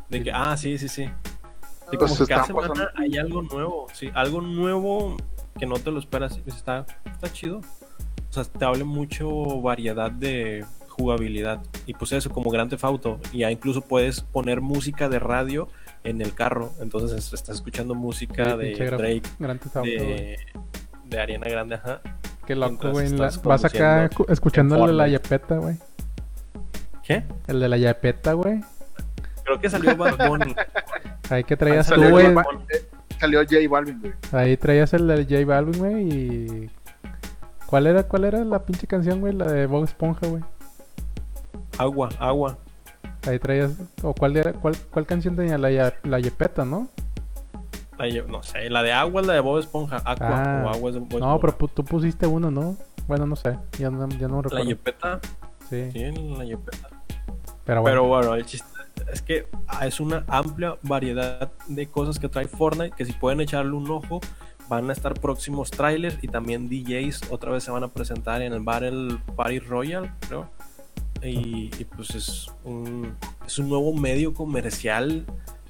De 0.08 0.22
que, 0.22 0.32
ah, 0.32 0.56
sí, 0.56 0.78
sí, 0.78 0.88
sí. 0.88 1.08
Pues 1.86 1.98
como 1.98 2.16
que 2.16 2.26
cada 2.26 2.44
semana 2.44 2.68
pasando- 2.68 2.90
hay 2.96 3.18
algo 3.18 3.42
nuevo, 3.42 3.86
sí, 3.92 4.10
algo 4.14 4.40
nuevo 4.40 5.16
que 5.58 5.66
no 5.66 5.78
te 5.78 5.90
lo 5.90 5.98
esperas, 6.00 6.36
y 6.36 6.40
pues 6.40 6.56
está, 6.56 6.84
está 7.04 7.32
chido. 7.32 7.58
O 7.58 8.32
sea, 8.32 8.44
te 8.44 8.64
habla 8.64 8.84
mucho 8.84 9.60
variedad 9.60 10.10
de 10.10 10.64
jugabilidad. 10.88 11.62
Y 11.86 11.92
pues 11.94 12.12
eso, 12.12 12.30
como 12.30 12.50
Grand 12.50 12.70
Theft 12.70 12.84
Auto. 12.84 13.20
Y 13.32 13.38
ya 13.38 13.50
incluso 13.50 13.82
puedes 13.82 14.20
poner 14.22 14.60
música 14.62 15.08
de 15.08 15.18
radio 15.18 15.68
en 16.04 16.20
el 16.22 16.34
carro. 16.34 16.72
Entonces 16.80 17.16
es- 17.18 17.32
estás 17.32 17.56
escuchando 17.56 17.94
música 17.94 18.52
Sí, 18.52 18.56
de 18.56 18.74
Drake, 18.90 19.22
Gran 19.38 19.58
Theft 19.58 19.76
Auto, 19.76 19.88
güey. 19.90 19.98
de, 19.98 20.38
de 21.08 21.20
Ariana 21.20 21.48
Grande, 21.48 21.74
ajá. 21.76 22.00
Qué 22.46 22.54
loco, 22.54 22.90
güey. 22.90 23.14
Vas 23.16 23.64
acá 23.64 24.08
escuchando 24.28 24.76
el 24.76 24.86
de 24.88 24.92
la 24.92 25.08
yapeta, 25.08 25.56
güey. 25.56 25.76
¿Qué? 27.02 27.24
El 27.46 27.60
de 27.60 27.68
la 27.68 27.76
yapeta, 27.76 28.32
güey. 28.34 28.60
Creo 29.44 29.60
que 29.60 29.70
salió 29.70 29.96
Bad 29.96 30.28
Bunny. 30.28 30.54
Ahí 31.30 31.44
que 31.44 31.56
traías 31.56 31.86
tú, 31.88 31.94
Salió 31.94 32.10
güey. 32.10 32.34
Salió 33.20 33.40
J 33.40 33.56
Balvin, 33.68 34.00
güey. 34.00 34.12
Ahí 34.32 34.56
traías 34.56 34.92
el 34.92 35.06
de 35.06 35.24
J 35.24 35.44
Balvin, 35.44 35.78
güey. 35.78 36.08
Y. 36.08 36.70
¿Cuál 37.66 37.86
era, 37.86 38.04
¿Cuál 38.04 38.24
era 38.24 38.44
la 38.44 38.64
pinche 38.64 38.86
canción, 38.86 39.20
güey? 39.20 39.32
La 39.32 39.50
de 39.50 39.66
Bob 39.66 39.84
Esponja, 39.84 40.26
güey. 40.26 40.42
Agua, 41.78 42.08
agua. 42.18 42.58
Ahí 43.26 43.38
traías. 43.38 43.72
¿O 44.02 44.14
cuál 44.14 44.36
era? 44.36 44.52
¿Cuál, 44.52 44.76
cuál 44.90 45.06
canción 45.06 45.34
tenía? 45.36 45.58
La, 45.58 45.94
la 46.04 46.18
yapeta, 46.20 46.64
¿no? 46.64 46.88
La 47.98 48.06
lle- 48.06 48.26
no 48.26 48.42
sé, 48.42 48.68
la 48.70 48.82
de 48.82 48.92
agua 48.92 49.20
es 49.22 49.26
la 49.26 49.32
de 49.34 49.40
Bob 49.40 49.58
Esponja. 49.58 49.96
Aqua 50.04 50.60
Ah, 50.60 50.64
o 50.66 50.68
agua 50.70 50.88
es 50.90 50.94
de 50.94 51.00
Bob 51.00 51.18
No, 51.20 51.40
pero 51.40 51.52
tú 51.68 51.84
pusiste 51.84 52.26
uno, 52.26 52.50
¿no? 52.50 52.76
Bueno, 53.08 53.26
no 53.26 53.36
sé. 53.36 53.58
Ya 53.78 53.90
no, 53.90 54.06
ya 54.08 54.28
no 54.28 54.36
La 54.36 54.42
recuerdo. 54.42 54.64
yepeta. 54.64 55.20
Sí. 55.70 55.90
Sí, 55.92 56.04
la 56.36 56.44
yepeta. 56.44 56.88
Pero 57.64 57.80
bueno. 57.82 58.00
Pero 58.02 58.08
bueno, 58.08 58.34
el 58.34 58.44
chiste 58.46 58.68
es 59.12 59.22
que 59.22 59.46
ah, 59.68 59.86
es 59.86 60.00
una 60.00 60.24
amplia 60.28 60.76
variedad 60.82 61.50
de 61.68 61.86
cosas 61.88 62.18
que 62.18 62.28
trae 62.28 62.46
Fortnite 62.46 62.94
que 62.96 63.04
si 63.04 63.12
pueden 63.12 63.40
echarle 63.40 63.72
un 63.72 63.90
ojo 63.90 64.20
van 64.68 64.88
a 64.90 64.92
estar 64.92 65.14
próximos 65.14 65.70
trailers 65.70 66.18
y 66.22 66.28
también 66.28 66.68
DJs 66.68 67.30
otra 67.30 67.52
vez 67.52 67.62
se 67.64 67.70
van 67.70 67.84
a 67.84 67.88
presentar 67.88 68.42
en 68.42 68.52
el 68.52 68.60
Battle 68.60 69.18
Party 69.36 69.60
Royal, 69.60 70.12
creo. 70.28 70.48
Y, 71.22 71.70
y, 71.78 71.84
pues 71.84 72.14
es 72.14 72.50
un, 72.64 73.14
es 73.46 73.58
un 73.58 73.68
nuevo 73.68 73.94
medio 73.94 74.34
comercial 74.34 75.24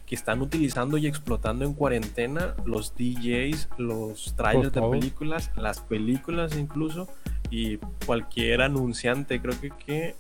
que 0.06 0.14
están 0.14 0.40
utilizando 0.40 0.96
y 0.96 1.06
explotando 1.06 1.64
en 1.64 1.74
cuarentena 1.74 2.54
los 2.64 2.94
DJs, 2.94 3.68
los 3.76 4.34
trailers 4.36 4.72
de 4.72 4.80
películas, 4.80 5.50
las 5.56 5.80
películas 5.80 6.56
incluso 6.56 7.08
y 7.50 7.78
cualquier 8.06 8.62
anunciante, 8.62 9.40
creo 9.40 9.60
que, 9.60 9.70
que 9.70 10.14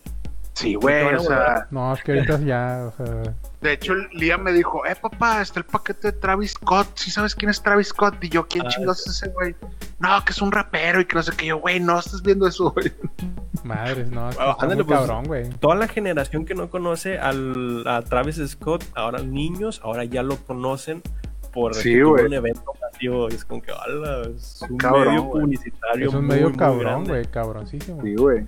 Sí, 0.56 0.74
güey, 0.74 1.14
o 1.14 1.20
sea, 1.20 1.66
No, 1.70 1.92
es 1.92 2.02
que 2.02 2.12
ahorita 2.12 2.38
ya, 2.40 2.88
o 2.90 2.96
sea. 2.96 3.34
de 3.60 3.72
hecho 3.74 3.94
Liam 4.12 4.42
me 4.42 4.52
dijo, 4.54 4.86
eh 4.86 4.96
papá, 4.96 5.42
está 5.42 5.60
el 5.60 5.66
paquete 5.66 6.12
de 6.12 6.18
Travis 6.18 6.52
Scott, 6.52 6.88
¿sí 6.94 7.10
sabes 7.10 7.34
quién 7.34 7.50
es 7.50 7.62
Travis 7.62 7.88
Scott? 7.88 8.16
Y 8.24 8.30
yo, 8.30 8.46
¿quién 8.48 8.64
Ah, 8.64 8.68
chingados 8.70 9.06
es 9.06 9.16
ese 9.22 9.28
güey? 9.34 9.54
No, 9.98 10.24
que 10.24 10.32
es 10.32 10.40
un 10.40 10.50
rapero 10.50 10.98
y 11.00 11.04
que 11.04 11.14
no 11.14 11.22
sé 11.22 11.32
qué, 11.36 11.46
yo, 11.48 11.58
güey, 11.58 11.78
no 11.78 11.98
estás 11.98 12.22
viendo 12.22 12.46
eso, 12.48 12.70
güey. 12.70 12.90
Madres, 13.64 14.10
no, 14.10 14.30
es 14.30 14.36
que 14.36 14.42
ándale, 14.60 14.82
pues. 14.84 14.98
cabrón, 14.98 15.24
güey. 15.26 15.50
toda 15.60 15.74
la 15.74 15.88
generación 15.88 16.46
que 16.46 16.54
no 16.54 16.70
conoce 16.70 17.18
al, 17.18 17.86
a 17.86 18.00
Travis 18.00 18.40
Scott, 18.46 18.82
ahora 18.94 19.18
niños, 19.22 19.80
ahora 19.84 20.04
ya 20.04 20.22
lo 20.22 20.36
conocen 20.38 21.02
por 21.52 21.74
Sí, 21.74 22.00
un 22.02 22.32
evento 22.34 22.72
masivo. 22.80 23.28
Es 23.28 23.44
como 23.44 23.62
que, 23.62 23.72
"Ala, 23.72 24.28
es 24.36 24.62
un 24.68 24.76
Cabrón, 24.76 25.06
medio 25.08 25.22
güey. 25.22 25.42
publicitario. 25.42 26.08
Es 26.08 26.14
un 26.14 26.26
muy, 26.26 26.36
medio 26.36 26.52
cabrón, 26.54 26.80
grande". 26.80 27.10
güey, 27.10 27.24
cabroncísimo. 27.26 28.02
Sí, 28.02 28.14
güey. 28.14 28.46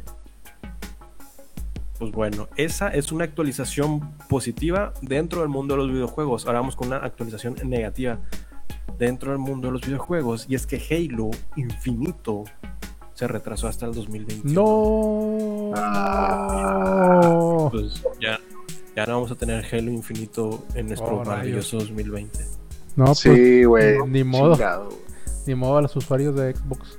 Pues 1.99 2.13
bueno, 2.13 2.49
esa 2.57 2.89
es 2.89 3.11
una 3.13 3.25
actualización 3.25 4.13
positiva 4.29 4.93
dentro 5.03 5.41
del 5.41 5.49
mundo 5.49 5.75
de 5.75 5.79
los 5.83 5.91
videojuegos. 5.93 6.47
Ahora 6.47 6.61
vamos 6.61 6.77
con 6.77 6.89
una 6.89 6.99
actualización 6.99 7.57
negativa 7.65 8.21
dentro 8.99 9.33
del 9.33 9.41
mundo 9.41 9.67
de 9.69 9.73
los 9.73 9.83
videojuegos. 9.83 10.47
Y 10.49 10.55
es 10.55 10.67
que 10.67 10.77
Halo 10.91 11.31
Infinito 11.57 12.45
se 13.15 13.27
retrasó 13.27 13.67
hasta 13.67 13.87
el 13.87 13.95
2021. 13.95 14.53
No. 14.55 15.73
Ah. 15.75 17.69
Pues 17.73 18.03
ya, 18.21 18.39
ya 18.95 19.07
no 19.07 19.15
vamos 19.15 19.31
a 19.33 19.35
tener 19.35 19.65
Halo 19.75 19.91
Infinito 19.91 20.65
en 20.75 20.87
nuestro 20.87 21.19
Oh, 21.21 21.25
maravilloso 21.25 21.79
2020. 21.79 22.39
No, 22.97 23.07
pues 23.07 23.19
Sí, 23.19 23.65
güey. 23.65 23.97
ni 24.07 24.23
modo. 24.25 24.55
chingado, 24.55 24.89
ni 25.47 25.55
modo 25.55 25.79
a 25.79 25.83
los 25.83 25.95
usuarios 25.97 26.35
de 26.37 26.55
Xbox. 26.55 26.99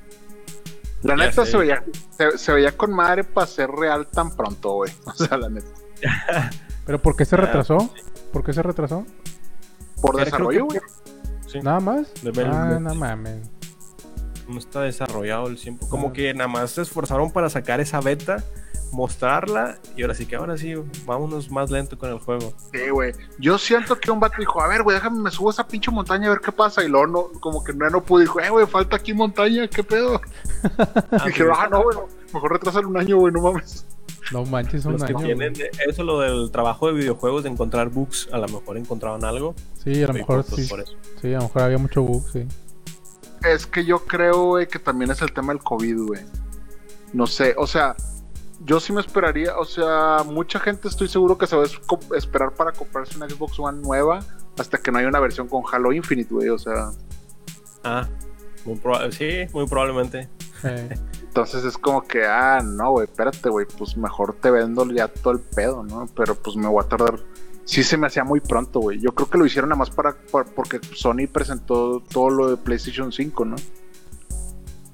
La 1.04 1.16
Ya 1.16 1.26
neta 1.26 1.46
se 1.46 1.58
veía, 1.58 1.84
se, 2.18 2.38
se 2.38 2.52
veía 2.54 2.76
con 2.76 2.92
madre 2.94 3.24
para 3.24 3.48
ser 3.48 3.70
real 3.72 4.08
tan 4.08 4.36
pronto, 4.36 4.74
güey. 4.74 4.92
O 5.06 5.14
sea, 5.14 5.38
la 5.38 5.50
neta. 5.50 5.68
¿Pero 6.86 7.02
por 7.02 7.16
qué 7.16 7.26
se 7.26 7.38
retrasó? 7.38 7.90
¿Por 8.34 8.44
qué 8.44 8.52
se 8.54 8.62
retrasó? 8.64 9.06
Por 10.02 10.18
desarrollo, 10.18 10.66
güey. 10.66 10.80
que- 10.80 10.86
Sí, 11.50 11.60
¿Nada 11.62 11.80
más? 11.80 12.08
Ah, 12.46 12.78
no 12.80 12.94
mames. 12.96 13.50
no 14.48 14.60
está 14.60 14.82
desarrollado 14.82 15.48
el 15.48 15.60
tiempo. 15.60 15.88
Como 15.90 16.10
Ah. 16.10 16.14
que 16.14 16.34
nada 16.34 16.48
más 16.48 16.72
se 16.72 16.82
esforzaron 16.84 17.32
para 17.32 17.50
sacar 17.50 17.80
esa 17.80 18.02
beta, 18.02 18.44
mostrarla 18.92 19.78
y 19.96 20.02
ahora 20.02 20.14
sí 20.14 20.26
que 20.26 20.36
ahora 20.36 20.58
sí, 20.58 20.76
vámonos 21.06 21.50
más 21.52 21.72
lento 21.72 21.98
con 21.98 22.10
el 22.10 22.20
juego. 22.20 22.54
Sí, 22.72 22.90
güey. 22.90 23.14
Yo 23.40 23.58
siento 23.58 24.00
que 24.00 24.12
un 24.12 24.20
vato 24.20 24.36
dijo, 24.40 24.62
a 24.62 24.68
ver, 24.68 24.84
güey, 24.84 24.96
déjame, 24.96 25.20
me 25.20 25.32
subo 25.32 25.50
a 25.50 25.52
esa 25.52 25.68
pinche 25.68 25.92
montaña 25.92 26.28
a 26.28 26.32
ver 26.32 26.40
qué 26.40 26.52
pasa. 26.52 26.84
Y 26.84 26.88
luego 26.88 27.08
no, 27.08 27.40
como 27.40 27.64
que 27.64 27.74
no, 27.74 27.90
no 27.90 28.04
pudo. 28.04 28.22
Dijo, 28.22 28.40
eh, 28.40 28.50
güey, 28.50 28.66
falta 28.66 28.96
aquí 28.96 29.14
montaña, 29.14 29.68
¿qué 29.68 29.84
pedo? 29.84 30.22
Ah, 31.12 31.26
dije, 31.26 31.44
ah, 31.56 31.68
no, 31.72 31.84
güey, 31.84 31.98
mejor 32.34 32.52
retrasar 32.52 32.86
un 32.86 32.98
año, 32.98 33.18
güey, 33.18 33.34
no 33.34 33.42
mames. 33.42 33.86
No 34.32 34.46
manches, 34.46 34.86
un 34.86 34.94
los 34.94 35.04
que 35.04 35.14
tienen 35.14 35.54
eso 35.88 36.04
lo 36.04 36.20
del 36.20 36.52
trabajo 36.52 36.88
de 36.88 36.94
videojuegos 36.94 37.44
de 37.44 37.50
encontrar 37.50 37.90
bugs, 37.90 38.30
a 38.32 38.38
lo 38.38 38.48
mejor 38.48 38.78
encontraban 38.78 39.24
algo. 39.24 39.56
Sí, 39.84 40.04
a 40.04 40.08
lo 40.08 40.14
y 40.14 40.20
mejor 40.20 40.46
pues, 40.46 40.64
sí. 40.64 40.70
por 40.70 40.82
eso. 40.82 40.94
Sí, 41.22 41.34
a 41.34 41.38
lo 41.38 41.44
mejor 41.44 41.62
había 41.64 41.78
mucho 41.78 42.04
bug, 42.04 42.24
sí. 42.32 42.46
Es 43.44 43.66
que 43.66 43.86
yo 43.86 44.00
creo, 44.00 44.46
güey, 44.46 44.68
que 44.68 44.80
también 44.80 45.12
es 45.12 45.22
el 45.22 45.32
tema 45.32 45.54
del 45.54 45.64
COVID, 45.64 45.98
güey. 46.00 46.22
No 47.14 47.26
sé, 47.26 47.56
o 47.58 47.66
sea, 47.66 47.96
yo 48.66 48.80
sí 48.80 48.92
me 48.94 49.02
esperaría, 49.02 49.58
o 49.58 49.66
sea, 49.66 50.24
mucha 50.26 50.60
gente 50.60 50.88
estoy 50.88 51.08
seguro 51.08 51.38
que 51.38 51.48
se 51.48 51.56
va 51.56 51.64
a 51.64 52.18
esperar 52.18 52.54
para 52.54 52.72
comprarse 52.72 53.16
una 53.18 53.30
Xbox 53.30 53.60
One 53.60 53.82
nueva 53.82 54.20
hasta 54.58 54.78
que 54.78 54.92
no 54.92 54.98
haya 54.98 55.08
una 55.08 55.20
versión 55.20 55.48
con 55.48 55.64
Halo 55.72 55.92
Infinite, 55.94 56.34
güey, 56.34 56.50
o 56.50 56.58
sea, 56.58 56.92
Ah, 57.84 58.08
muy 58.66 58.80
sí, 59.12 59.48
muy 59.54 59.66
probablemente. 59.68 60.28
Entonces 61.24 61.64
es 61.64 61.78
como 61.78 62.02
que, 62.04 62.26
ah, 62.26 62.62
no, 62.64 62.92
güey, 62.92 63.06
espérate, 63.06 63.50
güey, 63.50 63.66
pues 63.78 63.96
mejor 63.96 64.34
te 64.34 64.52
vendo 64.52 64.86
ya 64.92 65.08
todo 65.08 65.34
el 65.34 65.40
pedo, 65.40 65.84
¿no? 65.84 66.08
Pero 66.16 66.36
pues 66.36 66.56
me 66.58 66.68
voy 66.68 66.84
a 66.84 66.88
tardar. 66.88 67.20
Sí 67.64 67.84
se 67.84 67.98
me 67.98 68.08
hacía 68.08 68.24
muy 68.24 68.40
pronto, 68.42 68.80
güey. 68.80 69.00
Yo 69.00 69.14
creo 69.14 69.30
que 69.30 69.38
lo 69.38 69.46
hicieron 69.46 69.70
nada 69.70 69.78
más 69.78 69.92
para, 69.92 70.16
para- 70.32 70.50
porque 70.50 70.80
Sony 70.94 71.28
presentó 71.32 72.02
todo 72.02 72.30
lo 72.32 72.50
de 72.50 72.58
PlayStation 72.58 73.12
5, 73.12 73.46
¿no? 73.46 73.56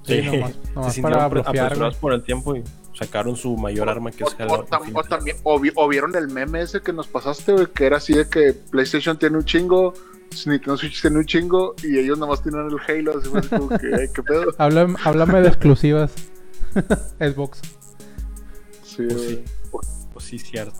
Sí, 0.03 0.21
nomás- 0.21 0.53
se 0.53 0.73
nomás 0.73 0.93
sintieron 0.93 1.11
para 1.19 1.27
bloquear, 1.29 1.95
por 1.99 2.13
el 2.13 2.21
tiempo 2.23 2.55
y 2.55 2.63
sacaron 2.97 3.35
su 3.35 3.55
mayor 3.57 3.89
arma 3.89 4.09
que 4.11 4.23
O, 4.23 4.27
es 4.27 4.35
Halo 4.39 4.53
o 4.93 5.03
también, 5.03 5.37
o, 5.43 5.59
vi- 5.59 5.71
o 5.75 5.87
vieron 5.87 6.15
el 6.15 6.29
meme 6.29 6.61
ese 6.61 6.81
que 6.81 6.93
nos 6.93 7.07
pasaste, 7.07 7.51
güey, 7.53 7.67
que 7.67 7.85
era 7.85 7.97
así 7.97 8.13
de 8.13 8.27
que 8.29 8.53
PlayStation 8.53 9.17
tiene 9.19 9.37
un 9.37 9.43
chingo, 9.45 9.93
Nintendo 10.45 10.77
Switch 10.77 11.01
tiene 11.01 11.17
un 11.17 11.25
chingo, 11.25 11.75
y 11.83 11.97
ellos 11.99 12.17
nomás 12.17 12.41
tienen 12.41 12.67
el 12.67 12.77
Halo, 12.87 13.17
así 13.19 13.29
fue 13.29 13.39
así 13.39 13.49
como 13.49 13.69
que, 13.69 13.87
"Ay, 13.93 14.07
¿qué 14.13 14.23
pedo? 14.23 14.45
Háblame, 14.57 14.95
háblame 15.03 15.41
de 15.41 15.47
exclusivas. 15.49 16.11
Xbox. 17.19 17.61
Sí, 18.83 19.03
Pues 19.07 19.21
sí, 19.21 19.43
pues 20.13 20.25
sí, 20.25 20.39
cierto. 20.39 20.79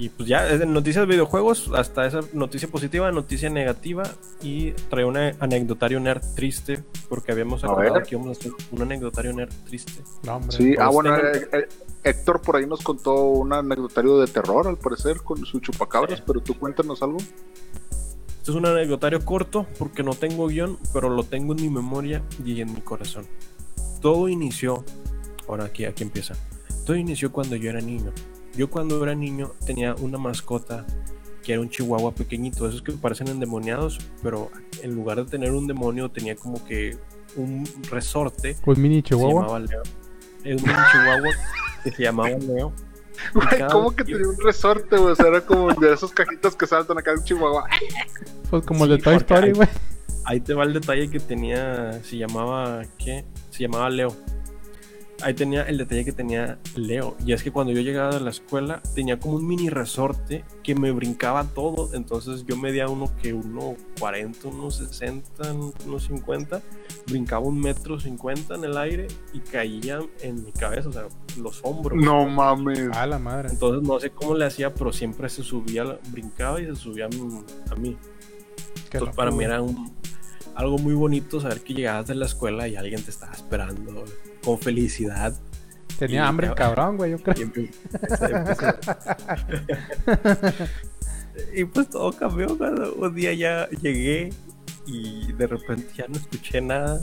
Y 0.00 0.10
pues 0.10 0.28
ya, 0.28 0.46
noticias 0.64 1.02
de 1.08 1.12
videojuegos, 1.12 1.72
hasta 1.74 2.06
esa 2.06 2.20
noticia 2.32 2.68
positiva, 2.68 3.10
noticia 3.10 3.50
negativa. 3.50 4.04
Y 4.40 4.70
trae 4.88 5.04
un 5.04 5.16
anecdotario 5.16 5.98
nerd 5.98 6.22
triste, 6.36 6.84
porque 7.08 7.32
habíamos 7.32 7.64
acordado 7.64 8.00
que 8.04 8.14
íbamos 8.14 8.36
a 8.36 8.40
hacer 8.40 8.52
un 8.70 8.82
anecdotario 8.82 9.32
nerd 9.32 9.52
triste. 9.66 10.04
No, 10.22 10.36
hombre. 10.36 10.56
Sí, 10.56 10.74
ah, 10.78 10.82
Todos 10.82 10.94
bueno, 10.94 11.16
eh, 11.16 11.48
eh, 11.52 11.68
Héctor 12.04 12.40
por 12.42 12.54
ahí 12.56 12.66
nos 12.66 12.80
contó 12.80 13.24
un 13.24 13.52
anecdotario 13.52 14.18
de 14.20 14.28
terror, 14.28 14.68
al 14.68 14.76
parecer, 14.76 15.16
con 15.18 15.44
su 15.44 15.58
chupacabras, 15.58 16.18
Sí. 16.18 16.24
pero 16.24 16.40
tú 16.40 16.56
cuéntanos 16.56 17.02
algo. 17.02 17.18
Este 17.18 18.52
es 18.52 18.56
un 18.56 18.66
anecdotario 18.66 19.24
corto, 19.24 19.66
porque 19.80 20.04
no 20.04 20.12
tengo 20.14 20.46
guion, 20.46 20.78
pero 20.92 21.10
lo 21.10 21.24
tengo 21.24 21.54
en 21.54 21.62
mi 21.62 21.70
memoria 21.70 22.22
y 22.44 22.60
en 22.60 22.72
mi 22.72 22.80
corazón. 22.82 23.26
Todo 24.00 24.28
inició, 24.28 24.84
ahora 25.48 25.64
aquí, 25.64 25.84
aquí 25.86 26.04
empieza. 26.04 26.34
Todo 26.86 26.96
inició 26.96 27.32
cuando 27.32 27.56
yo 27.56 27.68
era 27.68 27.80
niño. 27.80 28.12
Yo 28.58 28.68
cuando 28.68 29.00
era 29.04 29.14
niño 29.14 29.52
tenía 29.64 29.94
una 29.94 30.18
mascota 30.18 30.84
que 31.44 31.52
era 31.52 31.60
un 31.62 31.70
chihuahua 31.70 32.12
pequeñito, 32.12 32.68
esos 32.68 32.82
que 32.82 32.90
parecen 32.90 33.28
endemoniados, 33.28 34.00
pero 34.20 34.50
en 34.82 34.96
lugar 34.96 35.24
de 35.24 35.30
tener 35.30 35.52
un 35.52 35.68
demonio 35.68 36.10
tenía 36.10 36.34
como 36.34 36.64
que 36.64 36.98
un 37.36 37.64
resorte. 37.88 38.56
Un 38.66 38.82
mini 38.82 39.00
que 39.00 39.10
Se 39.10 39.14
chihuahua. 39.14 39.42
llamaba 39.42 39.60
Leo. 39.60 39.82
Era 40.42 40.56
un 40.56 40.62
chihuahua 40.62 41.30
que 41.84 41.92
se 41.92 42.02
llamaba 42.02 42.30
Leo. 42.30 42.72
Güey, 43.34 43.68
¿cómo 43.70 43.90
que 43.96 44.04
tenía 44.04 44.28
un 44.28 44.40
resorte, 44.40 44.96
güey? 44.96 45.12
O 45.12 45.14
sea, 45.14 45.26
era 45.26 45.40
como 45.40 45.72
de 45.74 45.92
esas 45.92 46.10
cajitas 46.12 46.54
que 46.54 46.66
saltan 46.66 46.98
acá 46.98 47.12
en 47.12 47.22
Chihuahua. 47.24 47.64
Pues 48.50 48.64
como 48.64 48.84
el 48.84 48.90
de 48.90 48.98
Toy 48.98 49.16
Story, 49.16 49.52
güey. 49.52 49.68
Ahí 50.24 50.40
te 50.40 50.54
va 50.54 50.64
el 50.64 50.72
detalle 50.72 51.08
que 51.10 51.20
tenía, 51.20 52.00
se 52.02 52.16
llamaba, 52.16 52.82
¿qué? 52.96 53.24
Se 53.50 53.62
llamaba 53.64 53.88
Leo. 53.90 54.14
Ahí 55.20 55.34
tenía 55.34 55.62
el 55.64 55.78
detalle 55.78 56.04
que 56.04 56.12
tenía 56.12 56.58
Leo. 56.76 57.16
Y 57.26 57.32
es 57.32 57.42
que 57.42 57.50
cuando 57.50 57.72
yo 57.72 57.80
llegaba 57.80 58.14
de 58.14 58.20
la 58.20 58.30
escuela 58.30 58.80
tenía 58.94 59.18
como 59.18 59.34
un 59.36 59.46
mini 59.48 59.68
resorte 59.68 60.44
que 60.62 60.76
me 60.76 60.92
brincaba 60.92 61.42
todo. 61.44 61.90
Entonces 61.92 62.44
yo 62.46 62.56
medía 62.56 62.86
uno 62.88 63.10
que 63.20 63.32
uno 63.32 63.74
40, 63.98 64.46
unos 64.48 64.76
60, 64.76 65.52
unos 65.86 66.04
50. 66.04 66.62
Brincaba 67.08 67.44
un 67.46 67.58
metro 67.60 67.98
50 67.98 68.54
en 68.54 68.64
el 68.64 68.76
aire 68.76 69.08
y 69.32 69.40
caía 69.40 69.98
en 70.22 70.44
mi 70.44 70.52
cabeza, 70.52 70.88
o 70.88 70.92
sea, 70.92 71.08
los 71.42 71.60
hombros. 71.64 72.00
No 72.00 72.24
mames. 72.28 72.88
A 72.92 73.04
la 73.06 73.18
madre. 73.18 73.48
Entonces 73.50 73.82
no 73.88 73.98
sé 73.98 74.10
cómo 74.10 74.34
le 74.36 74.44
hacía, 74.44 74.72
pero 74.72 74.92
siempre 74.92 75.28
se 75.28 75.42
subía, 75.42 75.98
brincaba 76.12 76.60
y 76.60 76.66
se 76.66 76.76
subía 76.76 77.06
a 77.06 77.08
mí. 77.08 77.40
a 77.70 77.74
mí. 77.74 77.96
Entonces, 78.92 79.16
para 79.16 79.30
mí 79.32 79.42
era 79.44 79.60
un- 79.62 79.92
algo 80.54 80.78
muy 80.78 80.94
bonito 80.94 81.40
saber 81.40 81.60
que 81.60 81.74
llegabas 81.74 82.06
de 82.06 82.14
la 82.14 82.26
escuela 82.26 82.66
y 82.68 82.76
alguien 82.76 83.02
te 83.02 83.10
estaba 83.10 83.32
esperando 83.32 84.04
con 84.48 84.58
felicidad. 84.58 85.34
Tenía 85.98 86.20
y- 86.20 86.26
hambre 86.26 86.46
el 86.46 86.54
cabrón, 86.54 86.96
güey, 86.96 87.10
yo 87.10 87.18
creo. 87.18 87.34
Y, 87.36 87.44
empe- 87.44 87.70
y 91.54 91.64
pues 91.64 91.88
todo 91.90 92.12
cambió 92.12 92.56
cuando 92.56 92.94
un 92.94 93.14
día 93.14 93.32
ya 93.34 93.68
llegué 93.82 94.30
y 94.86 95.32
de 95.32 95.46
repente 95.46 95.88
ya 95.96 96.06
no 96.08 96.16
escuché 96.16 96.60
nada 96.60 97.00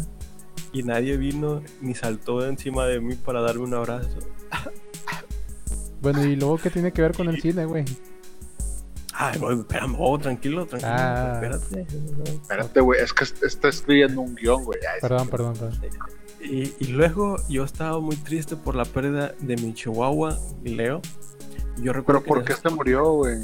y 0.71 0.83
nadie 0.83 1.17
vino 1.17 1.61
ni 1.81 1.93
saltó 1.93 2.45
encima 2.45 2.85
de 2.87 2.99
mí 2.99 3.15
para 3.15 3.41
darme 3.41 3.63
un 3.63 3.73
abrazo. 3.75 4.17
Bueno, 6.01 6.23
y 6.25 6.35
luego, 6.35 6.57
¿qué 6.57 6.69
tiene 6.69 6.91
que 6.91 7.01
ver 7.01 7.13
con 7.15 7.27
el 7.29 7.41
cine, 7.41 7.65
güey? 7.65 7.85
Ay, 9.13 9.39
güey, 9.39 9.59
espérame, 9.59 9.95
oh, 9.97 10.19
tranquilo, 10.19 10.65
tranquilo, 10.65 10.91
Ah. 10.93 11.39
espérate. 11.41 11.87
Espérate, 12.41 12.79
güey, 12.81 13.01
es 13.01 13.13
que 13.13 13.23
est- 13.23 13.43
está 13.43 13.69
escribiendo 13.69 14.21
un 14.21 14.35
guion, 14.35 14.63
güey. 14.65 14.79
Perdón, 15.01 15.29
perdón, 15.29 15.53
perdón. 15.53 15.79
Y, 16.41 16.73
y 16.79 16.87
luego 16.87 17.37
yo 17.49 17.63
estaba 17.63 17.99
muy 17.99 18.15
triste 18.17 18.55
por 18.55 18.75
la 18.75 18.85
pérdida 18.85 19.33
de 19.39 19.55
mi 19.57 19.73
chihuahua, 19.73 20.37
Leo. 20.63 21.01
Yo 21.81 21.91
recuerdo 21.93 22.21
Pero 22.21 22.35
¿por 22.35 22.43
qué 22.45 22.53
se 22.53 22.69
murió, 22.69 23.03
güey? 23.13 23.37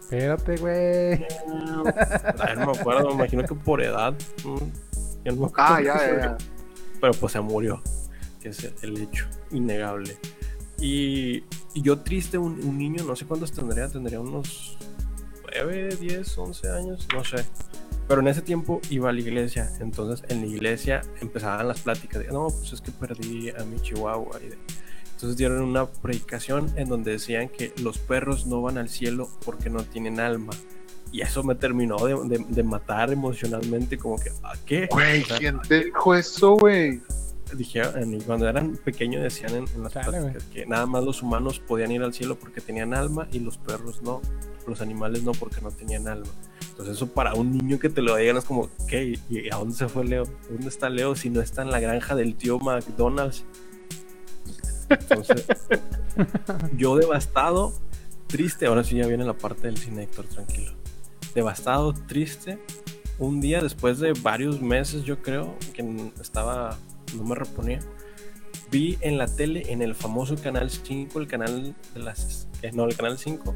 Espérate, 0.00 0.56
güey. 0.56 1.12
esa- 1.24 2.34
Ay, 2.40 2.56
no 2.58 2.72
me 2.72 2.78
acuerdo, 2.78 3.08
me 3.08 3.14
imagino 3.14 3.44
que 3.44 3.54
por 3.54 3.82
edad. 3.82 4.14
yo 4.44 4.50
no 5.32 5.40
me 5.40 5.46
acuerdo. 5.46 5.52
Ah, 5.56 5.80
ya, 5.82 5.94
ya, 5.98 6.20
ya. 6.20 6.38
Pero 7.00 7.12
pues 7.14 7.32
se 7.32 7.40
murió, 7.40 7.82
que 8.40 8.48
es 8.50 8.62
el- 8.64 8.74
el 8.82 8.96
hecho 9.02 9.26
innegable. 9.50 10.16
Y, 10.78 11.44
y 11.74 11.82
yo 11.82 12.00
triste, 12.00 12.38
un, 12.38 12.52
un 12.64 12.76
niño, 12.78 13.04
no 13.04 13.14
sé 13.14 13.24
cuántos 13.26 13.52
tendría, 13.52 13.88
tendría 13.88 14.20
unos 14.20 14.76
9, 15.54 15.96
10, 16.00 16.38
11 16.38 16.68
años, 16.70 17.06
no 17.14 17.22
sé. 17.24 17.44
Pero 18.08 18.20
en 18.20 18.28
ese 18.28 18.42
tiempo 18.42 18.80
iba 18.90 19.08
a 19.10 19.12
la 19.12 19.20
iglesia, 19.20 19.70
entonces 19.80 20.24
en 20.28 20.40
la 20.42 20.46
iglesia 20.46 21.02
empezaban 21.20 21.66
las 21.68 21.80
pláticas 21.80 22.22
de, 22.22 22.28
no, 22.28 22.48
pues 22.48 22.72
es 22.72 22.80
que 22.80 22.90
perdí 22.90 23.50
a 23.50 23.64
mi 23.64 23.80
chihuahua. 23.80 24.38
y 24.44 24.48
de- 24.50 24.58
entonces 25.14 25.36
dieron 25.36 25.62
una 25.62 25.86
predicación 25.86 26.72
en 26.76 26.88
donde 26.88 27.12
decían 27.12 27.48
que 27.48 27.72
los 27.80 27.98
perros 27.98 28.44
no 28.46 28.60
van 28.60 28.76
al 28.76 28.88
cielo 28.88 29.28
porque 29.44 29.70
no 29.70 29.84
tienen 29.84 30.18
alma. 30.18 30.52
Y 31.12 31.20
eso 31.20 31.44
me 31.44 31.54
terminó 31.54 31.96
de, 31.98 32.14
de- 32.38 32.44
de 32.48 32.62
matar 32.64 33.12
emocionalmente, 33.12 33.98
como 33.98 34.16
que, 34.18 34.30
¿a 34.42 34.54
qué? 34.66 34.88
Güey, 34.90 35.22
O 35.22 35.26
sea, 35.26 35.38
¿quién 35.38 35.60
te 35.60 35.84
dijo 35.84 36.14
eso, 36.14 36.56
güey? 36.56 37.00
dijeron, 37.54 38.18
cuando 38.22 38.48
eran 38.48 38.76
pequeños 38.78 39.22
decían 39.22 39.54
en, 39.54 39.64
en 39.74 39.82
las 39.82 39.92
Chale, 39.92 40.18
pláticas 40.20 40.44
que 40.44 40.64
nada 40.64 40.86
más 40.86 41.04
los 41.04 41.22
humanos 41.22 41.60
podían 41.60 41.92
ir 41.92 42.02
al 42.02 42.14
cielo 42.14 42.38
porque 42.38 42.62
tenían 42.62 42.94
alma 42.94 43.28
y 43.30 43.40
los 43.40 43.58
perros 43.58 44.00
no, 44.02 44.22
los 44.66 44.80
animales 44.80 45.22
no 45.22 45.32
porque 45.32 45.60
no 45.60 45.70
tenían 45.70 46.08
alma. 46.08 46.30
Entonces 46.72 46.96
eso 46.96 47.06
para 47.06 47.34
un 47.34 47.52
niño 47.52 47.78
que 47.78 47.90
te 47.90 48.00
lo 48.00 48.16
digan 48.16 48.38
es 48.38 48.44
como, 48.44 48.70
¿qué? 48.88 49.18
¿Y 49.28 49.50
a 49.52 49.56
dónde 49.56 49.74
se 49.74 49.88
fue 49.88 50.04
Leo? 50.04 50.24
¿Dónde 50.48 50.68
está 50.68 50.88
Leo 50.88 51.14
si 51.14 51.28
no 51.28 51.42
está 51.42 51.60
en 51.62 51.70
la 51.70 51.80
granja 51.80 52.14
del 52.14 52.34
tío 52.34 52.58
McDonald's? 52.58 53.44
Entonces, 54.88 55.46
yo 56.76 56.96
devastado, 56.96 57.74
triste, 58.26 58.66
ahora 58.66 58.84
sí 58.84 58.96
ya 58.96 59.06
viene 59.06 59.24
la 59.24 59.34
parte 59.34 59.66
del 59.66 59.76
cine, 59.76 60.04
Héctor, 60.04 60.26
tranquilo. 60.26 60.72
Devastado, 61.34 61.92
triste, 61.92 62.58
un 63.18 63.40
día 63.40 63.60
después 63.60 63.98
de 63.98 64.14
varios 64.14 64.60
meses, 64.62 65.04
yo 65.04 65.20
creo, 65.20 65.54
que 65.74 66.10
estaba, 66.20 66.78
no 67.14 67.24
me 67.24 67.34
reponía, 67.34 67.80
vi 68.70 68.96
en 69.02 69.18
la 69.18 69.26
tele, 69.26 69.70
en 69.70 69.82
el 69.82 69.94
famoso 69.94 70.36
canal 70.36 70.70
5, 70.70 71.18
el 71.20 71.26
canal 71.26 71.74
de 71.94 72.00
las, 72.00 72.48
eh, 72.62 72.70
no, 72.72 72.84
el 72.84 72.96
canal 72.96 73.18
5, 73.18 73.54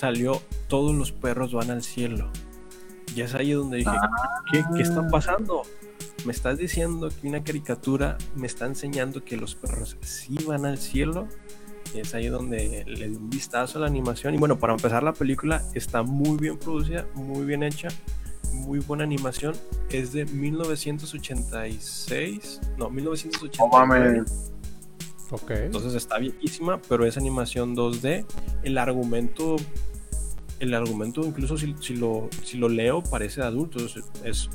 salió 0.00 0.42
Todos 0.66 0.94
los 0.94 1.12
perros 1.12 1.52
van 1.52 1.70
al 1.70 1.82
cielo. 1.82 2.30
Y 3.14 3.20
es 3.20 3.34
ahí 3.34 3.52
donde 3.52 3.76
dije, 3.78 3.90
¿qué, 4.50 4.64
qué 4.74 4.82
está 4.82 5.06
pasando? 5.08 5.62
Me 6.24 6.32
estás 6.32 6.56
diciendo 6.58 7.08
que 7.08 7.28
una 7.28 7.44
caricatura 7.44 8.16
me 8.36 8.46
está 8.46 8.66
enseñando 8.66 9.24
que 9.24 9.36
los 9.36 9.56
perros 9.56 9.96
sí 10.00 10.38
van 10.46 10.64
al 10.64 10.78
cielo. 10.78 11.28
Y 11.92 11.98
es 11.98 12.14
ahí 12.14 12.28
donde 12.28 12.84
le 12.86 13.08
di 13.08 13.16
un 13.16 13.28
vistazo 13.28 13.78
a 13.78 13.80
la 13.82 13.88
animación. 13.88 14.32
Y 14.34 14.38
bueno, 14.38 14.56
para 14.58 14.72
empezar, 14.74 15.02
la 15.02 15.12
película 15.12 15.60
está 15.74 16.02
muy 16.02 16.38
bien 16.38 16.56
producida, 16.56 17.06
muy 17.14 17.44
bien 17.44 17.64
hecha, 17.64 17.88
muy 18.52 18.78
buena 18.78 19.04
animación. 19.04 19.54
Es 19.90 20.12
de 20.12 20.24
1986, 20.24 22.60
no, 22.78 22.88
1989. 22.90 24.18
No 24.18 24.24
Entonces 25.66 25.94
está 25.94 26.18
viejísima, 26.18 26.80
pero 26.88 27.04
es 27.06 27.16
animación 27.16 27.76
2D. 27.76 28.24
El 28.62 28.78
argumento, 28.78 29.56
el 30.58 30.74
argumento 30.74 31.22
incluso 31.24 31.56
si, 31.56 31.74
si 31.80 31.94
lo, 31.96 32.28
si 32.44 32.56
lo 32.58 32.68
leo 32.68 33.02
parece 33.02 33.40
de 33.40 33.46
adultos. 33.46 33.96
Es 34.24 34.48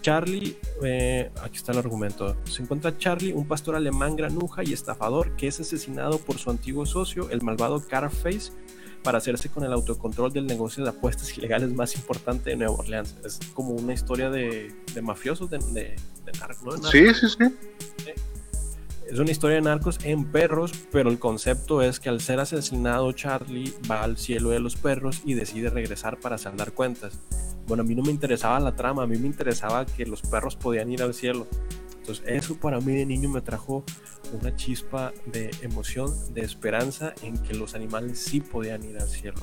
Charlie, 0.00 0.56
eh, 0.82 1.30
aquí 1.42 1.56
está 1.58 1.72
el 1.72 1.78
argumento. 1.78 2.36
Se 2.44 2.62
encuentra 2.62 2.96
Charlie, 2.98 3.32
un 3.32 3.46
pastor 3.46 3.76
alemán 3.76 4.16
granuja 4.16 4.64
y 4.64 4.72
estafador 4.72 5.36
que 5.36 5.46
es 5.46 5.60
asesinado 5.60 6.18
por 6.18 6.38
su 6.38 6.50
antiguo 6.50 6.86
socio, 6.86 7.30
el 7.30 7.40
malvado 7.42 7.80
Carface, 7.86 8.50
para 9.04 9.18
hacerse 9.18 9.48
con 9.48 9.64
el 9.64 9.72
autocontrol 9.72 10.32
del 10.32 10.46
negocio 10.46 10.82
de 10.84 10.90
apuestas 10.90 11.36
ilegales 11.36 11.72
más 11.74 11.94
importante 11.96 12.50
de 12.50 12.56
Nueva 12.56 12.74
Orleans. 12.74 13.16
Es 13.24 13.38
como 13.54 13.70
una 13.70 13.92
historia 13.94 14.30
de, 14.30 14.72
de 14.94 15.02
mafiosos, 15.02 15.50
de, 15.50 15.58
de, 15.58 15.96
de 16.24 16.32
nar- 16.38 16.56
¿no? 16.64 16.76
De 16.76 16.88
Sí, 16.90 17.02
narcos. 17.02 17.36
sí, 17.38 17.44
sí. 18.04 18.10
Es 19.06 19.18
una 19.18 19.30
historia 19.30 19.56
de 19.56 19.62
narcos 19.62 19.98
en 20.04 20.24
perros, 20.24 20.72
pero 20.90 21.10
el 21.10 21.18
concepto 21.18 21.82
es 21.82 22.00
que 22.00 22.08
al 22.08 22.20
ser 22.20 22.40
asesinado 22.40 23.12
Charlie 23.12 23.74
va 23.90 24.02
al 24.02 24.16
cielo 24.16 24.50
de 24.50 24.60
los 24.60 24.76
perros 24.76 25.22
y 25.24 25.34
decide 25.34 25.70
regresar 25.70 26.18
para 26.18 26.38
saldar 26.38 26.72
cuentas. 26.72 27.18
Bueno, 27.66 27.82
a 27.82 27.86
mí 27.86 27.94
no 27.94 28.02
me 28.02 28.10
interesaba 28.10 28.58
la 28.60 28.74
trama, 28.74 29.02
a 29.02 29.06
mí 29.06 29.18
me 29.18 29.26
interesaba 29.26 29.84
que 29.84 30.06
los 30.06 30.22
perros 30.22 30.56
podían 30.56 30.90
ir 30.90 31.02
al 31.02 31.14
cielo. 31.14 31.46
Entonces 31.98 32.24
eso 32.26 32.56
para 32.56 32.80
mí 32.80 32.92
de 32.92 33.06
niño 33.06 33.28
me 33.28 33.40
trajo 33.40 33.84
una 34.32 34.56
chispa 34.56 35.12
de 35.26 35.50
emoción, 35.62 36.10
de 36.32 36.42
esperanza 36.42 37.12
en 37.22 37.38
que 37.38 37.54
los 37.54 37.74
animales 37.74 38.18
sí 38.18 38.40
podían 38.40 38.82
ir 38.84 38.98
al 38.98 39.08
cielo. 39.08 39.40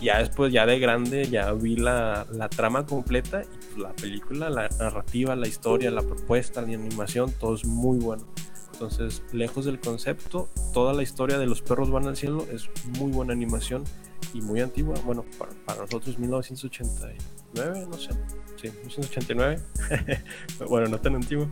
Ya 0.00 0.18
después, 0.18 0.52
ya 0.52 0.64
de 0.64 0.78
grande, 0.78 1.28
ya 1.28 1.52
vi 1.52 1.76
la, 1.76 2.26
la 2.30 2.48
trama 2.48 2.86
completa 2.86 3.42
y 3.42 3.46
pues, 3.46 3.78
la 3.78 3.92
película, 3.92 4.48
la 4.48 4.68
narrativa, 4.78 5.34
la 5.34 5.48
historia, 5.48 5.90
la 5.90 6.02
propuesta, 6.02 6.60
la 6.62 6.68
animación, 6.68 7.32
todo 7.32 7.54
es 7.54 7.64
muy 7.64 7.98
bueno. 7.98 8.24
Entonces, 8.78 9.24
lejos 9.32 9.64
del 9.64 9.80
concepto, 9.80 10.48
toda 10.72 10.92
la 10.92 11.02
historia 11.02 11.36
de 11.36 11.46
los 11.46 11.62
perros 11.62 11.90
van 11.90 12.06
al 12.06 12.16
cielo 12.16 12.46
es 12.52 12.70
muy 13.00 13.10
buena 13.10 13.32
animación 13.32 13.82
y 14.32 14.40
muy 14.40 14.60
antigua. 14.60 14.94
Bueno, 15.04 15.24
para, 15.36 15.50
para 15.66 15.80
nosotros 15.80 16.16
1989, 16.16 17.86
no 17.90 17.98
sé. 17.98 18.10
Sí, 18.54 18.68
1989. 18.68 19.60
bueno, 20.68 20.86
no 20.86 21.00
tan 21.00 21.16
antigua, 21.16 21.48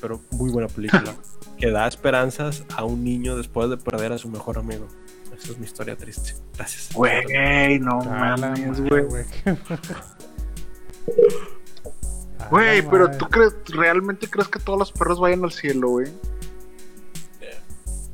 pero 0.00 0.20
muy 0.32 0.50
buena 0.50 0.66
película. 0.66 1.14
que 1.58 1.70
da 1.70 1.86
esperanzas 1.86 2.64
a 2.74 2.84
un 2.84 3.04
niño 3.04 3.36
después 3.36 3.70
de 3.70 3.76
perder 3.76 4.10
a 4.10 4.18
su 4.18 4.28
mejor 4.28 4.58
amigo. 4.58 4.88
Esa 5.26 5.52
es 5.52 5.58
mi 5.58 5.64
historia 5.64 5.94
triste. 5.94 6.34
Gracias. 6.56 6.92
Güey, 6.92 7.78
no 7.78 7.98
mames, 7.98 8.80
güey. 8.80 9.06
Güey, 12.52 12.82
pero 12.88 13.04
madre. 13.06 13.18
tú 13.18 13.26
crees, 13.28 13.54
realmente 13.68 14.28
crees 14.28 14.48
que 14.48 14.58
todos 14.58 14.78
los 14.78 14.92
perros 14.92 15.18
vayan 15.20 15.42
al 15.44 15.52
cielo, 15.52 15.88
güey. 15.88 16.08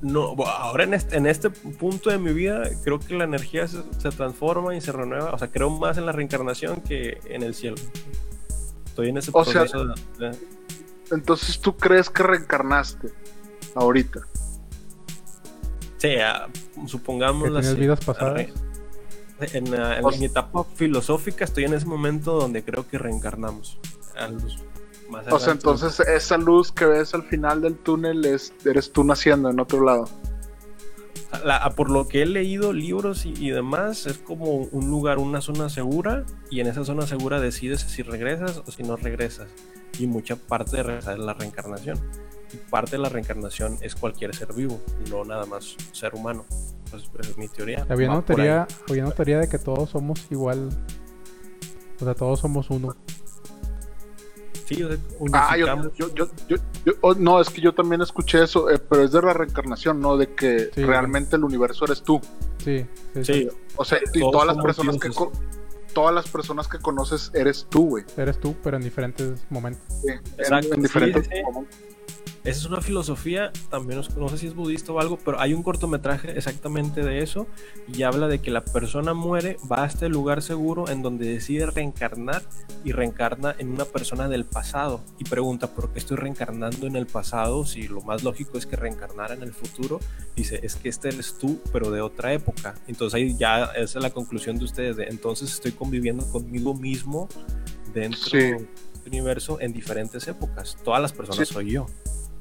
No, 0.00 0.36
ahora 0.46 0.84
en 0.84 0.94
este, 0.94 1.16
en 1.16 1.26
este 1.26 1.50
punto 1.50 2.08
de 2.10 2.18
mi 2.18 2.32
vida 2.32 2.62
creo 2.84 3.00
que 3.00 3.14
la 3.18 3.24
energía 3.24 3.66
se, 3.66 3.82
se 3.98 4.10
transforma 4.10 4.76
y 4.76 4.80
se 4.80 4.92
renueva. 4.92 5.32
O 5.32 5.38
sea, 5.38 5.48
creo 5.50 5.70
más 5.70 5.98
en 5.98 6.06
la 6.06 6.12
reencarnación 6.12 6.80
que 6.82 7.20
en 7.24 7.42
el 7.42 7.52
cielo. 7.54 7.76
Estoy 8.86 9.08
en 9.08 9.18
ese 9.18 9.30
O 9.34 9.44
sea- 9.44 9.54
proceso 9.64 9.84
de- 9.86 10.28
de- 10.30 10.38
Entonces 11.10 11.58
tú 11.60 11.76
crees 11.76 12.10
que 12.10 12.22
reencarnaste 12.22 13.08
ahorita. 13.74 14.20
Sí, 15.96 16.14
ah, 16.24 16.46
supongamos 16.86 17.52
así, 17.56 17.74
vidas 17.74 17.98
pasadas. 18.04 18.34
re- 18.34 18.52
En, 19.52 19.66
sea- 19.66 20.00
mi 20.18 20.26
etapa 20.26 20.62
filosófica 20.76 21.44
estoy 21.44 21.64
en 21.64 21.74
ese 21.74 21.86
momento 21.86 22.38
donde 22.38 22.62
creo 22.62 22.86
que 22.86 22.98
reencarnamos. 22.98 23.78
A 24.18 24.28
más 25.10 25.26
O 25.32 25.38
sea, 25.38 25.52
entonces 25.54 26.00
esa 26.00 26.36
luz 26.36 26.70
que 26.70 26.84
ves 26.84 27.14
al 27.14 27.22
final 27.22 27.62
del 27.62 27.76
túnel 27.76 28.24
es, 28.24 28.52
eres 28.64 28.92
tú 28.92 29.04
naciendo 29.04 29.48
en 29.50 29.58
otro 29.60 29.82
lado. 29.82 30.04
La- 31.44 31.70
por 31.76 31.90
lo 31.90 32.08
que 32.08 32.22
he 32.22 32.26
leído 32.26 32.72
libros 32.72 33.26
y, 33.26 33.32
y 33.38 33.50
demás, 33.50 34.06
es 34.06 34.18
como 34.18 34.44
un 34.44 34.88
lugar, 34.90 35.18
una 35.18 35.40
zona 35.40 35.68
segura, 35.68 36.24
y 36.50 36.60
en 36.60 36.66
esa 36.66 36.84
zona 36.84 37.06
segura 37.06 37.40
decides 37.40 37.80
si 37.82 38.02
regresas 38.02 38.62
o 38.66 38.70
si 38.70 38.82
no 38.82 38.96
regresas. 38.96 39.48
Y 39.98 40.06
mucha 40.06 40.36
parte 40.36 40.76
de 40.78 40.82
regresar 40.82 41.18
es 41.18 41.24
la 41.24 41.34
reencarnación. 41.34 41.98
Y 42.52 42.56
parte 42.70 42.92
de 42.92 42.98
la 42.98 43.08
reencarnación 43.10 43.76
es 43.82 43.94
cualquier 43.94 44.34
ser 44.34 44.54
vivo, 44.54 44.80
no 45.10 45.24
nada 45.24 45.44
más 45.44 45.76
ser 45.92 46.14
humano. 46.14 46.44
Pues, 46.90 47.04
es 47.28 47.36
mi 47.36 47.48
teoría. 47.48 47.86
Había 47.88 48.10
una 48.10 48.24
teoría, 48.24 48.66
había 48.88 49.04
una 49.04 49.14
teoría 49.14 49.38
de 49.38 49.48
que 49.48 49.58
todos 49.58 49.90
somos 49.90 50.26
igual. 50.30 50.70
O 52.00 52.04
sea, 52.04 52.14
todos 52.14 52.40
somos 52.40 52.70
uno. 52.70 52.96
Sí, 54.68 54.74
sea, 54.76 54.98
Ah, 55.32 55.56
yo, 55.56 55.66
yo, 55.96 56.14
yo, 56.14 56.28
yo- 56.48 56.56
yo- 56.84 56.92
oh, 57.00 57.14
no, 57.14 57.40
es 57.40 57.48
que 57.48 57.60
yo 57.62 57.72
también 57.74 58.02
escuché 58.02 58.42
eso, 58.44 58.68
eh, 58.70 58.78
pero 58.78 59.02
es 59.02 59.12
de 59.12 59.22
la 59.22 59.32
reencarnación, 59.32 60.00
¿no? 60.00 60.16
De 60.18 60.34
que 60.34 60.70
Sí. 60.74 60.84
realmente 60.84 61.36
el 61.36 61.44
universo 61.44 61.86
eres 61.86 62.02
tú. 62.02 62.20
Sí, 62.62 62.84
sí, 63.22 63.48
O 63.76 63.84
sea, 63.84 63.98
y 64.12 64.20
todas 64.20 64.46
las 64.46 64.58
personas 64.58 64.98
que 64.98 65.08
dioses. 65.08 65.38
todas 65.94 66.14
las 66.14 66.28
personas 66.28 66.68
que 66.68 66.78
conoces 66.78 67.30
eres 67.34 67.66
tú, 67.70 67.86
güey. 67.88 68.04
Eres 68.16 68.38
tú, 68.38 68.54
pero 68.62 68.76
en 68.76 68.82
diferentes 68.82 69.44
momentos. 69.48 69.82
Sí, 70.02 70.08
en- 70.08 70.18
Exacto, 70.38 70.74
en, 70.74 70.82
diferentes 70.82 71.24
sí, 71.24 71.30
sí. 71.34 71.42
momentos. 71.42 71.76
Esa 72.48 72.60
es 72.60 72.64
una 72.66 72.80
filosofía, 72.80 73.52
también 73.70 74.00
no- 74.16 74.28
sé 74.30 74.38
si 74.38 74.46
es 74.46 74.54
budista 74.54 74.90
o 74.92 75.00
algo, 75.00 75.18
pero 75.22 75.38
hay 75.40 75.52
un 75.52 75.62
cortometraje 75.62 76.30
exactamente 76.36 77.02
de 77.02 77.22
eso 77.22 77.46
y 77.92 78.02
habla 78.04 78.26
de 78.26 78.38
que 78.40 78.50
la 78.50 78.64
persona 78.64 79.12
muere, 79.12 79.58
va 79.70 79.84
a 79.84 79.86
este 79.86 80.08
lugar 80.08 80.40
seguro 80.42 80.88
en 80.88 81.02
donde 81.02 81.26
decide 81.26 81.66
reencarnar 81.66 82.42
y 82.84 82.92
reencarna 82.92 83.54
en 83.58 83.68
una 83.68 83.84
persona 83.84 84.28
del 84.28 84.44
pasado 84.46 85.00
y 85.18 85.24
pregunta 85.24 85.74
por 85.74 85.92
qué 85.92 85.98
estoy 85.98 86.16
reencarnando 86.16 86.86
en 86.86 86.96
el 86.96 87.06
pasado 87.06 87.66
si 87.66 87.86
lo 87.86 88.00
más 88.00 88.22
lógico 88.24 88.56
es 88.56 88.64
que 88.66 88.76
reencarnara 88.76 89.34
en 89.34 89.42
el 89.42 89.52
futuro. 89.52 90.00
Dice, 90.34 90.60
es 90.62 90.76
que 90.76 90.88
este 90.88 91.08
eres 91.08 91.36
tú, 91.38 91.60
pero 91.72 91.90
de 91.90 92.00
otra 92.00 92.32
época. 92.32 92.74
Entonces 92.86 93.14
ahí 93.14 93.36
ya 93.36 93.64
esa 93.76 93.98
es 93.98 94.02
la 94.02 94.10
conclusión 94.10 94.58
de 94.58 94.64
ustedes, 94.64 94.96
de 94.96 95.04
entonces 95.04 95.52
estoy 95.52 95.72
conviviendo 95.72 96.24
conmigo 96.30 96.72
mismo 96.74 97.28
dentro 97.92 98.30
Sí. 98.30 98.38
del 98.38 98.68
universo 99.06 99.60
en 99.60 99.72
diferentes 99.72 100.26
épocas. 100.28 100.76
Todas 100.84 101.02
las 101.02 101.12
personas 101.12 101.46
Sí. 101.48 101.52
soy 101.54 101.72
yo. 101.72 101.86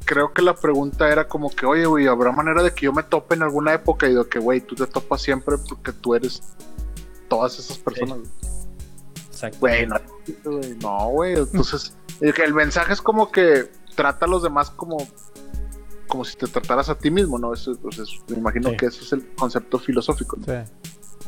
Creo 0.07 0.33
que 0.33 0.41
la 0.41 0.55
pregunta 0.55 1.09
era 1.11 1.27
como 1.27 1.49
que, 1.49 1.65
oye, 1.65 1.85
güey, 1.85 2.07
¿habrá 2.07 2.31
manera 2.31 2.63
de 2.63 2.73
que 2.73 2.85
yo 2.85 2.93
me 2.93 3.03
tope 3.03 3.35
en 3.35 3.43
alguna 3.43 3.73
época? 3.73 4.07
Y 4.07 4.13
de 4.15 4.25
que, 4.25 4.39
güey, 4.39 4.61
tú 4.61 4.73
te 4.73 4.87
topas 4.87 5.21
siempre 5.21 5.57
porque 5.57 5.91
tú 5.91 6.15
eres 6.15 6.41
todas 7.27 7.59
esas 7.59 7.77
personas. 7.77 8.19
Exacto. 9.27 9.57
Güey, 9.59 9.85
no, 9.85 9.99
güey, 11.09 11.33
no. 11.35 11.41
Entonces, 11.41 11.95
el, 12.21 12.33
el 12.41 12.53
mensaje 12.53 12.93
es 12.93 13.01
como 13.01 13.31
que 13.31 13.69
trata 13.95 14.25
a 14.25 14.29
los 14.29 14.43
demás 14.43 14.69
como, 14.69 14.97
como 16.07 16.23
si 16.23 16.37
te 16.37 16.47
trataras 16.47 16.87
a 16.89 16.95
ti 16.97 17.11
mismo, 17.11 17.37
¿no? 17.37 17.53
Eso, 17.53 17.73
pues, 17.81 17.99
eso- 17.99 18.23
me 18.29 18.37
imagino 18.37 18.69
Sí. 18.71 18.77
que 18.77 18.85
ese 18.85 19.03
es 19.03 19.11
el 19.11 19.27
concepto 19.35 19.77
filosófico. 19.77 20.37
¿no? 20.37 20.45
Sí. 20.45 20.71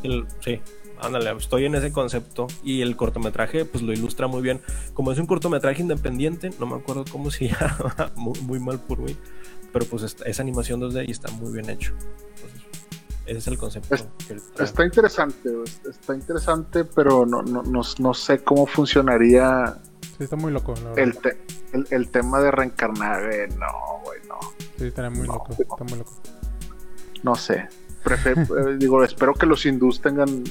El- 0.04 0.26
sí, 0.40 0.62
ándale, 1.02 1.32
estoy 1.38 1.66
en 1.66 1.76
ese 1.76 1.92
concepto 1.92 2.48
y 2.64 2.82
el 2.82 2.96
cortometraje 2.96 3.66
pues 3.66 3.84
lo 3.84 3.94
ilustra 3.94 4.28
muy 4.28 4.42
bien. 4.42 4.62
Como 4.94 5.12
es 5.12 5.20
un 5.20 5.26
cortometraje 5.26 5.82
independiente, 5.82 6.52
no 6.60 6.66
me 6.66 6.76
acuerdo 6.76 7.06
cómo 7.12 7.32
se 7.32 7.48
llama, 7.50 8.12
muy, 8.16 8.40
muy 8.42 8.60
mal 8.60 8.80
por 8.80 9.00
mí, 9.00 9.16
pero 9.74 9.86
pues 9.86 10.04
es, 10.04 10.18
es 10.26 10.40
animación 10.40 10.80
2D 10.82 11.08
y 11.08 11.12
está 11.12 11.32
muy 11.32 11.52
bien 11.52 11.70
hecho. 11.70 11.94
Entonces, 12.36 12.62
ese 13.26 13.38
es 13.38 13.48
el 13.48 13.58
concepto. 13.58 13.96
Es- 13.96 14.08
que 14.28 14.36
trae. 14.56 14.66
Está 14.68 14.86
interesante, 14.86 15.50
güey, 15.50 15.68
está 15.90 16.16
interesante, 16.16 16.84
pero 16.86 17.26
no, 17.26 17.42
no, 17.44 17.64
no, 17.64 17.82
no 18.00 18.14
sé 18.14 18.40
cómo 18.44 18.66
funcionaría 18.66 19.78
Sí, 20.18 20.24
está 20.26 20.36
muy 20.36 20.52
loco, 20.52 20.74
la 20.84 20.90
verdad. 20.92 21.00
el, 21.00 21.18
te- 21.18 21.38
el, 21.72 21.88
el 21.92 22.10
tema 22.10 22.42
de 22.42 22.52
reencarnar. 22.52 23.26
güey. 23.26 23.48
No, 23.58 24.02
güey, 24.04 24.20
no. 24.28 24.38
Sí, 24.78 24.86
está 24.88 25.10
muy 25.10 25.28
No. 25.28 25.34
loco. 25.36 25.54
Está 25.58 25.84
muy 25.86 25.98
loco. 26.00 26.14
No 27.24 27.36
sé. 27.36 27.70
Prefe- 28.04 28.34
eh, 28.74 28.78
digo, 28.78 29.02
espero 29.04 29.34
que 29.34 29.46
los 29.46 29.66
hindús 29.66 30.02
tengan 30.02 30.44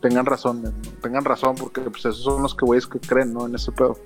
tengan 0.00 0.26
razón, 0.26 0.62
¿no? 0.62 0.72
tengan 1.00 1.24
razón, 1.24 1.56
porque 1.56 1.80
pues 1.82 2.00
esos 2.00 2.22
son 2.22 2.42
los 2.42 2.54
que 2.54 2.64
güeyes 2.64 2.86
que 2.86 2.98
creen, 3.00 3.32
¿no? 3.32 3.46
En 3.46 3.54
ese 3.54 3.72
pedo. 3.72 3.98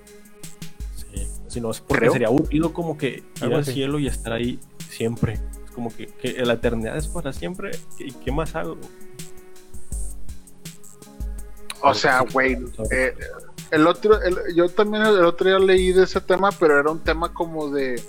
Sí, 1.13 1.27
si 1.49 1.61
no 1.61 1.71
es 1.71 1.81
porque 1.81 2.01
Creo. 2.01 2.13
sería 2.13 2.29
aburrido 2.29 2.73
como 2.73 2.97
que 2.97 3.23
ir 3.43 3.55
al 3.55 3.65
cielo 3.65 3.99
y 3.99 4.07
estar 4.07 4.33
ahí 4.33 4.59
siempre. 4.89 5.35
Es 5.65 5.71
como 5.73 5.95
que, 5.95 6.07
que 6.07 6.33
la 6.45 6.55
eternidad 6.55 6.97
es 6.97 7.09
para 7.09 7.33
siempre. 7.33 7.71
¿Y 7.99 8.13
qué 8.13 8.33
más 8.33 8.55
hago? 8.55 8.77
O 11.83 11.95
sea, 11.95 12.21
güey, 12.33 12.59
eh, 12.91 13.15
el 13.71 13.87
otro, 13.87 14.21
el- 14.23 14.55
yo 14.55 14.69
también 14.69 15.03
el 15.05 15.25
otro 15.25 15.49
día 15.49 15.59
leí 15.59 15.93
de 15.93 16.05
ese 16.05 16.21
tema, 16.21 16.51
pero 16.53 16.79
era 16.79 16.91
un 16.91 17.01
tema 17.01 17.33
como 17.33 17.71
de 17.71 18.03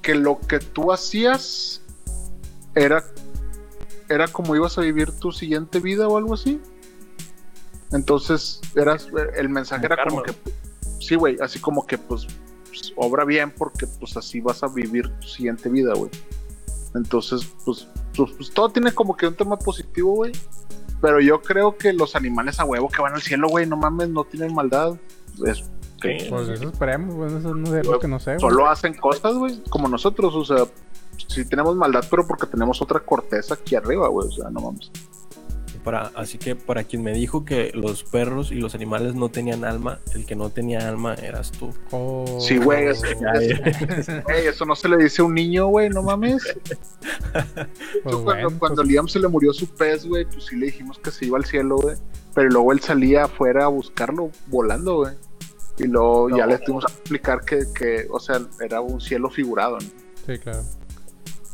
que 0.00 0.14
lo 0.14 0.38
que 0.40 0.58
tú 0.58 0.90
hacías 0.92 1.82
era 2.74 3.04
era 4.14 4.28
como 4.28 4.54
ibas 4.56 4.78
a 4.78 4.80
vivir 4.80 5.12
tu 5.12 5.32
siguiente 5.32 5.80
vida 5.80 6.08
o 6.08 6.16
algo 6.16 6.34
así. 6.34 6.60
Entonces, 7.92 8.60
eras 8.74 9.08
el 9.36 9.48
mensaje 9.48 9.86
era 9.86 10.04
como 10.04 10.22
que 10.22 10.32
sí, 11.00 11.14
güey, 11.14 11.36
así 11.40 11.60
como 11.60 11.86
que 11.86 11.98
pues, 11.98 12.26
pues, 12.66 12.92
obra 12.96 13.24
bien 13.24 13.52
porque 13.56 13.86
pues 13.86 14.16
así 14.16 14.40
vas 14.40 14.62
a 14.62 14.68
vivir 14.68 15.08
tu 15.20 15.28
siguiente 15.28 15.68
vida, 15.68 15.94
güey. 15.94 16.10
Entonces, 16.94 17.46
pues, 17.64 17.88
pues, 18.16 18.32
pues, 18.36 18.50
todo 18.50 18.70
tiene 18.70 18.92
como 18.92 19.16
que 19.16 19.26
un 19.26 19.34
tema 19.34 19.58
positivo, 19.58 20.14
güey. 20.14 20.32
Pero 21.00 21.20
yo 21.20 21.42
creo 21.42 21.76
que 21.76 21.92
los 21.92 22.16
animales 22.16 22.60
a 22.60 22.64
huevo 22.64 22.88
que 22.88 23.02
van 23.02 23.14
al 23.14 23.20
cielo, 23.22 23.48
güey, 23.48 23.66
no 23.66 23.76
mames, 23.76 24.08
no 24.08 24.24
tienen 24.24 24.54
maldad. 24.54 24.96
Es 25.44 25.64
Sí, 26.04 26.26
Pues 26.28 26.48
eso 26.48 26.68
esperemos, 26.68 27.14
bueno, 27.14 27.38
eso 27.38 27.54
no 27.54 27.76
es 27.76 27.86
lo 27.86 27.98
que 27.98 28.08
no 28.08 28.20
sé. 28.20 28.36
güey. 28.36 28.40
Solo 28.40 28.68
hacen 28.68 28.94
cosas, 28.94 29.34
güey, 29.34 29.62
como 29.70 29.88
nosotros, 29.88 30.34
o 30.34 30.44
sea, 30.44 30.66
sí 31.28 31.44
tenemos 31.44 31.76
maldad, 31.76 32.04
pero 32.10 32.26
porque 32.26 32.46
tenemos 32.46 32.80
otra 32.82 33.00
corteza 33.00 33.54
aquí 33.54 33.74
arriba, 33.76 34.08
güey, 34.08 34.28
o 34.28 34.30
sea, 34.32 34.50
no 34.50 34.60
mames. 34.60 34.90
Para, 35.82 36.10
así 36.14 36.38
que 36.38 36.56
para 36.56 36.84
quien 36.84 37.02
me 37.02 37.12
dijo 37.12 37.44
que 37.44 37.70
los 37.74 38.04
perros 38.04 38.50
y 38.50 38.54
los 38.54 38.74
animales 38.74 39.14
no 39.14 39.28
tenían 39.28 39.66
alma, 39.66 39.98
el 40.14 40.24
que 40.24 40.34
no 40.34 40.48
tenía 40.48 40.88
alma 40.88 41.12
eras 41.14 41.52
tú. 41.52 41.74
Oh. 41.90 42.38
Sí, 42.40 42.56
güey, 42.56 42.86
es- 42.88 43.02
es- 43.04 44.08
Ey, 44.08 44.46
eso 44.46 44.64
no 44.64 44.74
se 44.76 44.88
le 44.88 44.96
dice 44.96 45.20
a 45.20 45.26
un 45.26 45.34
niño, 45.34 45.66
güey, 45.66 45.90
no 45.90 46.02
mames. 46.02 46.42
Pues 47.34 48.16
cuando, 48.16 48.22
bueno, 48.24 48.48
cuando 48.58 48.76
pues, 48.82 48.88
Liam 48.88 49.08
se 49.08 49.18
le 49.18 49.28
murió 49.28 49.52
su 49.52 49.66
pez, 49.68 50.06
güey, 50.06 50.24
pues 50.24 50.46
sí 50.46 50.56
le 50.56 50.66
dijimos 50.66 50.98
que 50.98 51.10
se 51.10 51.26
iba 51.26 51.36
al 51.38 51.44
cielo, 51.44 51.76
güey. 51.76 51.96
Pero 52.34 52.48
luego 52.50 52.72
él 52.72 52.80
salía 52.80 53.24
afuera 53.24 53.64
a 53.64 53.68
buscarlo 53.68 54.30
volando, 54.46 54.96
güey. 54.98 55.14
Y 55.78 55.84
luego 55.84 56.30
ya 56.30 56.46
No. 56.46 56.52
le 56.52 56.58
tuvimos 56.58 56.86
que 56.86 56.92
explicar 56.92 57.40
que, 57.44 57.64
que, 57.74 58.06
o 58.10 58.18
sea, 58.20 58.40
era 58.60 58.80
un 58.80 59.00
cielo 59.00 59.28
figurado, 59.30 59.78
¿no? 59.78 59.86
Sí, 60.26 60.38
claro. 60.38 60.62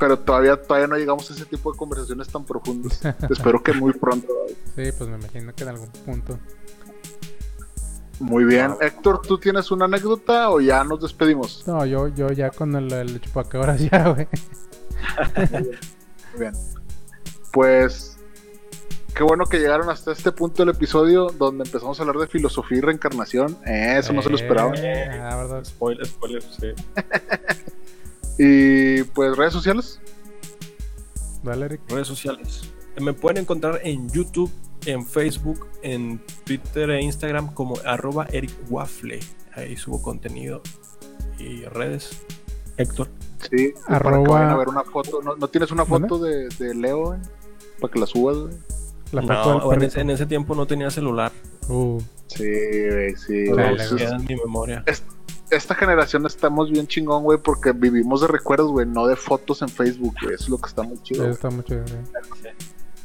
Pero 0.00 0.18
todavía, 0.18 0.56
todavía 0.56 0.88
no 0.88 0.96
llegamos 0.96 1.30
a 1.30 1.34
ese 1.34 1.44
tipo 1.44 1.70
de 1.70 1.78
conversaciones 1.78 2.26
tan 2.28 2.42
profundas. 2.44 3.00
Espero 3.30 3.62
que 3.62 3.74
muy 3.74 3.92
pronto. 3.92 4.28
Sí, 4.74 4.90
pues 4.96 5.10
me 5.10 5.16
imagino 5.16 5.54
que 5.54 5.62
en 5.62 5.68
algún 5.68 5.90
punto. 6.06 6.38
Muy 8.18 8.44
bien. 8.44 8.74
Héctor, 8.80 9.20
¿tú 9.20 9.38
tienes 9.38 9.70
una 9.70 9.84
anécdota 9.84 10.50
o 10.50 10.60
ya 10.60 10.82
nos 10.84 11.02
despedimos? 11.02 11.64
No, 11.66 11.84
yo, 11.84 12.08
yo 12.08 12.28
ya 12.32 12.50
con 12.50 12.74
el, 12.76 12.90
el 12.92 13.20
chupacabras 13.20 13.80
ya, 13.90 14.08
güey. 14.08 14.26
Muy 16.32 16.40
bien. 16.40 16.52
Pues 17.52 18.16
qué 19.14 19.22
bueno 19.22 19.44
que 19.44 19.58
llegaron 19.58 19.90
hasta 19.90 20.12
este 20.12 20.32
punto 20.32 20.64
del 20.64 20.74
episodio 20.74 21.26
donde 21.26 21.64
empezamos 21.64 21.98
a 21.98 22.02
hablar 22.02 22.16
de 22.16 22.26
filosofía 22.26 22.78
y 22.78 22.80
reencarnación. 22.80 23.58
Eh, 23.66 23.96
eso 23.98 24.14
no 24.14 24.22
se 24.22 24.30
lo 24.30 24.36
esperaba. 24.36 24.72
Eh, 24.76 25.18
la 25.18 25.36
verdad. 25.36 25.64
Spoiler, 25.64 26.06
spoiler, 26.06 26.42
sí. 26.42 26.72
Y 28.42 29.02
pues 29.02 29.36
redes 29.36 29.52
sociales. 29.52 30.00
Dale, 31.42 31.66
Eric. 31.66 31.80
Redes 31.90 32.06
sociales. 32.08 32.62
Me 32.98 33.12
pueden 33.12 33.42
encontrar 33.42 33.80
en 33.84 34.08
YouTube, 34.08 34.50
en 34.86 35.04
Facebook, 35.06 35.66
en 35.82 36.20
Twitter 36.44 36.88
e 36.90 37.02
Instagram 37.02 37.52
como 37.52 37.76
arroba 37.84 38.26
Eric 38.32 38.50
Waffle. 38.70 39.20
Ahí 39.54 39.76
subo 39.76 40.00
contenido 40.00 40.62
y 41.38 41.64
redes. 41.64 42.22
Héctor. 42.78 43.08
Sí. 43.50 43.74
Para 43.86 43.98
que 44.00 44.06
Arroba- 44.08 44.28
vayan 44.30 44.50
a 44.50 44.56
ver 44.56 44.68
una 44.68 44.84
foto. 44.84 45.20
¿No, 45.22 45.36
no 45.36 45.48
tienes 45.48 45.70
una 45.70 45.84
foto 45.84 46.18
de, 46.18 46.48
de 46.58 46.74
Leo? 46.74 47.18
Para 47.78 47.92
que 47.92 47.98
la 48.00 48.06
subas, 48.06 48.36
güey. 48.38 48.54
La 49.12 49.20
foto 49.22 49.58
No, 49.58 49.72
en, 49.74 49.82
ese, 49.82 50.00
en 50.00 50.10
ese 50.10 50.24
tiempo 50.24 50.54
no 50.54 50.66
tenía 50.66 50.88
celular. 50.90 51.30
Uh, 51.68 52.00
Sí, 52.28 52.44
güey, 52.44 53.16
sí. 53.16 53.46
Dale, 53.50 53.82
es- 53.82 53.92
Queda 53.92 54.16
en 54.16 54.24
mi 54.24 54.36
memoria. 54.36 54.82
Esta 55.50 55.74
generación 55.74 56.26
estamos 56.26 56.70
bien 56.70 56.86
chingón, 56.86 57.22
güey, 57.24 57.38
porque 57.38 57.72
vivimos 57.72 58.20
de 58.20 58.26
recuerdos, 58.28 58.70
güey, 58.70 58.86
no 58.86 59.06
de 59.06 59.16
fotos 59.16 59.62
en 59.62 59.68
Facebook, 59.68 60.14
güey. 60.22 60.34
Eso 60.34 60.44
es 60.44 60.50
lo 60.50 60.58
que 60.58 60.68
está 60.68 60.82
muy 60.82 60.98
chido. 61.02 61.22
güey. 61.22 61.32
está 61.32 61.50
mucho 61.50 61.74
bien. 61.74 62.04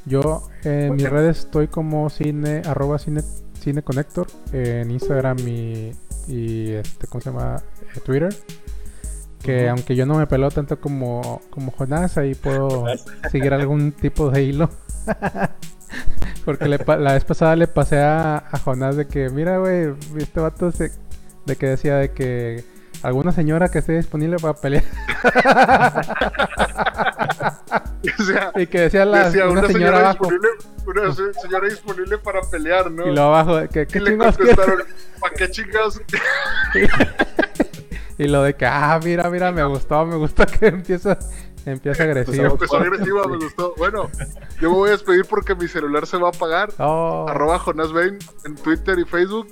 Yo 0.06 0.48
en 0.64 0.96
mis 0.96 1.10
redes 1.10 1.40
estoy 1.40 1.68
como 1.68 2.10
cine, 2.12 2.62
arroba 2.66 3.00
cine, 3.00 3.22
cine 3.60 3.82
conector, 3.82 4.28
en 4.54 4.92
Instagram 4.92 5.38
y, 5.40 5.92
y 6.28 6.72
este, 6.74 7.08
¿cómo 7.08 7.22
se 7.22 7.32
llama? 7.32 7.64
Eh, 7.96 8.00
Twitter. 8.02 8.36
Que 9.42 9.70
aunque 9.70 9.96
yo 9.96 10.06
no 10.08 10.16
me 10.18 10.26
peleo 10.28 10.50
tanto 10.50 10.80
como, 10.80 11.42
como 11.52 11.72
Jonás, 11.72 12.18
ahí 12.18 12.34
puedo 12.36 12.86
seguir 13.32 13.54
algún 13.54 13.92
tipo 13.92 14.30
de 14.30 14.44
hilo. 14.44 14.70
Porque 16.46 16.68
le 16.68 16.78
pa- 16.80 16.98
la 16.98 17.14
vez 17.14 17.24
pasada 17.26 17.56
le 17.56 17.68
pasé 17.68 17.98
a, 18.00 18.38
a 18.52 18.60
Jonás 18.60 18.96
de 18.98 19.08
que, 19.08 19.30
mira, 19.30 19.58
güey, 19.58 19.94
este 20.18 20.40
vato 20.40 20.72
se- 20.72 20.92
de 21.46 21.56
que 21.56 21.68
decía 21.68 21.96
de 21.98 22.12
que 22.12 22.64
alguna 23.04 23.32
señora 23.32 23.70
que 23.70 23.80
esté 23.80 23.94
disponible 23.98 24.38
para 24.38 24.54
pelear. 24.56 24.84
O 28.20 28.24
sea, 28.24 28.52
y 28.56 28.68
que 28.68 28.82
decía, 28.82 29.04
la, 29.04 29.26
decía 29.26 29.46
una, 29.50 29.62
una, 29.62 29.68
señora, 29.68 29.98
señora, 29.98 30.10
abajo. 30.12 30.30
una 30.86 31.14
se- 31.14 31.34
señora 31.34 31.68
disponible 31.68 32.18
para 32.20 32.42
pelear, 32.42 32.92
¿no? 32.92 33.08
Y 33.08 33.16
lo 33.16 33.24
abajo, 33.24 33.60
¿qué 33.72 33.88
Y 33.94 34.00
le 34.00 34.18
contestaron, 34.18 34.84
¿para 35.20 35.34
qué 35.36 35.50
chingados? 35.50 36.02
Y 38.18 38.30
lo 38.30 38.44
de 38.44 38.54
que, 38.56 38.66
ah, 38.66 38.98
mira, 39.04 39.30
mira, 39.30 39.52
me 39.52 39.62
gustó, 39.66 40.06
me 40.06 40.16
gustó 40.16 40.46
que 40.46 40.68
empieza, 40.68 41.20
empieza 41.66 42.04
agresivo. 42.04 42.46
Empezó 42.54 42.78
agresiva, 42.78 43.28
me 43.28 43.36
gustó. 43.36 43.74
Bueno, 43.78 44.10
yo 44.62 44.70
me 44.70 44.76
voy 44.78 44.88
a 44.88 44.92
despedir 44.94 45.26
porque 45.26 45.54
mi 45.54 45.68
celular 45.68 46.08
se 46.08 46.16
va 46.18 46.28
a 46.28 46.30
apagar. 46.30 46.70
Oh, 46.78 47.26
Arroba 47.28 47.60
Jonas 47.60 47.92
Bain 47.92 48.18
en 48.46 48.56
Twitter 48.56 48.98
y 49.00 49.04
Facebook. 49.04 49.48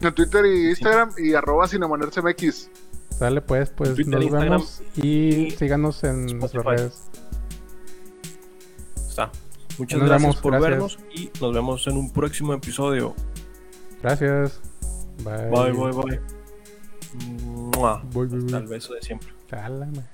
En 0.00 0.14
Twitter 0.14 0.44
y 0.46 0.68
Instagram 0.70 1.12
y 1.18 1.34
arroba. 1.34 1.66
Dale 3.18 3.40
pues, 3.40 3.70
pues 3.70 3.94
Twitter, 3.94 4.14
nos 4.14 4.22
Instagram 4.24 4.50
vemos 4.50 4.82
y 4.96 5.08
y 5.46 5.50
síganos 5.52 6.02
en 6.04 6.26
nuestras 6.26 6.54
Spotify. 6.54 6.76
redes. 6.76 7.10
Está. 9.08 9.30
Muchas 9.78 9.98
Nos 10.00 10.08
gracias 10.08 10.22
vemos, 10.22 10.36
por 10.42 10.52
gracias. 10.52 10.70
vernos 10.70 10.98
y 11.14 11.30
nos 11.40 11.54
vemos 11.54 11.86
en 11.86 11.96
un 11.96 12.12
próximo 12.12 12.52
episodio. 12.52 13.14
Gracias. 14.02 14.60
Bye. 15.24 15.48
Bye, 15.50 15.72
bye, 15.72 15.92
bye. 15.92 16.20
Mua. 17.76 18.02
Bye, 18.12 18.26
bye, 18.26 18.38
Hasta 18.38 18.58
el 18.58 18.66
beso 18.66 18.94
de 18.94 19.02
siempre. 19.02 19.28
Cálame. 19.48 20.13